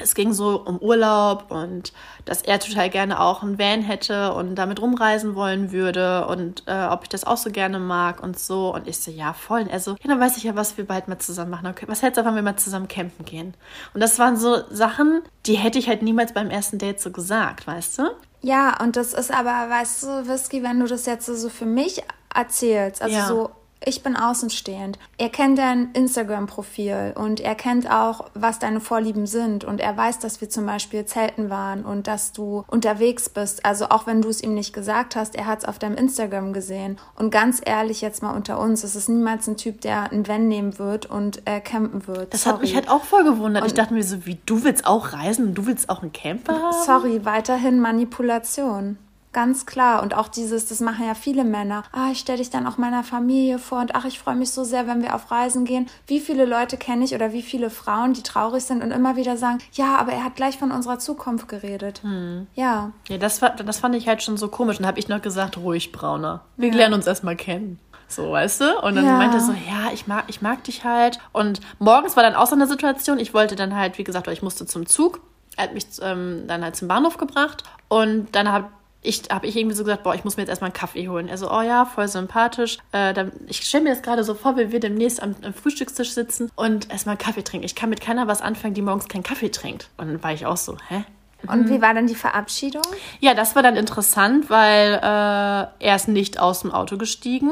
es 0.00 0.14
ging 0.14 0.32
so 0.32 0.60
um 0.60 0.78
Urlaub 0.78 1.50
und 1.50 1.92
dass 2.24 2.42
er 2.42 2.58
total 2.58 2.88
gerne 2.88 3.20
auch 3.20 3.42
ein 3.42 3.58
Van 3.58 3.82
hätte 3.82 4.32
und 4.34 4.54
damit 4.54 4.80
rumreisen 4.80 5.34
wollen 5.34 5.72
würde 5.72 6.26
und 6.26 6.62
äh, 6.66 6.86
ob 6.86 7.02
ich 7.02 7.08
das 7.08 7.24
auch 7.24 7.36
so 7.36 7.50
gerne 7.50 7.78
mag 7.78 8.22
und 8.22 8.38
so. 8.38 8.74
Und 8.74 8.88
ich 8.88 8.98
so, 8.98 9.10
ja, 9.10 9.32
voll. 9.32 9.68
Also, 9.70 9.92
ja, 9.92 10.08
dann 10.08 10.20
weiß 10.20 10.36
ich 10.36 10.44
ja, 10.44 10.56
was 10.56 10.76
wir 10.76 10.86
bald 10.86 11.08
mal 11.08 11.18
zusammen 11.18 11.50
machen. 11.50 11.66
Okay, 11.66 11.84
was 11.88 12.02
hältst 12.02 12.18
du, 12.18 12.24
wenn 12.24 12.34
wir 12.34 12.42
mal 12.42 12.56
zusammen 12.56 12.88
campen 12.88 13.24
gehen? 13.24 13.54
Und 13.92 14.00
das 14.00 14.18
waren 14.18 14.36
so 14.36 14.62
Sachen, 14.70 15.22
die 15.46 15.54
hätte 15.54 15.78
ich 15.78 15.88
halt 15.88 16.02
niemals 16.02 16.32
beim 16.32 16.50
ersten 16.50 16.78
Date 16.78 17.00
so 17.00 17.10
gesagt, 17.10 17.66
weißt 17.66 17.98
du? 17.98 18.02
Ja, 18.40 18.80
und 18.82 18.96
das 18.96 19.12
ist 19.14 19.32
aber, 19.32 19.70
weißt 19.70 20.02
du, 20.02 20.28
Whisky, 20.28 20.62
wenn 20.62 20.80
du 20.80 20.86
das 20.86 21.06
jetzt 21.06 21.26
so 21.26 21.48
für 21.48 21.66
mich 21.66 22.02
erzählst, 22.34 23.02
also 23.02 23.14
ja. 23.14 23.26
so 23.26 23.50
ich 23.86 24.02
bin 24.02 24.16
außenstehend. 24.16 24.98
Er 25.18 25.28
kennt 25.28 25.58
dein 25.58 25.92
Instagram-Profil 25.92 27.14
und 27.16 27.40
er 27.40 27.54
kennt 27.54 27.90
auch, 27.90 28.26
was 28.34 28.58
deine 28.58 28.80
Vorlieben 28.80 29.26
sind 29.26 29.64
und 29.64 29.80
er 29.80 29.96
weiß, 29.96 30.18
dass 30.18 30.40
wir 30.40 30.48
zum 30.48 30.66
Beispiel 30.66 31.04
zelten 31.04 31.50
waren 31.50 31.84
und 31.84 32.06
dass 32.06 32.32
du 32.32 32.64
unterwegs 32.68 33.28
bist. 33.28 33.64
Also 33.64 33.86
auch 33.90 34.06
wenn 34.06 34.22
du 34.22 34.28
es 34.28 34.42
ihm 34.42 34.54
nicht 34.54 34.72
gesagt 34.72 35.16
hast, 35.16 35.34
er 35.34 35.46
hat 35.46 35.60
es 35.60 35.64
auf 35.64 35.78
deinem 35.78 35.96
Instagram 35.96 36.52
gesehen. 36.52 36.98
Und 37.16 37.30
ganz 37.30 37.60
ehrlich 37.64 38.00
jetzt 38.00 38.22
mal 38.22 38.34
unter 38.34 38.58
uns, 38.58 38.84
es 38.84 38.96
ist 38.96 39.08
niemals 39.08 39.46
ein 39.46 39.56
Typ, 39.56 39.80
der 39.80 40.10
ein 40.12 40.26
Van 40.26 40.48
nehmen 40.48 40.78
wird 40.78 41.06
und 41.06 41.46
äh, 41.46 41.60
campen 41.60 42.06
wird. 42.06 42.34
Das 42.34 42.42
Sorry. 42.42 42.54
hat 42.54 42.62
mich 42.62 42.74
halt 42.74 42.90
auch 42.90 43.04
voll 43.04 43.24
gewundert. 43.24 43.62
Und 43.62 43.68
ich 43.68 43.74
dachte 43.74 43.94
mir 43.94 44.04
so, 44.04 44.26
wie 44.26 44.38
du 44.46 44.64
willst 44.64 44.86
auch 44.86 45.12
reisen 45.12 45.48
und 45.48 45.54
du 45.54 45.66
willst 45.66 45.88
auch 45.88 46.02
einen 46.02 46.12
Camper 46.12 46.54
haben? 46.54 46.84
Sorry, 46.84 47.24
weiterhin 47.24 47.80
Manipulation. 47.80 48.98
Ganz 49.32 49.64
klar. 49.64 50.02
Und 50.02 50.14
auch 50.14 50.28
dieses, 50.28 50.66
das 50.66 50.80
machen 50.80 51.06
ja 51.06 51.14
viele 51.14 51.44
Männer. 51.44 51.84
Ah, 51.92 52.10
ich 52.12 52.18
stelle 52.18 52.38
dich 52.38 52.50
dann 52.50 52.66
auch 52.66 52.76
meiner 52.76 53.02
Familie 53.02 53.58
vor 53.58 53.80
und 53.80 53.94
ach, 53.94 54.04
ich 54.04 54.18
freue 54.18 54.36
mich 54.36 54.50
so 54.50 54.62
sehr, 54.64 54.86
wenn 54.86 55.02
wir 55.02 55.14
auf 55.14 55.30
Reisen 55.30 55.64
gehen. 55.64 55.88
Wie 56.06 56.20
viele 56.20 56.44
Leute 56.44 56.76
kenne 56.76 57.04
ich 57.04 57.14
oder 57.14 57.32
wie 57.32 57.42
viele 57.42 57.70
Frauen, 57.70 58.12
die 58.12 58.22
traurig 58.22 58.64
sind 58.64 58.82
und 58.82 58.90
immer 58.90 59.16
wieder 59.16 59.36
sagen, 59.36 59.58
ja, 59.72 59.96
aber 59.96 60.12
er 60.12 60.24
hat 60.24 60.36
gleich 60.36 60.58
von 60.58 60.70
unserer 60.70 60.98
Zukunft 60.98 61.48
geredet. 61.48 62.02
Hm. 62.02 62.46
Ja. 62.54 62.92
Ja, 63.08 63.18
das, 63.18 63.40
war, 63.40 63.50
das 63.50 63.78
fand 63.78 63.94
ich 63.94 64.06
halt 64.06 64.22
schon 64.22 64.36
so 64.36 64.48
komisch. 64.48 64.78
Und 64.78 64.86
habe 64.86 64.98
ich 64.98 65.08
noch 65.08 65.22
gesagt, 65.22 65.56
ruhig, 65.56 65.92
Brauner. 65.92 66.42
Wir 66.56 66.68
ja. 66.68 66.74
lernen 66.74 66.94
uns 66.94 67.06
erstmal 67.06 67.36
kennen. 67.36 67.78
So, 68.08 68.32
weißt 68.32 68.60
du? 68.60 68.80
Und 68.82 68.94
dann 68.96 69.06
ja. 69.06 69.16
meinte 69.16 69.38
er 69.38 69.40
so, 69.40 69.52
ja, 69.52 69.90
ich 69.94 70.06
mag, 70.06 70.24
ich 70.26 70.42
mag 70.42 70.62
dich 70.64 70.84
halt. 70.84 71.18
Und 71.32 71.60
morgens 71.78 72.16
war 72.16 72.22
dann 72.22 72.34
auch 72.34 72.46
so 72.46 72.54
eine 72.54 72.66
Situation. 72.66 73.18
Ich 73.18 73.32
wollte 73.32 73.56
dann 73.56 73.74
halt, 73.74 73.96
wie 73.96 74.04
gesagt, 74.04 74.26
weil 74.26 74.34
ich 74.34 74.42
musste 74.42 74.66
zum 74.66 74.84
Zug. 74.84 75.20
Er 75.56 75.64
hat 75.64 75.74
mich 75.74 75.86
ähm, 76.02 76.44
dann 76.46 76.62
halt 76.62 76.76
zum 76.76 76.88
Bahnhof 76.88 77.16
gebracht. 77.16 77.64
Und 77.88 78.28
dann 78.32 78.52
habe 78.52 78.66
ich 79.04 79.22
habe 79.30 79.46
ich 79.48 79.56
irgendwie 79.56 79.74
so 79.74 79.82
gesagt, 79.82 80.04
boah, 80.04 80.14
ich 80.14 80.22
muss 80.22 80.36
mir 80.36 80.44
jetzt 80.44 80.50
erstmal 80.50 80.68
einen 80.68 80.74
Kaffee 80.74 81.08
holen. 81.08 81.28
Er 81.28 81.36
so, 81.36 81.50
oh 81.50 81.60
ja, 81.60 81.84
voll 81.84 82.06
sympathisch. 82.06 82.78
Äh, 82.92 83.12
dann, 83.12 83.32
ich 83.48 83.62
stelle 83.62 83.84
mir 83.84 83.90
das 83.90 84.02
gerade 84.02 84.22
so 84.22 84.34
vor, 84.34 84.56
wie 84.56 84.70
wir 84.70 84.78
demnächst 84.78 85.20
am, 85.20 85.34
am, 85.42 85.52
Frühstückstisch 85.52 86.12
sitzen 86.12 86.50
und 86.54 86.90
erstmal 86.90 87.14
einen 87.14 87.24
Kaffee 87.24 87.42
trinken. 87.42 87.66
Ich 87.66 87.74
kann 87.74 87.90
mit 87.90 88.00
keiner 88.00 88.28
was 88.28 88.40
anfangen, 88.40 88.74
die 88.74 88.82
morgens 88.82 89.08
keinen 89.08 89.24
Kaffee 89.24 89.50
trinkt. 89.50 89.90
Und 89.96 90.06
dann 90.06 90.22
war 90.22 90.32
ich 90.32 90.46
auch 90.46 90.56
so, 90.56 90.76
hä? 90.88 91.04
Und 91.48 91.68
wie 91.68 91.82
war 91.82 91.92
dann 91.92 92.06
die 92.06 92.14
Verabschiedung? 92.14 92.84
Ja, 93.18 93.34
das 93.34 93.56
war 93.56 93.64
dann 93.64 93.74
interessant, 93.74 94.48
weil 94.48 94.94
äh, 94.94 95.84
er 95.84 95.96
ist 95.96 96.06
nicht 96.06 96.38
aus 96.38 96.60
dem 96.60 96.70
Auto 96.70 96.96
gestiegen. 96.96 97.50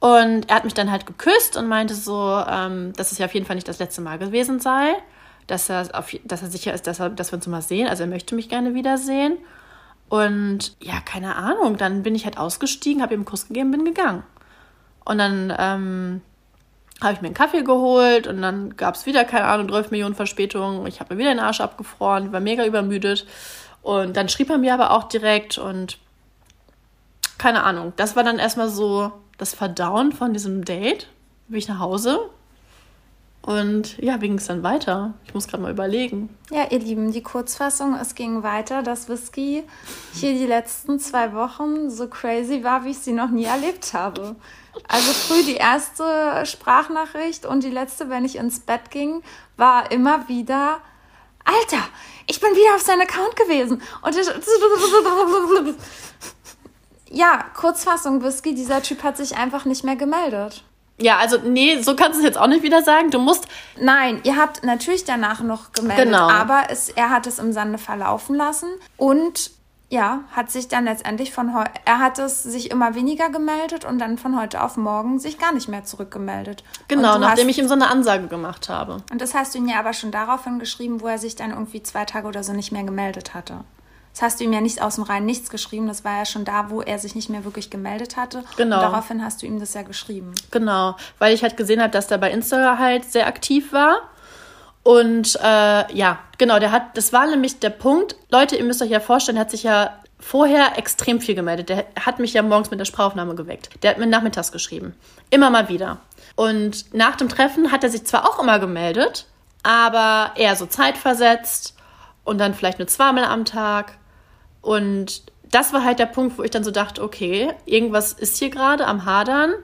Und 0.00 0.48
er 0.48 0.56
hat 0.56 0.64
mich 0.64 0.72
dann 0.72 0.90
halt 0.90 1.04
geküsst 1.04 1.58
und 1.58 1.68
meinte 1.68 1.94
so, 1.94 2.42
ähm, 2.48 2.94
dass 2.96 3.12
es 3.12 3.18
ja 3.18 3.26
auf 3.26 3.34
jeden 3.34 3.44
Fall 3.44 3.56
nicht 3.56 3.68
das 3.68 3.78
letzte 3.78 4.00
Mal 4.00 4.18
gewesen 4.18 4.60
sei. 4.60 4.94
Dass 5.46 5.68
er, 5.68 5.88
auf, 5.92 6.16
dass 6.24 6.40
er 6.40 6.48
sicher 6.48 6.72
ist, 6.72 6.86
dass, 6.86 7.00
er, 7.00 7.10
dass 7.10 7.32
wir 7.32 7.36
uns 7.36 7.46
mal 7.46 7.60
sehen. 7.60 7.86
Also 7.88 8.04
er 8.04 8.08
möchte 8.08 8.34
mich 8.34 8.48
gerne 8.48 8.72
wiedersehen. 8.72 9.36
Und 10.08 10.76
ja, 10.80 11.00
keine 11.00 11.36
Ahnung, 11.36 11.76
dann 11.76 12.02
bin 12.02 12.14
ich 12.14 12.24
halt 12.24 12.38
ausgestiegen, 12.38 13.02
habe 13.02 13.14
ihm 13.14 13.20
einen 13.20 13.24
Kuss 13.24 13.48
gegeben, 13.48 13.72
bin 13.72 13.84
gegangen. 13.84 14.22
Und 15.04 15.18
dann 15.18 15.52
ähm, 15.58 16.20
habe 17.00 17.14
ich 17.14 17.20
mir 17.20 17.26
einen 17.26 17.34
Kaffee 17.34 17.62
geholt 17.62 18.26
und 18.26 18.40
dann 18.40 18.76
gab 18.76 18.94
es 18.94 19.06
wieder, 19.06 19.24
keine 19.24 19.46
Ahnung, 19.46 19.68
12 19.68 19.90
Millionen 19.90 20.14
Verspätungen. 20.14 20.86
Ich 20.86 21.00
habe 21.00 21.14
mir 21.14 21.20
wieder 21.20 21.34
den 21.34 21.40
Arsch 21.40 21.60
abgefroren, 21.60 22.32
war 22.32 22.40
mega 22.40 22.64
übermüdet. 22.64 23.26
Und 23.82 24.16
dann 24.16 24.28
schrieb 24.28 24.50
er 24.50 24.58
mir 24.58 24.74
aber 24.74 24.92
auch 24.92 25.04
direkt 25.04 25.58
und 25.58 25.98
keine 27.38 27.64
Ahnung, 27.64 27.92
das 27.96 28.16
war 28.16 28.24
dann 28.24 28.38
erstmal 28.38 28.68
so 28.68 29.12
das 29.38 29.54
Verdauen 29.54 30.12
von 30.12 30.32
diesem 30.32 30.64
Date. 30.64 31.08
Bin 31.48 31.58
ich 31.58 31.68
nach 31.68 31.78
Hause 31.78 32.30
Und 33.46 33.96
ja, 33.98 34.20
wie 34.20 34.26
ging 34.26 34.38
es 34.38 34.48
dann 34.48 34.64
weiter? 34.64 35.14
Ich 35.24 35.32
muss 35.32 35.46
gerade 35.46 35.62
mal 35.62 35.70
überlegen. 35.70 36.36
Ja, 36.50 36.66
ihr 36.68 36.80
Lieben, 36.80 37.12
die 37.12 37.22
Kurzfassung, 37.22 37.94
es 37.94 38.16
ging 38.16 38.42
weiter, 38.42 38.82
dass 38.82 39.08
Whisky 39.08 39.62
hier 40.14 40.32
die 40.32 40.46
letzten 40.46 40.98
zwei 40.98 41.32
Wochen 41.32 41.88
so 41.88 42.08
crazy 42.08 42.64
war, 42.64 42.84
wie 42.84 42.90
ich 42.90 42.98
sie 42.98 43.12
noch 43.12 43.30
nie 43.30 43.44
erlebt 43.44 43.94
habe. 43.94 44.34
Also 44.88 45.12
früh 45.12 45.44
die 45.44 45.54
erste 45.54 46.44
Sprachnachricht 46.44 47.46
und 47.46 47.62
die 47.62 47.70
letzte, 47.70 48.10
wenn 48.10 48.24
ich 48.24 48.34
ins 48.34 48.58
Bett 48.58 48.90
ging, 48.90 49.22
war 49.56 49.92
immer 49.92 50.28
wieder, 50.28 50.78
Alter, 51.44 51.84
ich 52.26 52.40
bin 52.40 52.50
wieder 52.50 52.74
auf 52.74 52.82
seinem 52.82 53.02
Account 53.02 53.36
gewesen. 53.36 53.80
Und 54.02 54.16
ich, 54.16 54.26
ja, 57.16 57.44
Kurzfassung, 57.54 58.24
Whisky, 58.24 58.56
dieser 58.56 58.82
Typ 58.82 59.04
hat 59.04 59.16
sich 59.16 59.36
einfach 59.36 59.66
nicht 59.66 59.84
mehr 59.84 59.94
gemeldet. 59.94 60.64
Ja, 60.98 61.18
also 61.18 61.38
nee, 61.44 61.80
so 61.82 61.94
kannst 61.94 62.14
du 62.14 62.20
es 62.20 62.24
jetzt 62.24 62.38
auch 62.38 62.46
nicht 62.46 62.62
wieder 62.62 62.82
sagen. 62.82 63.10
Du 63.10 63.18
musst. 63.18 63.46
Nein, 63.78 64.20
ihr 64.24 64.36
habt 64.36 64.64
natürlich 64.64 65.04
danach 65.04 65.40
noch 65.40 65.72
gemeldet, 65.72 66.06
Genau. 66.06 66.28
aber 66.30 66.64
es, 66.70 66.88
er 66.88 67.10
hat 67.10 67.26
es 67.26 67.38
im 67.38 67.52
Sande 67.52 67.78
verlaufen 67.78 68.34
lassen 68.34 68.68
und 68.96 69.50
ja, 69.88 70.20
hat 70.32 70.50
sich 70.50 70.66
dann 70.66 70.84
letztendlich 70.84 71.32
von 71.32 71.54
heute, 71.54 71.70
er 71.84 72.00
hat 72.00 72.18
es 72.18 72.42
sich 72.42 72.72
immer 72.72 72.96
weniger 72.96 73.30
gemeldet 73.30 73.84
und 73.84 74.00
dann 74.00 74.18
von 74.18 74.36
heute 74.40 74.60
auf 74.62 74.76
morgen 74.76 75.20
sich 75.20 75.38
gar 75.38 75.52
nicht 75.52 75.68
mehr 75.68 75.84
zurückgemeldet. 75.84 76.64
Genau, 76.88 77.18
nachdem 77.18 77.44
hast, 77.46 77.50
ich 77.50 77.58
ihm 77.58 77.68
so 77.68 77.74
eine 77.74 77.88
Ansage 77.88 78.26
gemacht 78.26 78.68
habe. 78.68 78.96
Und 79.12 79.20
das 79.20 79.34
hast 79.34 79.54
du 79.54 79.58
ihm 79.58 79.68
ja 79.68 79.78
aber 79.78 79.92
schon 79.92 80.10
daraufhin 80.10 80.58
geschrieben, 80.58 81.00
wo 81.02 81.06
er 81.06 81.18
sich 81.18 81.36
dann 81.36 81.50
irgendwie 81.50 81.84
zwei 81.84 82.04
Tage 82.04 82.26
oder 82.26 82.42
so 82.42 82.52
nicht 82.52 82.72
mehr 82.72 82.82
gemeldet 82.82 83.32
hatte. 83.34 83.60
Das 84.16 84.22
hast 84.22 84.40
du 84.40 84.44
ihm 84.44 84.54
ja 84.54 84.62
nicht 84.62 84.80
aus 84.80 84.94
dem 84.94 85.04
Reinen 85.04 85.26
nichts 85.26 85.50
geschrieben, 85.50 85.88
das 85.88 86.02
war 86.02 86.16
ja 86.16 86.24
schon 86.24 86.46
da, 86.46 86.70
wo 86.70 86.80
er 86.80 86.98
sich 86.98 87.14
nicht 87.14 87.28
mehr 87.28 87.44
wirklich 87.44 87.68
gemeldet 87.68 88.16
hatte. 88.16 88.44
Genau. 88.56 88.76
Und 88.76 88.82
daraufhin 88.82 89.22
hast 89.22 89.42
du 89.42 89.46
ihm 89.46 89.60
das 89.60 89.74
ja 89.74 89.82
geschrieben. 89.82 90.32
Genau, 90.50 90.96
weil 91.18 91.34
ich 91.34 91.42
halt 91.42 91.58
gesehen 91.58 91.82
habe, 91.82 91.90
dass 91.90 92.06
der 92.06 92.16
bei 92.16 92.30
Insta 92.30 92.78
halt 92.78 93.04
sehr 93.04 93.26
aktiv 93.26 93.74
war. 93.74 93.98
Und 94.82 95.38
äh, 95.42 95.94
ja, 95.94 96.18
genau, 96.38 96.58
der 96.58 96.70
hat, 96.70 96.96
das 96.96 97.12
war 97.12 97.26
nämlich 97.26 97.58
der 97.58 97.68
Punkt. 97.68 98.16
Leute, 98.30 98.56
ihr 98.56 98.64
müsst 98.64 98.80
euch 98.80 98.88
ja 98.88 99.00
vorstellen, 99.00 99.36
der 99.36 99.44
hat 99.44 99.50
sich 99.50 99.64
ja 99.64 99.92
vorher 100.18 100.78
extrem 100.78 101.20
viel 101.20 101.34
gemeldet. 101.34 101.68
Der 101.68 101.84
hat 102.00 102.18
mich 102.18 102.32
ja 102.32 102.40
morgens 102.40 102.70
mit 102.70 102.80
der 102.80 102.86
Sprachaufnahme 102.86 103.34
geweckt. 103.34 103.68
Der 103.82 103.90
hat 103.90 103.98
mir 103.98 104.06
nachmittags 104.06 104.50
geschrieben. 104.50 104.94
Immer 105.28 105.50
mal 105.50 105.68
wieder. 105.68 105.98
Und 106.36 106.94
nach 106.94 107.16
dem 107.16 107.28
Treffen 107.28 107.70
hat 107.70 107.84
er 107.84 107.90
sich 107.90 108.06
zwar 108.06 108.26
auch 108.26 108.38
immer 108.38 108.60
gemeldet, 108.60 109.26
aber 109.62 110.30
eher 110.36 110.56
so 110.56 110.64
zeitversetzt 110.64 111.74
und 112.24 112.38
dann 112.38 112.54
vielleicht 112.54 112.78
nur 112.78 112.88
zweimal 112.88 113.24
am 113.24 113.44
Tag. 113.44 113.98
Und 114.66 115.22
das 115.52 115.72
war 115.72 115.84
halt 115.84 116.00
der 116.00 116.06
Punkt, 116.06 116.38
wo 116.38 116.42
ich 116.42 116.50
dann 116.50 116.64
so 116.64 116.72
dachte, 116.72 117.00
okay, 117.00 117.52
irgendwas 117.66 118.12
ist 118.12 118.36
hier 118.36 118.50
gerade 118.50 118.84
am 118.84 119.04
Hadern, 119.04 119.54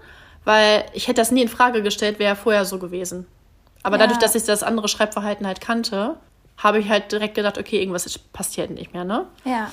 weil 0.45 0.85
ich 0.93 1.09
hätte 1.09 1.21
das 1.21 1.33
nie 1.33 1.43
in 1.43 1.49
Frage 1.49 1.83
gestellt, 1.83 2.21
wäre 2.21 2.35
er 2.35 2.37
vorher 2.37 2.65
so 2.65 2.79
gewesen. 2.79 3.27
Aber 3.83 3.97
Ja. 3.97 4.03
dadurch, 4.03 4.21
dass 4.21 4.37
ich 4.37 4.45
das 4.45 4.63
andere 4.63 4.87
Schreibverhalten 4.87 5.45
halt 5.45 5.61
kannte, 5.61 6.15
habe 6.57 6.79
ich 6.79 6.89
halt 6.89 7.11
direkt 7.11 7.35
gedacht, 7.35 7.59
okay, 7.59 7.81
irgendwas 7.81 8.17
passiert 8.33 8.71
nicht 8.71 8.95
mehr, 8.95 9.03
ne? 9.05 9.27
Ja. 9.45 9.73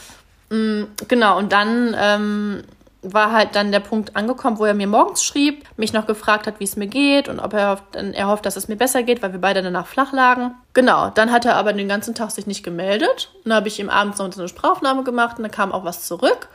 Genau, 1.08 1.38
und 1.38 1.52
dann 1.52 1.96
ähm, 1.96 2.64
war 3.02 3.32
halt 3.32 3.56
dann 3.56 3.72
der 3.72 3.80
Punkt 3.80 4.16
angekommen, 4.16 4.60
wo 4.60 4.66
er 4.66 4.74
mir 4.74 4.88
morgens 4.88 5.24
schrieb, 5.24 5.64
mich 5.78 5.94
noch 5.94 6.06
gefragt 6.06 6.48
hat, 6.48 6.60
wie 6.60 6.66
es 6.66 6.76
mir 6.76 6.88
geht 6.88 7.30
und 7.30 7.40
ob 7.40 7.54
er 7.54 7.72
hofft, 7.72 7.96
er 7.96 8.28
hofft, 8.28 8.46
dass 8.46 8.58
es 8.58 8.68
mir 8.68 8.76
besser 8.76 9.04
geht, 9.04 9.22
weil 9.22 9.32
wir 9.32 9.40
beide 9.40 9.62
danach 9.62 9.88
flach 9.88 10.12
lagen. 10.12 10.56
Genau, 10.74 11.10
dann 11.10 11.32
hat 11.32 11.46
er 11.46 11.56
aber 11.56 11.72
den 11.72 11.88
ganzen 11.88 12.14
Tag 12.14 12.32
sich 12.32 12.46
nicht 12.46 12.64
gemeldet. 12.64 13.32
Dann 13.46 13.54
habe 13.54 13.70
ich 13.70 13.80
ihm 13.80 13.90
abends 13.90 14.20
noch 14.20 14.32
so 14.34 14.42
eine 14.42 14.50
Sprachaufnahme 14.50 15.04
gemacht 15.04 15.38
und 15.38 15.44
dann 15.44 15.52
kam 15.52 15.72
auch 15.72 15.86
was 15.86 16.06
zurück. 16.06 16.50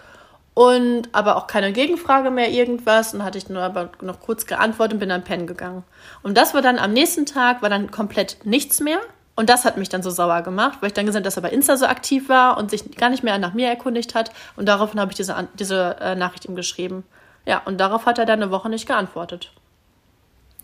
Und 0.53 1.09
aber 1.11 1.37
auch 1.37 1.49
keine 1.49 1.73
Gegenfrage 1.73 2.31
mehr, 2.31 2.51
irgendwas. 2.51 3.13
Und 3.13 3.25
hatte 3.25 3.39
ich 3.39 3.49
nur 3.49 3.63
aber 3.63 3.91
noch 4.03 4.21
kurz 4.21 4.47
geantwortet 4.47 4.95
und 4.95 5.01
bin 5.01 5.09
dann 5.09 5.25
pennen 5.25 5.49
gegangen. 5.49 5.83
Und 6.23 6.37
das 6.37 6.55
war 6.55 6.63
dann 6.63 6.79
am 6.79 6.93
nächsten 6.93 7.27
Tag, 7.27 7.61
war 7.61 7.71
dann 7.71 7.91
komplett 7.91 8.39
nichts 8.45 8.81
mehr. 8.81 9.01
Und 9.37 9.51
das 9.51 9.65
hat 9.65 9.77
mich 9.77 9.89
dann 9.89 10.03
so 10.03 10.11
sauer 10.11 10.43
gemacht, 10.43 10.79
weil 10.81 10.89
ich 10.89 10.95
dann 10.95 11.07
gesehen 11.07 11.19
habe, 11.19 11.25
dass 11.25 11.37
er 11.37 11.43
bei 11.43 11.51
Insta 11.51 11.77
so 11.77 11.87
aktiv 11.87 12.29
war 12.29 12.57
und 12.57 12.71
sich 12.71 12.97
gar 12.97 13.11
nicht 13.11 13.25
mehr 13.25 13.39
nach 13.39 13.53
mir 13.53 13.69
erkundigt 13.69 14.15
hat. 14.15 14.31
Und 14.57 14.67
daraufhin 14.67 15.01
habe 15.01 15.11
ich 15.11 15.17
diese, 15.17 15.49
diese 15.59 15.97
äh, 16.01 16.15
Nachricht 16.15 16.45
ihm 16.45 16.55
geschrieben. 16.55 17.05
Ja, 17.45 17.61
und 17.65 17.79
darauf 17.79 18.07
hat 18.07 18.19
er 18.19 18.27
dann 18.27 18.43
eine 18.43 18.51
Woche 18.51 18.69
nicht 18.69 18.87
geantwortet. 18.87 19.51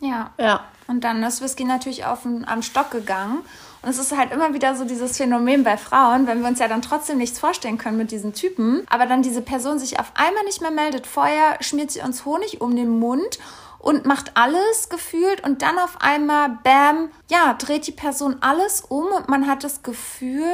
Ja. 0.01 0.31
Ja. 0.39 0.65
Und 0.87 1.05
dann 1.05 1.23
ist 1.23 1.43
Whisky 1.43 1.65
natürlich 1.65 2.05
auf 2.05 2.23
den, 2.23 2.47
am 2.47 2.63
Stock 2.63 2.91
gegangen. 2.91 3.39
Und 3.83 3.89
es 3.89 3.99
ist 3.99 4.17
halt 4.17 4.33
immer 4.33 4.53
wieder 4.53 4.75
so 4.75 4.85
dieses 4.85 5.17
Phänomen 5.17 5.65
bei 5.65 5.77
Frauen, 5.77 6.27
wenn 6.27 6.41
wir 6.41 6.49
uns 6.49 6.59
ja 6.59 6.69
dann 6.69 6.83
trotzdem 6.83 7.19
nichts 7.19 7.39
vorstellen 7.39 7.79
können 7.79 7.97
mit 7.97 8.11
diesen 8.11 8.35
Typen, 8.35 8.87
aber 8.91 9.07
dann 9.07 9.23
diese 9.23 9.41
Person 9.41 9.79
sich 9.79 9.99
auf 9.99 10.13
einmal 10.15 10.45
nicht 10.45 10.61
mehr 10.61 10.71
meldet. 10.71 11.07
Vorher 11.07 11.57
schmiert 11.61 11.91
sie 11.91 12.01
uns 12.01 12.25
Honig 12.27 12.61
um 12.61 12.77
den 12.77 12.99
Mund 12.99 13.39
und 13.81 14.05
macht 14.05 14.37
alles 14.37 14.89
gefühlt 14.91 15.43
und 15.43 15.63
dann 15.63 15.79
auf 15.79 16.01
einmal, 16.01 16.59
bam, 16.63 17.11
ja, 17.31 17.55
dreht 17.55 17.87
die 17.87 17.93
Person 17.93 18.37
alles 18.41 18.83
um 18.83 19.07
und 19.07 19.29
man 19.29 19.47
hat 19.47 19.65
das 19.65 19.83
Gefühl, 19.83 20.45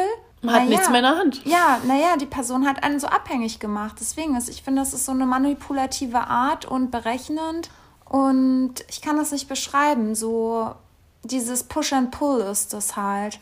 Man 0.43 0.55
hat 0.55 0.63
na 0.63 0.69
nichts 0.69 0.87
ja, 0.87 0.91
mehr 0.91 1.01
in 1.01 1.07
der 1.07 1.17
Hand. 1.17 1.45
Ja, 1.45 1.81
naja, 1.87 2.17
die 2.17 2.27
Person 2.27 2.67
hat 2.67 2.85
einen 2.85 3.01
so 3.01 3.09
abhängig 3.09 3.59
gemacht. 3.59 3.97
Deswegen 4.01 4.37
ist, 4.37 4.49
ich 4.49 4.63
finde, 4.63 4.81
das 4.83 4.95
ist 4.95 5.07
so 5.07 5.13
eine 5.13 5.27
manipulative 5.27 6.29
Art 6.29 6.65
und 6.65 6.91
berechnend. 6.91 7.69
Und 8.05 8.75
ich 8.89 9.03
kann 9.03 9.17
das 9.17 9.33
nicht 9.33 9.49
beschreiben. 9.49 10.15
So 10.15 10.75
dieses 11.25 11.65
Push 11.65 11.93
and 11.93 12.13
Pull 12.13 12.41
ist 12.41 12.73
das 12.73 12.97
halt. 12.97 13.41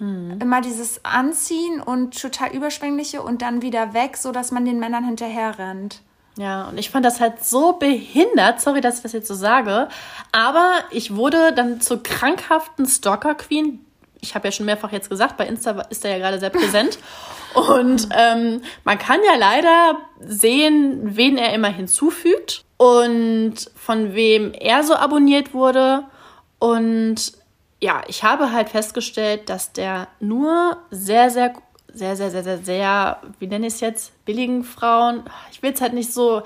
Immer 0.00 0.60
dieses 0.60 1.04
Anziehen 1.04 1.80
und 1.80 2.22
total 2.22 2.54
überschwängliche 2.54 3.20
und 3.20 3.42
dann 3.42 3.62
wieder 3.62 3.94
weg, 3.94 4.16
so 4.16 4.30
dass 4.30 4.52
man 4.52 4.64
den 4.64 4.78
Männern 4.78 5.02
hinterher 5.02 5.58
rennt. 5.58 6.02
Ja, 6.38 6.68
und 6.68 6.78
ich 6.78 6.90
fand 6.90 7.04
das 7.04 7.20
halt 7.20 7.44
so 7.44 7.72
behindert, 7.72 8.60
sorry, 8.60 8.80
dass 8.80 8.98
ich 8.98 9.02
das 9.02 9.12
jetzt 9.12 9.26
so 9.26 9.34
sage, 9.34 9.88
aber 10.30 10.72
ich 10.92 11.16
wurde 11.16 11.52
dann 11.52 11.80
zur 11.80 12.00
krankhaften 12.00 12.86
Stalker-Queen. 12.86 13.84
Ich 14.20 14.36
habe 14.36 14.46
ja 14.46 14.52
schon 14.52 14.66
mehrfach 14.66 14.92
jetzt 14.92 15.10
gesagt, 15.10 15.36
bei 15.36 15.46
Insta 15.46 15.80
ist 15.90 16.04
er 16.04 16.12
ja 16.12 16.18
gerade 16.18 16.38
sehr 16.38 16.50
präsent. 16.50 16.98
Und 17.54 18.08
ähm, 18.16 18.62
man 18.84 18.98
kann 18.98 19.18
ja 19.26 19.34
leider 19.36 19.98
sehen, 20.20 21.16
wen 21.16 21.38
er 21.38 21.54
immer 21.54 21.68
hinzufügt 21.68 22.62
und 22.76 23.54
von 23.74 24.14
wem 24.14 24.52
er 24.52 24.84
so 24.84 24.94
abonniert 24.94 25.54
wurde. 25.54 26.04
Und 26.58 27.32
ja, 27.80 28.02
ich 28.06 28.22
habe 28.22 28.52
halt 28.52 28.68
festgestellt, 28.68 29.48
dass 29.48 29.72
der 29.72 30.08
nur 30.20 30.76
sehr, 30.90 31.30
sehr, 31.30 31.54
sehr, 31.98 32.16
sehr, 32.16 32.30
sehr, 32.30 32.42
sehr, 32.44 32.58
sehr, 32.58 33.20
wie 33.38 33.46
nenne 33.46 33.66
ich 33.66 33.74
es 33.74 33.80
jetzt, 33.80 34.24
billigen 34.24 34.64
Frauen, 34.64 35.24
ich 35.50 35.62
will 35.62 35.72
es 35.72 35.80
halt 35.80 35.92
nicht 35.92 36.12
so, 36.12 36.42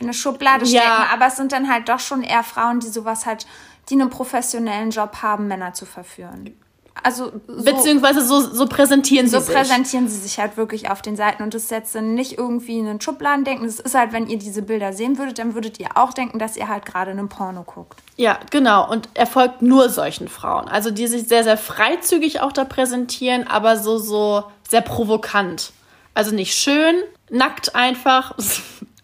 In 0.00 0.06
eine 0.06 0.14
Schublade 0.14 0.64
Ja. 0.64 0.80
stecken, 0.80 1.12
aber 1.12 1.26
es 1.26 1.36
sind 1.36 1.52
dann 1.52 1.70
halt 1.70 1.88
doch 1.88 2.00
schon 2.00 2.22
eher 2.22 2.42
Frauen, 2.42 2.80
die 2.80 2.88
sowas 2.88 3.26
halt, 3.26 3.46
die 3.88 3.94
einen 3.94 4.10
professionellen 4.10 4.90
Job 4.90 5.22
haben, 5.22 5.46
Männer 5.46 5.72
zu 5.72 5.86
verführen. 5.86 6.58
Also 7.02 7.32
so, 7.48 7.64
beziehungsweise 7.64 8.24
so, 8.24 8.40
so 8.40 8.66
präsentieren 8.66 9.26
sie 9.26 9.32
so 9.32 9.40
sich. 9.40 9.54
präsentieren 9.54 10.08
sie 10.08 10.16
sich 10.16 10.38
halt 10.38 10.56
wirklich 10.56 10.90
auf 10.90 11.02
den 11.02 11.16
Seiten 11.16 11.42
und 11.42 11.52
das 11.52 11.68
setzt 11.68 11.94
dann 11.94 12.14
nicht 12.14 12.38
irgendwie 12.38 12.78
in 12.78 12.86
einen 12.86 13.00
Schubladen 13.00 13.44
denken. 13.44 13.66
Das 13.66 13.80
ist 13.80 13.94
halt, 13.94 14.12
wenn 14.12 14.28
ihr 14.28 14.38
diese 14.38 14.62
Bilder 14.62 14.92
sehen 14.92 15.18
würdet, 15.18 15.38
dann 15.38 15.54
würdet 15.54 15.80
ihr 15.80 15.88
auch 15.96 16.12
denken, 16.12 16.38
dass 16.38 16.56
ihr 16.56 16.68
halt 16.68 16.86
gerade 16.86 17.10
einen 17.10 17.28
Porno 17.28 17.64
guckt. 17.64 18.00
Ja, 18.16 18.38
genau. 18.50 18.88
Und 18.88 19.08
er 19.14 19.26
folgt 19.26 19.60
nur 19.60 19.88
solchen 19.88 20.28
Frauen. 20.28 20.68
Also 20.68 20.90
die 20.90 21.08
sich 21.08 21.26
sehr, 21.26 21.42
sehr 21.42 21.58
freizügig 21.58 22.40
auch 22.40 22.52
da 22.52 22.64
präsentieren, 22.64 23.46
aber 23.48 23.76
so, 23.76 23.98
so 23.98 24.44
sehr 24.68 24.80
provokant. 24.80 25.72
Also 26.14 26.32
nicht 26.32 26.54
schön, 26.54 26.94
nackt 27.28 27.74
einfach. 27.74 28.34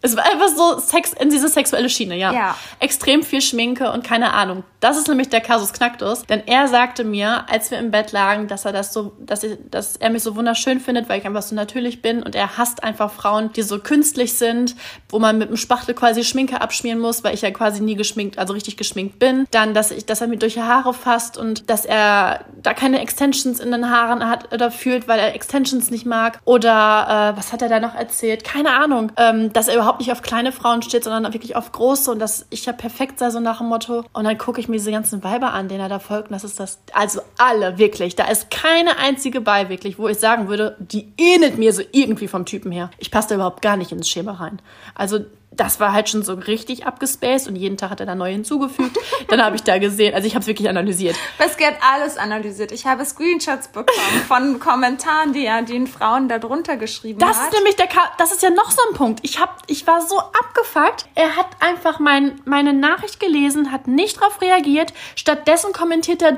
Es 0.01 0.17
war 0.17 0.25
einfach 0.25 0.49
so 0.49 0.79
Sex 0.79 1.13
in 1.13 1.29
diese 1.29 1.47
sexuelle 1.47 1.89
Schiene, 1.89 2.17
ja. 2.17 2.33
Ja. 2.33 2.55
Extrem 2.79 3.23
viel 3.23 3.41
Schminke 3.41 3.91
und 3.91 4.03
keine 4.03 4.33
Ahnung. 4.33 4.63
Das 4.79 4.97
ist 4.97 5.07
nämlich 5.07 5.29
der 5.29 5.41
Kasus 5.41 5.73
Knacktus. 5.73 6.23
Denn 6.23 6.41
er 6.47 6.67
sagte 6.67 7.03
mir, 7.03 7.45
als 7.49 7.69
wir 7.69 7.77
im 7.77 7.91
Bett 7.91 8.11
lagen, 8.11 8.47
dass 8.47 8.65
er 8.65 8.73
das 8.73 8.93
so, 8.93 9.13
dass, 9.19 9.43
ich, 9.43 9.57
dass 9.69 9.95
er 9.97 10.09
mich 10.09 10.23
so 10.23 10.35
wunderschön 10.35 10.79
findet, 10.79 11.07
weil 11.07 11.19
ich 11.19 11.25
einfach 11.25 11.43
so 11.43 11.53
natürlich 11.53 12.01
bin. 12.01 12.23
Und 12.23 12.35
er 12.35 12.57
hasst 12.57 12.83
einfach 12.83 13.11
Frauen, 13.11 13.53
die 13.53 13.61
so 13.61 13.77
künstlich 13.77 14.33
sind, 14.33 14.75
wo 15.07 15.19
man 15.19 15.37
mit 15.37 15.49
dem 15.49 15.57
Spachtel 15.57 15.93
quasi 15.93 16.23
Schminke 16.23 16.61
abschmieren 16.61 16.99
muss, 16.99 17.23
weil 17.23 17.35
ich 17.35 17.41
ja 17.41 17.51
quasi 17.51 17.83
nie 17.83 17.95
geschminkt, 17.95 18.39
also 18.39 18.53
richtig 18.53 18.75
geschminkt 18.75 19.19
bin. 19.19 19.45
Dann, 19.51 19.75
dass 19.75 19.91
ich, 19.91 20.07
dass 20.07 20.21
er 20.21 20.27
mir 20.27 20.37
durch 20.37 20.55
die 20.55 20.63
Haare 20.63 20.95
fasst 20.95 21.37
und 21.37 21.69
dass 21.69 21.85
er 21.85 22.45
da 22.61 22.73
keine 22.73 23.01
Extensions 23.01 23.59
in 23.59 23.71
den 23.71 23.91
Haaren 23.91 24.27
hat 24.27 24.51
oder 24.51 24.71
fühlt, 24.71 25.07
weil 25.07 25.19
er 25.19 25.35
Extensions 25.35 25.91
nicht 25.91 26.07
mag. 26.07 26.39
Oder 26.43 27.33
äh, 27.35 27.37
was 27.37 27.53
hat 27.53 27.61
er 27.61 27.69
da 27.69 27.79
noch 27.79 27.93
erzählt? 27.93 28.43
Keine 28.43 28.71
Ahnung. 28.71 29.11
Ähm, 29.17 29.53
dass 29.53 29.67
er 29.67 29.75
überhaupt 29.75 29.90
nicht 29.99 30.11
auf 30.11 30.21
kleine 30.21 30.51
Frauen 30.51 30.81
steht, 30.81 31.03
sondern 31.03 31.31
wirklich 31.33 31.55
auf 31.55 31.71
große 31.71 32.11
und 32.11 32.19
dass 32.19 32.45
ich 32.49 32.65
ja 32.65 32.73
perfekt 32.73 33.19
sei, 33.19 33.29
so 33.29 33.39
nach 33.39 33.59
dem 33.59 33.67
Motto. 33.67 34.03
Und 34.13 34.23
dann 34.23 34.37
gucke 34.37 34.59
ich 34.59 34.67
mir 34.67 34.77
diese 34.77 34.91
ganzen 34.91 35.23
Weiber 35.23 35.53
an, 35.53 35.67
denen 35.67 35.81
er 35.81 35.89
da 35.89 35.99
folgt. 35.99 36.29
Und 36.29 36.33
das 36.33 36.43
ist 36.43 36.59
das, 36.59 36.79
also 36.93 37.21
alle, 37.37 37.77
wirklich. 37.77 38.15
Da 38.15 38.25
ist 38.25 38.49
keine 38.51 38.97
einzige 38.97 39.41
bei, 39.41 39.69
wirklich, 39.69 39.97
wo 39.99 40.07
ich 40.07 40.19
sagen 40.19 40.47
würde, 40.47 40.75
die 40.79 41.13
ähnelt 41.17 41.57
mir 41.57 41.73
so 41.73 41.81
irgendwie 41.91 42.27
vom 42.27 42.45
Typen 42.45 42.71
her. 42.71 42.89
Ich 42.97 43.11
passe 43.11 43.29
da 43.29 43.35
überhaupt 43.35 43.61
gar 43.61 43.77
nicht 43.77 43.91
ins 43.91 44.09
Schema 44.09 44.33
rein. 44.33 44.61
Also 44.95 45.19
das 45.51 45.79
war 45.79 45.91
halt 45.91 46.09
schon 46.09 46.23
so 46.23 46.33
richtig 46.33 46.85
abgespaced 46.85 47.47
und 47.47 47.55
jeden 47.55 47.77
Tag 47.77 47.89
hat 47.91 47.99
er 47.99 48.05
da 48.05 48.15
neu 48.15 48.31
hinzugefügt. 48.31 48.97
Dann 49.27 49.43
habe 49.43 49.55
ich 49.57 49.63
da 49.63 49.77
gesehen, 49.79 50.13
also 50.15 50.25
ich 50.25 50.33
habe 50.33 50.41
es 50.41 50.47
wirklich 50.47 50.69
analysiert. 50.69 51.15
Wesky 51.37 51.63
hat 51.65 51.75
alles 51.81 52.17
analysiert. 52.17 52.71
Ich 52.71 52.85
habe 52.85 53.03
Screenshots 53.05 53.67
bekommen 53.67 54.21
von 54.27 54.59
Kommentaren, 54.59 55.33
die 55.33 55.43
ja 55.43 55.61
den 55.61 55.87
Frauen 55.87 56.29
da 56.29 56.39
drunter 56.39 56.77
geschrieben 56.77 57.19
Das 57.19 57.37
hat. 57.37 57.47
ist 57.47 57.53
nämlich 57.53 57.75
der, 57.75 57.87
Ka 57.87 58.11
das 58.17 58.31
ist 58.31 58.41
ja 58.41 58.49
noch 58.49 58.71
so 58.71 58.81
ein 58.89 58.95
Punkt. 58.95 59.19
Ich 59.23 59.39
hab, 59.39 59.61
ich 59.67 59.85
war 59.87 60.01
so 60.01 60.19
abgefuckt. 60.19 61.05
Er 61.15 61.35
hat 61.35 61.47
einfach 61.59 61.99
mein, 61.99 62.39
meine 62.45 62.73
Nachricht 62.73 63.19
gelesen, 63.19 63.71
hat 63.71 63.87
nicht 63.87 64.19
drauf 64.19 64.41
reagiert. 64.41 64.93
Stattdessen 65.15 65.73
kommentiert 65.73 66.21
er 66.21 66.31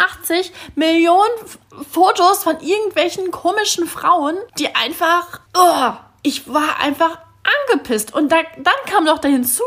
80 0.00 0.52
Millionen 0.74 1.30
Fotos 1.90 2.42
von 2.44 2.60
irgendwelchen 2.60 3.30
komischen 3.30 3.86
Frauen, 3.86 4.36
die 4.58 4.74
einfach, 4.74 5.40
oh, 5.56 5.92
ich 6.22 6.52
war 6.52 6.78
einfach 6.80 7.18
angepisst. 7.68 8.14
Und 8.14 8.30
da, 8.32 8.36
dann 8.56 8.74
kam 8.86 9.04
noch 9.04 9.18
da 9.18 9.28
hinzu, 9.28 9.64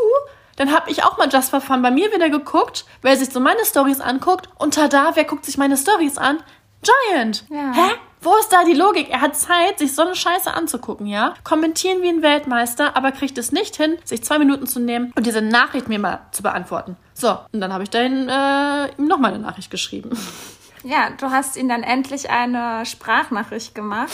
dann 0.56 0.72
habe 0.72 0.90
ich 0.90 1.04
auch 1.04 1.18
mal 1.18 1.28
Just 1.30 1.50
for 1.50 1.60
Fun 1.60 1.82
bei 1.82 1.90
mir 1.90 2.12
wieder 2.12 2.30
geguckt, 2.30 2.84
wer 3.02 3.16
sich 3.16 3.30
so 3.30 3.40
meine 3.40 3.64
Stories 3.64 4.00
anguckt. 4.00 4.48
Und 4.56 4.74
tada, 4.74 5.12
wer 5.14 5.24
guckt 5.24 5.44
sich 5.44 5.58
meine 5.58 5.76
Stories 5.76 6.18
an? 6.18 6.38
Giant. 6.82 7.44
Ja. 7.50 7.72
Hä? 7.72 7.94
Wo 8.20 8.34
ist 8.36 8.48
da 8.48 8.64
die 8.64 8.72
Logik? 8.72 9.10
Er 9.10 9.20
hat 9.20 9.36
Zeit, 9.36 9.78
sich 9.78 9.94
so 9.94 10.00
eine 10.00 10.14
Scheiße 10.14 10.52
anzugucken, 10.52 11.06
ja? 11.06 11.34
Kommentieren 11.44 12.00
wie 12.00 12.08
ein 12.08 12.22
Weltmeister, 12.22 12.96
aber 12.96 13.12
kriegt 13.12 13.36
es 13.36 13.52
nicht 13.52 13.76
hin, 13.76 13.98
sich 14.04 14.24
zwei 14.24 14.38
Minuten 14.38 14.66
zu 14.66 14.80
nehmen 14.80 15.12
und 15.14 15.26
diese 15.26 15.42
Nachricht 15.42 15.88
mir 15.88 15.98
mal 15.98 16.20
zu 16.30 16.42
beantworten. 16.42 16.96
So, 17.12 17.36
und 17.52 17.60
dann 17.60 17.72
habe 17.74 17.82
ich 17.82 17.90
dann 17.90 18.28
äh, 18.30 18.92
ihm 18.96 19.08
nochmal 19.08 19.34
eine 19.34 19.42
Nachricht 19.42 19.70
geschrieben. 19.70 20.10
Ja, 20.84 21.08
du 21.18 21.30
hast 21.30 21.56
ihn 21.56 21.66
dann 21.66 21.82
endlich 21.82 22.28
eine 22.28 22.84
Sprachnachricht 22.84 23.74
gemacht, 23.74 24.12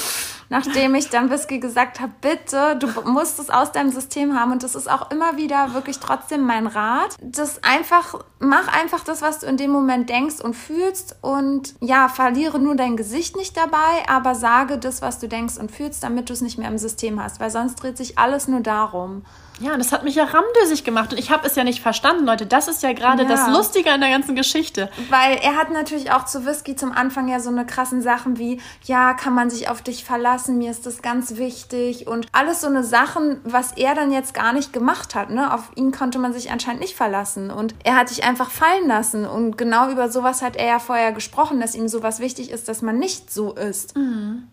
nachdem 0.51 0.95
ich 0.95 1.11
dann 1.11 1.29
Whisky 1.29 1.59
gesagt 1.59 1.99
habe, 1.99 2.13
bitte, 2.21 2.77
du 2.77 2.87
musst 3.11 3.41
es 3.41 3.51
aus 3.51 3.73
deinem 3.73 3.91
System 3.91 4.39
haben 4.39 4.53
und 4.53 4.63
das 4.63 4.77
ist 4.77 4.89
auch 4.89 5.11
immer 5.11 5.37
wieder 5.37 5.75
wirklich 5.75 5.99
trotzdem 5.99 6.47
mein 6.47 6.69
Rat. 6.69 7.17
Das 7.21 7.65
einfach, 7.65 8.21
mach 8.39 8.69
einfach 8.69 9.03
das, 9.03 9.21
was 9.21 9.41
du 9.41 9.47
in 9.47 9.57
dem 9.57 9.73
Moment 9.73 10.09
denkst 10.09 10.41
und 10.41 10.55
fühlst 10.55 11.17
und 11.23 11.75
ja, 11.81 12.09
verliere 12.09 12.61
nur 12.61 12.77
dein 12.77 12.97
Gesicht 12.97 13.37
nicht 13.37 13.57
dabei, 13.57 14.09
aber 14.09 14.37
sage 14.37 14.79
das, 14.79 15.03
was 15.03 15.19
du 15.19 15.27
denkst 15.27 15.57
und 15.57 15.73
fühlst, 15.73 16.05
damit 16.05 16.29
du 16.29 16.35
es 16.35 16.41
nicht 16.41 16.57
mehr 16.57 16.69
im 16.69 16.79
System 16.79 17.21
hast, 17.21 17.41
weil 17.41 17.51
sonst 17.51 17.83
dreht 17.83 17.97
sich 17.97 18.17
alles 18.17 18.47
nur 18.47 18.61
darum. 18.61 19.25
Ja, 19.61 19.73
und 19.75 19.79
das 19.79 19.93
hat 19.93 20.05
mich 20.05 20.15
ja 20.15 20.25
rammdösig 20.25 20.85
gemacht 20.85 21.13
und 21.13 21.19
ich 21.19 21.31
habe 21.31 21.47
es 21.47 21.55
ja 21.55 21.65
nicht 21.65 21.81
verstanden, 21.83 22.25
Leute. 22.25 22.47
Das 22.47 22.67
ist 22.67 22.83
ja 22.83 22.93
gerade 22.95 23.23
Ja. 23.25 23.29
das 23.29 23.47
Lustige 23.49 23.93
an 23.93 24.01
der 24.01 24.11
ganzen 24.11 24.35
Geschichte. 24.35 24.89
Weil 25.11 25.37
er 25.43 25.57
hat 25.57 25.71
natürlich 25.71 26.11
auch 26.13 26.25
zu 26.25 26.47
Whisky 26.47 26.77
zum 26.77 26.93
Anfang 26.93 27.29
ja 27.29 27.41
so 27.41 27.51
eine 27.51 27.67
krassen 27.67 28.01
Sachen 28.01 28.39
wie, 28.39 28.61
ja, 28.85 29.13
kann 29.15 29.35
man 29.35 29.51
sich 29.51 29.69
auf 29.69 29.83
dich 29.83 30.05
verlassen, 30.05 30.59
mir 30.59 30.71
ist 30.71 30.87
das 30.87 31.03
ganz 31.03 31.37
wichtig 31.37 32.07
und 32.07 32.27
alles 32.33 32.63
so 32.63 32.69
eine 32.69 32.83
Sachen, 32.85 33.41
was 33.45 33.73
er 33.77 33.95
dann 33.95 34.13
jetzt 34.13 34.33
gar 34.35 34.53
nicht 34.53 34.73
gemacht 34.73 35.15
hat, 35.15 35.31
ne? 35.31 35.53
Auf 35.53 35.71
ihn 35.75 35.93
konnte 35.93 36.19
man 36.19 36.33
sich 36.33 36.51
anscheinend 36.51 36.81
nicht 36.81 36.97
verlassen 36.97 37.51
und 37.51 37.75
er 37.85 37.97
hat 37.97 38.11
dich 38.11 38.25
einfach 38.25 38.51
fallen 38.51 38.89
lassen 38.89 39.27
und 39.27 39.59
genau 39.59 39.91
über 39.91 40.09
sowas 40.11 40.41
hat 40.43 40.57
er 40.57 40.67
ja 40.67 40.79
vorher 40.79 41.13
gesprochen, 41.13 41.61
dass 41.61 41.75
ihm 41.75 41.89
sowas 41.89 42.19
wichtig 42.21 42.51
ist, 42.51 42.69
dass 42.69 42.81
man 42.83 42.99
nicht 42.99 43.31
so 43.31 43.53
ist. 43.55 43.95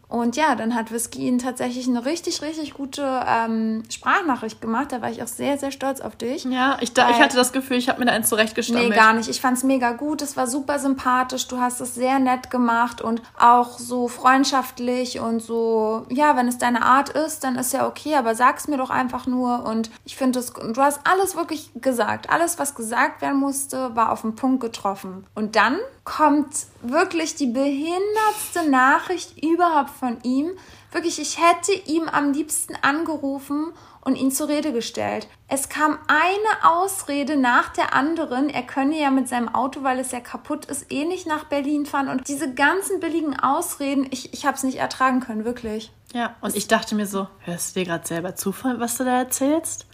Und 0.09 0.38
ja, 0.38 0.55
dann 0.55 0.73
hat 0.73 0.91
Whisky 0.91 1.27
ihn 1.27 1.38
tatsächlich 1.38 1.88
eine 1.88 2.05
richtig, 2.05 2.41
richtig 2.41 2.73
gute 2.73 3.21
ähm, 3.27 3.84
Sprachnachricht 3.89 4.61
gemacht, 4.61 4.93
da 4.93 5.01
war 5.01 5.11
ich 5.11 5.21
auch 5.21 5.27
sehr, 5.27 5.57
sehr 5.57 5.71
stolz 5.71 5.99
auf 5.99 6.15
dich. 6.15 6.45
Ja, 6.45 6.77
ich, 6.79 6.93
da, 6.93 7.09
ich 7.09 7.19
hatte 7.19 7.35
das 7.35 7.51
Gefühl, 7.51 7.77
ich 7.77 7.89
habe 7.89 7.99
mir 7.99 8.05
da 8.05 8.13
eins 8.13 8.29
zurechtgestammelt. 8.29 8.89
Nee, 8.89 8.95
gar 8.95 9.13
nicht. 9.13 9.29
Ich 9.29 9.41
fand's 9.41 9.63
mega 9.63 9.91
gut. 9.91 10.21
Es 10.21 10.38
war 10.38 10.47
super 10.47 10.79
sympathisch. 10.79 11.47
Du 11.47 11.59
hast 11.59 11.81
es 11.81 11.95
sehr 11.95 12.19
nett 12.19 12.49
gemacht 12.49 13.01
und 13.01 13.21
auch 13.38 13.77
so 13.79 14.07
freundschaftlich 14.07 15.19
und 15.19 15.41
so, 15.41 16.05
ja, 16.09 16.38
wenn 16.38 16.47
es 16.47 16.57
deine 16.57 16.84
Art 16.84 17.09
ist, 17.09 17.43
dann 17.43 17.57
ist 17.57 17.73
ja 17.73 17.85
okay, 17.85 18.15
aber 18.15 18.34
sag's 18.34 18.67
mir 18.67 18.77
doch 18.77 18.89
einfach 18.89 19.27
nur. 19.27 19.65
Und 19.65 19.89
ich 20.05 20.15
finde 20.15 20.39
es, 20.39 20.53
du 20.53 20.81
hast 20.81 21.01
alles 21.03 21.35
wirklich 21.35 21.71
gesagt. 21.75 22.29
Alles, 22.29 22.57
was 22.59 22.75
gesagt 22.75 23.21
werden 23.21 23.39
musste, 23.39 23.95
war 23.95 24.13
auf 24.13 24.21
den 24.21 24.35
Punkt 24.35 24.61
getroffen. 24.61 25.25
Und 25.35 25.57
dann 25.57 25.77
kommt 26.07 26.67
wirklich 26.81 27.35
die 27.35 27.47
behindertste 27.47 28.69
Nachricht 28.69 29.43
überhaupt 29.43 29.89
von 29.89 30.17
ihm. 30.23 30.51
Wirklich, 30.93 31.19
ich 31.19 31.38
hätte 31.38 31.73
ihm 31.73 32.07
am 32.07 32.31
liebsten 32.31 32.75
angerufen 32.81 33.73
und 33.99 34.15
ihn 34.15 34.31
zur 34.31 34.47
Rede 34.47 34.71
gestellt. 34.71 35.27
Es 35.49 35.67
kam 35.67 35.97
eine 36.07 36.63
Ausrede 36.63 37.35
nach 37.35 37.73
der 37.73 37.93
anderen. 37.93 38.49
Er 38.49 38.63
könne 38.63 38.97
ja 38.97 39.11
mit 39.11 39.27
seinem 39.27 39.53
Auto, 39.53 39.84
weil 39.84 39.99
es 39.99 40.13
ja 40.13 40.21
kaputt 40.21 40.63
ist, 40.67 40.89
eh 40.93 41.03
nicht 41.03 41.27
nach 41.27 41.43
Berlin 41.43 41.85
fahren. 41.85 42.07
Und 42.07 42.25
diese 42.29 42.53
ganzen 42.53 43.01
billigen 43.01 43.38
Ausreden, 43.38 44.07
ich, 44.09 44.34
ich 44.34 44.45
habe 44.45 44.55
es 44.55 44.63
nicht 44.63 44.77
ertragen 44.77 45.19
können, 45.19 45.43
wirklich. 45.43 45.91
Ja, 46.13 46.38
und 46.39 46.55
ich 46.55 46.69
dachte 46.69 46.95
mir 46.95 47.05
so, 47.05 47.27
hörst 47.39 47.75
du 47.75 47.81
dir 47.81 47.85
gerade 47.85 48.07
selber 48.07 48.34
zu, 48.34 48.53
was 48.63 48.95
du 48.95 49.03
da 49.03 49.17
erzählst? 49.17 49.85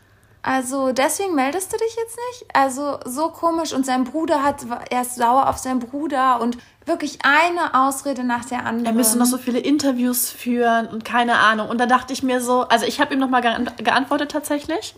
Also 0.44 0.92
deswegen 0.92 1.36
meldest 1.36 1.72
du 1.72 1.78
dich 1.78 1.96
jetzt 1.96 2.18
nicht? 2.30 2.54
Also 2.54 3.00
so 3.06 3.30
komisch 3.30 3.72
und 3.72 3.86
sein 3.86 4.04
Bruder 4.04 4.44
hat, 4.44 4.66
er 4.90 5.02
ist 5.02 5.16
sauer 5.16 5.48
auf 5.48 5.58
seinen 5.58 5.80
Bruder 5.80 6.42
und 6.42 6.58
wirklich 6.86 7.20
eine 7.24 7.74
Ausrede 7.74 8.26
nach 8.26 8.44
der 8.44 8.66
anderen. 8.66 8.86
Er 8.86 8.92
müsste 8.92 9.18
noch 9.18 9.26
so 9.26 9.38
viele 9.38 9.60
Interviews 9.60 10.30
führen 10.30 10.88
und 10.88 11.06
keine 11.06 11.40
Ahnung. 11.40 11.70
Und 11.70 11.78
da 11.78 11.86
dachte 11.86 12.12
ich 12.12 12.24
mir 12.24 12.42
so, 12.42 12.64
also 12.64 12.86
ich 12.86 13.00
habe 13.00 13.14
ihm 13.14 13.22
nochmal 13.22 13.42
geantwortet 13.42 14.32
tatsächlich. 14.32 14.96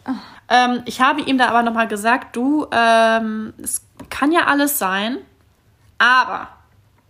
Ähm, 0.50 0.82
ich 0.86 1.00
habe 1.00 1.22
ihm 1.22 1.38
da 1.38 1.48
aber 1.48 1.62
nochmal 1.62 1.88
gesagt, 1.88 2.36
du, 2.36 2.66
ähm, 2.72 3.54
es 3.62 3.86
kann 4.10 4.32
ja 4.32 4.46
alles 4.48 4.80
sein, 4.80 5.20
aber 6.00 6.48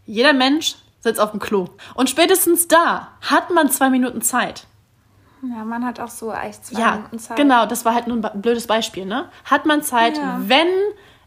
jeder 0.06 0.34
Mensch 0.34 0.76
sitzt 1.00 1.22
auf 1.22 1.32
dem 1.32 1.40
Klo. 1.40 1.70
Und 1.94 2.10
spätestens 2.10 2.68
da 2.68 3.14
hat 3.22 3.50
man 3.52 3.70
zwei 3.70 3.90
Minuten 3.90 4.22
Zeit. 4.22 4.68
Ja, 5.56 5.64
man 5.66 5.86
hat 5.86 6.00
auch 6.00 6.10
so 6.10 6.32
echt 6.32 6.66
zwei 6.66 6.80
Ja, 6.80 6.92
Minuten 6.96 7.20
Zeit. 7.20 7.38
genau, 7.38 7.66
das 7.66 7.86
war 7.86 7.94
halt 7.94 8.08
nur 8.08 8.18
ein 8.24 8.42
blödes 8.42 8.68
Beispiel, 8.68 9.06
ne? 9.06 9.30
Hat 9.46 9.66
man 9.66 9.82
Zeit, 9.82 10.18
Ja. 10.18 10.40
wenn 10.46 10.68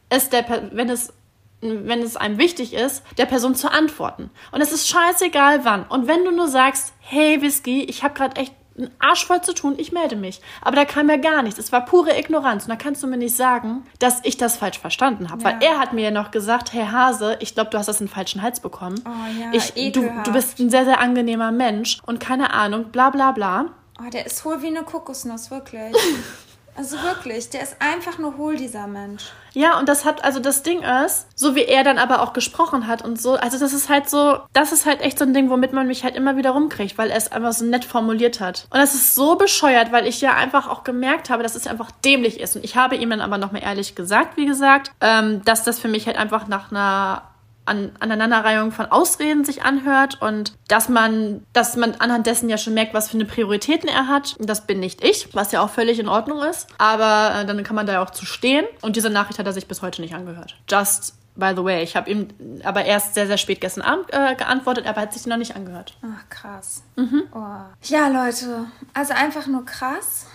es 0.09 0.29
der 0.31 0.45
wenn 0.73 0.89
es 0.89 1.13
wenn 1.61 2.03
es 2.03 2.17
einem 2.17 2.39
wichtig 2.39 2.73
ist, 2.73 3.03
der 3.19 3.27
Person 3.27 3.57
zu 3.57 3.69
antworten. 3.73 4.31
Und 4.53 4.61
es 4.61 4.71
ist 4.73 4.89
scheißegal 4.89 5.65
wann. 5.65 5.85
Und 5.89 6.07
wenn 6.07 6.25
du 6.25 6.31
nur 6.31 6.47
sagst, 6.47 6.93
hey 7.01 7.43
Whisky, 7.43 7.83
ich 7.83 8.05
habe 8.05 8.15
gerade 8.15 8.37
echt 8.37 8.55
einen 8.79 8.93
Arsch 9.01 9.27
voll 9.27 9.41
zu 9.41 9.53
tun, 9.55 9.75
ich 9.77 9.91
melde 9.91 10.15
mich. 10.15 10.41
Aber 10.63 10.77
da 10.77 10.85
kam 10.85 11.11
ja 11.11 11.17
gar 11.17 11.43
nichts. 11.43 11.59
Es 11.59 11.73
war 11.73 11.85
pure 11.85 12.17
Ignoranz. 12.17 12.63
Und 12.63 12.69
da 12.71 12.77
kannst 12.77 13.03
du 13.03 13.09
mir 13.09 13.17
nicht 13.17 13.35
sagen, 13.37 13.85
dass 13.99 14.21
ich 14.23 14.37
das 14.37 14.57
falsch 14.57 14.79
verstanden 14.79 15.31
habe. 15.33 15.43
Weil 15.43 15.55
Ja. 15.61 15.71
er 15.73 15.79
hat 15.81 15.93
mir 15.95 16.03
ja 16.05 16.11
noch 16.13 16.31
gesagt, 16.31 16.73
hey 16.73 16.87
Hase, 16.87 17.37
ich 17.41 17.55
glaube, 17.57 17.71
du 17.71 17.79
hast 17.79 17.87
das 17.87 18.01
in 18.01 18.07
den 18.07 18.13
falschen 18.15 18.41
Hals 18.41 18.61
bekommen. 18.61 19.03
Oh 19.05 19.41
ja, 19.41 19.49
ich, 19.51 19.73
du, 19.93 20.09
du 20.23 20.33
bist 20.33 20.61
ein 20.61 20.71
sehr, 20.71 20.85
sehr 20.85 21.01
angenehmer 21.01 21.51
Mensch 21.51 21.99
und 22.07 22.21
keine 22.21 22.53
Ahnung, 22.55 22.85
bla 22.93 23.11
bla 23.11 23.33
bla. 23.33 23.65
Oh, 24.01 24.11
der 24.11 24.27
ist 24.27 24.45
hohl 24.45 24.63
wie 24.63 24.69
eine 24.69 24.83
Kokosnuss, 24.83 25.51
wirklich. 25.51 25.95
also 26.77 26.97
wirklich, 27.03 27.51
der 27.51 27.63
ist 27.63 27.77
einfach 27.81 28.19
nur 28.19 28.37
hohl, 28.37 28.57
dieser 28.57 28.87
Mensch. 28.87 29.25
Ja, 29.55 29.77
und 29.77 29.89
das 29.89 30.05
hat, 30.05 30.23
also 30.25 30.39
das 30.39 30.63
Ding 30.63 30.83
ist, 30.83 31.27
so 31.35 31.57
wie 31.57 31.65
er 31.65 31.83
dann 31.83 31.99
aber 31.99 32.23
auch 32.23 32.33
gesprochen 32.33 32.87
hat 32.87 33.03
und 33.03 33.21
so, 33.21 33.35
also 33.35 33.59
das 33.59 33.73
ist 33.73 33.89
halt 33.89 34.09
so, 34.09 34.39
das 34.53 34.71
ist 34.71 34.87
halt 34.87 35.01
echt 35.01 35.19
so 35.19 35.25
ein 35.25 35.35
Ding, 35.35 35.51
womit 35.51 35.73
man 35.73 35.89
mich 35.89 36.05
halt 36.05 36.15
immer 36.15 36.37
wieder 36.37 36.51
rumkriegt, 36.51 36.97
weil 36.97 37.11
er 37.11 37.17
es 37.17 37.33
einfach 37.33 37.53
so 37.53 37.65
nett 37.65 37.85
formuliert 37.85 38.39
hat. 38.39 38.69
Und 38.71 38.79
das 38.79 38.95
ist 38.95 39.17
so 39.17 39.35
bescheuert, 39.35 39.91
weil 39.91 40.07
ich 40.07 40.21
ja 40.21 40.35
einfach 40.35 40.69
auch 40.69 40.85
gemerkt 40.85 41.29
habe, 41.29 41.43
dass 41.43 41.57
es 41.57 41.67
einfach 41.67 41.91
dämlich 41.91 42.39
ist. 42.39 42.55
Und 42.55 42.65
ich 42.65 42.77
habe 42.77 42.95
ihm 42.95 43.11
dann 43.11 43.21
aber 43.21 43.39
nochmal 43.39 43.65
ehrlich 43.65 43.97
gesagt, 43.97 44.37
wie 44.37 44.47
gesagt, 44.47 44.93
ähm, 45.01 45.43
dass 45.45 45.65
das 45.65 45.81
für 45.81 45.89
mich 45.89 46.07
halt 46.07 46.17
einfach 46.17 46.47
nach 46.47 46.71
einer 46.71 47.23
an 47.69 47.93
Aneinanderreihung 48.01 48.73
von 48.73 48.87
Ausreden 48.87 49.45
sich 49.45 49.63
anhört 49.63 50.21
und 50.21 50.53
dass 50.69 50.89
man, 50.89 51.45
dass 51.53 51.77
man 51.77 51.95
anhand 51.97 52.27
dessen 52.27 52.49
ja 52.49 52.59
schon 52.59 52.75
merkt, 52.75 52.95
was 52.95 53.11
für 53.11 53.17
eine 53.17 53.25
Prioritäten 53.25 53.89
er 53.89 54.09
hat. 54.09 54.37
Das 54.41 54.67
bin 54.67 54.81
nicht 54.81 55.05
ich, 55.05 55.35
was 55.35 55.53
ja 55.53 55.63
auch 55.63 55.71
völlig 55.71 55.99
in 55.99 56.09
Ordnung 56.09 56.43
ist. 56.43 56.67
Aber 56.79 57.35
äh, 57.35 57.47
dann 57.47 57.63
kann 57.63 57.77
man 57.77 57.87
da 57.87 57.95
ja 57.95 58.03
auch 58.03 58.11
zu 58.11 58.27
stehen. 58.27 58.65
Und 58.83 58.97
diese 58.97 59.11
Nachricht 59.11 59.39
hat 59.39 59.47
er 59.47 59.53
sich 59.53 59.69
bis 59.69 59.83
heute 59.83 60.01
nicht 60.01 60.15
angehört. 60.15 60.57
Just 60.69 61.15
by 61.39 61.53
the 61.55 61.65
way, 61.65 61.83
ich 61.83 61.97
habe 61.97 62.11
ihm 62.11 62.29
aber 62.65 62.85
erst 62.85 63.15
sehr, 63.15 63.27
sehr 63.27 63.39
spät 63.39 63.61
gestern 63.61 63.83
Abend 63.83 64.07
äh, 64.13 64.35
geantwortet, 64.35 64.87
aber 64.87 64.99
er 64.99 65.03
hat 65.03 65.13
sich 65.13 65.25
noch 65.27 65.37
nicht 65.37 65.55
angehört. 65.55 65.97
Ach, 66.03 66.29
krass. 66.29 66.83
Oh. 66.97 67.41
Ja, 67.85 68.09
Leute, 68.09 68.67
also 68.93 69.15
einfach 69.15 69.47
nur 69.47 69.65
krass. 69.65 70.27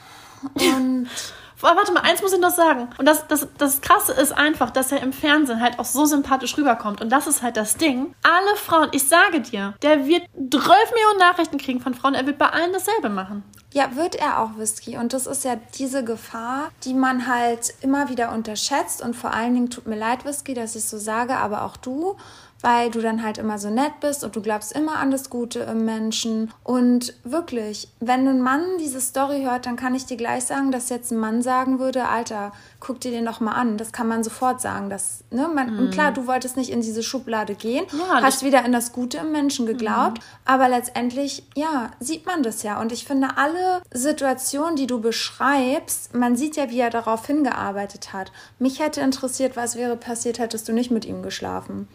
Und 0.56 1.10
warte 1.64 1.92
mal, 1.94 2.02
eins 2.02 2.22
muss 2.22 2.34
ich 2.34 2.40
noch 2.40 2.52
sagen. 2.52 2.90
Und 2.98 3.06
das, 3.06 3.28
das, 3.28 3.48
das 3.58 3.82
Krasse 3.82 4.14
ist 4.14 4.32
einfach, 4.32 4.70
dass 4.70 4.92
er 4.92 5.02
im 5.02 5.14
Fernsehen 5.14 5.62
halt 5.62 5.80
auch 5.80 5.86
so 5.86 6.06
sympathisch 6.06 6.58
rüberkommt. 6.58 7.02
Und 7.02 7.10
das 7.10 7.28
ist 7.28 7.42
halt 7.42 7.58
das 7.58 7.78
Ding. 7.78 8.14
Alle 8.24 8.56
Frauen, 8.58 8.90
ich 8.92 9.08
sage 9.08 9.42
dir, 9.42 9.74
der 9.82 10.06
wird 10.06 10.24
12 10.34 10.64
Millionen 10.94 11.20
Nachrichten 11.20 11.58
kriegen 11.58 11.80
von 11.80 11.94
Frauen. 11.94 12.14
Er 12.14 12.26
wird 12.26 12.38
bei 12.38 12.50
allen 12.50 12.74
dasselbe 12.74 13.10
machen. 13.10 13.44
ja, 13.74 13.96
wird 13.96 14.16
er 14.16 14.40
auch 14.40 14.58
Whisky. 14.58 14.98
Und 14.98 15.14
das 15.14 15.26
ist 15.26 15.44
ja 15.46 15.56
diese 15.80 16.04
Gefahr, 16.04 16.70
die 16.84 16.94
man 16.94 17.28
halt 17.28 17.74
immer 17.82 18.10
wieder 18.10 18.32
unterschätzt. 18.32 19.02
Und 19.02 19.16
vor 19.16 19.34
allen 19.34 19.56
Dingen 19.56 19.70
tut 19.70 19.88
mir 19.88 19.96
leid, 19.98 20.26
Whisky, 20.26 20.54
dass 20.54 20.76
ich 20.76 20.86
so 20.86 20.98
sage, 20.98 21.36
aber 21.38 21.64
auch 21.64 21.78
du. 21.78 22.16
Weil 22.64 22.90
du 22.90 23.02
dann 23.02 23.22
halt 23.22 23.38
immer 23.38 23.60
so 23.60 23.70
nett 23.70 24.00
bist 24.00 24.24
und 24.24 24.36
du 24.36 24.42
glaubst 24.42 24.72
immer 24.72 24.96
an 24.96 25.12
das 25.12 25.30
Gute 25.30 25.60
im 25.60 25.86
Menschen. 25.86 26.52
Und 26.64 27.14
wirklich, 27.24 27.90
wenn 28.00 28.28
ein 28.28 28.42
Mann 28.42 28.64
diese 28.80 29.00
Story 29.00 29.44
hört, 29.44 29.68
dann 29.68 29.76
kann 29.76 29.94
ich 29.94 30.08
dir 30.08 30.18
gleich 30.18 30.46
sagen, 30.46 30.72
dass 30.72 30.90
jetzt 30.90 31.12
ein 31.12 31.20
Mann 31.20 31.44
sagen 31.44 31.78
würde, 31.78 32.08
Alter, 32.08 32.52
guck 32.80 33.00
dir 33.00 33.12
den 33.12 33.26
doch 33.26 33.40
mal 33.40 33.52
an. 33.52 33.78
Das 33.78 33.92
kann 33.92 34.08
man 34.08 34.24
sofort 34.24 34.62
sagen. 34.62 34.90
Das, 34.90 35.24
ne? 35.30 35.48
man, 35.54 35.78
Und 35.78 35.92
klar, 35.92 36.12
du 36.12 36.26
wolltest 36.26 36.58
nicht 36.58 36.72
in 36.72 36.82
diese 36.82 37.04
Schublade 37.04 37.56
gehen, 37.56 37.86
Ja, 37.92 38.22
hast 38.22 38.44
wieder 38.44 38.66
in 38.66 38.72
das 38.72 38.92
Gute 38.94 39.18
im 39.18 39.32
Menschen 39.32 39.66
geglaubt, 39.66 40.22
aber 40.46 40.70
letztendlich, 40.70 41.44
ja, 41.56 41.92
sieht 42.00 42.26
man 42.26 42.44
das 42.44 42.64
ja. 42.64 42.80
Und 42.80 42.92
ich 42.92 43.06
finde, 43.06 43.38
alle 43.38 43.82
Situationen, 43.92 44.76
die 44.76 44.88
du 44.88 45.02
beschreibst, 45.02 46.14
man 46.14 46.36
sieht 46.36 46.56
ja, 46.56 46.70
wie 46.70 46.80
er 46.80 46.90
darauf 46.90 47.26
hingearbeitet 47.28 48.14
hat. 48.14 48.32
Mich 48.60 48.80
hätte 48.80 49.02
interessiert, 49.02 49.56
was 49.56 49.76
wäre 49.76 49.98
passiert, 49.98 50.40
hättest 50.40 50.68
du 50.68 50.74
nicht 50.74 50.92
mit 50.92 51.06
ihm 51.06 51.24
geschlafen. 51.24 51.88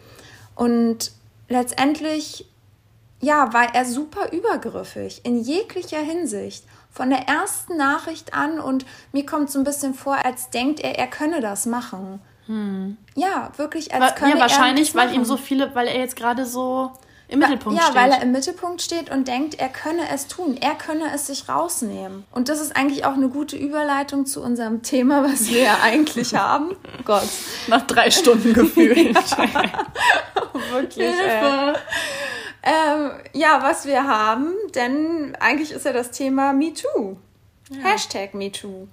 Und 0.59 1.13
letztendlich, 1.47 2.45
ja, 3.21 3.53
war 3.53 3.73
er 3.73 3.85
super 3.85 4.33
übergriffig 4.33 5.21
in 5.23 5.41
jeglicher 5.41 6.01
Hinsicht. 6.01 6.65
Von 6.91 7.11
der 7.11 7.29
ersten 7.29 7.77
Nachricht 7.77 8.33
an 8.33 8.59
und 8.59 8.85
mir 9.13 9.25
kommt 9.25 9.49
so 9.49 9.59
ein 9.59 9.63
bisschen 9.63 9.93
vor, 9.93 10.17
als 10.25 10.49
denkt 10.49 10.81
er, 10.81 10.99
er 10.99 11.07
könne 11.07 11.39
das 11.39 11.65
machen. 11.65 12.19
Hm. 12.47 12.97
Ja, 13.15 13.53
wirklich, 13.55 13.93
als 13.93 14.15
könne 14.15 14.33
ja, 14.33 14.39
wahrscheinlich, 14.41 14.93
weil 14.95 15.13
ihm 15.13 15.23
so 15.23 15.37
viele, 15.37 15.73
weil 15.75 15.87
er 15.87 15.97
jetzt 15.97 16.17
gerade 16.17 16.45
so 16.45 16.91
im 17.29 17.39
Mittelpunkt 17.39 17.79
ja, 17.79 17.85
steht. 17.85 17.95
Ja, 17.95 18.01
weil 18.01 18.11
er 18.11 18.21
im 18.23 18.31
Mittelpunkt 18.31 18.81
steht 18.81 19.11
und 19.11 19.27
denkt, 19.27 19.59
er 19.59 19.69
könne 19.69 20.09
es 20.11 20.27
tun, 20.27 20.57
er 20.59 20.73
könne 20.73 21.13
es 21.13 21.27
sich 21.27 21.47
rausnehmen. 21.47 22.25
Und 22.31 22.49
das 22.49 22.59
ist 22.59 22.75
eigentlich 22.75 23.05
auch 23.05 23.13
eine 23.13 23.29
gute 23.29 23.55
Überleitung 23.55 24.25
zu 24.25 24.41
unserem 24.41 24.81
Thema, 24.81 25.23
was 25.23 25.49
wir 25.49 25.61
ja 25.61 25.77
eigentlich 25.83 26.33
haben. 26.35 26.75
Gott. 27.05 27.27
Nach 27.67 27.85
drei 27.85 28.09
Stunden 28.09 28.53
gefühlt. 28.53 29.15
Wirklich. 30.71 31.05
Hilfe. 31.05 31.79
Ähm, 32.63 33.11
ja, 33.33 33.59
was 33.61 33.85
wir 33.85 34.05
haben, 34.05 34.53
denn 34.73 35.37
eigentlich 35.39 35.71
ist 35.71 35.85
ja 35.85 35.93
das 35.93 36.11
Thema 36.11 36.51
MeToo. 36.51 37.17
Ja. 37.69 37.83
Hashtag 37.83 38.33
MeToo. 38.33 38.87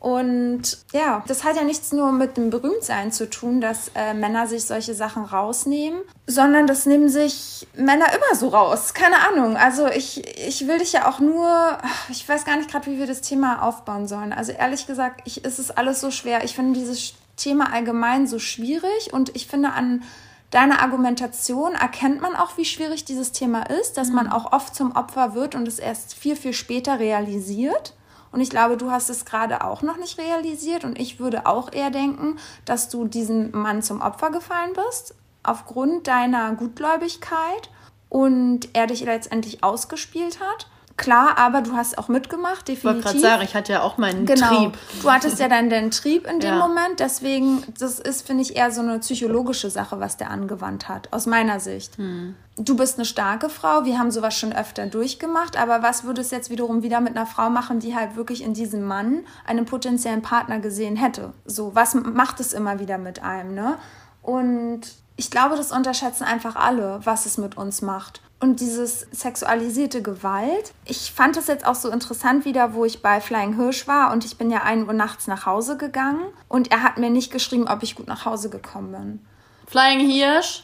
Und 0.00 0.78
ja, 0.92 1.24
das 1.26 1.42
hat 1.42 1.56
ja 1.56 1.64
nichts 1.64 1.90
nur 1.90 2.12
mit 2.12 2.36
dem 2.36 2.50
Berühmtsein 2.50 3.10
zu 3.10 3.28
tun, 3.28 3.60
dass 3.60 3.90
äh, 3.96 4.14
Männer 4.14 4.46
sich 4.46 4.64
solche 4.64 4.94
Sachen 4.94 5.24
rausnehmen, 5.24 6.00
sondern 6.26 6.68
das 6.68 6.86
nehmen 6.86 7.08
sich 7.08 7.66
Männer 7.74 8.06
immer 8.12 8.36
so 8.36 8.48
raus. 8.48 8.94
Keine 8.94 9.16
Ahnung. 9.28 9.56
Also 9.56 9.88
ich, 9.88 10.24
ich 10.46 10.68
will 10.68 10.78
dich 10.78 10.92
ja 10.92 11.08
auch 11.08 11.18
nur, 11.18 11.78
ich 12.10 12.28
weiß 12.28 12.44
gar 12.44 12.56
nicht 12.56 12.70
gerade, 12.70 12.86
wie 12.86 12.98
wir 12.98 13.08
das 13.08 13.22
Thema 13.22 13.62
aufbauen 13.62 14.06
sollen. 14.06 14.32
Also 14.32 14.52
ehrlich 14.52 14.86
gesagt, 14.86 15.22
ich, 15.24 15.44
ist 15.44 15.58
es 15.58 15.72
alles 15.72 16.00
so 16.00 16.12
schwer. 16.12 16.44
Ich 16.44 16.54
finde 16.54 16.78
dieses 16.78 17.14
Thema 17.36 17.72
allgemein 17.72 18.28
so 18.28 18.38
schwierig 18.38 19.12
und 19.12 19.34
ich 19.34 19.48
finde 19.48 19.72
an 19.72 20.04
deiner 20.50 20.80
Argumentation 20.80 21.74
erkennt 21.74 22.20
man 22.20 22.34
auch, 22.34 22.56
wie 22.56 22.64
schwierig 22.64 23.04
dieses 23.04 23.32
Thema 23.32 23.64
ist, 23.64 23.96
dass 23.96 24.10
man 24.10 24.26
mhm. 24.26 24.32
auch 24.32 24.52
oft 24.52 24.74
zum 24.74 24.94
Opfer 24.96 25.34
wird 25.34 25.54
und 25.54 25.66
es 25.66 25.78
erst 25.78 26.14
viel, 26.14 26.36
viel 26.36 26.52
später 26.52 26.98
realisiert. 26.98 27.94
Und 28.30 28.40
ich 28.40 28.50
glaube, 28.50 28.76
du 28.76 28.90
hast 28.90 29.10
es 29.10 29.24
gerade 29.24 29.64
auch 29.64 29.82
noch 29.82 29.96
nicht 29.96 30.18
realisiert. 30.18 30.84
Und 30.84 30.98
ich 30.98 31.18
würde 31.18 31.46
auch 31.46 31.72
eher 31.72 31.90
denken, 31.90 32.38
dass 32.64 32.88
du 32.88 33.06
diesem 33.06 33.50
Mann 33.52 33.82
zum 33.82 34.00
Opfer 34.00 34.30
gefallen 34.30 34.72
bist, 34.74 35.14
aufgrund 35.42 36.06
deiner 36.06 36.54
Gutgläubigkeit 36.54 37.70
und 38.08 38.68
er 38.74 38.86
dich 38.86 39.04
letztendlich 39.04 39.64
ausgespielt 39.64 40.40
hat. 40.40 40.68
Klar, 40.98 41.38
aber 41.38 41.62
du 41.62 41.74
hast 41.74 41.96
auch 41.96 42.08
mitgemacht, 42.08 42.66
definitiv. 42.66 42.78
Ich 42.78 42.84
wollte 42.84 43.02
gerade 43.02 43.20
sagen, 43.20 43.42
ich 43.44 43.54
hatte 43.54 43.72
ja 43.72 43.82
auch 43.82 43.98
meinen 43.98 44.26
genau. 44.26 44.48
Trieb. 44.48 44.78
Du 45.00 45.10
hattest 45.10 45.38
ja 45.38 45.48
dann 45.48 45.70
den 45.70 45.92
Trieb 45.92 46.26
in 46.26 46.40
dem 46.40 46.54
ja. 46.54 46.58
Moment. 46.58 46.98
Deswegen, 46.98 47.62
das 47.78 48.00
ist, 48.00 48.26
finde 48.26 48.42
ich, 48.42 48.56
eher 48.56 48.72
so 48.72 48.80
eine 48.80 48.98
psychologische 48.98 49.70
Sache, 49.70 50.00
was 50.00 50.16
der 50.16 50.30
angewandt 50.30 50.88
hat, 50.88 51.12
aus 51.12 51.26
meiner 51.26 51.60
Sicht. 51.60 51.96
Hm. 51.98 52.34
Du 52.56 52.76
bist 52.76 52.98
eine 52.98 53.04
starke 53.04 53.48
Frau, 53.48 53.84
wir 53.84 53.96
haben 53.96 54.10
sowas 54.10 54.36
schon 54.36 54.52
öfter 54.52 54.86
durchgemacht, 54.86 55.56
aber 55.56 55.84
was 55.84 56.02
würde 56.02 56.20
es 56.20 56.32
jetzt 56.32 56.50
wiederum 56.50 56.82
wieder 56.82 57.00
mit 57.00 57.16
einer 57.16 57.26
Frau 57.26 57.48
machen, 57.48 57.78
die 57.78 57.94
halt 57.94 58.16
wirklich 58.16 58.42
in 58.42 58.52
diesem 58.52 58.82
Mann 58.82 59.20
einen 59.46 59.66
potenziellen 59.66 60.22
Partner 60.22 60.58
gesehen 60.58 60.96
hätte? 60.96 61.32
So, 61.44 61.76
was 61.76 61.94
macht 61.94 62.40
es 62.40 62.52
immer 62.52 62.80
wieder 62.80 62.98
mit 62.98 63.22
einem, 63.22 63.54
ne? 63.54 63.78
Und 64.20 64.80
ich 65.14 65.30
glaube, 65.30 65.54
das 65.54 65.70
unterschätzen 65.70 66.24
einfach 66.24 66.56
alle, 66.56 66.98
was 67.04 67.24
es 67.24 67.38
mit 67.38 67.56
uns 67.56 67.82
macht. 67.82 68.20
Und 68.40 68.60
dieses 68.60 69.00
sexualisierte 69.10 70.00
Gewalt. 70.00 70.72
Ich 70.84 71.12
fand 71.12 71.36
das 71.36 71.48
jetzt 71.48 71.66
auch 71.66 71.74
so 71.74 71.90
interessant 71.90 72.44
wieder, 72.44 72.72
wo 72.72 72.84
ich 72.84 73.02
bei 73.02 73.20
Flying 73.20 73.56
Hirsch 73.56 73.88
war 73.88 74.12
und 74.12 74.24
ich 74.24 74.38
bin 74.38 74.50
ja 74.50 74.62
1 74.62 74.86
Uhr 74.86 74.92
nachts 74.92 75.26
nach 75.26 75.44
Hause 75.44 75.76
gegangen 75.76 76.22
und 76.46 76.70
er 76.70 76.84
hat 76.84 76.98
mir 76.98 77.10
nicht 77.10 77.32
geschrieben, 77.32 77.66
ob 77.66 77.82
ich 77.82 77.96
gut 77.96 78.06
nach 78.06 78.24
Hause 78.24 78.48
gekommen 78.48 78.92
bin. 78.92 79.26
Flying 79.66 80.08
Hirsch, 80.08 80.62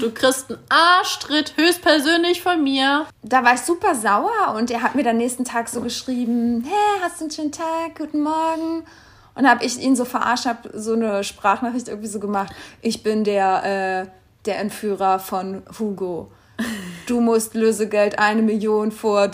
du 0.00 0.12
kriegst 0.12 0.50
einen 0.50 0.60
Arschtritt 0.68 1.56
höchstpersönlich 1.56 2.42
von 2.42 2.62
mir. 2.62 3.06
Da 3.22 3.42
war 3.42 3.54
ich 3.54 3.60
super 3.62 3.96
sauer 3.96 4.54
und 4.56 4.70
er 4.70 4.82
hat 4.82 4.94
mir 4.94 5.02
dann 5.02 5.16
nächsten 5.16 5.44
Tag 5.44 5.68
so 5.68 5.80
geschrieben, 5.80 6.62
hey, 6.64 7.00
hast 7.02 7.18
du 7.18 7.24
einen 7.24 7.30
schönen 7.32 7.52
Tag, 7.52 7.98
guten 7.98 8.22
Morgen. 8.22 8.84
Und 9.34 9.48
habe 9.48 9.64
ich 9.64 9.78
ihn 9.80 9.96
so 9.96 10.04
verarscht, 10.04 10.46
habe 10.46 10.78
so 10.78 10.92
eine 10.92 11.24
Sprachnachricht 11.24 11.88
irgendwie 11.88 12.08
so 12.08 12.20
gemacht. 12.20 12.54
Ich 12.82 13.02
bin 13.02 13.24
der, 13.24 14.04
äh, 14.04 14.06
der 14.46 14.60
Entführer 14.60 15.18
von 15.18 15.64
Hugo 15.76 16.30
du 17.06 17.20
musst 17.20 17.54
Lösegeld 17.54 18.18
eine 18.18 18.42
Million 18.42 18.92
vor, 18.92 19.30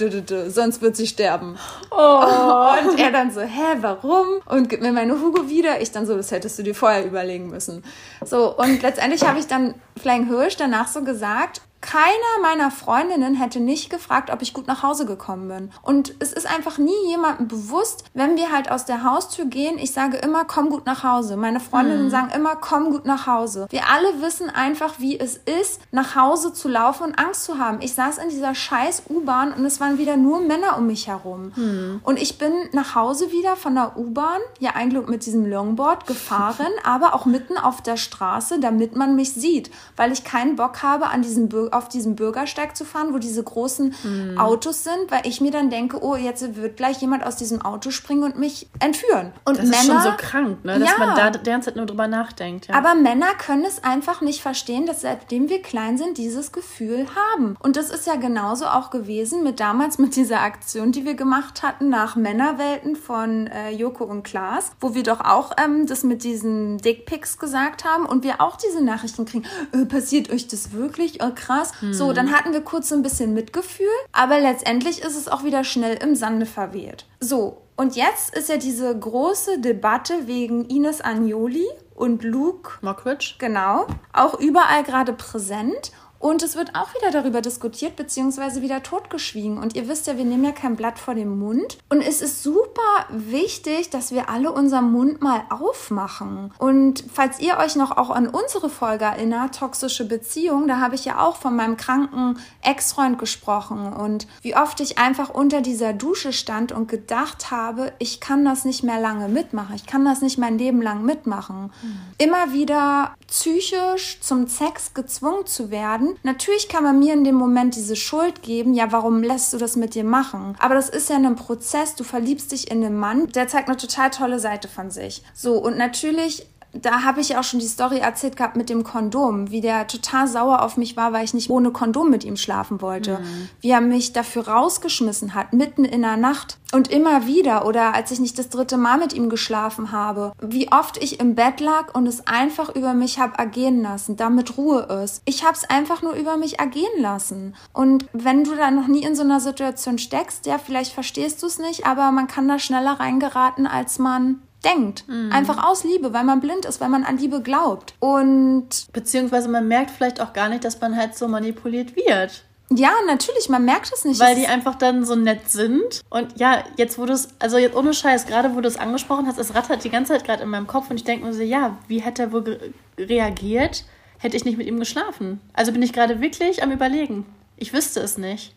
sonst 0.48 0.82
wird 0.82 0.96
sie 0.96 1.06
sterben. 1.06 1.56
Oh. 1.90 2.74
Und 2.88 2.98
er 2.98 3.12
dann 3.12 3.30
so, 3.30 3.40
hä, 3.40 3.76
warum? 3.80 4.40
Und 4.46 4.68
gib 4.68 4.80
mir 4.80 4.92
meine 4.92 5.20
Hugo 5.20 5.48
wieder. 5.48 5.80
Ich 5.80 5.92
dann 5.92 6.06
so, 6.06 6.16
das 6.16 6.30
hättest 6.30 6.58
du 6.58 6.62
dir 6.62 6.74
vorher 6.74 7.04
überlegen 7.04 7.50
müssen. 7.50 7.84
So, 8.24 8.56
und 8.56 8.82
letztendlich 8.82 9.26
habe 9.26 9.38
ich 9.38 9.46
dann 9.46 9.74
Flying 10.00 10.26
Hirsch 10.26 10.56
danach 10.56 10.88
so 10.88 11.02
gesagt, 11.02 11.62
keiner 11.80 12.42
meiner 12.42 12.70
Freundinnen 12.70 13.34
hätte 13.34 13.58
nicht 13.58 13.88
gefragt, 13.88 14.30
ob 14.30 14.42
ich 14.42 14.52
gut 14.52 14.66
nach 14.66 14.82
Hause 14.82 15.06
gekommen 15.06 15.48
bin. 15.48 15.70
Und 15.82 16.14
es 16.18 16.32
ist 16.32 16.46
einfach 16.46 16.76
nie 16.76 17.08
jemandem 17.08 17.48
bewusst, 17.48 18.04
wenn 18.12 18.36
wir 18.36 18.52
halt 18.52 18.70
aus 18.70 18.84
der 18.84 19.02
Haustür 19.02 19.46
gehen, 19.46 19.78
ich 19.78 19.92
sage 19.92 20.18
immer, 20.18 20.44
komm 20.44 20.68
gut 20.68 20.84
nach 20.84 21.04
Hause. 21.04 21.36
Meine 21.36 21.58
Freundinnen 21.58 22.04
mhm. 22.04 22.10
sagen 22.10 22.30
immer, 22.34 22.56
komm 22.56 22.90
gut 22.90 23.06
nach 23.06 23.26
Hause. 23.26 23.66
Wir 23.70 23.88
alle 23.88 24.20
wissen 24.20 24.50
einfach, 24.50 24.94
wie 24.98 25.18
es 25.18 25.36
ist, 25.36 25.80
nach 25.90 26.16
Hause 26.16 26.52
zu 26.52 26.68
laufen 26.68 27.04
und 27.04 27.18
Angst 27.18 27.44
zu 27.44 27.58
haben. 27.58 27.78
Ich 27.80 27.94
saß 27.94 28.18
in 28.18 28.28
dieser 28.28 28.54
scheiß 28.54 29.04
U-Bahn 29.08 29.52
und 29.52 29.64
es 29.64 29.80
waren 29.80 29.96
wieder 29.96 30.18
nur 30.18 30.40
Männer 30.40 30.76
um 30.76 30.86
mich 30.86 31.08
herum. 31.08 31.52
Mhm. 31.56 32.00
Und 32.04 32.20
ich 32.20 32.36
bin 32.36 32.52
nach 32.72 32.94
Hause 32.94 33.32
wieder 33.32 33.56
von 33.56 33.74
der 33.74 33.96
U-Bahn, 33.96 34.40
ja 34.58 34.72
eigentlich 34.74 35.06
mit 35.06 35.24
diesem 35.24 35.46
Longboard 35.46 36.06
gefahren, 36.06 36.66
aber 36.84 37.14
auch 37.14 37.24
mitten 37.24 37.56
auf 37.56 37.80
der 37.80 37.96
Straße, 37.96 38.60
damit 38.60 38.96
man 38.96 39.16
mich 39.16 39.32
sieht, 39.32 39.70
weil 39.96 40.12
ich 40.12 40.24
keinen 40.24 40.56
Bock 40.56 40.82
habe, 40.82 41.06
an 41.06 41.22
diesem 41.22 41.48
Bürger 41.48 41.69
auf 41.72 41.88
diesem 41.88 42.16
Bürgersteig 42.16 42.76
zu 42.76 42.84
fahren, 42.84 43.12
wo 43.12 43.18
diese 43.18 43.42
großen 43.42 43.94
mhm. 44.02 44.38
Autos 44.38 44.84
sind, 44.84 45.10
weil 45.10 45.26
ich 45.26 45.40
mir 45.40 45.50
dann 45.50 45.70
denke, 45.70 46.02
oh, 46.02 46.16
jetzt 46.16 46.56
wird 46.56 46.76
gleich 46.76 47.00
jemand 47.00 47.24
aus 47.24 47.36
diesem 47.36 47.62
Auto 47.62 47.90
springen 47.90 48.22
und 48.24 48.38
mich 48.38 48.68
entführen. 48.78 49.32
Und 49.44 49.58
das 49.58 49.66
Männer, 49.66 49.80
ist 49.80 49.86
schon 49.86 50.02
so 50.02 50.10
krank, 50.16 50.64
ne? 50.64 50.78
dass 50.78 50.90
ja, 50.90 50.98
man 50.98 51.16
da 51.16 51.30
die 51.30 51.50
ganze 51.50 51.66
Zeit 51.66 51.76
nur 51.76 51.86
drüber 51.86 52.08
nachdenkt. 52.08 52.68
Ja. 52.68 52.74
Aber 52.74 52.94
Männer 52.94 53.34
können 53.38 53.64
es 53.64 53.82
einfach 53.84 54.20
nicht 54.20 54.42
verstehen, 54.42 54.86
dass 54.86 55.02
seitdem 55.02 55.48
wir 55.48 55.62
klein 55.62 55.98
sind, 55.98 56.18
dieses 56.18 56.52
Gefühl 56.52 57.06
haben. 57.14 57.56
Und 57.60 57.76
das 57.76 57.90
ist 57.90 58.06
ja 58.06 58.16
genauso 58.16 58.66
auch 58.66 58.90
gewesen 58.90 59.42
mit 59.42 59.60
damals 59.60 59.98
mit 59.98 60.16
dieser 60.16 60.40
Aktion, 60.40 60.92
die 60.92 61.04
wir 61.04 61.14
gemacht 61.14 61.62
hatten 61.62 61.88
nach 61.88 62.16
Männerwelten 62.16 62.96
von 62.96 63.46
äh, 63.46 63.70
Joko 63.70 64.04
und 64.04 64.22
Klaas, 64.22 64.72
wo 64.80 64.94
wir 64.94 65.02
doch 65.02 65.20
auch 65.20 65.52
ähm, 65.62 65.86
das 65.86 66.02
mit 66.02 66.24
diesen 66.24 66.78
Dickpics 66.78 67.38
gesagt 67.38 67.84
haben 67.84 68.06
und 68.06 68.24
wir 68.24 68.40
auch 68.40 68.56
diese 68.56 68.82
Nachrichten 68.82 69.24
kriegen. 69.24 69.44
Äh, 69.72 69.84
passiert 69.86 70.30
euch 70.30 70.48
das 70.48 70.72
wirklich? 70.72 71.22
Oh, 71.22 71.30
krass 71.34 71.59
krass. 71.60 71.80
Hm. 71.80 71.94
So, 71.94 72.12
dann 72.12 72.32
hatten 72.32 72.52
wir 72.52 72.62
kurz 72.62 72.88
so 72.88 72.94
ein 72.94 73.02
bisschen 73.02 73.34
Mitgefühl, 73.34 73.86
aber 74.12 74.40
letztendlich 74.40 75.02
ist 75.02 75.16
es 75.16 75.28
auch 75.28 75.44
wieder 75.44 75.64
schnell 75.64 75.96
im 76.02 76.14
Sande 76.14 76.46
verweht. 76.46 77.06
So, 77.20 77.62
und 77.76 77.96
jetzt 77.96 78.34
ist 78.36 78.48
ja 78.48 78.56
diese 78.56 78.96
große 78.96 79.58
Debatte 79.60 80.26
wegen 80.26 80.66
Ines 80.66 81.00
Agnoli 81.00 81.66
und 81.94 82.22
Luke 82.24 82.72
Mockridge. 82.82 83.36
Genau, 83.38 83.86
auch 84.12 84.38
überall 84.38 84.82
gerade 84.84 85.12
präsent. 85.12 85.92
Und 86.20 86.42
es 86.42 86.54
wird 86.54 86.74
auch 86.74 86.94
wieder 86.94 87.10
darüber 87.10 87.40
diskutiert, 87.40 87.96
beziehungsweise 87.96 88.60
wieder 88.60 88.82
totgeschwiegen. 88.82 89.56
Und 89.56 89.74
ihr 89.74 89.88
wisst 89.88 90.06
ja, 90.06 90.18
wir 90.18 90.26
nehmen 90.26 90.44
ja 90.44 90.52
kein 90.52 90.76
Blatt 90.76 90.98
vor 90.98 91.14
dem 91.14 91.38
Mund. 91.38 91.78
Und 91.88 92.02
es 92.02 92.20
ist 92.20 92.42
super 92.42 93.06
wichtig, 93.08 93.88
dass 93.88 94.12
wir 94.12 94.28
alle 94.28 94.52
unseren 94.52 94.92
Mund 94.92 95.22
mal 95.22 95.42
aufmachen. 95.48 96.52
Und 96.58 97.04
falls 97.10 97.40
ihr 97.40 97.56
euch 97.56 97.74
noch 97.74 97.96
auch 97.96 98.10
an 98.10 98.28
unsere 98.28 98.68
Folge 98.68 99.06
erinnert, 99.06 99.58
toxische 99.58 100.04
Beziehung, 100.04 100.68
da 100.68 100.78
habe 100.78 100.94
ich 100.94 101.06
ja 101.06 101.20
auch 101.24 101.36
von 101.36 101.56
meinem 101.56 101.78
kranken 101.78 102.38
Ex-Freund 102.60 103.18
gesprochen 103.18 103.92
und 103.92 104.26
wie 104.42 104.54
oft 104.54 104.80
ich 104.80 104.98
einfach 104.98 105.30
unter 105.30 105.62
dieser 105.62 105.94
Dusche 105.94 106.34
stand 106.34 106.70
und 106.70 106.88
gedacht 106.88 107.50
habe, 107.50 107.92
ich 107.98 108.20
kann 108.20 108.44
das 108.44 108.66
nicht 108.66 108.82
mehr 108.82 109.00
lange 109.00 109.28
mitmachen. 109.28 109.74
Ich 109.74 109.86
kann 109.86 110.04
das 110.04 110.20
nicht 110.20 110.36
mein 110.36 110.58
Leben 110.58 110.82
lang 110.82 111.02
mitmachen. 111.02 111.72
Mhm. 111.82 112.00
Immer 112.18 112.52
wieder 112.52 113.14
psychisch 113.26 114.20
zum 114.20 114.46
Sex 114.48 114.92
gezwungen 114.92 115.46
zu 115.46 115.70
werden, 115.70 116.09
Natürlich 116.22 116.68
kann 116.68 116.84
man 116.84 116.98
mir 116.98 117.14
in 117.14 117.24
dem 117.24 117.34
Moment 117.34 117.76
diese 117.76 117.96
Schuld 117.96 118.42
geben, 118.42 118.74
ja, 118.74 118.92
warum 118.92 119.22
lässt 119.22 119.52
du 119.52 119.58
das 119.58 119.76
mit 119.76 119.94
dir 119.94 120.04
machen? 120.04 120.56
Aber 120.58 120.74
das 120.74 120.88
ist 120.88 121.08
ja 121.08 121.16
ein 121.16 121.36
Prozess, 121.36 121.94
du 121.94 122.04
verliebst 122.04 122.52
dich 122.52 122.70
in 122.70 122.84
einen 122.84 122.98
Mann, 122.98 123.28
der 123.28 123.48
zeigt 123.48 123.68
eine 123.68 123.76
total 123.76 124.10
tolle 124.10 124.38
Seite 124.38 124.68
von 124.68 124.90
sich. 124.90 125.22
So, 125.34 125.54
und 125.58 125.78
natürlich 125.78 126.46
da 126.72 127.02
habe 127.02 127.20
ich 127.20 127.36
auch 127.36 127.42
schon 127.42 127.60
die 127.60 127.66
Story 127.66 127.98
erzählt 127.98 128.36
gehabt 128.36 128.56
mit 128.56 128.68
dem 128.68 128.84
Kondom, 128.84 129.50
wie 129.50 129.60
der 129.60 129.86
total 129.86 130.28
sauer 130.28 130.62
auf 130.62 130.76
mich 130.76 130.96
war, 130.96 131.12
weil 131.12 131.24
ich 131.24 131.34
nicht 131.34 131.50
ohne 131.50 131.70
Kondom 131.70 132.10
mit 132.10 132.24
ihm 132.24 132.36
schlafen 132.36 132.80
wollte. 132.80 133.18
Mhm. 133.18 133.48
Wie 133.60 133.70
er 133.70 133.80
mich 133.80 134.12
dafür 134.12 134.48
rausgeschmissen 134.48 135.34
hat, 135.34 135.52
mitten 135.52 135.84
in 135.84 136.02
der 136.02 136.16
Nacht. 136.16 136.58
Und 136.72 136.88
immer 136.88 137.26
wieder, 137.26 137.66
oder 137.66 137.94
als 137.94 138.12
ich 138.12 138.20
nicht 138.20 138.38
das 138.38 138.48
dritte 138.48 138.76
Mal 138.76 138.98
mit 138.98 139.12
ihm 139.12 139.28
geschlafen 139.28 139.90
habe, 139.90 140.32
wie 140.40 140.70
oft 140.70 141.02
ich 141.02 141.18
im 141.18 141.34
Bett 141.34 141.60
lag 141.60 141.94
und 141.94 142.06
es 142.06 142.26
einfach 142.28 142.74
über 142.74 142.94
mich 142.94 143.18
habe 143.18 143.38
ergehen 143.38 143.82
lassen, 143.82 144.16
damit 144.16 144.56
Ruhe 144.56 144.82
ist. 145.02 145.22
Ich 145.24 145.44
habe 145.44 145.54
es 145.54 145.68
einfach 145.68 146.02
nur 146.02 146.12
über 146.12 146.36
mich 146.36 146.60
ergehen 146.60 147.00
lassen. 147.00 147.56
Und 147.72 148.06
wenn 148.12 148.44
du 148.44 148.54
da 148.54 148.70
noch 148.70 148.86
nie 148.86 149.02
in 149.02 149.16
so 149.16 149.22
einer 149.22 149.40
Situation 149.40 149.98
steckst, 149.98 150.46
ja, 150.46 150.58
vielleicht 150.58 150.92
verstehst 150.92 151.42
du 151.42 151.46
es 151.46 151.58
nicht, 151.58 151.86
aber 151.86 152.12
man 152.12 152.28
kann 152.28 152.46
da 152.46 152.60
schneller 152.60 153.00
reingeraten, 153.00 153.66
als 153.66 153.98
man 153.98 154.40
denkt. 154.64 155.08
Mhm. 155.08 155.32
Einfach 155.32 155.64
aus 155.64 155.84
Liebe, 155.84 156.12
weil 156.12 156.24
man 156.24 156.40
blind 156.40 156.64
ist, 156.64 156.80
weil 156.80 156.88
man 156.88 157.04
an 157.04 157.18
Liebe 157.18 157.42
glaubt. 157.42 157.94
Und. 157.98 158.68
Beziehungsweise 158.92 159.48
man 159.48 159.68
merkt 159.68 159.90
vielleicht 159.90 160.20
auch 160.20 160.32
gar 160.32 160.48
nicht, 160.48 160.64
dass 160.64 160.80
man 160.80 160.96
halt 160.96 161.16
so 161.16 161.28
manipuliert 161.28 161.96
wird. 161.96 162.44
Ja, 162.72 162.92
natürlich, 163.06 163.48
man 163.48 163.64
merkt 163.64 163.92
es 163.92 164.04
nicht. 164.04 164.20
Weil 164.20 164.36
die 164.36 164.46
einfach 164.46 164.76
dann 164.76 165.04
so 165.04 165.16
nett 165.16 165.50
sind. 165.50 166.02
Und 166.08 166.38
ja, 166.38 166.62
jetzt 166.76 166.98
wo 166.98 167.06
du 167.06 167.12
es, 167.12 167.30
also 167.40 167.58
jetzt 167.58 167.74
ohne 167.74 167.92
Scheiß, 167.92 168.26
gerade 168.26 168.54
wo 168.54 168.60
du 168.60 168.68
es 168.68 168.76
angesprochen 168.76 169.26
hast, 169.26 169.38
es 169.38 169.56
rattert 169.56 169.82
die 169.82 169.90
ganze 169.90 170.12
Zeit 170.12 170.24
gerade 170.24 170.44
in 170.44 170.50
meinem 170.50 170.68
Kopf 170.68 170.88
und 170.88 170.96
ich 170.96 171.02
denke 171.02 171.26
mir 171.26 171.32
so, 171.32 171.42
ja, 171.42 171.76
wie 171.88 171.98
hätte 171.98 172.22
er 172.22 172.32
wohl 172.32 172.72
reagiert, 172.96 173.84
hätte 174.18 174.36
ich 174.36 174.44
nicht 174.44 174.56
mit 174.56 174.68
ihm 174.68 174.78
geschlafen? 174.78 175.40
Also 175.52 175.72
bin 175.72 175.82
ich 175.82 175.92
gerade 175.92 176.20
wirklich 176.20 176.62
am 176.62 176.70
Überlegen. 176.70 177.26
Ich 177.56 177.72
wüsste 177.72 178.00
es 178.00 178.18
nicht. 178.18 178.54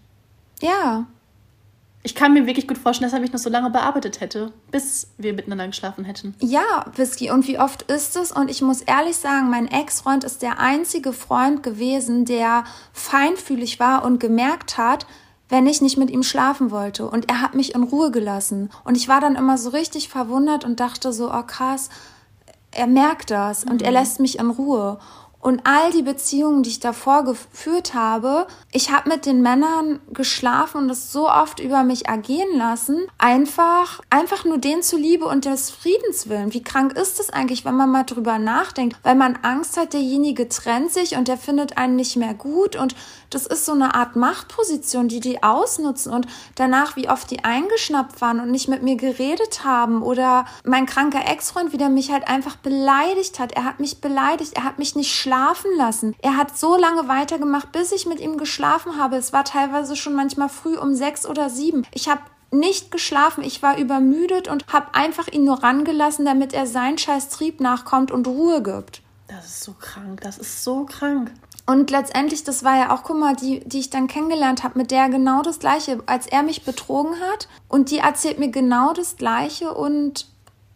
Ja, 0.62 1.08
ich 2.06 2.16
kann 2.16 2.34
mir 2.34 2.46
wirklich 2.46 2.68
gut 2.68 2.78
vorstellen, 2.78 3.10
dass 3.10 3.18
er 3.18 3.22
mich 3.22 3.32
noch 3.32 3.40
so 3.40 3.50
lange 3.50 3.70
bearbeitet 3.70 4.20
hätte, 4.20 4.52
bis 4.72 5.08
wir 5.18 5.34
miteinander 5.34 5.68
geschlafen 5.68 6.04
hätten. 6.04 6.36
Ja, 6.40 6.86
Whisky. 6.96 7.32
Und 7.32 7.48
wie 7.48 7.58
oft 7.58 7.84
ist 7.84 8.18
es? 8.18 8.34
Und 8.34 8.52
ich 8.52 8.62
muss 8.62 8.82
ehrlich 8.82 9.16
sagen, 9.16 9.50
mein 9.50 9.70
Ex-Freund 9.70 10.26
ist 10.26 10.42
der 10.42 10.60
einzige 10.60 11.14
Freund 11.14 11.64
gewesen, 11.64 12.26
der 12.26 12.66
feinfühlig 12.92 13.80
war 13.80 14.04
und 14.04 14.20
gemerkt 14.20 14.78
hat, 14.78 15.08
wenn 15.48 15.66
ich 15.66 15.82
nicht 15.82 15.98
mit 15.98 16.10
ihm 16.10 16.24
schlafen 16.24 16.72
wollte. 16.72 17.08
Und 17.08 17.30
er 17.30 17.42
hat 17.42 17.56
mich 17.56 17.74
in 17.74 17.84
Ruhe 17.84 18.12
gelassen. 18.12 18.70
Und 18.84 18.98
ich 18.98 19.08
war 19.08 19.22
dann 19.22 19.36
immer 19.36 19.58
so 19.58 19.70
richtig 19.70 20.10
verwundert 20.10 20.66
und 20.66 20.82
dachte 20.82 21.14
so, 21.14 21.32
oh 21.32 21.44
krass, 21.44 21.90
er 22.72 22.88
merkt 22.88 23.32
das 23.32 23.64
und 23.64 23.82
mhm. 23.82 23.86
er 23.86 23.92
lässt 23.92 24.20
mich 24.20 24.40
in 24.40 24.50
Ruhe. 24.50 25.00
Und 25.44 25.60
all 25.66 25.92
die 25.92 26.04
Beziehungen, 26.04 26.64
die 26.64 26.70
ich 26.70 26.80
davor 26.80 27.26
geführt 27.26 27.94
habe, 27.94 28.48
ich 28.72 28.92
habe 28.92 29.10
mit 29.10 29.26
den 29.26 29.42
Männern 29.42 30.00
geschlafen 30.14 30.78
und 30.78 30.90
es 30.90 31.12
so 31.12 31.30
oft 31.30 31.60
über 31.60 31.84
mich 31.84 32.08
ergehen 32.08 32.58
lassen, 32.58 33.08
einfach, 33.18 34.00
einfach 34.10 34.46
nur 34.46 34.58
denen 34.58 34.84
zuliebe 34.84 35.26
und 35.26 35.44
des 35.44 35.70
Friedens 35.70 36.30
willen. 36.30 36.54
Wie 36.54 36.64
krank 36.64 36.94
ist 36.94 37.20
es 37.20 37.30
eigentlich, 37.30 37.66
wenn 37.66 37.76
man 37.76 37.92
mal 37.92 38.06
drüber 38.06 38.40
nachdenkt? 38.40 38.96
Weil 39.04 39.16
man 39.16 39.38
Angst 39.42 39.76
hat, 39.76 39.92
derjenige 39.92 40.48
trennt 40.48 40.94
sich 40.94 41.18
und 41.18 41.28
der 41.28 41.38
findet 41.38 41.78
einen 41.78 41.98
nicht 41.98 42.16
mehr 42.16 42.36
gut 42.36 42.78
und 42.78 42.96
das 43.30 43.46
ist 43.46 43.66
so 43.66 43.74
eine 43.74 43.96
Art 43.96 44.16
Machtposition, 44.16 45.10
die 45.10 45.20
die 45.20 45.44
ausnutzen 45.44 46.14
und 46.14 46.26
danach, 46.56 46.96
wie 46.96 47.10
oft 47.10 47.30
die 47.30 47.44
eingeschnappt 47.44 48.22
waren 48.22 48.40
und 48.40 48.50
nicht 48.50 48.70
mit 48.70 48.82
mir 48.82 48.96
geredet 48.96 49.66
haben 49.66 50.04
oder 50.04 50.46
mein 50.64 50.86
kranker 50.86 51.28
Ex-Freund 51.28 51.74
wieder 51.74 51.90
mich 51.90 52.12
halt 52.12 52.30
einfach 52.30 52.56
beleidigt 52.56 53.40
hat. 53.40 53.52
Er 53.52 53.66
hat 53.66 53.82
mich 53.82 54.00
beleidigt, 54.00 54.54
er 54.56 54.64
hat 54.64 54.80
mich 54.80 54.96
nicht 54.96 55.14
schlafen 55.14 55.33
lassen. 55.78 56.16
Er 56.22 56.38
hat 56.38 56.58
so 56.58 56.76
lange 56.76 57.08
weitergemacht, 57.08 57.72
bis 57.72 57.92
ich 57.92 58.06
mit 58.06 58.20
ihm 58.20 58.38
geschlafen 58.38 58.98
habe. 58.98 59.16
Es 59.18 59.34
war 59.34 59.44
teilweise 59.44 59.96
schon 59.96 60.14
manchmal 60.14 60.50
früh 60.50 60.78
um 60.78 60.96
sechs 60.96 61.26
oder 61.26 61.50
sieben. 61.50 61.86
Ich 61.92 62.10
habe 62.10 62.22
nicht 62.52 62.92
geschlafen, 62.92 63.44
ich 63.44 63.64
war 63.64 63.78
übermüdet 63.78 64.48
und 64.48 64.72
habe 64.72 64.94
einfach 64.94 65.28
ihn 65.28 65.44
nur 65.44 65.64
rangelassen, 65.64 66.26
damit 66.26 66.54
er 66.54 66.68
seinen 66.68 66.98
scheiß 66.98 67.30
Trieb 67.30 67.60
nachkommt 67.60 68.12
und 68.12 68.28
Ruhe 68.28 68.62
gibt. 68.62 69.02
Das 69.28 69.46
ist 69.46 69.64
so 69.64 69.74
krank, 69.80 70.22
das 70.22 70.38
ist 70.38 70.64
so 70.64 70.86
krank. 70.86 71.32
Und 71.66 71.92
letztendlich, 71.92 72.44
das 72.44 72.64
war 72.64 72.78
ja 72.78 72.94
auch, 72.94 73.04
guck 73.04 73.18
mal, 73.18 73.36
die, 73.36 73.62
die 73.62 73.80
ich 73.80 73.90
dann 73.90 74.08
kennengelernt 74.08 74.64
habe, 74.64 74.78
mit 74.78 74.92
der 74.92 75.08
genau 75.08 75.42
das 75.42 75.60
Gleiche, 75.60 76.04
als 76.06 76.28
er 76.28 76.44
mich 76.44 76.66
betrogen 76.66 77.16
hat. 77.22 77.48
Und 77.70 77.90
die 77.90 78.00
erzählt 78.00 78.38
mir 78.38 78.50
genau 78.50 78.92
das 78.92 79.16
Gleiche 79.16 79.74
und 79.74 80.28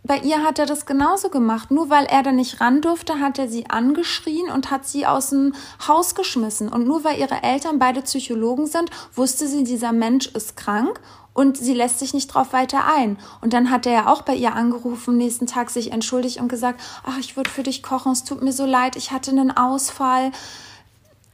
bei 0.08 0.20
ihr 0.20 0.44
hat 0.44 0.58
er 0.58 0.66
das 0.66 0.86
genauso 0.86 1.30
gemacht. 1.30 1.70
Nur 1.70 1.90
weil 1.90 2.06
er 2.06 2.24
da 2.24 2.32
nicht 2.32 2.62
ran 2.62 2.82
durfte, 2.82 3.20
hat 3.20 3.38
er 3.38 3.48
sie 3.48 3.70
angeschrien 3.70 4.50
und 4.50 4.72
hat 4.72 4.88
sie 4.88 5.06
aus 5.06 5.30
dem 5.30 5.54
Haus 5.88 6.16
geschmissen. 6.16 6.70
Und 6.70 6.88
nur 6.88 7.04
weil 7.04 7.20
ihre 7.20 7.44
Eltern 7.44 7.80
beide 7.80 8.02
Psychologen 8.02 8.66
sind, 8.66 8.90
wusste 9.14 9.48
sie, 9.48 9.64
dieser 9.64 9.92
Mensch 9.92 10.28
ist 10.28 10.58
krank 10.58 11.00
und 11.34 11.56
sie 11.56 11.76
lässt 11.76 12.00
sich 12.00 12.16
nicht 12.16 12.34
drauf 12.34 12.52
weiter 12.52 12.86
ein. 12.92 13.20
Und 13.42 13.54
dann 13.54 13.70
hat 13.70 13.86
er 13.86 13.92
ja 13.92 14.08
auch 14.08 14.24
bei 14.24 14.34
ihr 14.34 14.56
angerufen, 14.56 15.18
nächsten 15.18 15.46
Tag 15.46 15.70
sich 15.70 15.92
entschuldigt 15.92 16.40
und 16.40 16.48
gesagt, 16.48 16.82
ach, 17.04 17.20
ich 17.20 17.38
würde 17.38 17.52
für 17.52 17.62
dich 17.62 17.84
kochen, 17.84 18.12
es 18.12 18.24
tut 18.24 18.42
mir 18.42 18.54
so 18.54 18.66
leid, 18.66 18.96
ich 18.96 19.12
hatte 19.12 19.30
einen 19.30 19.56
Ausfall. 19.56 20.32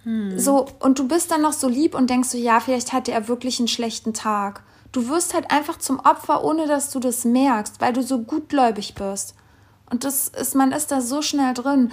Hm. 0.03 0.37
So, 0.37 0.65
und 0.79 0.99
du 0.99 1.07
bist 1.07 1.31
dann 1.31 1.41
noch 1.41 1.53
so 1.53 1.69
lieb 1.69 1.95
und 1.95 2.09
denkst 2.09 2.27
so, 2.27 2.37
ja, 2.37 2.59
vielleicht 2.59 2.91
hatte 2.91 3.13
er 3.13 3.29
wirklich 3.29 3.59
einen 3.59 3.69
schlechten 3.69 4.13
Tag. 4.13 4.63
Du 4.93 5.09
wirst 5.09 5.33
halt 5.33 5.51
einfach 5.51 5.77
zum 5.79 5.99
Opfer, 5.99 6.43
ohne 6.43 6.67
dass 6.67 6.91
du 6.91 6.99
das 6.99 7.25
merkst, 7.25 7.81
weil 7.81 7.91
du 7.91 8.01
so 8.01 8.19
gutgläubig 8.19 8.95
bist. 8.95 9.35
Und 9.89 10.05
das 10.05 10.29
ist, 10.29 10.55
man 10.55 10.71
ist 10.71 10.91
da 10.91 11.01
so 11.01 11.21
schnell 11.21 11.53
drin. 11.53 11.91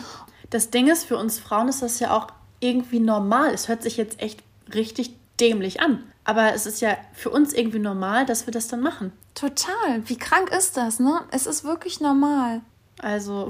Das 0.51 0.71
Ding 0.71 0.87
ist, 0.89 1.05
für 1.05 1.17
uns 1.17 1.39
Frauen 1.39 1.69
ist 1.69 1.83
das 1.83 1.99
ja 1.99 2.17
auch 2.17 2.29
irgendwie 2.61 3.01
normal. 3.01 3.53
Es 3.53 3.69
hört 3.69 3.83
sich 3.83 3.97
jetzt 3.97 4.21
echt 4.21 4.43
richtig 4.73 5.17
dämlich 5.41 5.81
an. 5.81 6.05
Aber 6.25 6.55
es 6.55 6.67
ist 6.67 6.81
ja 6.81 6.97
für 7.15 7.31
uns 7.31 7.53
irgendwie 7.53 7.79
normal, 7.79 8.27
dass 8.27 8.47
wir 8.47 8.53
das 8.53 8.69
dann 8.69 8.81
machen. 8.81 9.13
Total. 9.35 10.03
Wie 10.05 10.19
krank 10.19 10.51
ist 10.51 10.77
das, 10.77 11.01
ne? 11.01 11.21
Es 11.31 11.47
ist 11.47 11.65
wirklich 11.65 12.01
normal. 12.01 12.61
Also. 12.99 13.49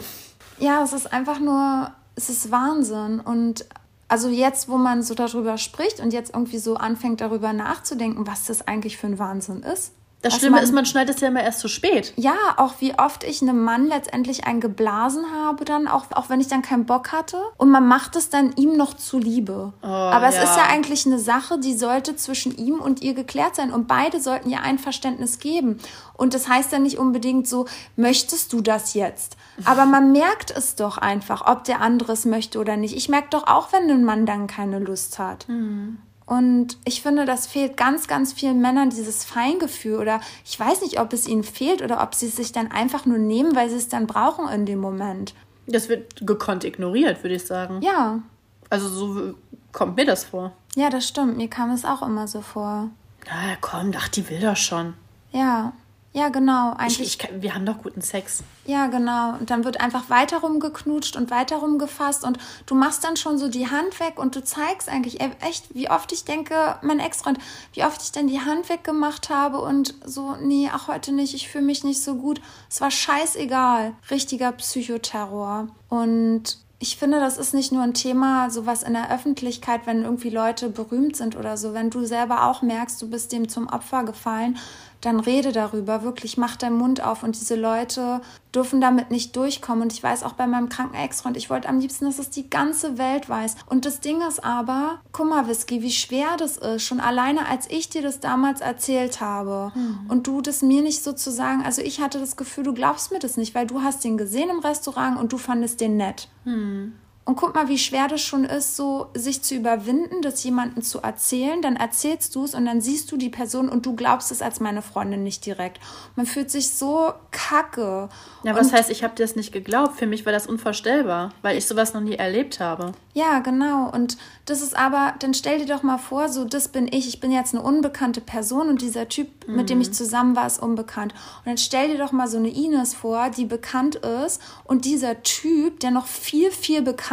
Ja, 0.58 0.82
es 0.82 0.92
ist 0.92 1.12
einfach 1.12 1.40
nur, 1.40 1.92
es 2.14 2.30
ist 2.30 2.50
Wahnsinn. 2.50 3.20
Und 3.20 3.66
also 4.10 4.28
jetzt, 4.28 4.68
wo 4.68 4.76
man 4.76 5.02
so 5.02 5.14
darüber 5.14 5.56
spricht 5.58 6.00
und 6.00 6.12
jetzt 6.12 6.34
irgendwie 6.34 6.58
so 6.58 6.74
anfängt 6.74 7.20
darüber 7.20 7.52
nachzudenken, 7.52 8.26
was 8.26 8.44
das 8.46 8.66
eigentlich 8.66 8.96
für 8.96 9.06
ein 9.06 9.18
Wahnsinn 9.18 9.62
ist. 9.62 9.92
Das 10.22 10.36
Schlimme 10.36 10.56
man, 10.56 10.64
ist, 10.64 10.72
man 10.72 10.84
schneidet 10.84 11.14
es 11.14 11.22
ja 11.22 11.28
immer 11.28 11.42
erst 11.42 11.60
zu 11.60 11.68
spät. 11.68 12.12
Ja, 12.16 12.34
auch 12.58 12.74
wie 12.80 12.98
oft 12.98 13.24
ich 13.24 13.40
einem 13.40 13.64
Mann 13.64 13.86
letztendlich 13.86 14.44
einen 14.44 14.60
geblasen 14.60 15.24
habe, 15.34 15.64
dann 15.64 15.88
auch, 15.88 16.04
auch 16.10 16.28
wenn 16.28 16.40
ich 16.40 16.48
dann 16.48 16.60
keinen 16.60 16.84
Bock 16.84 17.10
hatte. 17.10 17.38
Und 17.56 17.70
man 17.70 17.88
macht 17.88 18.16
es 18.16 18.28
dann 18.28 18.52
ihm 18.56 18.76
noch 18.76 18.92
zuliebe. 18.94 19.72
Oh, 19.82 19.86
Aber 19.86 20.28
es 20.28 20.34
ja. 20.34 20.42
ist 20.42 20.56
ja 20.56 20.64
eigentlich 20.64 21.06
eine 21.06 21.18
Sache, 21.18 21.58
die 21.58 21.72
sollte 21.72 22.16
zwischen 22.16 22.54
ihm 22.58 22.80
und 22.80 23.00
ihr 23.00 23.14
geklärt 23.14 23.56
sein. 23.56 23.72
Und 23.72 23.88
beide 23.88 24.20
sollten 24.20 24.50
ihr 24.50 24.60
Einverständnis 24.60 25.38
geben. 25.38 25.78
Und 26.18 26.34
das 26.34 26.48
heißt 26.48 26.70
ja 26.72 26.78
nicht 26.78 26.98
unbedingt 26.98 27.48
so, 27.48 27.64
möchtest 27.96 28.52
du 28.52 28.60
das 28.60 28.92
jetzt? 28.92 29.38
Aber 29.64 29.86
man 29.86 30.12
merkt 30.12 30.50
es 30.50 30.74
doch 30.74 30.98
einfach, 30.98 31.46
ob 31.46 31.64
der 31.64 31.80
andere 31.80 32.12
es 32.12 32.24
möchte 32.24 32.58
oder 32.58 32.76
nicht. 32.76 32.96
Ich 32.96 33.08
merke 33.08 33.28
doch 33.30 33.46
auch, 33.46 33.72
wenn 33.72 33.90
ein 33.90 34.04
Mann 34.04 34.26
dann 34.26 34.46
keine 34.46 34.78
Lust 34.78 35.18
hat. 35.18 35.48
Mhm. 35.48 35.98
Und 36.26 36.78
ich 36.84 37.02
finde, 37.02 37.24
das 37.24 37.48
fehlt 37.48 37.76
ganz, 37.76 38.06
ganz 38.06 38.32
vielen 38.32 38.60
Männern 38.60 38.90
dieses 38.90 39.24
Feingefühl 39.24 39.98
oder 39.98 40.20
ich 40.44 40.60
weiß 40.60 40.82
nicht, 40.82 41.00
ob 41.00 41.12
es 41.12 41.26
ihnen 41.26 41.42
fehlt 41.42 41.82
oder 41.82 42.00
ob 42.02 42.14
sie 42.14 42.26
es 42.26 42.36
sich 42.36 42.52
dann 42.52 42.70
einfach 42.70 43.04
nur 43.04 43.18
nehmen, 43.18 43.56
weil 43.56 43.68
sie 43.68 43.76
es 43.76 43.88
dann 43.88 44.06
brauchen 44.06 44.48
in 44.48 44.64
dem 44.64 44.78
Moment. 44.78 45.34
Das 45.66 45.88
wird 45.88 46.24
gekonnt 46.24 46.62
ignoriert, 46.62 47.24
würde 47.24 47.34
ich 47.34 47.46
sagen. 47.46 47.80
Ja. 47.82 48.20
Also 48.68 48.88
so 48.88 49.34
kommt 49.72 49.96
mir 49.96 50.06
das 50.06 50.22
vor. 50.22 50.52
Ja, 50.76 50.88
das 50.88 51.08
stimmt. 51.08 51.36
Mir 51.36 51.48
kam 51.48 51.70
es 51.70 51.84
auch 51.84 52.02
immer 52.02 52.28
so 52.28 52.42
vor. 52.42 52.90
Na 53.26 53.56
komm, 53.60 53.90
ach, 53.96 54.08
die 54.08 54.28
will 54.30 54.40
doch 54.40 54.56
schon. 54.56 54.94
Ja. 55.32 55.72
Ja, 56.12 56.28
genau. 56.28 56.72
Eigentlich. 56.72 57.00
Ich, 57.00 57.30
ich, 57.30 57.42
wir 57.42 57.54
haben 57.54 57.64
doch 57.64 57.78
guten 57.78 58.00
Sex. 58.00 58.42
Ja, 58.66 58.88
genau. 58.88 59.34
Und 59.34 59.50
dann 59.50 59.64
wird 59.64 59.80
einfach 59.80 60.10
weiter 60.10 60.38
rumgeknutscht 60.38 61.14
und 61.14 61.30
weiter 61.30 61.58
rumgefasst 61.58 62.24
und 62.24 62.38
du 62.66 62.74
machst 62.74 63.04
dann 63.04 63.16
schon 63.16 63.38
so 63.38 63.48
die 63.48 63.70
Hand 63.70 64.00
weg 64.00 64.18
und 64.18 64.34
du 64.34 64.42
zeigst 64.42 64.88
eigentlich 64.88 65.20
echt, 65.20 65.72
wie 65.72 65.88
oft 65.88 66.10
ich 66.10 66.24
denke, 66.24 66.76
mein 66.82 66.98
Ex-Freund, 66.98 67.38
wie 67.74 67.84
oft 67.84 68.02
ich 68.02 68.10
dann 68.10 68.26
die 68.26 68.40
Hand 68.40 68.68
weggemacht 68.68 69.30
habe 69.30 69.60
und 69.60 69.94
so, 70.04 70.34
nee, 70.40 70.68
ach 70.72 70.88
heute 70.88 71.12
nicht, 71.12 71.34
ich 71.34 71.48
fühle 71.48 71.64
mich 71.64 71.84
nicht 71.84 72.02
so 72.02 72.16
gut. 72.16 72.40
Es 72.68 72.80
war 72.80 72.90
scheißegal. 72.90 73.92
Richtiger 74.10 74.50
Psychoterror. 74.50 75.68
Und 75.88 76.58
ich 76.82 76.96
finde, 76.96 77.20
das 77.20 77.36
ist 77.36 77.52
nicht 77.52 77.72
nur 77.72 77.82
ein 77.82 77.94
Thema, 77.94 78.48
sowas 78.50 78.82
in 78.82 78.94
der 78.94 79.12
Öffentlichkeit, 79.12 79.82
wenn 79.84 80.02
irgendwie 80.02 80.30
Leute 80.30 80.70
berühmt 80.70 81.14
sind 81.14 81.36
oder 81.36 81.56
so. 81.56 81.74
Wenn 81.74 81.90
du 81.90 82.06
selber 82.06 82.46
auch 82.48 82.62
merkst, 82.62 83.00
du 83.02 83.08
bist 83.08 83.32
dem 83.32 83.50
zum 83.50 83.68
Opfer 83.68 84.02
gefallen, 84.02 84.56
dann 85.00 85.20
rede 85.20 85.52
darüber, 85.52 86.02
wirklich 86.02 86.36
mach 86.36 86.56
deinen 86.56 86.76
Mund 86.76 87.02
auf 87.02 87.22
und 87.22 87.34
diese 87.34 87.56
Leute 87.56 88.20
dürfen 88.54 88.80
damit 88.80 89.10
nicht 89.10 89.34
durchkommen. 89.36 89.82
Und 89.82 89.92
ich 89.92 90.02
weiß 90.02 90.22
auch 90.22 90.34
bei 90.34 90.46
meinem 90.46 90.68
kranken 90.68 90.96
Ex-Freund, 90.96 91.36
ich 91.36 91.48
wollte 91.50 91.68
am 91.68 91.80
liebsten, 91.80 92.04
dass 92.04 92.18
es 92.18 92.30
die 92.30 92.50
ganze 92.50 92.98
Welt 92.98 93.28
weiß. 93.28 93.56
Und 93.66 93.86
das 93.86 94.00
Ding 94.00 94.20
ist 94.26 94.44
aber, 94.44 95.00
guck 95.12 95.28
mal, 95.28 95.48
Whisky, 95.48 95.82
wie 95.82 95.90
schwer 95.90 96.36
das 96.36 96.56
ist, 96.56 96.82
schon 96.82 97.00
alleine 97.00 97.46
als 97.46 97.70
ich 97.70 97.88
dir 97.88 98.02
das 98.02 98.20
damals 98.20 98.60
erzählt 98.60 99.20
habe 99.20 99.72
mhm. 99.74 100.00
und 100.08 100.26
du 100.26 100.40
das 100.40 100.62
mir 100.62 100.82
nicht 100.82 101.02
sozusagen, 101.02 101.62
also 101.64 101.82
ich 101.82 102.00
hatte 102.00 102.20
das 102.20 102.36
Gefühl, 102.36 102.64
du 102.64 102.74
glaubst 102.74 103.12
mir 103.12 103.18
das 103.18 103.36
nicht, 103.36 103.54
weil 103.54 103.66
du 103.66 103.82
hast 103.82 104.04
den 104.04 104.18
gesehen 104.18 104.50
im 104.50 104.60
Restaurant 104.60 105.18
und 105.18 105.32
du 105.32 105.38
fandest 105.38 105.80
den 105.80 105.96
nett. 105.96 106.28
Mhm. 106.44 106.94
Und 107.26 107.36
guck 107.36 107.54
mal, 107.54 107.68
wie 107.68 107.78
schwer 107.78 108.08
das 108.08 108.22
schon 108.22 108.44
ist, 108.44 108.76
so 108.76 109.08
sich 109.14 109.42
zu 109.42 109.54
überwinden, 109.54 110.22
das 110.22 110.42
jemandem 110.42 110.82
zu 110.82 111.00
erzählen. 111.00 111.60
Dann 111.60 111.76
erzählst 111.76 112.34
du 112.34 112.44
es 112.44 112.54
und 112.54 112.64
dann 112.64 112.80
siehst 112.80 113.12
du 113.12 113.16
die 113.16 113.28
Person 113.28 113.68
und 113.68 113.84
du 113.86 113.94
glaubst 113.94 114.32
es 114.32 114.42
als 114.42 114.58
meine 114.58 114.82
Freundin 114.82 115.22
nicht 115.22 115.44
direkt. 115.44 115.78
Man 116.16 116.26
fühlt 116.26 116.50
sich 116.50 116.70
so 116.70 117.12
kacke. 117.30 118.08
Ja, 118.42 118.56
was 118.56 118.72
heißt, 118.72 118.90
ich 118.90 119.04
habe 119.04 119.14
dir 119.14 119.22
das 119.22 119.36
nicht 119.36 119.52
geglaubt? 119.52 119.96
Für 119.96 120.06
mich 120.06 120.24
war 120.24 120.32
das 120.32 120.46
unvorstellbar, 120.46 121.32
weil 121.42 121.58
ich 121.58 121.66
sowas 121.66 121.92
noch 121.92 122.00
nie 122.00 122.14
erlebt 122.14 122.58
habe. 122.58 122.92
Ja, 123.12 123.40
genau. 123.40 123.90
Und 123.90 124.16
das 124.46 124.62
ist 124.62 124.76
aber, 124.76 125.14
dann 125.18 125.34
stell 125.34 125.58
dir 125.58 125.66
doch 125.66 125.82
mal 125.82 125.98
vor, 125.98 126.30
so, 126.30 126.44
das 126.44 126.68
bin 126.68 126.88
ich. 126.88 127.06
Ich 127.06 127.20
bin 127.20 127.30
jetzt 127.30 127.54
eine 127.54 127.62
unbekannte 127.62 128.20
Person 128.20 128.68
und 128.68 128.80
dieser 128.80 129.08
Typ, 129.08 129.28
mhm. 129.46 129.56
mit 129.56 129.70
dem 129.70 129.80
ich 129.80 129.92
zusammen 129.92 130.34
war, 130.36 130.46
ist 130.46 130.60
unbekannt. 130.60 131.12
Und 131.12 131.46
dann 131.46 131.58
stell 131.58 131.88
dir 131.88 131.98
doch 131.98 132.12
mal 132.12 132.28
so 132.28 132.38
eine 132.38 132.48
Ines 132.48 132.94
vor, 132.94 133.30
die 133.30 133.44
bekannt 133.44 133.96
ist 133.96 134.40
und 134.64 134.84
dieser 134.84 135.22
Typ, 135.22 135.80
der 135.80 135.90
noch 135.90 136.06
viel, 136.06 136.50
viel 136.50 136.82
bekannter 136.82 137.09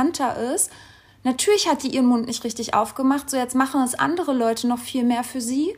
ist, 0.54 0.72
Natürlich 1.28 1.68
hat 1.68 1.84
die 1.84 1.90
ihren 1.90 2.06
Mund 2.06 2.26
nicht 2.26 2.46
richtig 2.46 2.74
aufgemacht, 2.74 3.30
so 3.30 3.36
jetzt 3.36 3.54
machen 3.54 3.82
es 3.82 3.96
andere 3.96 4.32
Leute 4.32 4.66
noch 4.66 4.80
viel 4.80 5.04
mehr 5.04 5.26
für 5.26 5.42
sie. 5.42 5.76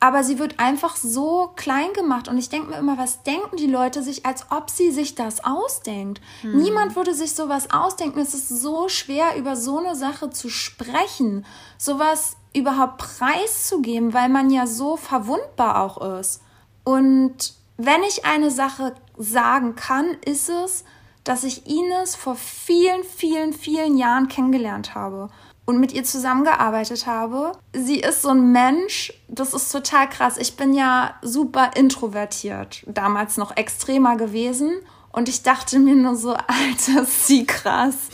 Aber 0.00 0.24
sie 0.24 0.40
wird 0.40 0.58
einfach 0.58 0.96
so 0.96 1.52
klein 1.54 1.92
gemacht. 1.92 2.26
Und 2.28 2.36
ich 2.36 2.48
denke 2.48 2.70
mir 2.70 2.78
immer, 2.78 2.98
was 2.98 3.22
denken 3.22 3.56
die 3.56 3.66
Leute 3.66 4.02
sich, 4.02 4.26
als 4.26 4.46
ob 4.50 4.70
sie 4.70 4.90
sich 4.90 5.14
das 5.14 5.44
ausdenkt? 5.44 6.20
Hm. 6.42 6.56
Niemand 6.56 6.96
würde 6.96 7.14
sich 7.14 7.32
sowas 7.32 7.70
ausdenken. 7.70 8.18
Es 8.18 8.34
ist 8.34 8.48
so 8.48 8.88
schwer, 8.88 9.36
über 9.36 9.54
so 9.54 9.78
eine 9.78 9.94
Sache 9.94 10.30
zu 10.30 10.48
sprechen, 10.48 11.46
sowas 11.78 12.36
überhaupt 12.52 12.98
preiszugeben, 12.98 14.14
weil 14.14 14.28
man 14.28 14.50
ja 14.50 14.66
so 14.66 14.96
verwundbar 14.96 15.80
auch 15.82 16.18
ist. 16.18 16.42
Und 16.82 17.54
wenn 17.76 18.02
ich 18.02 18.24
eine 18.24 18.50
Sache 18.50 18.94
sagen 19.16 19.76
kann, 19.76 20.16
ist 20.24 20.48
es, 20.48 20.84
dass 21.28 21.44
ich 21.44 21.66
Ines 21.66 22.16
vor 22.16 22.36
vielen, 22.36 23.04
vielen, 23.04 23.52
vielen 23.52 23.98
Jahren 23.98 24.28
kennengelernt 24.28 24.94
habe 24.94 25.28
und 25.66 25.78
mit 25.78 25.92
ihr 25.92 26.02
zusammengearbeitet 26.02 27.06
habe. 27.06 27.52
Sie 27.74 28.00
ist 28.00 28.22
so 28.22 28.30
ein 28.30 28.50
Mensch, 28.52 29.12
das 29.28 29.52
ist 29.52 29.70
total 29.70 30.08
krass. 30.08 30.38
Ich 30.38 30.56
bin 30.56 30.72
ja 30.72 31.14
super 31.20 31.72
introvertiert, 31.76 32.82
damals 32.86 33.36
noch 33.36 33.54
extremer 33.58 34.16
gewesen. 34.16 34.80
Und 35.12 35.28
ich 35.28 35.42
dachte 35.42 35.78
mir 35.78 35.94
nur 35.94 36.16
so, 36.16 36.32
Alter, 36.46 37.02
ist 37.02 37.26
sie 37.26 37.44
krass. 37.44 38.08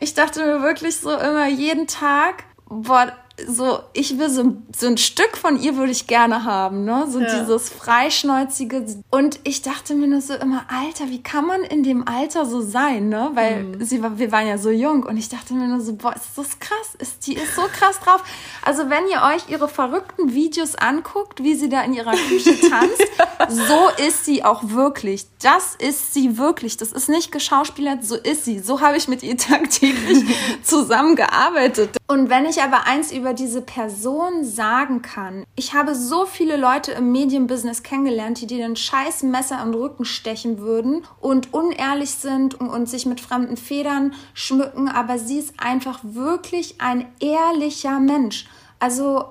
Ich 0.00 0.14
dachte 0.14 0.40
mir 0.40 0.62
wirklich 0.62 0.96
so 0.96 1.10
immer 1.10 1.48
jeden 1.48 1.86
Tag, 1.86 2.44
boah, 2.70 3.12
so, 3.46 3.80
ich 3.92 4.18
will 4.18 4.30
so, 4.30 4.56
so 4.74 4.86
ein 4.86 4.96
Stück 4.96 5.36
von 5.36 5.60
ihr 5.60 5.76
würde 5.76 5.92
ich 5.92 6.06
gerne 6.06 6.44
haben, 6.44 6.84
ne? 6.84 7.06
So 7.08 7.20
ja. 7.20 7.40
dieses 7.40 7.68
freischnäuzige. 7.68 8.86
Und 9.10 9.40
ich 9.44 9.62
dachte 9.62 9.94
mir 9.94 10.06
nur 10.06 10.22
so 10.22 10.34
immer, 10.34 10.64
Alter, 10.68 11.08
wie 11.08 11.22
kann 11.22 11.46
man 11.46 11.62
in 11.62 11.82
dem 11.82 12.08
Alter 12.08 12.46
so 12.46 12.60
sein, 12.60 13.08
ne? 13.08 13.30
Weil 13.34 13.64
mhm. 13.64 13.84
sie 13.84 14.02
war, 14.02 14.18
wir 14.18 14.32
waren 14.32 14.46
ja 14.46 14.58
so 14.58 14.70
jung 14.70 15.02
und 15.02 15.16
ich 15.16 15.28
dachte 15.28 15.54
mir 15.54 15.68
nur 15.68 15.80
so, 15.80 15.94
boah, 15.94 16.14
ist 16.14 16.30
das 16.36 16.58
krass, 16.58 16.94
ist, 16.98 17.26
die 17.26 17.34
ist 17.34 17.54
so 17.54 17.62
krass 17.72 18.00
drauf. 18.00 18.22
Also 18.64 18.88
wenn 18.88 19.06
ihr 19.08 19.22
euch 19.22 19.48
ihre 19.50 19.68
verrückten 19.68 20.32
Videos 20.32 20.74
anguckt, 20.74 21.42
wie 21.42 21.54
sie 21.54 21.68
da 21.68 21.82
in 21.82 21.92
ihrer 21.92 22.12
Küche 22.12 22.58
tanzt, 22.70 23.02
so 23.48 24.04
ist 24.04 24.24
sie 24.24 24.44
auch 24.44 24.70
wirklich. 24.70 25.26
Das 25.42 25.74
ist 25.74 26.14
sie 26.14 26.38
wirklich. 26.38 26.76
Das 26.76 26.92
ist 26.92 27.08
nicht 27.08 27.32
geschauspielert, 27.32 28.04
so 28.04 28.16
ist 28.16 28.44
sie. 28.44 28.60
So 28.60 28.80
habe 28.80 28.96
ich 28.96 29.08
mit 29.08 29.22
ihr 29.22 29.36
tagtäglich 29.36 30.24
zusammengearbeitet. 30.62 31.96
Und 32.08 32.30
wenn 32.30 32.46
ich 32.46 32.62
aber 32.62 32.86
eins 32.86 33.12
über 33.12 33.25
über 33.26 33.34
diese 33.34 33.60
Person 33.60 34.44
sagen 34.44 35.02
kann. 35.02 35.44
Ich 35.56 35.74
habe 35.74 35.96
so 35.96 36.26
viele 36.26 36.56
Leute 36.56 36.92
im 36.92 37.10
Medienbusiness 37.10 37.82
kennengelernt, 37.82 38.40
die 38.40 38.46
dir 38.46 38.58
den 38.58 38.76
scheiß 38.76 39.24
Messer 39.24 39.60
im 39.64 39.74
Rücken 39.74 40.04
stechen 40.04 40.60
würden 40.60 41.04
und 41.20 41.52
unehrlich 41.52 42.12
sind 42.12 42.54
und 42.54 42.88
sich 42.88 43.04
mit 43.04 43.20
fremden 43.20 43.56
Federn 43.56 44.14
schmücken, 44.32 44.88
aber 44.88 45.18
sie 45.18 45.40
ist 45.40 45.54
einfach 45.58 45.98
wirklich 46.04 46.80
ein 46.80 47.08
ehrlicher 47.18 47.98
Mensch. 47.98 48.46
Also 48.78 49.24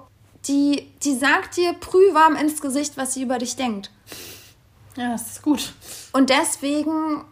die, 0.49 0.91
die 1.03 1.15
sagt 1.15 1.55
dir 1.55 1.71
prühwarm 1.71 2.35
ins 2.35 2.59
Gesicht, 2.59 2.97
was 2.97 3.13
sie 3.13 3.23
über 3.23 3.37
dich 3.37 3.55
denkt. 3.55 3.91
Ja, 4.97 5.13
das 5.13 5.31
ist 5.31 5.41
gut. 5.41 5.71
Und 6.11 6.29
deswegen 6.29 7.23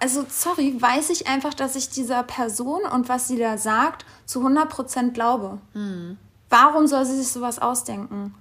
also 0.00 0.24
sorry, 0.28 0.74
weiß 0.80 1.10
ich 1.10 1.26
einfach, 1.26 1.54
dass 1.54 1.76
ich 1.76 1.90
dieser 1.90 2.22
Person 2.22 2.82
und 2.84 3.08
was 3.08 3.28
sie 3.28 3.36
da 3.36 3.58
sagt, 3.58 4.06
zu 4.24 4.40
100% 4.40 5.10
glaube. 5.12 5.58
Mhm. 5.74 6.16
Warum 6.48 6.86
soll 6.86 7.04
sie 7.04 7.16
sich 7.16 7.28
sowas 7.28 7.58
ausdenken? 7.58 8.34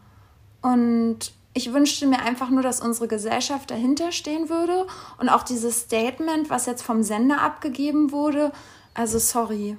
Und 0.62 1.32
ich 1.54 1.74
wünschte 1.74 2.08
mir 2.08 2.20
einfach 2.20 2.50
nur, 2.50 2.62
dass 2.62 2.82
unsere 2.82 3.08
Gesellschaft 3.08 3.72
dahinter 3.72 4.12
stehen 4.12 4.50
würde 4.50 4.88
und 5.18 5.30
auch 5.30 5.44
dieses 5.44 5.82
Statement, 5.82 6.50
was 6.50 6.66
jetzt 6.66 6.84
vom 6.84 7.04
Sender 7.04 7.42
abgegeben 7.42 8.12
wurde. 8.12 8.52
Also 8.94 9.20
sorry, 9.20 9.78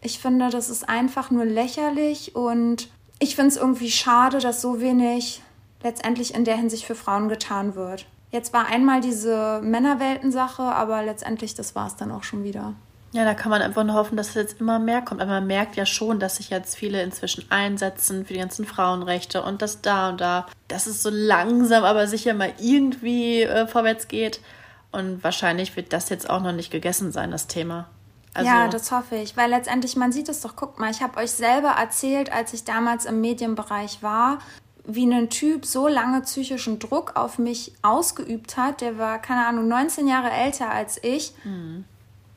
ich 0.00 0.18
finde, 0.18 0.50
das 0.50 0.68
ist 0.68 0.88
einfach 0.88 1.30
nur 1.30 1.44
lächerlich 1.44 2.34
und 2.34 2.88
ich 3.18 3.36
finde 3.36 3.50
es 3.50 3.56
irgendwie 3.56 3.90
schade, 3.90 4.40
dass 4.40 4.60
so 4.60 4.80
wenig 4.80 5.42
letztendlich 5.82 6.34
in 6.34 6.44
der 6.44 6.56
Hinsicht 6.56 6.84
für 6.84 6.94
Frauen 6.94 7.28
getan 7.28 7.74
wird. 7.74 8.06
Jetzt 8.32 8.54
war 8.54 8.66
einmal 8.66 9.02
diese 9.02 9.60
Männerwelten-Sache, 9.62 10.62
aber 10.62 11.02
letztendlich, 11.02 11.54
das 11.54 11.74
war 11.74 11.86
es 11.86 11.96
dann 11.96 12.10
auch 12.10 12.24
schon 12.24 12.44
wieder. 12.44 12.74
Ja, 13.12 13.26
da 13.26 13.34
kann 13.34 13.50
man 13.50 13.60
einfach 13.60 13.84
nur 13.84 13.94
hoffen, 13.94 14.16
dass 14.16 14.30
es 14.30 14.34
jetzt 14.34 14.60
immer 14.60 14.78
mehr 14.78 15.02
kommt. 15.02 15.20
Aber 15.20 15.32
man 15.32 15.46
merkt 15.46 15.76
ja 15.76 15.84
schon, 15.84 16.18
dass 16.18 16.36
sich 16.36 16.48
jetzt 16.48 16.74
viele 16.74 17.02
inzwischen 17.02 17.44
einsetzen 17.50 18.24
für 18.24 18.32
die 18.32 18.38
ganzen 18.38 18.64
Frauenrechte 18.64 19.42
und 19.42 19.60
das 19.60 19.82
da 19.82 20.08
und 20.08 20.20
da, 20.22 20.46
dass 20.68 20.86
es 20.86 21.02
so 21.02 21.10
langsam, 21.12 21.84
aber 21.84 22.06
sicher 22.06 22.32
mal 22.32 22.54
irgendwie 22.58 23.42
äh, 23.42 23.66
vorwärts 23.66 24.08
geht. 24.08 24.40
Und 24.92 25.22
wahrscheinlich 25.22 25.76
wird 25.76 25.92
das 25.92 26.08
jetzt 26.08 26.28
auch 26.28 26.42
noch 26.42 26.52
nicht 26.52 26.70
gegessen 26.70 27.12
sein, 27.12 27.30
das 27.30 27.48
Thema. 27.48 27.86
Also, 28.34 28.48
ja, 28.48 28.68
das 28.68 28.90
hoffe 28.90 29.16
ich, 29.16 29.36
weil 29.36 29.50
letztendlich, 29.50 29.94
man 29.94 30.10
sieht 30.10 30.30
es 30.30 30.40
doch, 30.40 30.56
guckt 30.56 30.78
mal, 30.78 30.90
ich 30.90 31.02
habe 31.02 31.18
euch 31.18 31.32
selber 31.32 31.68
erzählt, 31.68 32.32
als 32.32 32.54
ich 32.54 32.64
damals 32.64 33.04
im 33.04 33.20
Medienbereich 33.20 34.02
war, 34.02 34.38
wie 34.84 35.06
ein 35.06 35.30
Typ 35.30 35.64
so 35.64 35.86
lange 35.86 36.22
psychischen 36.22 36.78
Druck 36.78 37.16
auf 37.16 37.38
mich 37.38 37.72
ausgeübt 37.82 38.56
hat, 38.56 38.80
der 38.80 38.98
war, 38.98 39.20
keine 39.20 39.46
Ahnung, 39.46 39.68
19 39.68 40.08
Jahre 40.08 40.30
älter 40.30 40.70
als 40.70 41.02
ich, 41.02 41.32
mhm. 41.44 41.84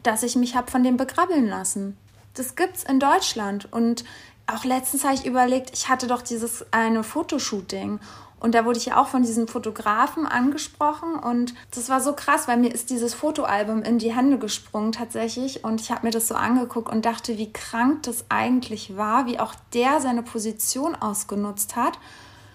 dass 0.04 0.24
ich 0.24 0.36
mich 0.36 0.56
habe 0.56 0.70
von 0.70 0.84
dem 0.84 0.98
begrabbeln 0.98 1.48
lassen. 1.48 1.98
Das 2.36 2.56
gibt's 2.56 2.84
in 2.84 3.00
Deutschland. 3.00 3.72
Und 3.72 4.04
auch 4.46 4.64
letztens 4.64 5.04
habe 5.04 5.16
ich 5.16 5.26
überlegt, 5.26 5.72
ich 5.74 5.90
hatte 5.90 6.08
doch 6.08 6.22
dieses 6.22 6.66
eine 6.72 7.04
Fotoshooting. 7.04 8.00
Und 8.40 8.54
da 8.54 8.66
wurde 8.66 8.78
ich 8.78 8.86
ja 8.86 9.02
auch 9.02 9.08
von 9.08 9.24
diesem 9.24 9.48
Fotografen 9.48 10.28
angesprochen. 10.28 11.16
Und 11.16 11.56
das 11.72 11.90
war 11.90 12.00
so 12.00 12.14
krass, 12.14 12.48
weil 12.48 12.58
mir 12.58 12.72
ist 12.72 12.92
dieses 12.92 13.16
Fotoalbum 13.16 13.82
in 13.82 13.98
die 13.98 14.14
Hände 14.16 14.38
gesprungen 14.38 14.92
tatsächlich. 14.92 15.64
Und 15.64 15.82
ich 15.82 15.90
habe 15.90 16.06
mir 16.06 16.12
das 16.12 16.28
so 16.28 16.36
angeguckt 16.36 16.90
und 16.90 17.06
dachte, 17.06 17.40
wie 17.40 17.52
krank 17.52 18.04
das 18.04 18.26
eigentlich 18.30 18.98
war, 18.98 19.26
wie 19.26 19.40
auch 19.40 19.56
der 19.74 20.00
seine 20.00 20.22
Position 20.22 20.94
ausgenutzt 20.94 21.76
hat 21.76 21.98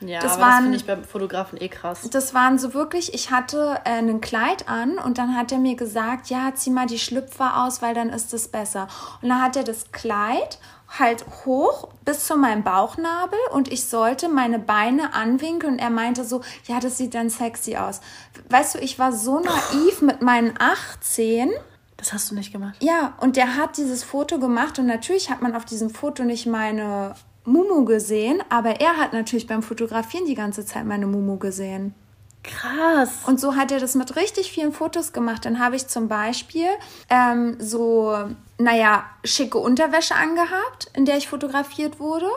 ja, 0.01 0.20
das 0.20 0.39
waren, 0.39 0.51
das 0.51 0.60
finde 0.62 0.77
ich 0.77 0.86
beim 0.86 1.05
Fotografen 1.05 1.60
eh 1.60 1.68
krass. 1.68 2.09
Das 2.10 2.35
waren 2.35 2.59
so 2.59 2.74
wirklich, 2.74 3.14
ich 3.14 3.31
hatte 3.31 3.81
äh, 3.85 3.98
ein 3.98 4.20
Kleid 4.20 4.68
an 4.68 4.98
und 4.98 5.18
dann 5.18 5.36
hat 5.36 5.52
er 5.52 5.59
mir 5.59 5.77
gesagt, 5.77 6.28
ja, 6.28 6.52
zieh 6.55 6.70
mal 6.70 6.86
die 6.86 6.98
Schlüpfer 6.98 7.64
aus, 7.64 7.82
weil 7.82 7.94
dann 7.94 8.10
ist 8.10 8.32
es 8.32 8.48
besser. 8.48 8.89
Und 9.20 9.28
dann 9.28 9.43
hat 9.43 9.56
er 9.56 9.64
das 9.64 9.93
Kleid 9.93 10.59
halt 10.98 11.24
hoch 11.44 11.89
bis 12.05 12.27
zu 12.27 12.36
meinem 12.36 12.64
Bauchnabel 12.64 13.39
und 13.52 13.70
ich 13.70 13.85
sollte 13.85 14.28
meine 14.28 14.59
Beine 14.59 15.14
anwinkeln 15.14 15.74
und 15.74 15.78
er 15.78 15.90
meinte 15.90 16.24
so, 16.24 16.40
ja, 16.66 16.81
das 16.81 16.97
sieht 16.98 17.14
dann 17.14 17.31
sexy 17.31 17.77
aus. 17.77 18.01
Weißt 18.48 18.74
du, 18.74 18.78
ich 18.78 18.98
war 18.98 19.12
so 19.12 19.39
naiv 19.39 20.02
mit 20.02 20.20
meinen 20.22 20.55
18. 20.59 21.51
Das 21.97 22.12
hast 22.12 22.31
du 22.31 22.35
nicht 22.35 22.51
gemacht. 22.51 22.77
Ja, 22.81 23.12
und 23.20 23.36
der 23.36 23.56
hat 23.56 23.77
dieses 23.77 24.02
Foto 24.02 24.39
gemacht 24.39 24.78
und 24.78 24.86
natürlich 24.86 25.31
hat 25.31 25.43
man 25.43 25.55
auf 25.55 25.64
diesem 25.64 25.90
Foto 25.90 26.24
nicht 26.24 26.47
meine 26.47 27.14
Mumu 27.45 27.85
gesehen, 27.85 28.43
aber 28.49 28.81
er 28.81 28.97
hat 28.97 29.12
natürlich 29.12 29.47
beim 29.47 29.62
Fotografieren 29.62 30.27
die 30.27 30.35
ganze 30.35 30.65
Zeit 30.65 30.85
meine 30.85 31.07
Mumu 31.07 31.39
gesehen. 31.39 31.95
Krass. 32.43 33.11
Und 33.27 33.39
so 33.39 33.55
hat 33.55 33.71
er 33.71 33.81
das 33.81 33.95
mit 33.95 34.17
richtig 34.17 34.51
vielen 34.51 34.73
Fotos 34.73 35.12
gemacht. 35.12 35.45
Dann 35.45 35.59
habe 35.59 35.77
ich 35.77 35.89
zum 35.89 36.09
Beispiel 36.09 36.69
ähm, 37.11 37.57
so, 37.59 38.17
naja, 38.59 39.05
schicke 39.25 39.59
Unterwäsche 39.59 40.15
angehabt, 40.15 40.91
in 40.95 41.05
der 41.05 41.19
ich 41.19 41.29
fotografiert 41.29 42.01
wurde 42.01 42.29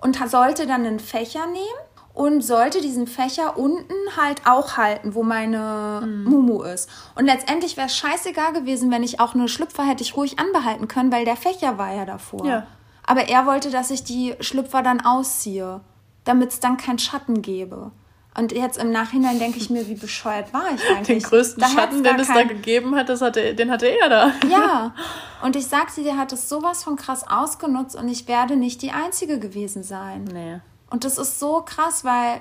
und 0.00 0.16
sollte 0.28 0.66
dann 0.66 0.86
einen 0.86 1.00
Fächer 1.00 1.46
nehmen 1.46 1.66
und 2.14 2.42
sollte 2.42 2.80
diesen 2.80 3.06
Fächer 3.06 3.58
unten 3.58 3.94
halt 4.16 4.46
auch 4.46 4.76
halten, 4.76 5.14
wo 5.14 5.22
meine 5.22 6.02
mhm. 6.04 6.24
Mumu 6.24 6.62
ist. 6.62 6.88
Und 7.14 7.26
letztendlich 7.26 7.76
wäre 7.76 7.86
es 7.86 7.96
scheißegal 7.96 8.52
gewesen, 8.52 8.90
wenn 8.90 9.02
ich 9.02 9.20
auch 9.20 9.34
eine 9.34 9.48
Schlüpfer 9.48 9.84
hätte 9.84 10.02
ich 10.02 10.16
ruhig 10.16 10.38
anbehalten 10.38 10.88
können, 10.88 11.12
weil 11.12 11.24
der 11.24 11.36
Fächer 11.36 11.78
war 11.78 11.94
ja 11.94 12.04
davor. 12.04 12.46
Ja. 12.46 12.66
Aber 13.06 13.28
er 13.28 13.46
wollte, 13.46 13.70
dass 13.70 13.90
ich 13.90 14.04
die 14.04 14.34
Schlüpfer 14.40 14.82
dann 14.82 15.00
ausziehe, 15.00 15.80
damit 16.24 16.50
es 16.50 16.60
dann 16.60 16.76
keinen 16.76 16.98
Schatten 16.98 17.42
gebe. 17.42 17.90
Und 18.34 18.52
jetzt 18.52 18.78
im 18.78 18.90
Nachhinein 18.90 19.38
denke 19.38 19.58
ich 19.58 19.68
mir, 19.68 19.88
wie 19.88 19.94
bescheuert 19.94 20.54
war 20.54 20.64
ich 20.74 20.80
eigentlich? 20.90 21.22
Den 21.22 21.22
größten 21.22 21.60
da 21.60 21.68
Schatten, 21.68 22.02
den 22.02 22.18
es 22.18 22.28
kein... 22.28 22.48
da 22.48 22.54
gegeben 22.54 22.94
hat, 22.94 23.08
das 23.08 23.20
hatte, 23.20 23.54
den 23.54 23.70
hatte 23.70 23.86
er 23.86 24.08
da. 24.08 24.32
Ja. 24.48 24.94
Und 25.42 25.56
ich 25.56 25.66
sagte, 25.66 26.02
der 26.02 26.16
hat 26.16 26.32
es 26.32 26.48
sowas 26.48 26.84
von 26.84 26.96
krass 26.96 27.24
ausgenutzt 27.28 27.96
und 27.96 28.06
ich 28.08 28.28
werde 28.28 28.54
nicht 28.54 28.80
die 28.80 28.92
Einzige 28.92 29.40
gewesen 29.40 29.82
sein. 29.82 30.22
Nee. 30.32 30.60
Und 30.88 31.02
das 31.02 31.18
ist 31.18 31.40
so 31.40 31.62
krass, 31.62 32.04
weil 32.04 32.38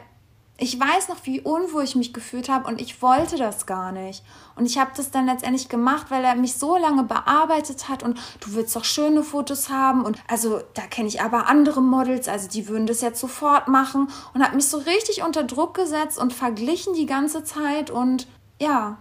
ich 0.62 0.80
weiß 0.80 1.10
noch, 1.10 1.18
wie 1.24 1.42
unwohl 1.42 1.84
ich 1.84 1.96
mich 1.96 2.14
gefühlt 2.14 2.48
habe 2.48 2.68
und 2.68 2.80
ich 2.80 3.02
wollte 3.02 3.36
das 3.36 3.66
gar 3.66 3.92
nicht. 3.92 4.24
Und 4.56 4.68
ich 4.68 4.78
habe 4.78 4.92
das 4.96 5.10
dann 5.10 5.26
letztendlich 5.26 5.70
gemacht, 5.70 6.08
weil 6.10 6.24
er 6.24 6.36
mich 6.36 6.54
so 6.54 6.78
lange 6.78 7.04
bearbeitet 7.04 7.90
hat 7.90 8.04
und 8.04 8.20
du 8.42 8.54
willst 8.54 8.76
doch 8.76 8.86
schöne 8.86 9.24
Fotos 9.24 9.70
haben 9.70 10.06
und 10.06 10.20
also 10.28 10.62
da 10.76 10.84
kenne 10.84 11.08
ich 11.08 11.20
aber 11.20 11.48
andere 11.48 11.82
Models, 11.82 12.28
also 12.28 12.48
die 12.48 12.68
würden 12.68 12.86
das 12.86 13.02
jetzt 13.02 13.20
sofort 13.20 13.70
machen 13.70 14.10
und 14.36 14.44
hat 14.44 14.54
mich 14.54 14.68
so 14.68 14.78
richtig 14.78 15.24
unter 15.24 15.44
Druck 15.44 15.74
gesetzt 15.74 16.20
und 16.20 16.32
verglichen 16.32 16.94
die 16.94 17.08
ganze 17.08 17.44
Zeit 17.44 17.90
und 17.90 18.28
Ja. 18.60 19.00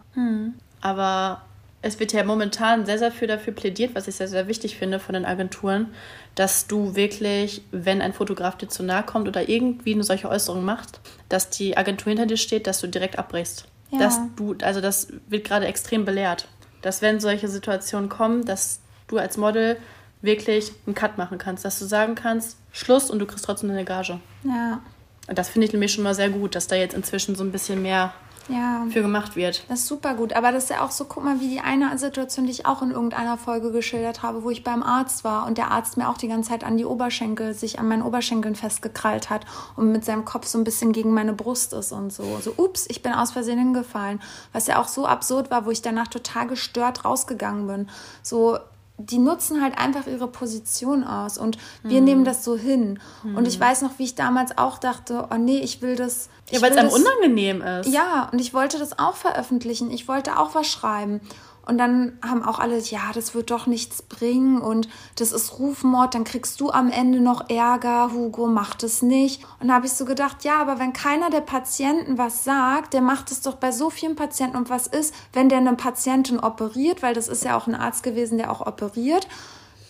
Aber 0.81 1.43
es 1.83 2.01
wird 2.01 2.13
ja 2.13 2.25
momentan 2.25 2.87
sehr, 2.87 2.99
sehr 2.99 3.13
viel 3.13 3.29
dafür 3.29 3.53
plädiert, 3.53 3.95
was 3.95 4.09
ich 4.09 4.17
sehr, 4.17 4.29
sehr 4.29 4.49
wichtig 4.49 4.77
finde 4.77 4.99
von 4.99 5.13
den 5.15 5.25
Agenturen, 5.25 5.93
dass 6.35 6.67
du 6.67 6.95
wirklich, 6.95 7.63
wenn 7.71 8.01
ein 8.01 8.13
Fotograf 8.13 8.57
dir 8.57 8.69
zu 8.69 8.83
nahe 8.83 9.03
kommt 9.03 9.29
oder 9.29 9.49
irgendwie 9.49 9.95
eine 9.95 10.05
solche 10.05 10.29
Äußerung 10.29 10.65
macht, 10.65 11.01
dass 11.29 11.51
die 11.51 11.77
Agentur 11.77 12.11
hinter 12.11 12.27
dir 12.27 12.37
steht, 12.37 12.67
dass 12.67 12.81
du 12.81 12.87
direkt 12.87 13.19
abbrichst. 13.19 13.67
Ja. 13.91 13.99
Dass 13.99 14.21
du, 14.37 14.55
also 14.63 14.81
das 14.81 15.09
wird 15.29 15.45
gerade 15.45 15.67
extrem 15.67 16.05
belehrt. 16.05 16.49
Dass 16.83 17.03
wenn 17.03 17.21
solche 17.21 17.49
Situationen 17.49 18.09
kommen, 18.09 18.45
dass 18.45 18.81
du 19.09 19.19
als 19.19 19.37
Model 19.37 19.77
wirklich 20.23 20.73
einen 20.87 20.95
Cut 20.95 21.19
machen 21.19 21.39
kannst, 21.39 21.65
dass 21.65 21.79
du 21.79 21.85
sagen 21.85 22.15
kannst, 22.15 22.59
Schluss 22.73 23.11
und 23.11 23.19
du 23.19 23.27
kriegst 23.27 23.45
trotzdem 23.45 23.71
eine 23.71 23.85
Gage. 23.85 24.21
Ja. 24.45 24.81
Und 25.29 25.39
das 25.39 25.49
finde 25.49 25.67
ich 25.67 25.73
nämlich 25.73 25.93
schon 25.93 26.05
mal 26.05 26.15
sehr 26.15 26.31
gut, 26.31 26.55
dass 26.55 26.67
da 26.67 26.77
jetzt 26.77 26.95
inzwischen 26.95 27.35
so 27.35 27.45
ein 27.45 27.53
bisschen 27.53 27.83
mehr 27.83 28.13
Ja. 28.51 28.87
für 28.91 29.03
gemacht 29.03 29.37
wird. 29.37 29.65
Das 29.69 29.81
ist 29.81 29.87
super 29.87 30.15
gut. 30.15 30.33
Aber 30.33 30.53
das 30.53 30.65
ist 30.65 30.71
ja 30.71 30.85
auch 30.85 30.91
so, 30.91 31.05
guck 31.05 31.25
mal, 31.25 31.41
wie 31.41 31.49
die 31.49 31.61
eine 31.61 31.97
Situation, 31.99 32.47
die 32.47 32.53
ich 32.53 32.67
auch 32.67 32.83
in 32.83 32.91
irgendeiner 32.91 33.37
Folge 33.37 33.71
geschildert 33.71 34.23
habe, 34.23 34.43
wo 34.43 34.51
ich 34.51 34.65
beim 34.65 34.83
Arzt 34.83 35.25
war 35.25 35.47
und 35.47 35.59
der 35.59 35.71
Arzt 35.71 35.97
mir 35.97 36.09
auch 36.09 36.19
die 36.19 36.29
ganze 36.29 36.51
Zeit 36.51 36.65
an 36.65 36.77
die 36.77 36.85
Oberschenkel, 36.85 37.55
sich 37.55 37.79
an 37.79 37.89
meinen 37.89 38.03
Oberschenkeln 38.03 38.55
festgekrallt 38.55 39.31
hat 39.31 39.45
und 39.77 39.93
mit 39.93 40.05
seinem 40.05 40.25
Kopf 40.25 40.47
so 40.47 40.59
ein 40.59 40.65
bisschen 40.65 40.93
gegen 40.93 41.13
meine 41.13 41.33
Brust 41.33 41.73
ist 41.73 41.93
und 41.93 42.13
so. 42.13 42.39
So, 42.43 42.55
ups, 42.57 42.87
ich 42.89 43.03
bin 43.03 43.13
aus 43.13 43.33
Versehen 43.33 43.59
hingefallen. 43.59 44.21
Was 44.53 44.67
ja 44.67 44.81
auch 44.81 44.89
so 44.89 45.07
absurd 45.07 45.51
war, 45.51 45.67
wo 45.67 45.71
ich 45.71 45.83
danach 45.83 46.09
total 46.09 46.47
gestört 46.47 47.05
rausgegangen 47.05 47.67
bin. 47.67 47.89
So, 48.23 48.59
die 49.03 49.19
nutzen 49.19 49.63
halt 49.63 49.79
einfach 49.79 50.07
ihre 50.07 50.27
Position 50.27 51.05
aus 51.05 51.39
und 51.39 51.57
wir 51.83 52.01
nehmen 52.01 52.25
das 52.25 52.45
so 52.45 52.57
hin. 52.57 52.99
Und 53.35 53.49
ich 53.49 53.59
weiß 53.59 53.83
noch, 53.83 53.99
wie 53.99 54.05
ich 54.05 54.15
damals 54.15 54.59
auch 54.59 54.79
dachte, 54.79 55.29
oh 55.31 55.37
nee, 55.37 55.59
ich 55.59 55.81
will 55.83 55.97
das. 55.97 56.29
Ja, 56.51 56.61
weil 56.63 56.73
es 56.73 56.77
einem 56.77 56.91
unangenehm 56.91 57.63
ist. 57.63 57.89
ja, 57.89 58.29
und 58.33 58.41
ich 58.41 58.55
wollte 58.55 58.79
das 58.79 58.99
auch 58.99 59.17
veröffentlichen. 59.17 59.91
Ich 59.91 60.09
wollte 60.09 60.39
auch 60.39 60.55
was 60.55 60.67
schreiben. 60.67 61.21
Und 61.67 61.79
dann 61.79 62.19
haben 62.27 62.43
auch 62.43 62.59
alle, 62.59 62.79
ja, 62.79 63.13
das 63.15 63.35
wird 63.35 63.51
doch 63.53 63.67
nichts 63.69 64.03
bringen 64.03 64.61
und 64.61 64.89
das 65.17 65.31
ist 65.31 65.61
Rufmord, 65.61 66.15
dann 66.15 66.25
kriegst 66.25 66.61
du 66.61 66.71
am 66.71 66.91
Ende 66.91 67.21
noch 67.21 67.49
Ärger, 67.49 68.11
Hugo, 68.13 68.47
mach 68.47 68.75
das 68.75 69.03
nicht. 69.03 69.45
Und 69.61 69.69
da 69.69 69.75
habe 69.75 69.87
ich 69.87 69.93
so 69.93 70.05
gedacht, 70.05 70.43
ja, 70.43 70.61
aber 70.61 70.81
wenn 70.81 70.93
keiner 70.93 71.31
der 71.31 71.43
Patienten 71.43 72.19
was 72.19 72.43
sagt, 72.43 72.93
der 72.95 73.03
macht 73.03 73.31
es 73.31 73.43
doch 73.43 73.55
bei 73.55 73.71
so 73.71 73.89
vielen 73.89 74.17
Patienten. 74.17 74.57
Und 74.57 74.69
was 74.69 74.89
ist, 74.89 75.15
wenn 75.33 75.49
der 75.49 75.59
eine 75.59 75.75
Patientin 75.75 76.41
operiert, 76.41 77.03
weil 77.03 77.15
das 77.15 77.29
ist 77.29 77.45
ja 77.45 77.57
auch 77.57 77.69
ein 77.69 77.77
Arzt 77.77 78.03
gewesen, 78.03 78.39
der 78.39 78.51
auch 78.51 78.67
operiert, 78.67 79.29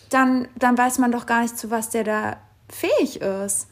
dann, 0.09 0.49
dann 0.57 0.77
weiß 0.77 0.99
man 0.99 1.11
doch 1.11 1.25
gar 1.25 1.41
nicht, 1.41 1.57
zu 1.57 1.71
was 1.71 1.89
der 1.89 2.03
da 2.03 2.37
fähig 2.69 3.21
ist. 3.21 3.69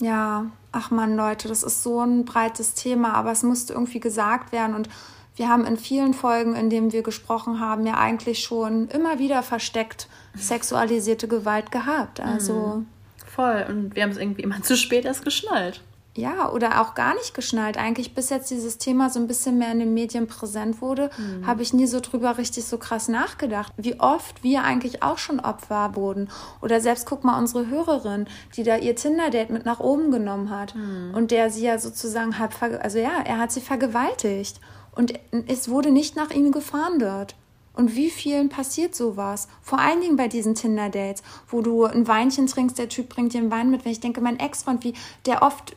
Ja, 0.00 0.46
ach 0.76 0.90
man, 0.90 1.16
Leute, 1.16 1.48
das 1.48 1.62
ist 1.62 1.82
so 1.82 2.00
ein 2.00 2.24
breites 2.24 2.74
Thema, 2.74 3.14
aber 3.14 3.32
es 3.32 3.42
musste 3.42 3.72
irgendwie 3.72 4.00
gesagt 4.00 4.52
werden. 4.52 4.74
Und 4.74 4.88
wir 5.36 5.48
haben 5.48 5.64
in 5.64 5.76
vielen 5.76 6.14
Folgen, 6.14 6.54
in 6.54 6.70
denen 6.70 6.92
wir 6.92 7.02
gesprochen 7.02 7.60
haben, 7.60 7.86
ja 7.86 7.94
eigentlich 7.94 8.40
schon 8.40 8.88
immer 8.88 9.18
wieder 9.18 9.42
versteckt 9.42 10.08
sexualisierte 10.34 11.28
Gewalt 11.28 11.70
gehabt. 11.70 12.20
Also 12.20 12.84
Voll. 13.26 13.66
Und 13.68 13.94
wir 13.94 14.02
haben 14.02 14.10
es 14.10 14.16
irgendwie 14.16 14.42
immer 14.42 14.62
zu 14.62 14.76
spät 14.76 15.04
erst 15.04 15.24
geschnallt. 15.24 15.82
Ja, 16.16 16.50
oder 16.50 16.80
auch 16.80 16.94
gar 16.94 17.14
nicht 17.14 17.34
geschnallt. 17.34 17.76
Eigentlich, 17.76 18.14
bis 18.14 18.30
jetzt 18.30 18.50
dieses 18.50 18.78
Thema 18.78 19.10
so 19.10 19.18
ein 19.20 19.26
bisschen 19.26 19.58
mehr 19.58 19.72
in 19.72 19.78
den 19.78 19.94
Medien 19.94 20.26
präsent 20.26 20.80
wurde, 20.80 21.10
habe 21.46 21.62
ich 21.62 21.72
nie 21.72 21.86
so 21.86 22.00
drüber 22.00 22.38
richtig 22.38 22.64
so 22.64 22.78
krass 22.78 23.08
nachgedacht, 23.08 23.72
wie 23.76 24.00
oft 24.00 24.42
wir 24.42 24.64
eigentlich 24.64 25.02
auch 25.02 25.18
schon 25.18 25.40
Opfer 25.40 25.94
wurden. 25.94 26.28
Oder 26.62 26.80
selbst 26.80 27.06
guck 27.06 27.24
mal 27.24 27.38
unsere 27.38 27.68
Hörerin, 27.68 28.26
die 28.56 28.62
da 28.62 28.76
ihr 28.76 28.96
Tinder-Date 28.96 29.50
mit 29.50 29.64
nach 29.64 29.80
oben 29.80 30.10
genommen 30.10 30.50
hat 30.50 30.74
und 31.14 31.30
der 31.30 31.50
sie 31.50 31.64
ja 31.64 31.78
sozusagen 31.78 32.32
verge- 32.32 32.78
also 32.78 32.98
ja, 32.98 33.20
er 33.24 33.38
hat 33.38 33.52
sie 33.52 33.60
vergewaltigt 33.60 34.60
und 34.92 35.12
es 35.48 35.68
wurde 35.68 35.90
nicht 35.90 36.16
nach 36.16 36.30
ihm 36.30 36.52
gefahndet. 36.52 37.34
Und 37.76 37.94
wie 37.94 38.10
vielen 38.10 38.48
passiert 38.48 38.94
sowas? 38.94 39.48
Vor 39.62 39.78
allen 39.78 40.00
Dingen 40.00 40.16
bei 40.16 40.28
diesen 40.28 40.54
Tinder-Dates, 40.54 41.22
wo 41.48 41.60
du 41.60 41.84
ein 41.84 42.08
Weinchen 42.08 42.46
trinkst, 42.46 42.78
der 42.78 42.88
Typ 42.88 43.08
bringt 43.10 43.34
dir 43.34 43.40
einen 43.40 43.50
Wein 43.50 43.70
mit. 43.70 43.84
Wenn 43.84 43.92
ich 43.92 44.00
denke, 44.00 44.20
mein 44.20 44.40
Ex-Freund, 44.40 44.82
wie 44.82 44.94
der 45.26 45.42
oft 45.42 45.76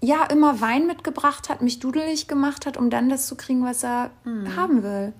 ja 0.00 0.24
immer 0.24 0.60
Wein 0.60 0.86
mitgebracht 0.86 1.48
hat, 1.48 1.60
mich 1.60 1.78
dudelig 1.78 2.28
gemacht 2.28 2.64
hat, 2.64 2.76
um 2.76 2.88
dann 2.88 3.10
das 3.10 3.26
zu 3.26 3.34
kriegen, 3.36 3.64
was 3.64 3.84
er 3.84 4.10
haben 4.56 4.82
will. 4.82 5.12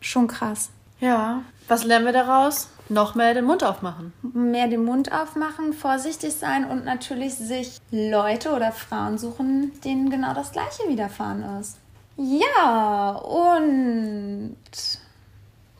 Schon 0.00 0.26
krass. 0.26 0.70
Ja. 1.00 1.42
Was 1.68 1.84
lernen 1.84 2.06
wir 2.06 2.12
daraus? 2.12 2.68
Noch 2.88 3.14
mehr 3.14 3.34
den 3.34 3.44
Mund 3.44 3.62
aufmachen. 3.62 4.12
Mehr 4.22 4.66
den 4.68 4.84
Mund 4.84 5.12
aufmachen, 5.12 5.74
vorsichtig 5.74 6.34
sein 6.34 6.64
und 6.64 6.84
natürlich 6.84 7.34
sich 7.34 7.78
Leute 7.90 8.52
oder 8.52 8.72
Frauen 8.72 9.18
suchen, 9.18 9.72
denen 9.84 10.10
genau 10.10 10.32
das 10.34 10.52
Gleiche 10.52 10.88
widerfahren 10.88 11.42
ist. 11.60 11.76
Ja, 12.16 13.10
und 13.12 14.56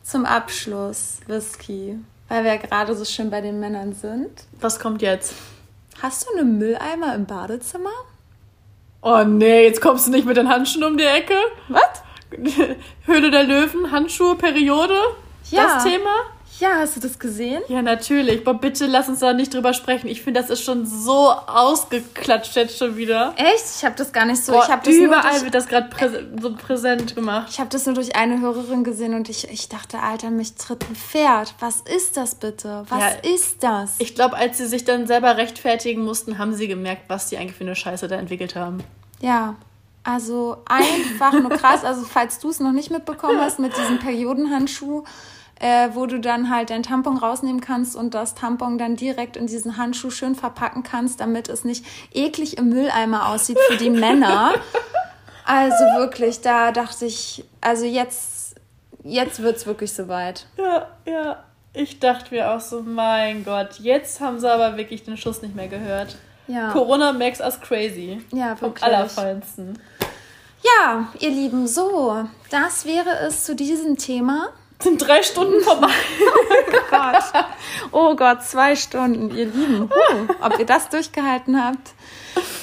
zum 0.09 0.25
Abschluss 0.25 1.19
Whisky, 1.27 1.97
weil 2.29 2.43
wir 2.43 2.55
ja 2.55 2.57
gerade 2.57 2.95
so 2.95 3.05
schön 3.05 3.29
bei 3.29 3.41
den 3.41 3.59
Männern 3.59 3.93
sind. 3.93 4.31
Was 4.59 4.79
kommt 4.79 5.01
jetzt? 5.01 5.33
Hast 6.01 6.25
du 6.25 6.37
einen 6.37 6.57
Mülleimer 6.57 7.13
im 7.13 7.25
Badezimmer? 7.25 7.91
Oh 9.01 9.23
nee, 9.23 9.65
jetzt 9.65 9.81
kommst 9.81 10.07
du 10.07 10.11
nicht 10.11 10.25
mit 10.25 10.37
den 10.37 10.49
Handschuhen 10.49 10.83
um 10.83 10.97
die 10.97 11.05
Ecke. 11.05 11.35
Was? 11.67 12.03
Höhle 13.05 13.31
der 13.31 13.43
Löwen, 13.43 13.91
Handschuhe, 13.91 14.35
Periode? 14.35 14.95
Ja. 15.51 15.75
Das 15.75 15.83
Thema? 15.83 16.15
Ja, 16.59 16.75
hast 16.79 16.95
du 16.97 16.99
das 16.99 17.17
gesehen? 17.19 17.61
Ja, 17.69 17.81
natürlich. 17.81 18.43
Boah, 18.43 18.53
bitte 18.53 18.85
lass 18.85 19.07
uns 19.07 19.19
da 19.19 19.31
nicht 19.33 19.53
drüber 19.53 19.73
sprechen. 19.73 20.07
Ich 20.07 20.21
finde, 20.21 20.41
das 20.41 20.49
ist 20.49 20.61
schon 20.63 20.85
so 20.85 21.31
ausgeklatscht 21.31 22.55
jetzt 22.55 22.77
schon 22.77 22.97
wieder. 22.97 23.33
Echt? 23.37 23.63
Ich 23.77 23.85
habe 23.85 23.95
das 23.95 24.11
gar 24.11 24.25
nicht 24.25 24.43
so. 24.43 24.51
Boah, 24.51 24.63
ich 24.65 24.69
habe 24.71 24.81
das, 24.85 24.93
überall 24.95 25.31
durch- 25.31 25.43
wird 25.43 25.55
das 25.55 25.67
gerade 25.67 25.87
präse 25.89 26.27
so 26.41 26.53
präsent 26.55 27.15
gemacht. 27.15 27.47
ich 27.49 27.59
hab 27.59 27.69
das 27.69 27.85
nur 27.85 27.95
durch 27.95 28.15
eine 28.15 28.41
Hörerin 28.41 28.83
gesehen 28.83 29.13
und 29.13 29.29
ich, 29.29 29.49
ich 29.49 29.69
dachte, 29.69 29.99
Alter, 29.99 30.31
mich 30.31 30.55
tritt 30.55 30.83
ein 30.89 30.95
Pferd. 30.95 31.53
Was 31.59 31.81
ist 31.81 32.17
das 32.17 32.35
bitte? 32.35 32.83
Was 32.89 32.99
Ja, 32.99 33.31
ist 33.33 33.63
das? 33.63 33.95
Ich 33.99 34.13
glaube, 34.15 34.35
als 34.35 34.57
sie 34.57 34.65
sich 34.67 34.83
dann 34.83 35.07
selber 35.07 35.37
rechtfertigen 35.37 36.03
mussten, 36.03 36.37
haben 36.37 36.53
sie 36.53 36.67
gemerkt, 36.67 37.03
was 37.07 37.29
sie 37.29 37.37
eigentlich 37.37 37.55
für 37.55 37.63
eine 37.63 37.75
Scheiße 37.75 38.07
da 38.07 38.15
entwickelt 38.15 38.55
haben. 38.55 38.83
Ja, 39.21 39.55
also 40.03 40.57
einfach 40.65 41.33
nur 41.33 41.51
krass. 41.51 41.83
Also 41.85 42.03
falls 42.03 42.39
du 42.39 42.49
es 42.49 42.59
noch 42.59 42.71
nicht 42.73 42.91
mitbekommen 42.91 43.39
hast 43.41 43.59
mit 43.59 43.77
diesem 43.77 43.99
Periodenhandschuh, 43.99 45.03
äh, 45.59 45.89
wo 45.93 46.05
du 46.05 46.19
dann 46.19 46.49
halt 46.49 46.69
dein 46.69 46.83
Tampon 46.83 47.17
rausnehmen 47.17 47.61
kannst 47.61 47.95
und 47.95 48.13
das 48.13 48.35
Tampon 48.35 48.77
dann 48.77 48.95
direkt 48.95 49.37
in 49.37 49.47
diesen 49.47 49.77
Handschuh 49.77 50.09
schön 50.09 50.35
verpacken 50.35 50.83
kannst, 50.83 51.19
damit 51.19 51.49
es 51.49 51.63
nicht 51.63 51.85
eklig 52.13 52.57
im 52.57 52.69
Mülleimer 52.69 53.29
aussieht 53.29 53.59
für 53.67 53.77
die 53.77 53.89
Männer. 53.89 54.53
Also 55.51 55.83
wirklich, 55.97 56.41
da 56.41 56.71
dachte 56.71 57.07
ich, 57.07 57.43
also 57.59 57.83
jetzt, 57.83 58.53
jetzt 59.03 59.41
wird's 59.41 59.65
wirklich 59.65 59.91
soweit. 59.91 60.45
Ja, 60.57 60.87
ja. 61.05 61.43
Ich 61.73 61.99
dachte 61.99 62.35
mir 62.35 62.51
auch 62.51 62.59
so, 62.59 62.83
mein 62.83 63.43
Gott, 63.43 63.79
jetzt 63.79 64.21
haben 64.21 64.39
sie 64.39 64.47
aber 64.47 64.77
wirklich 64.77 65.05
den 65.05 65.17
Schuss 65.17 65.41
nicht 65.41 65.55
mehr 65.55 65.67
gehört. 65.67 66.17
Ja. 66.47 66.71
Corona 66.71 67.13
makes 67.13 67.39
us 67.41 67.59
crazy. 67.59 68.21
Ja, 68.31 68.55
Vom 68.55 68.69
wirklich. 68.69 68.83
Allerfeinsten. 68.83 69.79
Ja, 70.63 71.07
ihr 71.19 71.29
Lieben, 71.31 71.67
so, 71.67 72.25
das 72.51 72.85
wäre 72.85 73.09
es 73.25 73.43
zu 73.43 73.55
diesem 73.55 73.97
Thema. 73.97 74.49
Sind 74.81 75.05
drei 75.05 75.21
Stunden 75.23 75.61
vorbei. 75.61 75.89
Gott. 76.89 77.45
Oh 77.91 78.15
Gott, 78.15 78.43
zwei 78.43 78.75
Stunden, 78.75 79.29
ihr 79.35 79.45
Lieben. 79.47 79.89
Huh, 79.89 80.33
ob 80.41 80.57
ihr 80.57 80.65
das 80.65 80.89
durchgehalten 80.89 81.61
habt. 81.61 81.93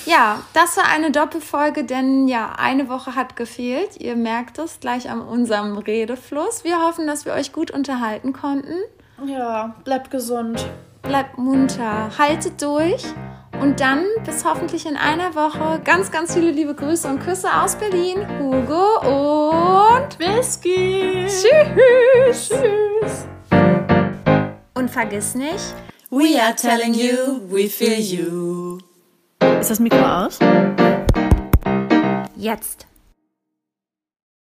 Ja, 0.06 0.42
das 0.54 0.76
war 0.76 0.88
eine 0.88 1.10
Doppelfolge, 1.10 1.84
denn 1.84 2.26
ja, 2.26 2.52
eine 2.56 2.88
Woche 2.88 3.14
hat 3.14 3.36
gefehlt. 3.36 4.00
Ihr 4.00 4.16
merkt 4.16 4.58
es 4.58 4.80
gleich 4.80 5.10
an 5.10 5.20
unserem 5.20 5.76
Redefluss. 5.76 6.64
Wir 6.64 6.80
hoffen, 6.80 7.06
dass 7.06 7.26
wir 7.26 7.34
euch 7.34 7.52
gut 7.52 7.70
unterhalten 7.70 8.32
konnten. 8.32 8.78
Ja, 9.26 9.74
bleibt 9.84 10.10
gesund. 10.10 10.64
Bleibt 11.02 11.36
munter, 11.36 12.10
haltet 12.18 12.62
durch 12.62 13.04
und 13.60 13.80
dann 13.80 14.04
bis 14.24 14.44
hoffentlich 14.44 14.86
in 14.86 14.96
einer 14.96 15.34
Woche. 15.34 15.80
Ganz, 15.84 16.10
ganz 16.10 16.34
viele 16.34 16.50
liebe 16.50 16.74
Grüße 16.74 17.08
und 17.08 17.20
Küsse 17.20 17.48
aus 17.52 17.76
Berlin. 17.76 18.26
Hugo 18.38 19.00
und 19.00 20.18
Whisky. 20.18 21.26
Tschüss. 21.26 22.48
Tschüss. 22.48 23.26
Und 24.74 24.90
vergiss 24.90 25.34
nicht, 25.34 25.74
We 26.10 26.40
are 26.40 26.54
telling 26.54 26.94
you, 26.94 27.40
we 27.48 27.68
feel 27.68 27.98
you. 27.98 28.78
Ist 29.60 29.70
das 29.70 29.80
Mikro 29.80 29.98
aus? 29.98 30.38
jetzt. 32.36 32.86